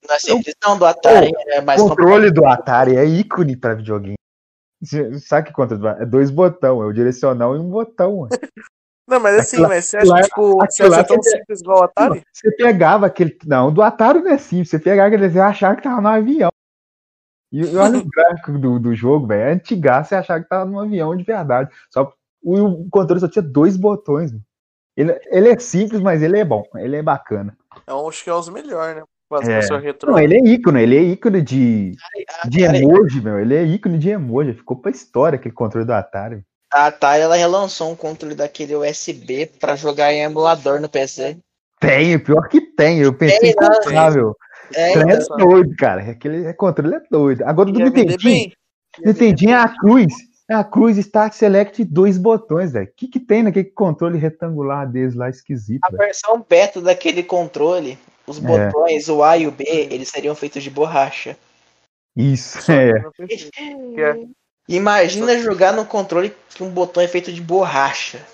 Na 0.08 0.20
simples 0.20 0.56
do 0.60 0.86
Atari 0.86 1.32
é 1.48 1.62
mais 1.62 1.82
O 1.82 1.88
controle 1.88 2.32
do 2.32 2.46
Atari 2.46 2.96
é 2.96 3.06
ícone 3.06 3.56
para 3.56 3.76
videogame. 3.76 4.16
Sabe 5.20 5.54
que 5.54 5.62
Atari? 5.62 6.02
É 6.02 6.06
dois 6.06 6.32
botões, 6.32 6.82
é 6.82 6.86
o 6.86 6.94
direcional 6.94 7.56
e 7.56 7.60
um 7.60 7.70
botão. 7.70 8.28
Não, 9.08 9.20
mas 9.20 9.36
assim, 9.36 9.58
Aquilo- 9.58 9.70
mas 9.70 9.86
você 9.86 9.98
acha, 9.98 10.08
lá- 10.08 10.22
tipo, 10.22 10.54
você 10.58 10.84
acha 10.84 11.04
tão 11.04 11.18
é- 11.18 11.22
simples 11.22 11.62
igual 11.62 11.80
o 11.80 11.84
Atari? 11.84 12.24
Você 12.32 12.52
pegava 12.56 13.06
aquele. 13.06 13.38
Não, 13.46 13.72
do 13.72 13.82
Atari 13.82 14.20
não 14.22 14.32
é 14.32 14.38
simples. 14.38 14.70
Você 14.70 14.80
pegava 14.80 15.08
aquele 15.08 15.24
desenho 15.24 15.44
e 15.44 15.48
achava 15.48 15.76
que 15.76 15.84
tava 15.84 16.02
no 16.02 16.08
avião. 16.08 16.50
E 17.52 17.62
e 17.62 17.76
olha 17.78 18.00
o 18.00 18.06
gráfico 18.10 18.58
do, 18.58 18.80
do 18.80 18.96
jogo, 18.96 19.28
velho. 19.28 19.50
É 19.50 19.52
antigaço 19.54 20.10
você 20.10 20.16
achava 20.16 20.42
que 20.42 20.50
tava 20.50 20.66
num 20.66 20.80
avião 20.80 21.16
de 21.16 21.24
verdade. 21.24 21.70
Só 21.92 22.14
o, 22.42 22.56
o 22.64 22.90
controle 22.90 23.20
só 23.20 23.28
tinha 23.28 23.44
dois 23.44 23.76
botões. 23.78 24.32
Ele, 24.96 25.20
ele 25.32 25.50
é 25.50 25.60
simples, 25.60 26.00
mas 26.02 26.22
ele 26.22 26.40
é 26.40 26.46
bom. 26.46 26.64
Ele 26.76 26.96
é 26.96 27.02
bacana. 27.04 27.58
É 27.86 27.94
um, 27.94 28.08
acho 28.08 28.24
que 28.24 28.30
é 28.30 28.34
os 28.34 28.48
melhores, 28.50 28.96
né? 28.96 29.04
É. 29.50 29.62
Não, 30.12 30.20
ele 30.20 30.36
é 30.36 30.40
ícone, 30.46 30.82
ele 30.84 30.96
é 30.96 31.02
ícone 31.02 31.42
de, 31.42 31.96
de 32.48 32.62
emoji, 32.62 33.20
meu. 33.20 33.40
Ele 33.40 33.56
é 33.56 33.64
ícone 33.64 33.98
de 33.98 34.10
emoji. 34.10 34.54
Ficou 34.54 34.78
pra 34.78 34.92
história 34.92 35.38
aquele 35.38 35.56
controle 35.56 35.86
do 35.88 35.92
Atari. 35.94 36.44
A 36.74 36.88
Atari 36.88 37.22
ela 37.22 37.36
relançou 37.36 37.92
um 37.92 37.96
controle 37.96 38.36
daquele 38.36 38.76
USB 38.76 39.46
pra 39.60 39.76
jogar 39.76 40.12
em 40.12 40.22
emulador 40.22 40.82
no 40.82 40.90
PC. 40.90 41.38
Tem, 41.80 42.18
pior 42.18 42.48
que 42.48 42.62
tem. 42.62 43.00
Eu 43.00 43.14
pensei 43.14 43.40
Tem, 43.40 43.52
em 43.52 43.94
né? 43.94 44.10
meu. 44.12 44.36
É, 44.74 44.94
Trem 44.94 45.12
é 45.12 45.16
então. 45.22 45.38
doido, 45.38 45.76
cara. 45.78 46.02
Aquele 46.12 46.54
controle 46.54 46.96
é 46.96 47.02
doido. 47.12 47.44
Agora 47.44 47.72
do 47.72 47.80
Nintendinho. 47.80 48.52
Nintendinho 49.04 49.52
é 49.52 49.56
a 49.56 49.68
cruz. 49.68 50.14
É 50.50 50.56
a 50.56 50.64
cruz 50.64 50.98
Start 50.98 51.34
Select 51.34 51.84
dois 51.86 52.18
botões, 52.18 52.74
velho. 52.74 52.88
O 52.88 52.92
que, 52.96 53.08
que 53.08 53.20
tem 53.20 53.44
naquele 53.44 53.66
controle 53.66 54.18
retangular 54.18 54.90
deles 54.90 55.16
lá 55.16 55.30
esquisito, 55.30 55.84
a 55.84 55.88
velho? 55.90 56.00
versão 56.00 56.46
beta 56.48 56.82
daquele 56.82 57.24
controle, 57.24 57.98
os 58.28 58.38
É. 58.38 58.42
botões, 58.42 59.08
o 59.08 59.24
A 59.24 59.38
e 59.38 59.48
o 59.48 59.52
B, 59.52 59.64
eles 59.90 60.10
seriam 60.10 60.36
feitos 60.36 60.62
de 60.62 60.70
borracha. 60.70 61.38
Isso, 62.16 62.72
é. 62.72 62.94
Que 63.26 64.02
é- 64.02 64.26
Imagina 64.68 65.38
jogar 65.40 65.74
no 65.74 65.86
controle 65.86 66.34
que 66.50 66.64
um 66.64 66.70
botão 66.70 67.04
é 67.04 67.08
feito 67.08 67.32
de 67.32 67.42
borracha. 67.42 68.26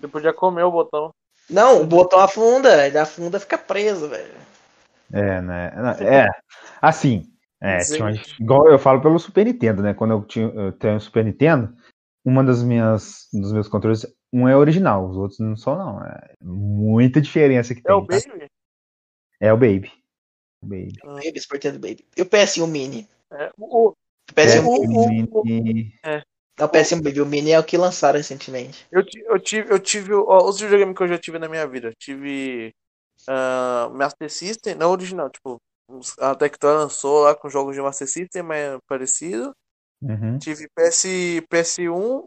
Você 0.00 0.08
podia 0.08 0.32
comer 0.32 0.62
o 0.64 0.70
botão. 0.70 1.10
Não, 1.48 1.82
o 1.82 1.86
botão 1.86 2.18
afunda, 2.20 2.86
ele 2.86 2.98
afunda 2.98 3.38
fica 3.38 3.58
preso, 3.58 4.08
velho. 4.08 4.32
É, 5.12 5.40
né? 5.42 5.72
É. 6.00 6.28
Assim. 6.80 7.28
É, 7.60 7.78
uma- 8.00 8.10
igual 8.40 8.68
eu 8.68 8.78
falo 8.78 9.00
pelo 9.00 9.18
Super 9.20 9.44
Nintendo, 9.46 9.82
né? 9.82 9.94
Quando 9.94 10.14
eu, 10.14 10.22
tinha, 10.24 10.46
eu 10.48 10.72
tenho 10.72 10.96
o 10.96 11.00
Super 11.00 11.24
Nintendo, 11.24 11.72
uma 12.24 12.42
das 12.42 12.60
minhas 12.60 13.28
dos 13.32 13.52
meus 13.52 13.68
controles, 13.68 14.04
um 14.32 14.48
é 14.48 14.56
original, 14.56 15.08
os 15.08 15.16
outros 15.16 15.38
não 15.38 15.56
são, 15.56 15.76
não. 15.76 16.04
É 16.04 16.34
muita 16.40 17.20
diferença 17.20 17.72
que 17.72 17.80
É 17.80 17.84
tem. 17.84 17.94
o 17.94 18.04
tá? 18.04 18.16
Baby? 18.16 18.46
É 19.38 19.52
o 19.52 19.56
Baby. 19.56 19.92
O 20.60 20.66
Baby. 20.66 20.98
Baby, 21.04 21.40
Super 21.40 21.54
Nintendo 21.56 21.78
Baby. 21.78 22.04
E 22.16 22.22
o 22.22 22.26
PS1 22.26 22.66
Mini? 22.66 23.08
É, 23.30 23.50
o, 23.56 23.90
O 23.90 23.94
PS1 24.34 24.56
É, 24.56 24.60
o- 24.60 24.80
Mini. 25.08 25.28
o- 25.30 25.44
Mini- 25.44 25.94
Não, 26.58 26.66
o 26.66 26.68
PS1 26.68 27.02
Baby, 27.02 27.20
o 27.20 27.26
Mini 27.26 27.50
é 27.52 27.58
o 27.58 27.64
que 27.64 27.76
lançaram 27.76 28.18
recentemente. 28.18 28.86
eu, 28.92 29.02
eu 29.26 29.38
tive, 29.38 29.72
eu 29.72 29.78
tive 29.78 30.14
ó, 30.14 30.48
os 30.48 30.60
videogames 30.60 30.96
que 30.96 31.02
eu 31.02 31.08
já 31.08 31.18
tive 31.18 31.38
na 31.38 31.48
minha 31.48 31.66
vida. 31.66 31.88
Eu 31.88 31.94
tive 31.98 32.72
ah, 33.28 33.90
Master 33.92 34.30
System, 34.30 34.74
não 34.74 34.90
original, 34.90 35.30
tipo, 35.30 35.56
a 36.18 36.34
Tectoy 36.34 36.74
lançou 36.74 37.20
lá 37.24 37.34
com 37.34 37.48
jogos 37.48 37.74
de 37.74 37.82
Master 37.82 38.08
System, 38.08 38.42
mas 38.42 38.58
é 38.58 38.78
parecido. 38.88 39.52
Uhum. 40.02 40.38
Tive 40.38 40.66
PS, 40.76 41.42
PS1, 41.50 42.24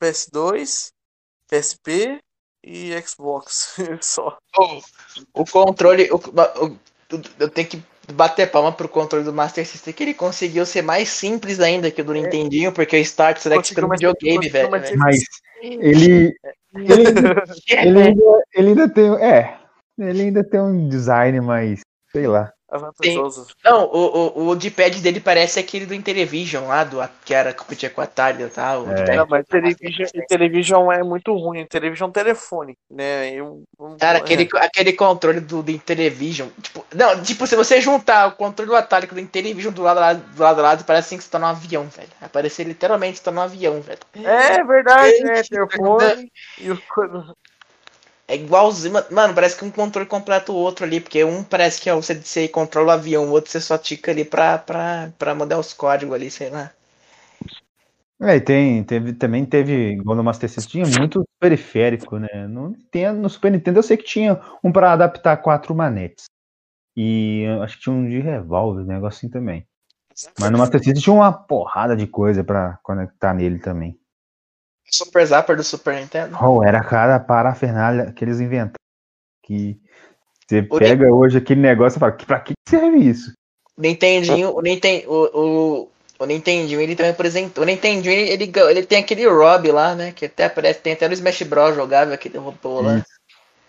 PS2, 0.00 0.88
PSP 1.48 2.18
e 2.64 2.90
Xbox. 3.02 3.74
Só. 4.02 4.36
O 5.34 5.44
controle. 5.44 6.08
O, 6.10 6.16
o- 6.16 6.78
eu 7.38 7.48
tenho 7.50 7.68
que 7.68 7.82
bater 8.12 8.50
palma 8.50 8.72
pro 8.72 8.88
controle 8.88 9.24
do 9.24 9.32
Master 9.32 9.66
System 9.66 9.92
que 9.92 10.02
ele 10.02 10.14
conseguiu 10.14 10.64
ser 10.64 10.82
mais 10.82 11.08
simples 11.08 11.60
ainda 11.60 11.90
que 11.90 12.00
o 12.00 12.04
do 12.04 12.12
Nintendinho, 12.12 12.72
porque 12.72 12.96
o 12.96 13.00
Start 13.00 13.38
Select 13.38 13.80
mais- 13.80 14.00
videogame, 14.00 14.48
velho. 14.48 14.70
velho. 14.70 14.98
Mas 14.98 15.20
ele, 15.62 16.34
ele, 16.74 17.06
ainda, 17.08 17.44
ele, 17.68 18.02
ainda, 18.02 18.42
ele 18.54 18.68
ainda 18.68 18.88
tem. 18.88 19.14
É. 19.16 19.58
Ele 19.98 20.22
ainda 20.22 20.44
tem 20.44 20.60
um 20.60 20.88
design 20.88 21.40
mais. 21.40 21.80
Sei 22.12 22.26
lá. 22.26 22.52
É 22.72 22.78
vantajoso. 22.78 23.46
Não, 23.64 23.84
o, 23.84 24.40
o, 24.40 24.48
o 24.48 24.56
D-pad 24.56 25.00
dele 25.00 25.20
parece 25.20 25.60
aquele 25.60 25.86
do 25.86 25.94
Intellivision 25.94 26.66
lá, 26.66 26.82
do, 26.82 26.98
que 27.24 27.32
era 27.32 27.54
competia 27.54 27.88
com 27.88 28.00
a 28.00 28.04
Atari 28.04 28.42
e 28.42 28.48
tal. 28.48 28.90
É. 28.90 29.16
Não, 29.16 29.26
mas 29.28 29.44
do 29.46 29.92
System. 29.94 30.26
television 30.26 30.90
é 30.90 31.02
muito 31.02 31.32
ruim. 31.32 31.64
Television 31.66 32.08
é 32.08 32.10
um 32.10 32.12
telefone, 32.12 32.76
né? 32.90 33.30
Eu, 33.30 33.62
eu- 33.78 33.96
Cara, 34.00 34.18
é. 34.18 34.20
aquele, 34.20 34.48
aquele 34.56 34.92
controle 34.94 35.38
do, 35.38 35.62
do 35.62 35.70
Intellivision. 35.70 36.48
Tipo, 36.60 36.84
não, 36.92 37.22
tipo, 37.22 37.46
se 37.46 37.54
você 37.54 37.80
juntar 37.80 38.26
o 38.28 38.32
controle 38.32 38.68
do 38.68 38.76
Atari 38.76 39.06
com 39.06 39.12
o 39.12 39.16
do 39.16 39.20
Intellivision 39.20 39.72
do 39.72 39.82
lado, 39.82 40.20
do 40.34 40.42
lado 40.42 40.58
a 40.58 40.62
lado, 40.62 40.84
parece 40.84 41.06
assim 41.06 41.18
que 41.18 41.24
você 41.24 41.30
tá 41.30 41.38
num 41.38 41.46
avião, 41.46 41.84
velho. 41.84 42.08
Vai 42.20 42.28
parecer 42.28 42.64
literalmente 42.64 43.12
que 43.12 43.18
você 43.18 43.24
tá 43.24 43.30
num 43.30 43.42
avião, 43.42 43.80
velho. 43.80 44.00
É 44.14 44.64
verdade, 44.64 45.20
né? 45.20 45.36
Gente, 45.36 45.50
Telefone 45.50 46.32
e 46.58 46.70
o. 46.72 46.78
É 48.28 48.36
igualzinho. 48.36 48.92
ma- 48.94 49.06
Mano, 49.10 49.34
parece 49.34 49.56
que 49.56 49.64
um 49.64 49.70
controle 49.70 50.08
completa 50.08 50.52
o 50.52 50.54
outro 50.54 50.84
ali, 50.84 51.00
porque 51.00 51.24
um 51.24 51.42
parece 51.42 51.80
que 51.80 51.90
é 51.90 51.94
você, 51.94 52.14
você 52.14 52.46
controla 52.48 52.88
o 52.88 52.90
avião, 52.92 53.26
o 53.28 53.30
outro 53.32 53.50
você 53.50 53.60
só 53.60 53.76
tica 53.78 54.10
ali 54.12 54.24
pra, 54.24 54.58
pra, 54.58 55.10
pra 55.18 55.34
mandar 55.34 55.58
os 55.58 55.72
códigos 55.72 56.14
ali, 56.14 56.30
sei 56.30 56.50
lá. 56.50 56.72
É, 58.22 58.36
e 58.36 58.40
tem, 58.40 58.82
teve, 58.82 59.12
também 59.12 59.44
teve, 59.44 59.92
igual 59.92 60.16
no 60.16 60.24
Master 60.24 60.48
System, 60.48 60.84
tinha 60.84 60.98
muito 61.00 61.22
periférico, 61.38 62.18
né? 62.18 62.46
No, 62.48 62.70
Nintendo, 62.70 63.20
no 63.20 63.28
Super 63.28 63.52
Nintendo 63.52 63.78
eu 63.78 63.82
sei 63.82 63.96
que 63.96 64.04
tinha 64.04 64.40
um 64.64 64.72
para 64.72 64.92
adaptar 64.92 65.36
quatro 65.36 65.74
manetes. 65.74 66.24
E 66.96 67.44
acho 67.62 67.76
que 67.76 67.82
tinha 67.84 67.94
um 67.94 68.08
de 68.08 68.20
revólver, 68.20 68.84
negócio 68.84 69.18
assim 69.18 69.30
também. 69.30 69.66
Mas 70.38 70.52
no 70.52 70.58
Master 70.58 70.80
System 70.82 71.02
tinha 71.02 71.14
uma 71.14 71.32
porrada 71.32 71.96
de 71.96 72.06
coisa 72.06 72.44
pra 72.44 72.78
conectar 72.82 73.34
nele 73.34 73.58
também. 73.58 73.98
Super 74.90 75.26
Zapper 75.26 75.56
do 75.56 75.62
Super 75.62 75.94
Nintendo. 75.96 76.36
Oh, 76.40 76.62
era 76.62 76.82
cada 76.82 77.18
parafernália 77.18 78.12
que 78.12 78.24
eles 78.24 78.40
inventaram. 78.40 78.74
Que 79.42 79.78
você 80.48 80.62
pega 80.62 81.12
hoje 81.12 81.38
aquele 81.38 81.60
negócio 81.60 81.98
e 81.98 82.00
fala, 82.00 82.12
pra 82.12 82.40
que 82.40 82.52
serve 82.68 82.98
isso? 82.98 83.32
Nintendinho, 83.76 84.56
o, 84.56 84.62
Ninten, 84.62 85.04
o, 85.06 85.30
o, 85.34 85.90
o 86.18 86.26
Nintendinho, 86.26 86.80
ele 86.80 86.96
também 86.96 87.12
apresentou. 87.12 87.62
O 87.62 87.66
Nintendinho, 87.66 88.12
ele, 88.12 88.50
ele, 88.54 88.86
tem 88.86 88.98
aquele 88.98 89.26
Rob 89.28 89.70
lá, 89.70 89.94
né? 89.94 90.12
Que 90.12 90.26
até 90.26 90.44
aparece, 90.44 90.80
tem 90.80 90.92
até 90.92 91.08
no 91.08 91.14
Smash 91.14 91.42
Bros. 91.42 91.74
jogável 91.74 92.14
aquele 92.14 92.38
robô 92.38 92.80
lá. 92.80 93.04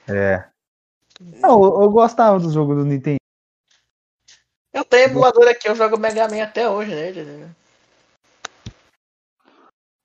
É. 0.07 0.45
Não, 1.19 1.64
eu, 1.64 1.81
eu 1.81 1.89
gostava 1.89 2.39
dos 2.39 2.53
jogos 2.53 2.77
do 2.77 2.85
Nintendo. 2.85 3.18
Eu 4.72 4.85
tenho 4.85 5.10
emulador 5.10 5.48
aqui, 5.48 5.68
eu 5.68 5.76
jogo 5.76 5.98
Mega 5.98 6.27
Man 6.27 6.44
até 6.44 6.69
hoje 6.69 6.94
nele. 6.94 7.23
né? 7.23 7.49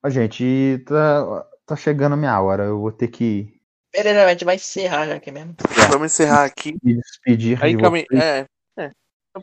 Ó, 0.05 0.09
gente, 0.09 0.83
tá, 0.87 1.45
tá 1.65 1.75
chegando 1.75 2.13
a 2.13 2.17
minha 2.17 2.39
hora. 2.41 2.63
Eu 2.65 2.79
vou 2.79 2.91
ter 2.91 3.07
que 3.07 3.59
Beleza, 3.91 4.25
a 4.25 4.29
gente 4.29 4.43
vai 4.45 4.55
encerrar 4.55 5.05
já 5.07 5.15
aqui 5.15 5.31
mesmo. 5.31 5.55
Vamos 5.91 6.11
encerrar 6.11 6.45
aqui. 6.45 6.75
me 6.83 6.95
despedir 6.95 7.63
Aí, 7.63 7.75
de 7.75 7.81
calma 7.81 7.97
aí. 7.97 8.05
vocês. 8.09 8.21
É. 8.23 8.47
é. 8.77 8.89
Tá 9.33 9.41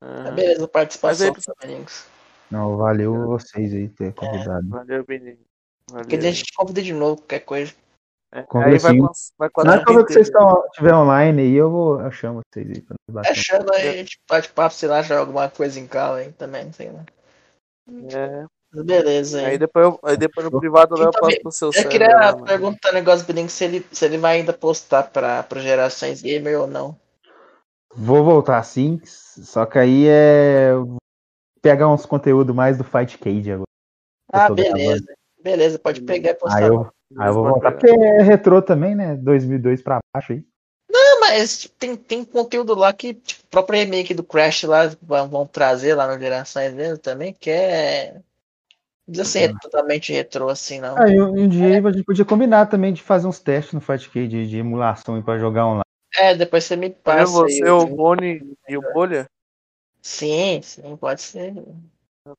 Ah, 0.00 0.30
beleza, 0.32 0.66
participação, 0.66 1.32
Mas 1.32 1.48
aí- 1.62 1.72
amigos. 1.74 2.06
Não, 2.50 2.76
valeu 2.76 3.26
vocês 3.28 3.72
aí 3.72 3.88
ter 3.88 4.12
convidado. 4.14 4.68
valeu, 4.68 5.04
Benito. 5.06 5.40
Porque 5.86 6.16
a 6.16 6.18
Valeu. 6.18 6.32
gente 6.32 6.52
convida 6.54 6.82
de 6.82 6.92
novo, 6.92 7.16
qualquer 7.18 7.40
coisa. 7.40 7.72
É, 8.34 8.40
Aí 8.40 8.78
vai, 8.78 8.96
vai 9.38 9.50
a 9.76 9.84
que 9.84 9.92
vocês 9.92 10.28
inteira. 10.28 10.44
estão 10.46 10.64
estiver 10.66 10.94
online 10.94 11.42
aí, 11.42 11.52
eu 11.54 11.70
vou 11.70 12.00
eu 12.00 12.10
chamo 12.10 12.40
vocês 12.52 12.66
aí 12.70 12.80
pra 12.80 12.96
bater. 13.10 13.28
um 13.28 13.32
Achando 13.32 13.72
aí, 13.74 13.88
a 13.88 13.92
gente 13.92 14.18
bate 14.28 14.48
papo, 14.50 14.74
sei 14.74 14.88
lá, 14.88 15.02
joga 15.02 15.20
alguma 15.20 15.48
coisa 15.50 15.78
em 15.78 15.86
cal 15.86 16.14
aí 16.14 16.32
também, 16.32 16.72
sei 16.72 16.90
lá. 16.90 17.04
É. 18.10 18.46
Beleza. 18.72 19.46
Aí 19.46 19.58
depois, 19.58 19.84
eu- 19.84 20.00
aí 20.02 20.16
depois 20.16 20.50
no 20.50 20.58
privado 20.58 20.96
eu 20.96 21.08
Então, 21.08 21.20
passo 21.20 21.40
pro 21.42 21.52
seu 21.52 21.70
Eu 21.74 21.88
queria 21.88 22.08
lá, 22.08 22.32
perguntar 22.44 22.90
um 22.90 22.94
negócio 22.94 23.26
pro 23.26 23.34
Link 23.34 23.50
se 23.50 23.64
ele, 23.64 23.86
se 23.92 24.04
ele 24.04 24.18
vai 24.18 24.36
ainda 24.36 24.52
postar 24.52 25.04
pra, 25.04 25.42
pra 25.42 25.60
gerações 25.60 26.22
gamer 26.22 26.60
ou 26.60 26.66
não. 26.66 26.96
Vou 27.94 28.24
voltar 28.24 28.62
sim, 28.62 29.00
só 29.04 29.66
que 29.66 29.78
aí 29.78 30.06
é 30.08 30.70
pegar 31.60 31.88
uns 31.88 32.06
conteúdos 32.06 32.54
mais 32.54 32.78
do 32.78 32.84
Fight 32.84 33.18
Cage 33.18 33.52
agora. 33.52 33.66
Eu 34.32 34.40
Ah, 34.40 34.50
beleza. 34.50 35.04
Beleza, 35.42 35.78
pode 35.78 36.00
pegar 36.00 36.30
e 36.30 36.34
postar. 36.34 36.58
Aí 36.58 36.64
eu, 36.64 36.90
aí 37.18 37.28
eu 37.28 37.34
vou 37.34 37.44
voltar, 37.44 37.72
porque 37.72 37.90
é 37.90 38.22
retrô 38.22 38.62
também, 38.62 38.94
né? 38.94 39.16
2002 39.16 39.82
pra 39.82 39.98
baixo 40.14 40.32
aí. 40.32 40.44
Não, 40.90 41.20
mas 41.20 41.58
tipo, 41.60 41.74
tem, 41.78 41.96
tem 41.96 42.24
conteúdo 42.24 42.74
lá 42.74 42.92
que, 42.92 43.14
tipo, 43.14 43.42
o 43.44 43.50
próprio 43.50 43.78
remake 43.78 44.14
do 44.14 44.22
Crash 44.22 44.62
lá 44.64 44.82
vão, 45.02 45.46
trazer 45.46 45.94
lá 45.94 46.06
no 46.06 46.20
Gerações 46.20 46.72
dele 46.74 46.96
também, 46.98 47.34
que 47.34 47.50
é. 47.50 48.20
Não 49.06 49.14
precisa 49.14 49.24
ser 49.48 49.58
totalmente 49.60 50.12
retrô 50.12 50.48
assim, 50.48 50.80
não. 50.80 50.96
Aí 50.96 51.20
um, 51.20 51.32
um 51.44 51.48
dia 51.48 51.78
a 51.78 51.92
gente 51.92 52.04
podia 52.04 52.24
combinar 52.24 52.66
também 52.66 52.92
de 52.92 53.02
fazer 53.02 53.26
uns 53.26 53.40
testes 53.40 53.74
no 53.74 53.80
Fight 53.80 54.08
Cage 54.08 54.28
de, 54.28 54.46
de 54.48 54.58
emulação 54.58 55.16
aí 55.16 55.22
pra 55.22 55.38
jogar 55.38 55.66
online. 55.66 55.82
É, 56.14 56.34
depois 56.34 56.64
você 56.64 56.76
me 56.76 56.88
Eu, 56.88 56.92
passa. 56.92 57.26
você, 57.32 57.64
aí, 57.64 57.70
o 57.70 57.86
Boni 57.86 58.56
e 58.68 58.76
o 58.76 58.82
Bolha? 58.92 59.26
Sim, 60.00 60.60
sim, 60.62 60.96
pode 60.96 61.22
ser. 61.22 61.54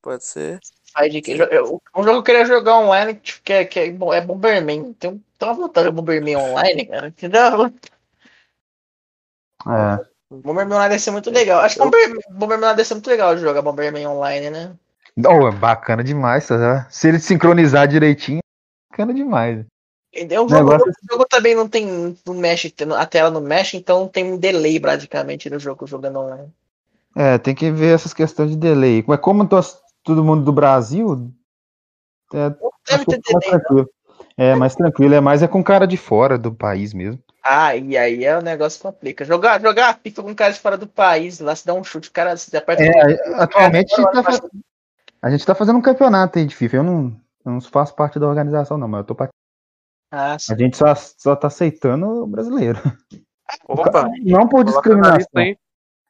Pode 0.00 0.24
ser. 0.24 0.60
Sai 0.84 1.10
de 1.10 1.20
que- 1.20 1.32
eu- 1.32 1.82
Um 1.94 2.02
jogo 2.02 2.22
que 2.22 2.30
eu 2.30 2.36
queria 2.36 2.46
jogar 2.46 2.78
online, 2.78 3.14
tipo, 3.14 3.42
que 3.42 3.52
é, 3.52 3.64
que 3.64 3.78
é, 3.80 3.86
é 3.88 4.20
Bomberman. 4.20 4.92
Tem, 4.94 5.22
tem 5.38 5.48
uma 5.48 5.54
vontade 5.54 5.88
de 5.88 5.94
Bomberman 5.94 6.36
online, 6.36 6.86
cara. 6.86 7.10
Que 7.10 7.28
dá, 7.28 7.50
É. 9.66 10.04
Bomberman 10.30 10.74
online 10.76 10.88
deve 10.90 11.00
ser 11.02 11.10
muito 11.10 11.30
legal. 11.30 11.60
Acho 11.60 11.74
que 11.76 11.80
Bomberman, 11.84 12.20
Bomberman 12.30 12.56
online 12.58 12.76
deve 12.76 12.88
ser 12.88 12.94
muito 12.94 13.10
legal 13.10 13.34
de 13.34 13.42
jogar 13.42 13.60
Bomberman 13.62 14.06
online, 14.06 14.50
né? 14.50 14.76
Oh, 15.18 15.46
é 15.48 15.52
bacana 15.52 16.02
demais, 16.02 16.46
tá? 16.48 16.88
Se 16.90 17.08
ele 17.08 17.18
sincronizar 17.20 17.86
direitinho, 17.86 18.38
é 18.38 18.90
bacana 18.92 19.14
demais. 19.14 19.64
O 20.14 20.48
jogo, 20.48 20.54
Negócio- 20.54 20.90
o 20.90 21.12
jogo 21.12 21.26
também 21.28 21.54
não 21.54 21.68
tem. 21.68 22.16
Não 22.26 22.34
mexe, 22.34 22.72
a 22.96 23.06
tela 23.06 23.30
não 23.30 23.40
mexe, 23.40 23.76
então 23.76 24.00
não 24.00 24.08
tem 24.08 24.32
um 24.32 24.36
delay 24.38 24.78
praticamente 24.78 25.50
no 25.50 25.58
jogo 25.58 25.86
jogando 25.86 26.20
online. 26.20 26.52
É, 27.16 27.38
tem 27.38 27.54
que 27.54 27.70
ver 27.70 27.94
essas 27.94 28.12
questões 28.14 28.50
de 28.50 28.56
delay. 28.56 29.04
Mas 29.06 29.20
como 29.20 29.46
tos- 29.46 29.78
todo 30.02 30.24
mundo 30.24 30.44
do 30.44 30.52
Brasil, 30.52 31.30
é, 32.32 32.50
Deve 32.88 33.04
ter 33.06 33.16
é 33.16 33.18
delay. 33.18 33.50
tranquilo. 33.50 33.90
É, 34.36 34.54
mais 34.56 34.74
tranquilo, 34.74 35.14
é 35.14 35.20
mais 35.20 35.42
é 35.42 35.48
com 35.48 35.62
cara 35.62 35.86
de 35.86 35.96
fora 35.96 36.36
do 36.36 36.52
país 36.52 36.92
mesmo. 36.92 37.20
Ah, 37.42 37.76
e 37.76 37.96
aí 37.96 38.24
é 38.24 38.36
o 38.36 38.42
negócio 38.42 38.78
que 38.80 38.82
complica. 38.86 39.24
Jogar, 39.24 39.60
jogar 39.60 40.00
FIFA 40.02 40.22
com 40.22 40.30
um 40.30 40.34
cara 40.34 40.52
de 40.52 40.58
fora 40.58 40.76
do 40.76 40.86
país, 40.88 41.38
lá 41.40 41.54
se 41.54 41.64
dá 41.66 41.74
um 41.74 41.84
chute, 41.84 42.08
o 42.08 42.12
cara 42.12 42.36
se 42.36 42.56
aperta. 42.56 42.82
É, 42.82 43.34
atualmente 43.42 43.94
Cara, 43.94 44.10
tá 44.12 44.22
fa- 44.22 44.48
a 45.24 45.30
gente 45.30 45.46
tá 45.46 45.54
fazendo 45.54 45.78
um 45.78 45.82
campeonato 45.82 46.38
aí 46.38 46.44
de 46.44 46.54
FIFA. 46.54 46.76
Eu 46.76 46.82
não, 46.82 47.20
eu 47.46 47.52
não 47.52 47.60
faço 47.60 47.94
parte 47.94 48.18
da 48.18 48.28
organização, 48.28 48.76
não, 48.76 48.86
mas 48.86 49.00
eu 49.00 49.04
tô 49.06 49.14
part- 49.14 49.30
Ah. 50.12 50.34
A 50.50 50.54
gente 50.56 50.76
só, 50.76 50.94
só 50.94 51.34
tá 51.34 51.46
aceitando 51.48 52.06
o 52.06 52.26
brasileiro. 52.26 52.78
Opa, 53.68 54.08
Não 54.22 54.46
por 54.48 54.64
coloca 54.64 54.64
na 54.64 54.64
discriminação. 54.64 55.16
lista 55.16 55.40
aí. 55.40 55.56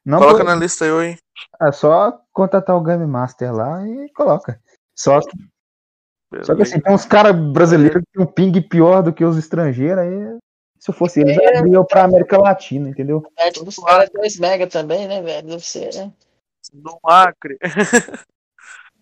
Não 0.05 0.19
Coloca 0.19 0.37
por- 0.39 0.45
na 0.45 0.55
lista 0.55 0.85
aí, 0.85 1.07
hein? 1.11 1.17
É 1.61 1.71
só 1.71 2.21
contratar 2.31 2.75
o 2.75 2.81
Game 2.83 3.05
Master 3.07 3.53
lá 3.53 3.85
e 3.87 4.09
coloca. 4.13 4.61
Só 4.95 5.19
que, 5.21 6.43
só 6.43 6.55
que 6.55 6.61
assim, 6.61 6.79
tem 6.79 6.93
uns 6.93 7.05
caras 7.05 7.35
brasileiros 7.35 8.01
que 8.03 8.11
tem 8.13 8.23
um 8.23 8.27
ping 8.27 8.61
pior 8.61 9.01
do 9.01 9.11
que 9.13 9.23
os 9.25 9.37
estrangeiros, 9.37 9.99
aí 9.99 10.37
se 10.79 10.91
eu 10.91 10.93
fosse 10.93 11.21
eles, 11.21 11.37
eu 11.37 11.59
abria 11.59 11.83
pra 11.83 12.03
América 12.03 12.37
Latina, 12.37 12.89
entendeu? 12.89 13.25
É, 13.37 13.49
tipo, 13.51 13.67
os 13.67 13.75
caras 13.77 14.09
2 14.11 14.37
mega 14.39 14.67
também, 14.67 15.07
né, 15.07 15.21
velho? 15.21 15.47
Deve 15.47 15.65
ser, 15.65 15.93
né? 15.95 16.11
Do 16.73 16.97
Acre. 17.05 17.57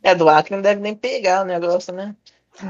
É, 0.04 0.14
do 0.14 0.28
Acre 0.30 0.56
não 0.56 0.62
deve 0.62 0.82
nem 0.82 0.94
pegar 0.94 1.44
o 1.44 1.46
negócio, 1.46 1.94
né? 1.94 2.14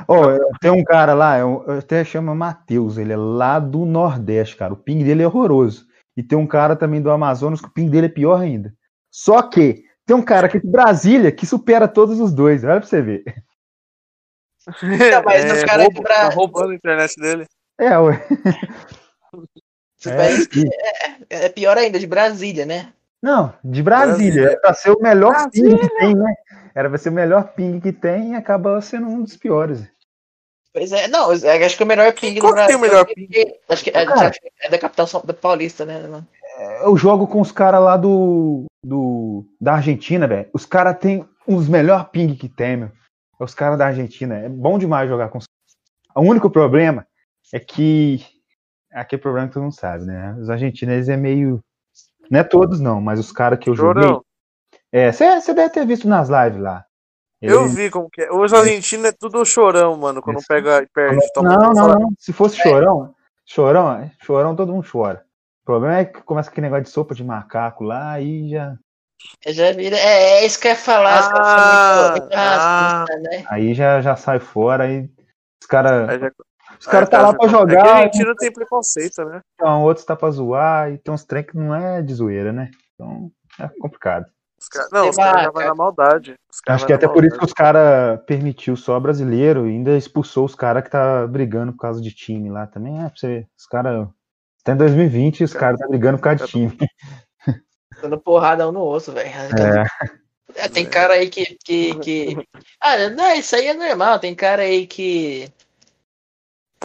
Eu- 0.07 0.49
tem 0.61 0.71
um 0.71 0.83
cara 0.83 1.13
lá, 1.13 1.37
eu, 1.39 1.63
eu 1.67 1.79
até 1.79 2.05
chama 2.05 2.33
Matheus, 2.33 2.97
ele 2.97 3.11
é 3.11 3.17
lá 3.17 3.59
do 3.59 3.85
Nordeste, 3.85 4.55
cara. 4.55 4.73
O 4.73 4.77
ping 4.77 5.03
dele 5.03 5.23
é 5.23 5.27
horroroso. 5.27 5.85
E 6.15 6.21
tem 6.23 6.37
um 6.37 6.47
cara 6.47 6.75
também 6.75 7.01
do 7.01 7.09
Amazonas 7.11 7.59
que 7.59 7.67
o 7.67 7.71
ping 7.73 7.89
dele 7.89 8.05
é 8.05 8.09
pior 8.09 8.39
ainda. 8.39 8.73
Só 9.11 9.41
que 9.41 9.83
tem 10.05 10.15
um 10.15 10.21
cara 10.21 10.47
aqui 10.47 10.59
de 10.59 10.67
Brasília 10.67 11.31
que 11.31 11.45
supera 11.45 11.87
todos 11.87 12.19
os 12.19 12.31
dois. 12.31 12.63
Olha 12.63 12.79
pra 12.79 12.87
você 12.87 13.01
ver. 13.01 13.23
mas 15.25 15.51
os 15.51 15.63
caras 15.63 15.83
roubo, 15.85 15.95
de 15.95 16.01
Bra- 16.01 16.15
tá 16.15 16.29
roubando 16.29 16.71
a 16.71 16.75
internet 16.75 17.15
dele. 17.19 17.45
É, 17.77 17.97
ué. 17.97 18.25
É, 20.05 20.33
é, 21.29 21.45
é 21.45 21.49
pior 21.49 21.77
ainda, 21.77 21.97
de 21.97 22.05
Brasília, 22.07 22.65
né? 22.65 22.93
Não, 23.21 23.53
de 23.63 23.81
Brasília. 23.81 24.51
É 24.51 24.55
pra 24.57 24.73
ser 24.73 24.91
o 24.91 25.01
melhor 25.01 25.49
ping 25.49 25.77
que 25.77 25.89
tem, 25.97 26.13
né? 26.13 26.33
Era 26.75 26.89
pra 26.89 26.97
ser 26.97 27.09
o 27.09 27.13
melhor 27.13 27.53
ping 27.53 27.79
que 27.79 27.91
tem 27.91 28.31
e 28.31 28.35
acaba 28.35 28.81
sendo 28.81 29.07
um 29.07 29.21
dos 29.23 29.37
piores. 29.37 29.87
Pois 30.73 30.91
é, 30.91 31.07
não, 31.07 31.31
eu 31.31 31.65
acho 31.65 31.77
que 31.77 31.83
o 31.83 31.85
melhor 31.85 32.11
ping 32.13 32.39
Qual 32.39 32.51
do 32.51 32.59
que 32.59 32.65
tem 32.65 32.75
o 32.75 32.79
melhor 32.79 33.05
ping? 33.05 33.29
Acho 33.69 33.83
que 33.83 33.91
é, 33.91 34.05
Cara. 34.05 34.31
é 34.61 34.69
da 34.69 34.79
capital 34.79 35.05
São- 35.05 35.23
da 35.23 35.33
Paulista, 35.33 35.85
né? 35.85 35.99
mano? 36.01 36.27
Eu 36.81 36.97
jogo 36.97 37.27
com 37.27 37.41
os 37.41 37.51
caras 37.51 37.81
lá 37.81 37.95
do, 37.95 38.65
do. 38.83 39.45
da 39.61 39.73
Argentina, 39.73 40.27
velho. 40.27 40.49
Os 40.51 40.65
caras 40.65 40.97
têm 40.97 41.27
os 41.47 41.67
melhores 41.67 42.07
ping 42.11 42.35
que 42.35 42.49
tem, 42.49 42.77
meu. 42.77 42.91
É 43.39 43.43
os 43.43 43.53
caras 43.53 43.77
da 43.77 43.87
Argentina. 43.87 44.35
É 44.35 44.49
bom 44.49 44.79
demais 44.79 45.09
jogar 45.09 45.29
com 45.29 45.37
os 45.37 45.45
O 46.15 46.21
único 46.21 46.49
problema 46.49 47.05
é 47.53 47.59
que. 47.59 48.25
Aqui 48.91 49.15
é 49.15 49.17
problema 49.17 49.47
que 49.47 49.53
todo 49.55 49.63
mundo 49.63 49.75
sabe, 49.75 50.05
né? 50.05 50.35
Os 50.39 50.49
argentinos, 50.49 50.93
eles 50.93 51.09
é 51.09 51.17
meio. 51.17 51.59
Não 52.29 52.39
é 52.39 52.43
todos, 52.43 52.79
não, 52.79 53.01
mas 53.01 53.19
os 53.19 53.31
caras 53.31 53.59
que 53.59 53.69
eu 53.69 53.75
joguei. 53.75 54.03
Chorão. 54.03 54.23
É, 54.93 55.11
você 55.11 55.53
deve 55.53 55.69
ter 55.71 55.85
visto 55.85 56.07
nas 56.07 56.29
lives 56.29 56.61
lá. 56.61 56.85
Eu 57.41 57.61
Eles- 57.63 57.75
vi 57.75 57.89
como 57.89 58.09
que 58.09 58.21
é. 58.21 58.31
Os 58.31 58.53
argentinos 58.53 59.05
é 59.07 59.11
tudo 59.11 59.43
chorão, 59.43 59.97
mano. 59.97 60.21
Quando 60.21 60.37
Isso. 60.37 60.47
pega 60.47 60.81
e 60.83 60.87
perde. 60.87 61.19
Toma 61.33 61.49
Não, 61.57 61.73
não, 61.73 61.87
não. 61.99 62.09
Se 62.17 62.31
fosse 62.31 62.55
chorão, 62.57 63.13
chorão, 63.45 64.09
chorão 64.21 64.55
todo 64.55 64.71
mundo 64.71 64.87
chora. 64.89 65.25
O 65.63 65.65
problema 65.65 65.97
é 65.97 66.05
que 66.05 66.21
começa 66.21 66.49
aquele 66.49 66.65
negócio 66.67 66.83
de 66.83 66.89
sopa 66.91 67.13
de 67.15 67.23
macaco 67.23 67.83
lá, 67.83 68.11
aí 68.11 68.49
já. 68.49 68.75
Eu 69.45 69.53
já 69.53 69.71
vi. 69.73 69.87
É, 69.87 70.41
é 70.41 70.45
isso 70.45 70.59
que 70.59 70.67
eu 70.67 70.71
ia 70.71 70.77
falar. 70.77 71.19
os 71.21 71.27
caras 71.27 71.47
Ah, 71.47 72.09
muito- 72.11 72.21
muito 72.23 72.33
ah. 72.35 73.05
racista, 73.05 73.19
né? 73.29 73.45
Aí 73.49 73.73
já, 73.73 74.01
já 74.01 74.15
sai 74.15 74.39
fora 74.39 74.89
e 74.91 75.09
os 75.61 75.67
caras 75.67 76.09
Aí 76.09 76.19
já- 76.19 76.31
os 76.79 76.85
cara 76.85 77.05
aí 77.05 77.09
tá 77.09 77.17
tá, 77.17 77.27
lá 77.27 77.33
pra 77.33 77.45
É 77.45 77.47
que 77.47 77.51
jogar, 77.51 77.95
argentino 77.97 78.35
tem 78.35 78.51
preconceito, 78.53 79.23
né? 79.25 79.41
então 79.55 79.81
outros 79.83 80.05
tá 80.05 80.15
pra 80.15 80.29
zoar, 80.29 80.91
e 80.91 80.97
tem 80.97 81.13
uns 81.13 81.23
trem 81.25 81.43
que 81.43 81.55
não 81.57 81.73
é 81.75 82.01
de 82.01 82.13
zoeira, 82.13 82.51
né? 82.53 82.69
Então 82.93 83.29
é 83.59 83.67
complicado. 83.79 84.25
Os 84.63 84.69
cara- 84.69 84.87
Não, 84.93 85.09
os 85.09 85.15
caras 85.17 85.43
já 85.43 85.51
vão 85.51 85.63
na 85.65 85.75
maldade. 85.75 86.35
Acho 86.67 86.85
que 86.85 86.91
vai 86.93 86.95
até 86.95 87.07
por 87.07 87.25
isso 87.25 87.37
que 87.37 87.45
os 87.45 87.53
caras 87.53 88.19
permitiu 88.25 88.75
só 88.77 88.97
brasileiro 88.99 89.67
e 89.67 89.71
ainda 89.71 89.97
expulsou 89.97 90.45
os 90.45 90.55
caras 90.55 90.83
que 90.83 90.89
tá 90.89 91.27
brigando 91.27 91.73
por 91.73 91.79
causa 91.79 92.01
de 92.01 92.11
time 92.11 92.49
lá 92.49 92.65
também. 92.65 92.97
É, 93.03 93.09
pra 93.09 93.17
você 93.17 93.27
ver, 93.27 93.47
os 93.57 93.65
caras. 93.65 94.07
Até 94.61 94.71
em 94.71 94.77
2020 94.77 95.43
os 95.43 95.53
caras 95.53 95.77
tá 95.79 95.87
brigando 95.87 96.17
por 96.17 96.23
causa 96.23 96.45
de 96.45 96.51
time. 96.51 96.77
Dando 98.01 98.17
porrada 98.19 98.67
um 98.67 98.71
no 98.71 98.81
osso, 98.83 99.11
velho. 99.11 99.29
É, 99.29 99.83
É, 100.55 100.69
tem 100.69 100.85
cara 100.85 101.13
aí 101.13 101.29
que, 101.29 101.57
que, 101.63 101.95
que. 101.99 102.37
Ah, 102.79 103.09
não, 103.09 103.33
isso 103.35 103.55
aí 103.55 103.67
é 103.67 103.73
normal. 103.73 104.19
Tem 104.19 104.33
cara 104.35 104.61
aí 104.61 104.85
que. 104.87 105.49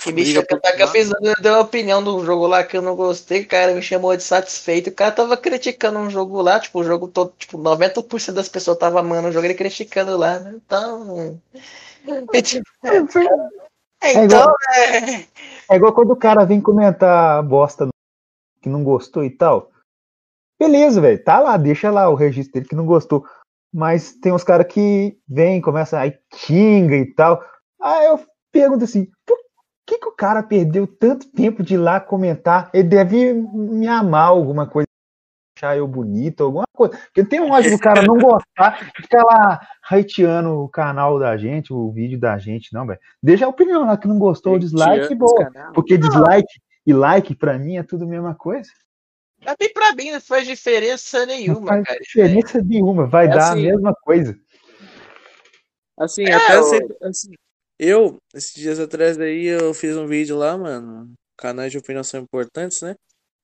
Que 0.00 0.12
me 0.12 0.24
chama, 0.24 0.46
por 0.46 0.60
que 0.60 0.82
eu 0.82 0.88
fiz, 0.88 1.10
eu 1.10 1.34
dei 1.40 1.50
uma 1.50 1.60
opinião 1.60 2.02
do 2.02 2.24
jogo 2.24 2.46
lá 2.46 2.62
que 2.62 2.76
eu 2.76 2.82
não 2.82 2.94
gostei, 2.94 3.42
o 3.42 3.48
cara 3.48 3.74
me 3.74 3.82
chamou 3.82 4.16
de 4.16 4.22
satisfeito. 4.22 4.90
O 4.90 4.94
cara 4.94 5.12
tava 5.12 5.36
criticando 5.36 5.98
um 5.98 6.08
jogo 6.10 6.40
lá, 6.40 6.60
tipo, 6.60 6.80
o 6.80 6.84
jogo 6.84 7.08
todo, 7.08 7.32
tipo, 7.36 7.58
90% 7.58 8.32
das 8.32 8.48
pessoas 8.48 8.78
tava 8.78 9.00
amando 9.00 9.28
o 9.28 9.32
jogo, 9.32 9.46
ele 9.46 9.54
criticando 9.54 10.16
lá, 10.16 10.38
né? 10.38 10.54
Então. 10.56 11.40
é, 12.32 12.42
tipo, 12.42 12.64
é, 14.00 14.24
então, 14.24 14.54
é, 14.74 15.26
É 15.68 15.76
igual 15.76 15.92
quando 15.92 16.12
o 16.12 16.16
cara 16.16 16.44
vem 16.44 16.60
comentar 16.60 17.42
bosta 17.42 17.88
que 18.62 18.68
não 18.68 18.84
gostou 18.84 19.24
e 19.24 19.30
tal. 19.30 19.70
Beleza, 20.58 21.00
velho. 21.00 21.22
Tá 21.22 21.40
lá, 21.40 21.56
deixa 21.56 21.90
lá 21.90 22.08
o 22.08 22.14
registro 22.14 22.54
dele 22.54 22.68
que 22.68 22.76
não 22.76 22.86
gostou. 22.86 23.24
Mas 23.72 24.12
tem 24.14 24.32
uns 24.32 24.44
caras 24.44 24.66
que 24.66 25.18
vêm, 25.28 25.60
começam 25.60 25.98
aí, 25.98 26.18
xinga 26.34 26.96
e 26.96 27.14
tal. 27.14 27.42
Aí 27.80 28.06
eu 28.06 28.20
pergunto 28.50 28.84
assim, 28.84 29.08
que, 29.88 29.98
que 29.98 30.06
o 30.08 30.12
cara 30.12 30.42
perdeu 30.42 30.86
tanto 30.86 31.30
tempo 31.32 31.62
de 31.62 31.74
ir 31.74 31.78
lá 31.78 31.98
comentar? 31.98 32.68
Ele 32.74 32.88
deve 32.88 33.32
me 33.32 33.86
amar 33.88 34.28
alguma 34.28 34.66
coisa, 34.68 34.86
achar 35.56 35.76
eu 35.78 35.88
bonito, 35.88 36.42
alguma 36.44 36.66
coisa. 36.76 36.94
Porque 36.96 37.22
não 37.22 37.28
tem 37.28 37.40
lógica 37.40 37.74
do 37.76 37.80
cara 37.80 38.02
não 38.02 38.18
gostar, 38.18 38.90
ficar 38.94 39.22
lá 39.24 39.60
hateando 39.90 40.50
o 40.62 40.68
canal 40.68 41.18
da 41.18 41.36
gente, 41.38 41.72
o 41.72 41.90
vídeo 41.90 42.20
da 42.20 42.38
gente, 42.38 42.72
não, 42.72 42.86
velho. 42.86 43.00
Deixa 43.22 43.46
a 43.46 43.48
opinião 43.48 43.86
lá 43.86 43.96
que 43.96 44.06
não 44.06 44.18
gostou, 44.18 44.54
o 44.54 44.58
dislike, 44.58 45.14
boa. 45.14 45.50
Porque 45.74 45.96
dislike 45.96 46.60
e 46.86 46.92
like, 46.92 47.34
pra 47.34 47.58
mim, 47.58 47.76
é 47.78 47.82
tudo 47.82 48.04
a 48.04 48.08
mesma 48.08 48.34
coisa. 48.34 48.70
mim, 49.60 49.68
pra 49.72 49.92
mim 49.94 50.10
não 50.10 50.20
faz 50.20 50.46
diferença 50.46 51.20
Não 51.20 51.26
nenhuma, 51.26 51.66
faz 51.66 51.84
cara. 51.84 51.98
diferença 52.00 52.62
nenhuma, 52.62 53.06
vai 53.06 53.24
É 53.26 53.28
dar 53.28 53.52
assim. 53.52 53.66
a 53.66 53.72
mesma 53.72 53.94
coisa. 54.02 54.38
Assim, 55.98 56.24
É, 56.24 56.34
até 56.34 56.56
eu- 56.56 56.96
assim, 57.02 57.32
eu, 57.78 58.18
esses 58.34 58.54
dias 58.54 58.80
atrás 58.80 59.18
aí, 59.18 59.46
eu 59.46 59.72
fiz 59.74 59.96
um 59.96 60.06
vídeo 60.06 60.36
lá, 60.36 60.56
mano, 60.56 61.12
canais 61.36 61.72
de 61.72 61.78
opinião 61.78 62.02
são 62.04 62.20
importantes, 62.20 62.80
né? 62.82 62.94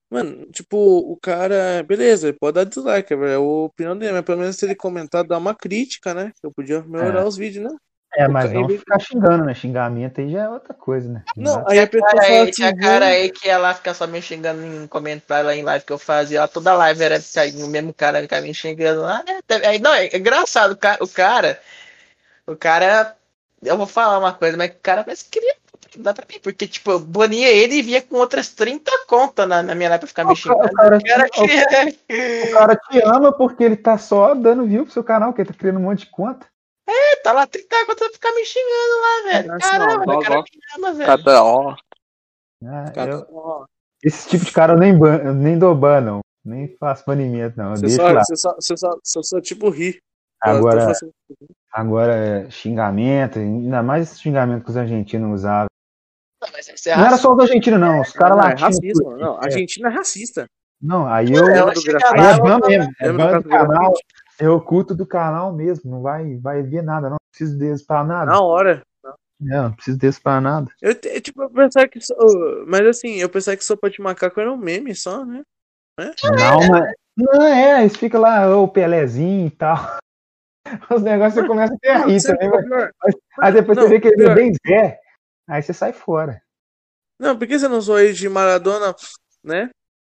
Mano, 0.09 0.45
tipo, 0.51 0.77
o 0.77 1.17
cara, 1.21 1.83
beleza, 1.83 2.27
ele 2.27 2.37
pode 2.39 2.55
dar 2.55 2.63
dislike, 2.63 3.13
é 3.13 3.33
a 3.35 3.39
opinião 3.39 3.97
dele, 3.97 4.13
mas 4.13 4.21
pelo 4.25 4.39
menos 4.39 4.55
se 4.55 4.65
ele 4.65 4.75
comentar, 4.75 5.23
dar 5.23 5.37
uma 5.37 5.55
crítica, 5.55 6.13
né? 6.13 6.31
Eu 6.43 6.51
podia 6.51 6.81
melhorar 6.83 7.21
É. 7.21 7.25
os 7.25 7.35
vídeos, 7.35 7.65
né? 7.65 7.75
É, 8.17 8.27
mas 8.29 8.51
não 8.53 8.65
vez- 8.65 8.79
ficar 8.79 8.99
xingando, 8.99 9.43
né? 9.43 9.53
Xingamento 9.53 10.21
aí 10.21 10.31
já 10.31 10.43
é 10.43 10.49
outra 10.49 10.73
coisa, 10.73 11.09
né? 11.09 11.23
Não, 11.35 11.67
aí 11.67 11.79
a 11.79 11.87
pessoa 11.87 12.11
Cara 12.11 12.21
fala 12.23 12.37
aí, 12.37 12.41
assim, 12.43 12.51
tinha 12.51 12.77
cara 12.77 13.05
aí 13.07 13.29
que 13.29 13.49
ela 13.49 13.73
fica 13.73 13.93
só 13.93 14.07
me 14.07 14.21
xingando 14.21 14.63
em 14.63 14.87
comentário 14.87 15.47
lá 15.47 15.55
em 15.55 15.63
live 15.63 15.83
que 15.83 15.91
eu 15.91 15.97
fazia. 15.97 16.43
Ó, 16.43 16.47
toda 16.47 16.73
live 16.75 17.03
era 17.03 17.19
o 17.61 17.67
mesmo 17.67 17.93
cara 17.93 18.21
ficar 18.21 18.41
me 18.41 18.53
xingando 18.53 19.01
lá. 19.01 19.21
né? 19.27 19.39
Aí, 19.67 19.79
não, 19.79 19.93
é 19.93 20.15
engraçado, 20.15 20.77
o 21.01 21.07
cara. 21.07 21.59
O 22.47 22.55
cara. 22.55 23.17
Eu 23.65 23.77
vou 23.77 23.87
falar 23.87 24.19
uma 24.19 24.33
coisa, 24.33 24.55
mas 24.57 24.71
o 24.71 24.75
cara 24.81 25.03
parece 25.03 25.25
que 25.25 25.31
queria. 25.31 25.55
Dá 25.97 26.13
pra 26.13 26.25
mim, 26.29 26.39
porque, 26.43 26.67
tipo, 26.67 26.91
eu 26.91 26.99
bania 26.99 27.47
ele 27.49 27.75
e 27.75 27.81
via 27.81 28.01
com 28.01 28.17
outras 28.17 28.49
30 28.49 28.91
contas 29.07 29.47
na, 29.47 29.63
na 29.63 29.73
minha 29.73 29.87
live 29.89 30.01
pra 30.01 30.07
ficar 30.07 30.25
me 30.25 30.33
O 30.33 30.35
xingando. 30.35 30.69
cara, 30.73 30.97
O 30.97 31.03
cara 31.03 31.29
queria. 31.29 31.65
o 32.49 32.51
cara 32.51 32.75
te 32.75 33.01
ama 33.05 33.31
porque 33.31 33.63
ele 33.63 33.77
tá 33.77 33.97
só 33.97 34.35
dando 34.35 34.65
view 34.65 34.83
pro 34.83 34.93
seu 34.93 35.03
canal, 35.03 35.33
que 35.33 35.41
ele 35.41 35.47
tá 35.53 35.57
criando 35.57 35.79
um 35.79 35.83
monte 35.83 35.99
de 35.99 36.11
conta. 36.11 36.45
tá 37.23 37.31
lá 37.31 37.47
30 37.47 37.85
contas 37.85 38.07
pra 38.07 38.09
ficar 38.09 38.31
me 38.33 38.45
xingando 38.45 39.01
lá, 39.01 39.31
velho. 39.31 39.59
Caramba, 39.59 40.15
o 40.17 40.19
cara 40.21 40.35
me 40.41 40.43
ama, 40.77 40.93
velho. 40.93 41.07
Cada 41.23 41.43
ó, 41.43 41.75
Ah, 42.65 42.93
eu- 43.07 43.65
esse 44.03 44.27
tipo 44.29 44.43
de 44.45 44.51
cara 44.51 44.73
eu 44.73 44.77
nem, 44.77 44.97
ban, 44.97 45.15
eu 45.23 45.33
nem 45.33 45.57
dou 45.57 45.73
ban, 45.75 46.01
não. 46.01 46.19
Nem 46.43 46.75
faço 46.77 47.03
banimento, 47.07 47.57
não. 47.57 47.71
Eu 47.71 47.77
Você 47.77 47.89
só, 47.89 48.11
lá. 48.11 48.21
você 48.23 48.35
só, 48.35 48.53
você 48.55 48.77
só, 48.77 48.89
você 49.03 49.23
só 49.23 49.41
tipo 49.41 49.69
ri. 49.69 49.97
Agora, 50.41 50.91
agora 51.75 52.15
é 52.15 52.49
xingamento, 52.49 53.37
ainda 53.37 53.83
mais 53.83 54.09
esse 54.09 54.21
xingamento 54.21 54.63
que 54.63 54.69
os 54.69 54.77
argentinos 54.77 55.41
usavam. 55.41 55.67
Não, 56.41 56.49
você 56.49 56.95
Não 56.95 57.05
era 57.05 57.17
só 57.17 57.33
os 57.33 57.39
argentinos, 57.39 57.79
não. 57.79 58.01
Os 58.01 58.11
caras 58.13 58.37
Não, 58.37 58.43
é 58.45 58.53
racismo. 58.55 59.17
Não, 59.17 59.35
É. 59.41 59.45
Argentina 59.45 59.89
é 59.89 59.91
racista. 59.91 60.45
Não, 60.81 61.07
aí 61.07 61.33
eu. 61.33 61.47
Ela. 61.49 61.71
Aí 61.71 62.21
lá, 62.21 62.29
é 62.31 62.39
ban 62.39 62.59
mesmo. 62.67 62.93
É 62.99 63.11
ban 63.11 63.41
do 63.41 63.49
canal. 63.49 63.93
É 64.39 64.49
oculto 64.49 64.93
do 64.93 65.05
canal 65.05 65.53
mesmo. 65.53 65.89
Não 65.89 66.01
vai, 66.01 66.35
vai 66.37 66.61
ver 66.61 66.83
nada, 66.83 67.09
não. 67.09 67.17
Preciso 67.31 67.57
deles 67.57 67.85
pra 67.85 68.03
nada. 68.03 68.31
Na 68.31 68.41
hora. 68.41 68.81
Não, 69.39 69.63
não 69.63 69.71
preciso 69.73 69.97
deles 69.97 70.19
pra 70.19 70.39
nada. 70.39 70.69
Eu, 70.81 70.93
tipo, 71.21 71.43
eu 71.43 71.49
pensava 71.49 71.87
que. 71.87 71.99
só- 72.01 72.13
ô, 72.17 72.65
Mas 72.67 72.85
assim, 72.85 73.15
eu 73.15 73.29
pensava 73.29 73.57
que 73.57 73.63
sopa 73.63 73.89
de 73.89 74.01
macaco 74.01 74.39
era 74.39 74.51
um 74.51 74.57
meme 74.57 74.93
só, 74.93 75.25
né? 75.25 75.41
Não, 75.97 76.67
mas. 76.69 76.93
Não, 77.17 77.41
é, 77.43 77.81
eles 77.81 77.95
ficam 77.95 78.19
lá, 78.21 78.55
ô, 78.55 78.67
Pelezinho 78.67 79.47
e 79.47 79.51
tal. 79.51 79.77
Os 80.93 81.01
negócios 81.01 81.35
você 81.35 81.47
começa 81.47 81.73
a 81.73 81.77
ter 81.77 81.89
a 81.89 82.05
rir 82.05 82.21
também, 82.21 82.49
mas 82.49 83.15
aí 83.39 83.53
depois 83.53 83.77
Não, 83.77 83.83
você 83.83 83.89
vê 83.89 83.99
que 83.99 84.07
ele 84.07 84.25
é 84.25 84.33
bem 84.33 84.53
Zé, 84.67 84.99
aí 85.47 85.61
você 85.61 85.73
sai 85.73 85.93
fora. 85.93 86.41
Não, 87.19 87.37
por 87.37 87.47
que 87.47 87.57
você 87.57 87.67
não 87.67 87.79
zoou 87.79 87.97
aí 87.97 88.13
de 88.13 88.27
Maradona, 88.27 88.95
né? 89.43 89.69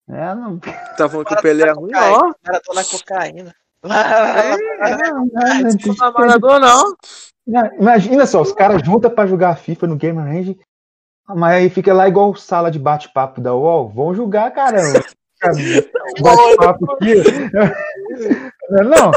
É, 0.07 0.35
não. 0.35 0.59
Tá 0.59 1.09
falando 1.09 1.25
que 1.25 1.33
o 1.33 1.41
Pelé 1.41 1.67
é 1.67 1.71
ruim, 1.71 1.91
ó. 1.95 2.29
O 2.29 2.35
cara 2.43 2.61
tá 2.61 2.73
na 2.73 2.83
cocaína. 2.83 3.55
Maradona, 6.13 6.67
ó. 6.75 6.95
não, 7.45 7.75
Imagina 7.75 8.25
só, 8.25 8.41
os 8.41 8.51
caras 8.53 8.81
juntam 8.83 9.11
pra 9.11 9.27
jogar 9.27 9.57
FIFA 9.57 9.87
no 9.87 9.95
Game 9.95 10.19
Range, 10.19 10.59
mas 11.27 11.55
aí 11.55 11.69
fica 11.69 11.93
lá 11.93 12.07
igual 12.07 12.35
sala 12.35 12.71
de 12.71 12.79
bate-papo 12.79 13.41
da 13.41 13.53
UOL. 13.53 13.89
Vão 13.89 14.13
julgar, 14.13 14.51
caramba. 14.51 15.03
Bate-papo 16.21 16.91
aqui. 16.93 17.13
Não, 18.69 19.11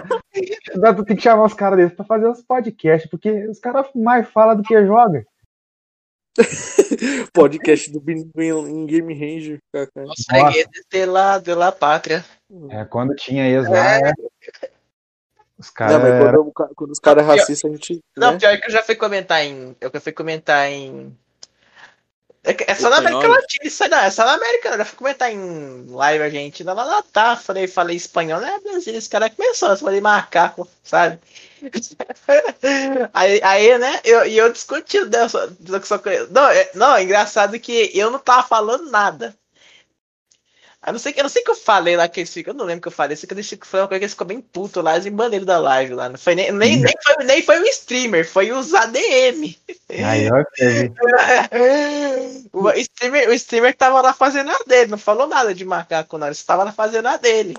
dá- 0.81 0.95
tem 1.05 1.17
que 1.17 1.23
chamar 1.23 1.45
os 1.45 1.55
caras 1.55 1.79
deles 1.79 1.93
pra 1.95 2.05
fazer 2.05 2.27
os 2.29 2.43
podcasts, 2.43 3.09
porque 3.11 3.47
os 3.47 3.59
caras 3.59 3.87
mais 3.95 4.29
falam 4.29 4.57
do 4.57 4.63
que 4.63 4.85
jogam. 4.87 5.23
Podcast 7.33 7.91
do 7.91 8.01
Bingo 8.01 8.31
em 8.67 8.87
Game 8.87 9.13
Ranger. 9.15 9.59
Consegue 9.93 10.69
de 10.91 11.05
lá, 11.05 11.39
de 11.39 11.55
lá 11.55 11.73
pátria. 11.73 12.25
É, 12.71 12.85
quando 12.85 13.15
tinha 13.17 13.47
eles 13.49 13.69
lá, 13.69 13.97
é, 13.99 14.13
os 15.59 15.71
caras. 15.71 16.01
Quando- 16.53 16.75
quando 16.77 16.91
os 16.93 16.99
caras 17.01 17.25
é 17.25 17.27
racistas, 17.27 17.71
a 17.71 17.75
gente. 17.75 18.01
Não, 18.17 18.33
né? 18.33 18.39
pior 18.39 18.57
que 18.61 18.67
eu 18.67 18.71
já 18.71 18.83
fui 18.83 18.95
comentar 18.95 19.45
em. 19.45 19.75
Eu 19.81 19.91
já 19.93 20.01
fui 20.01 20.13
comentar 20.13 20.71
em. 20.71 21.17
É, 22.45 22.73
é 22.73 22.75
só 22.75 22.89
na 22.89 22.99
América? 22.99 23.27
Latina, 23.27 23.65
isso 23.67 23.83
aí 23.83 23.91
não, 23.91 23.99
é 23.99 24.11
só 24.11 24.25
na 24.25 24.35
América, 24.35 24.69
eu 24.71 24.87
fui 24.87 24.97
comentar 24.97 25.33
em 25.33 25.87
live 25.89 26.25
argentina, 26.25 26.73
lá, 26.73 26.85
lá 26.85 27.03
tá, 27.03 27.37
falei, 27.37 27.67
falei 27.67 27.97
espanhol, 27.97 28.41
né, 28.41 28.59
Brasil, 28.63 28.95
esse 28.95 29.09
cara 29.09 29.29
começou, 29.29 29.71
eu 29.71 29.77
falei 29.77 30.01
macaco, 30.01 30.69
sabe? 30.83 31.19
aí, 33.13 33.41
aí, 33.43 33.79
né, 33.79 34.01
eu, 34.05 34.25
e 34.25 34.39
eu 34.39 34.53
discuti, 34.53 35.01
né, 35.05 35.29
só, 35.29 35.49
só, 35.83 36.01
não, 36.31 36.49
é, 36.49 36.71
não, 36.75 36.97
é 36.97 37.03
engraçado 37.03 37.59
que 37.59 37.91
eu 37.93 38.11
não 38.11 38.19
tava 38.19 38.47
falando 38.47 38.91
nada. 38.91 39.35
Eu 40.89 40.93
não 40.93 40.99
sei, 40.99 41.15
eu 41.17 41.23
não 41.23 41.29
sei 41.29 41.43
o 41.43 41.45
que 41.45 41.51
eu 41.51 41.57
falei 41.57 41.97
lá 41.97 42.09
que 42.09 42.21
eles 42.21 42.33
ficam, 42.33 42.53
eu 42.53 42.59
não 42.59 42.65
lembro 42.65 42.83
que 42.83 42.89
eu 42.89 42.93
falei, 42.93 43.17
sei 43.17 43.27
que 43.27 43.35
eles 43.35 43.49
ficam 43.49 43.69
falando 43.69 43.89
que 43.89 43.95
eles 43.95 44.13
ficam 44.13 44.27
bem 44.27 44.41
puto 44.41 44.81
lá, 44.81 44.95
eles 44.95 45.07
embaneram 45.07 45.45
da 45.45 45.59
live 45.59 45.95
lá. 45.95 46.09
Não 46.09 46.19
foi 46.19 46.35
nem, 46.35 46.51
nem, 46.53 46.77
nem, 46.81 46.95
foi, 47.03 47.25
nem 47.25 47.43
foi 47.43 47.61
o 47.61 47.67
streamer, 47.67 48.29
foi 48.29 48.53
os 48.53 48.73
ADM. 48.75 49.57
Aí, 50.05 50.29
teve- 50.55 50.93
o, 52.53 52.71
streamer, 52.71 53.29
o 53.29 53.33
streamer 53.35 53.77
tava 53.77 54.01
lá 54.01 54.13
fazendo 54.13 54.51
a 54.51 54.59
dele, 54.67 54.91
não 54.91 54.99
falou 54.99 55.27
nada 55.27 55.55
de 55.55 55.65
macaco, 55.65 56.19
não, 56.19 56.27
ele 56.27 56.33
estava 56.33 56.65
lá 56.65 56.73
fazendo 56.73 57.07
a 57.07 57.17
dele. 57.17 57.57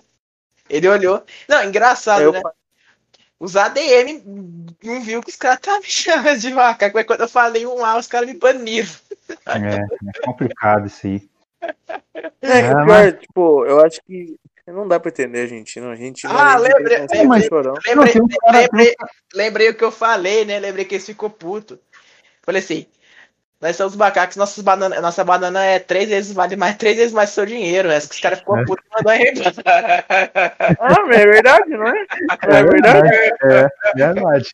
Ele 0.69 0.88
olhou. 0.88 1.23
Não, 1.47 1.64
engraçado, 1.64 2.22
Eu 2.22 2.31
né? 2.31 2.41
Os 3.39 3.56
ADM 3.56 4.22
não 4.84 5.01
viu 5.01 5.22
que 5.22 5.30
os 5.30 5.38
caras 5.38 5.60
estavam 5.60 5.80
me 5.80 5.88
chamando 5.89 6.39
de 6.39 6.53
macaco, 6.53 6.97
mas 6.97 7.06
quando 7.06 7.22
eu 7.22 7.30
falei 7.30 7.65
um 7.65 7.85
A, 7.85 7.97
os 7.97 8.06
caras 8.06 8.27
me 8.27 8.38
baniram. 8.38 8.89
é, 9.30 9.76
é 9.76 10.22
complicado 10.26 10.88
isso 10.88 11.07
aí. 11.07 11.30
É, 12.41 12.60
É, 12.60 12.73
pior, 12.86 13.11
tipo, 13.14 13.65
eu 13.65 13.84
acho 13.86 13.99
que 14.06 14.36
não 14.68 14.88
dá 14.88 14.99
pra 14.99 15.10
entender 15.10 15.41
a 15.41 15.48
gente, 15.48 15.80
não. 15.80 15.91
A 15.91 15.95
gente 15.95 16.26
não 16.26 16.36
Ah, 16.38 16.56
a 16.56 16.60
gente 16.60 16.73
lembrei- 16.73 16.98
lembrei-. 16.99 17.49
Lembrei, 17.86 18.19
lembrei, 18.53 18.95
lembrei 19.34 19.69
o 19.69 19.76
que 19.76 19.84
eu 19.84 19.91
falei, 19.91 20.45
né? 20.45 20.60
Lembrei 20.60 20.86
que 20.86 20.95
eles 20.95 21.06
ficou 21.06 21.30
puto. 21.30 21.80
Falei 22.44 22.61
assim, 22.61 22.86
nós 23.61 23.76
somos 23.76 23.95
macacos, 23.95 24.36
nossas 24.38 24.64
banana, 24.64 25.02
nossa 25.02 25.23
banana 25.23 25.64
é 25.65 25.80
três 25.80 26.07
vezes, 26.10 26.31
vale 26.34 26.56
mais, 26.56 26.77
três 26.77 26.95
vezes 26.98 27.11
mais 27.14 27.30
seu 27.31 27.45
dinheiro. 27.45 27.90
Essa 27.90 28.07
que 28.10 28.15
os 28.15 28.22
caras 28.22 28.40
ficou 28.40 28.57
É. 28.57 28.65
puto 28.65 28.81
e 28.84 28.95
mandou 28.95 29.11
arrebentar. 29.11 30.06
Ah, 30.80 31.06
mas 31.07 31.18
é 31.19 31.26
verdade, 31.26 31.69
não 31.69 31.88
é? 31.88 32.06
Não 32.48 32.56
é 32.57 32.64
verdade? 32.64 33.10
É, 33.44 33.68
verdade. 33.95 34.49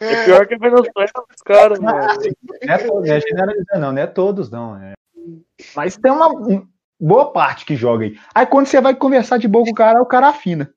É 0.00 0.24
pior 0.24 0.46
que 0.46 0.58
foi 0.58 0.70
nos 0.70 0.88
sonhos 0.92 1.10
dos 1.14 1.42
caras, 1.44 1.78
mano. 1.78 1.98
Não 1.98 2.74
é, 2.74 2.84
não 2.86 3.04
é 3.14 3.20
generalizando, 3.20 3.80
não, 3.80 3.92
não 3.92 4.02
é 4.02 4.06
todos, 4.06 4.50
não. 4.50 4.76
é. 4.82 4.92
Mas 5.74 5.96
tem 5.96 6.10
uma 6.10 6.28
um- 6.28 6.66
boa 6.98 7.32
parte 7.32 7.64
que 7.64 7.76
joga 7.76 8.04
aí. 8.04 8.18
Aí 8.34 8.46
quando 8.46 8.66
você 8.66 8.80
vai 8.80 8.94
conversar 8.94 9.38
de 9.38 9.48
boa 9.48 9.64
com 9.64 9.70
o 9.70 9.74
cara, 9.74 10.00
o 10.02 10.06
cara 10.06 10.28
afina. 10.28 10.72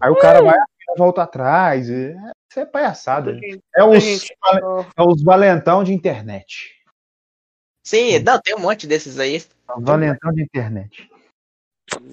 Aí 0.00 0.10
o 0.10 0.16
cara 0.16 0.42
vai, 0.42 0.58
volta 0.96 1.22
atrás. 1.22 1.88
é- 1.90 2.16
Isso 2.50 2.60
é 2.60 2.64
palhaçada. 2.64 3.32
né? 3.32 3.40
É 3.76 3.84
os, 3.84 4.02
Gente, 4.02 4.36
é 4.96 5.02
os 5.02 5.22
valentão 5.22 5.84
de 5.84 5.92
internet. 5.92 6.74
Sim, 7.84 8.18
não, 8.20 8.40
tem 8.40 8.54
um 8.54 8.60
monte 8.60 8.86
desses 8.86 9.18
aí. 9.18 9.36
É 9.36 9.72
os 9.78 9.84
valentão 9.84 10.32
de 10.32 10.42
internet. 10.42 11.10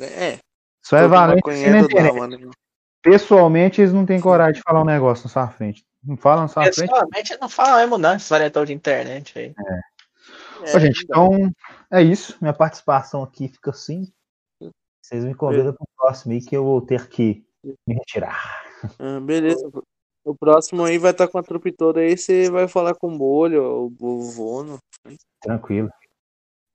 É, 0.01 0.39
Só 0.83 0.97
é 0.97 1.07
valente 1.07 1.49
assim 1.49 1.69
na 1.69 1.79
internet. 1.79 2.15
mano. 2.15 2.51
Pessoalmente, 3.01 3.81
eles 3.81 3.93
não 3.93 4.05
têm 4.05 4.19
coragem 4.19 4.55
de 4.55 4.61
falar 4.61 4.81
um 4.81 4.85
negócio 4.85 5.25
na 5.25 5.29
sua 5.29 5.47
frente. 5.47 5.85
Não 6.03 6.17
falam 6.17 6.43
na 6.43 6.47
sua 6.47 6.63
frente. 6.63 6.81
Pessoalmente 6.81 7.37
não 7.39 7.49
fala 7.49 7.77
mesmo 7.81 7.97
não, 7.97 8.15
esse 8.15 8.29
varietão 8.29 8.65
de 8.65 8.73
internet 8.73 9.37
aí. 9.37 9.53
Ô, 10.73 10.79
gente, 10.79 11.03
então 11.03 11.29
é 11.91 12.01
isso. 12.01 12.37
Minha 12.41 12.53
participação 12.53 13.23
aqui 13.23 13.47
fica 13.47 13.71
assim. 13.71 14.11
Vocês 15.01 15.23
me 15.23 15.35
convidam 15.35 15.73
para 15.73 15.83
o 15.83 15.95
próximo 15.95 16.33
aí 16.33 16.41
que 16.41 16.55
eu 16.55 16.63
vou 16.63 16.81
ter 16.81 17.07
que 17.07 17.45
me 17.87 17.95
retirar. 17.95 18.63
Ah, 18.99 19.19
beleza. 19.19 19.69
O 20.23 20.35
próximo 20.35 20.83
aí 20.83 20.97
vai 20.97 21.11
estar 21.11 21.27
com 21.27 21.37
a 21.37 21.43
trupe 21.43 21.71
toda 21.71 21.99
aí, 21.99 22.17
você 22.17 22.49
vai 22.49 22.67
falar 22.67 22.95
com 22.95 23.13
o 23.13 23.17
Bolho, 23.17 23.93
o 23.99 24.21
Vono. 24.21 24.79
Tranquilo. 25.41 25.89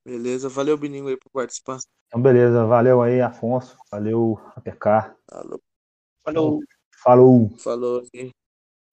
Beleza, 0.04 0.48
valeu, 0.48 0.78
Biningo, 0.78 1.08
aí, 1.08 1.16
por 1.16 1.30
participar. 1.30 1.78
Então, 2.06 2.22
beleza. 2.22 2.64
Valeu 2.64 3.02
aí, 3.02 3.20
Afonso. 3.20 3.76
Valeu, 3.90 4.40
APK. 4.56 5.14
Falou. 5.28 5.60
Falou, 6.24 6.60
Falou. 7.02 7.50
Falou 7.58 8.02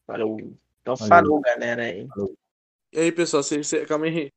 falou. 0.08 0.40
Então 0.82 0.96
Valeu. 0.96 1.08
falou, 1.08 1.42
galera 1.42 1.84
aí. 1.84 2.08
E 2.94 3.00
aí, 3.00 3.12
pessoal, 3.12 3.44
se, 3.44 3.62
se, 3.64 3.86
calma 3.86 4.06
aí. 4.06 4.32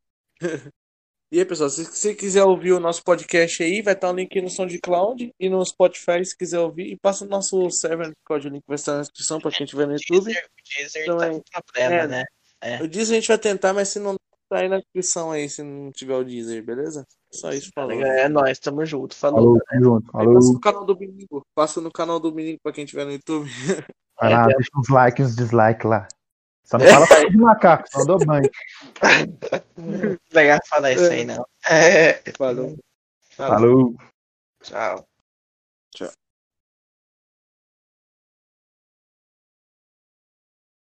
E 1.33 1.39
aí, 1.39 1.45
pessoal, 1.45 1.71
se 1.71 1.85
você 1.85 2.13
quiser 2.13 2.43
ouvir 2.43 2.73
o 2.73 2.81
nosso 2.81 3.05
podcast 3.05 3.63
aí, 3.63 3.83
vai 3.83 3.95
estar 3.95 4.11
o 4.11 4.13
link 4.13 4.41
no 4.43 4.51
SoundCloud 4.51 5.33
e 5.39 5.49
no 5.49 5.65
Spotify 5.65 6.25
se 6.25 6.37
quiser 6.37 6.59
ouvir. 6.59 6.91
E 6.91 6.97
passa 6.97 7.25
o 7.25 7.29
nosso 7.29 7.71
server 7.71 8.11
Discord, 8.11 8.49
o 8.49 8.51
link 8.51 8.65
vai 8.67 8.75
estar 8.75 8.95
na 8.97 9.03
descrição 9.03 9.41
para 9.41 9.53
quem 9.53 9.63
estiver 9.65 9.87
no 9.87 9.93
YouTube. 9.93 10.25
Deezer, 10.25 10.43
o 10.45 10.79
Deezer 10.83 11.03
Então, 11.05 11.19
tá 11.19 11.27
é- 11.27 11.61
problema, 11.63 12.03
é. 12.03 12.07
né? 12.09 12.83
O 12.83 12.89
Deezer 12.89 13.17
a 13.17 13.21
gente 13.21 13.29
vai 13.29 13.39
tentar, 13.39 13.73
mas 13.73 13.91
se 13.91 14.01
não 14.01 14.17
tá 14.49 14.59
aí 14.59 14.69
na 14.69 14.79
descrição 14.79 15.31
aí, 15.31 15.49
se 15.49 15.63
não 15.63 15.93
tiver 15.93 16.17
o 16.17 16.25
Deezer, 16.25 16.65
beleza? 16.65 17.07
Só 17.33 17.53
isso 17.53 17.71
falou. 17.73 17.93
É 18.03 18.29
nóis, 18.29 18.59
tamo 18.59 18.85
junto. 18.85 19.15
Falou. 19.15 19.57
Falou, 19.57 19.61
tamo 19.71 19.85
junto. 19.85 20.13
Passa 20.13 20.53
no 20.53 20.61
canal 20.61 20.85
do 20.85 20.97
Biningo. 20.97 21.43
Passa 21.55 21.81
no 21.81 21.93
canal 21.93 22.19
do 22.19 22.33
Biningo 22.33 22.59
pra 22.61 22.73
quem 22.73 22.83
estiver 22.83 23.05
no 23.05 23.13
YouTube. 23.13 23.49
Vai 24.21 24.33
lá, 24.33 24.47
deixa 24.49 24.71
uns 24.77 24.89
likes 24.89 25.21
e 25.21 25.29
uns 25.29 25.37
dislikes 25.37 25.85
lá. 25.89 26.09
Só 26.71 26.79
não 26.79 26.87
fala 26.87 27.29
de 27.29 27.37
macaco, 27.37 27.89
eu 27.97 28.07
dou 28.07 28.25
banho. 28.25 28.49
Legal 30.33 30.61
falar 30.69 30.93
isso 30.93 31.11
aí, 31.11 31.25
não. 31.25 31.45
É. 31.69 32.23
Falou. 32.39 32.77
Falou. 33.31 33.95
Tchau. 34.63 35.05
Tchau. 35.93 36.13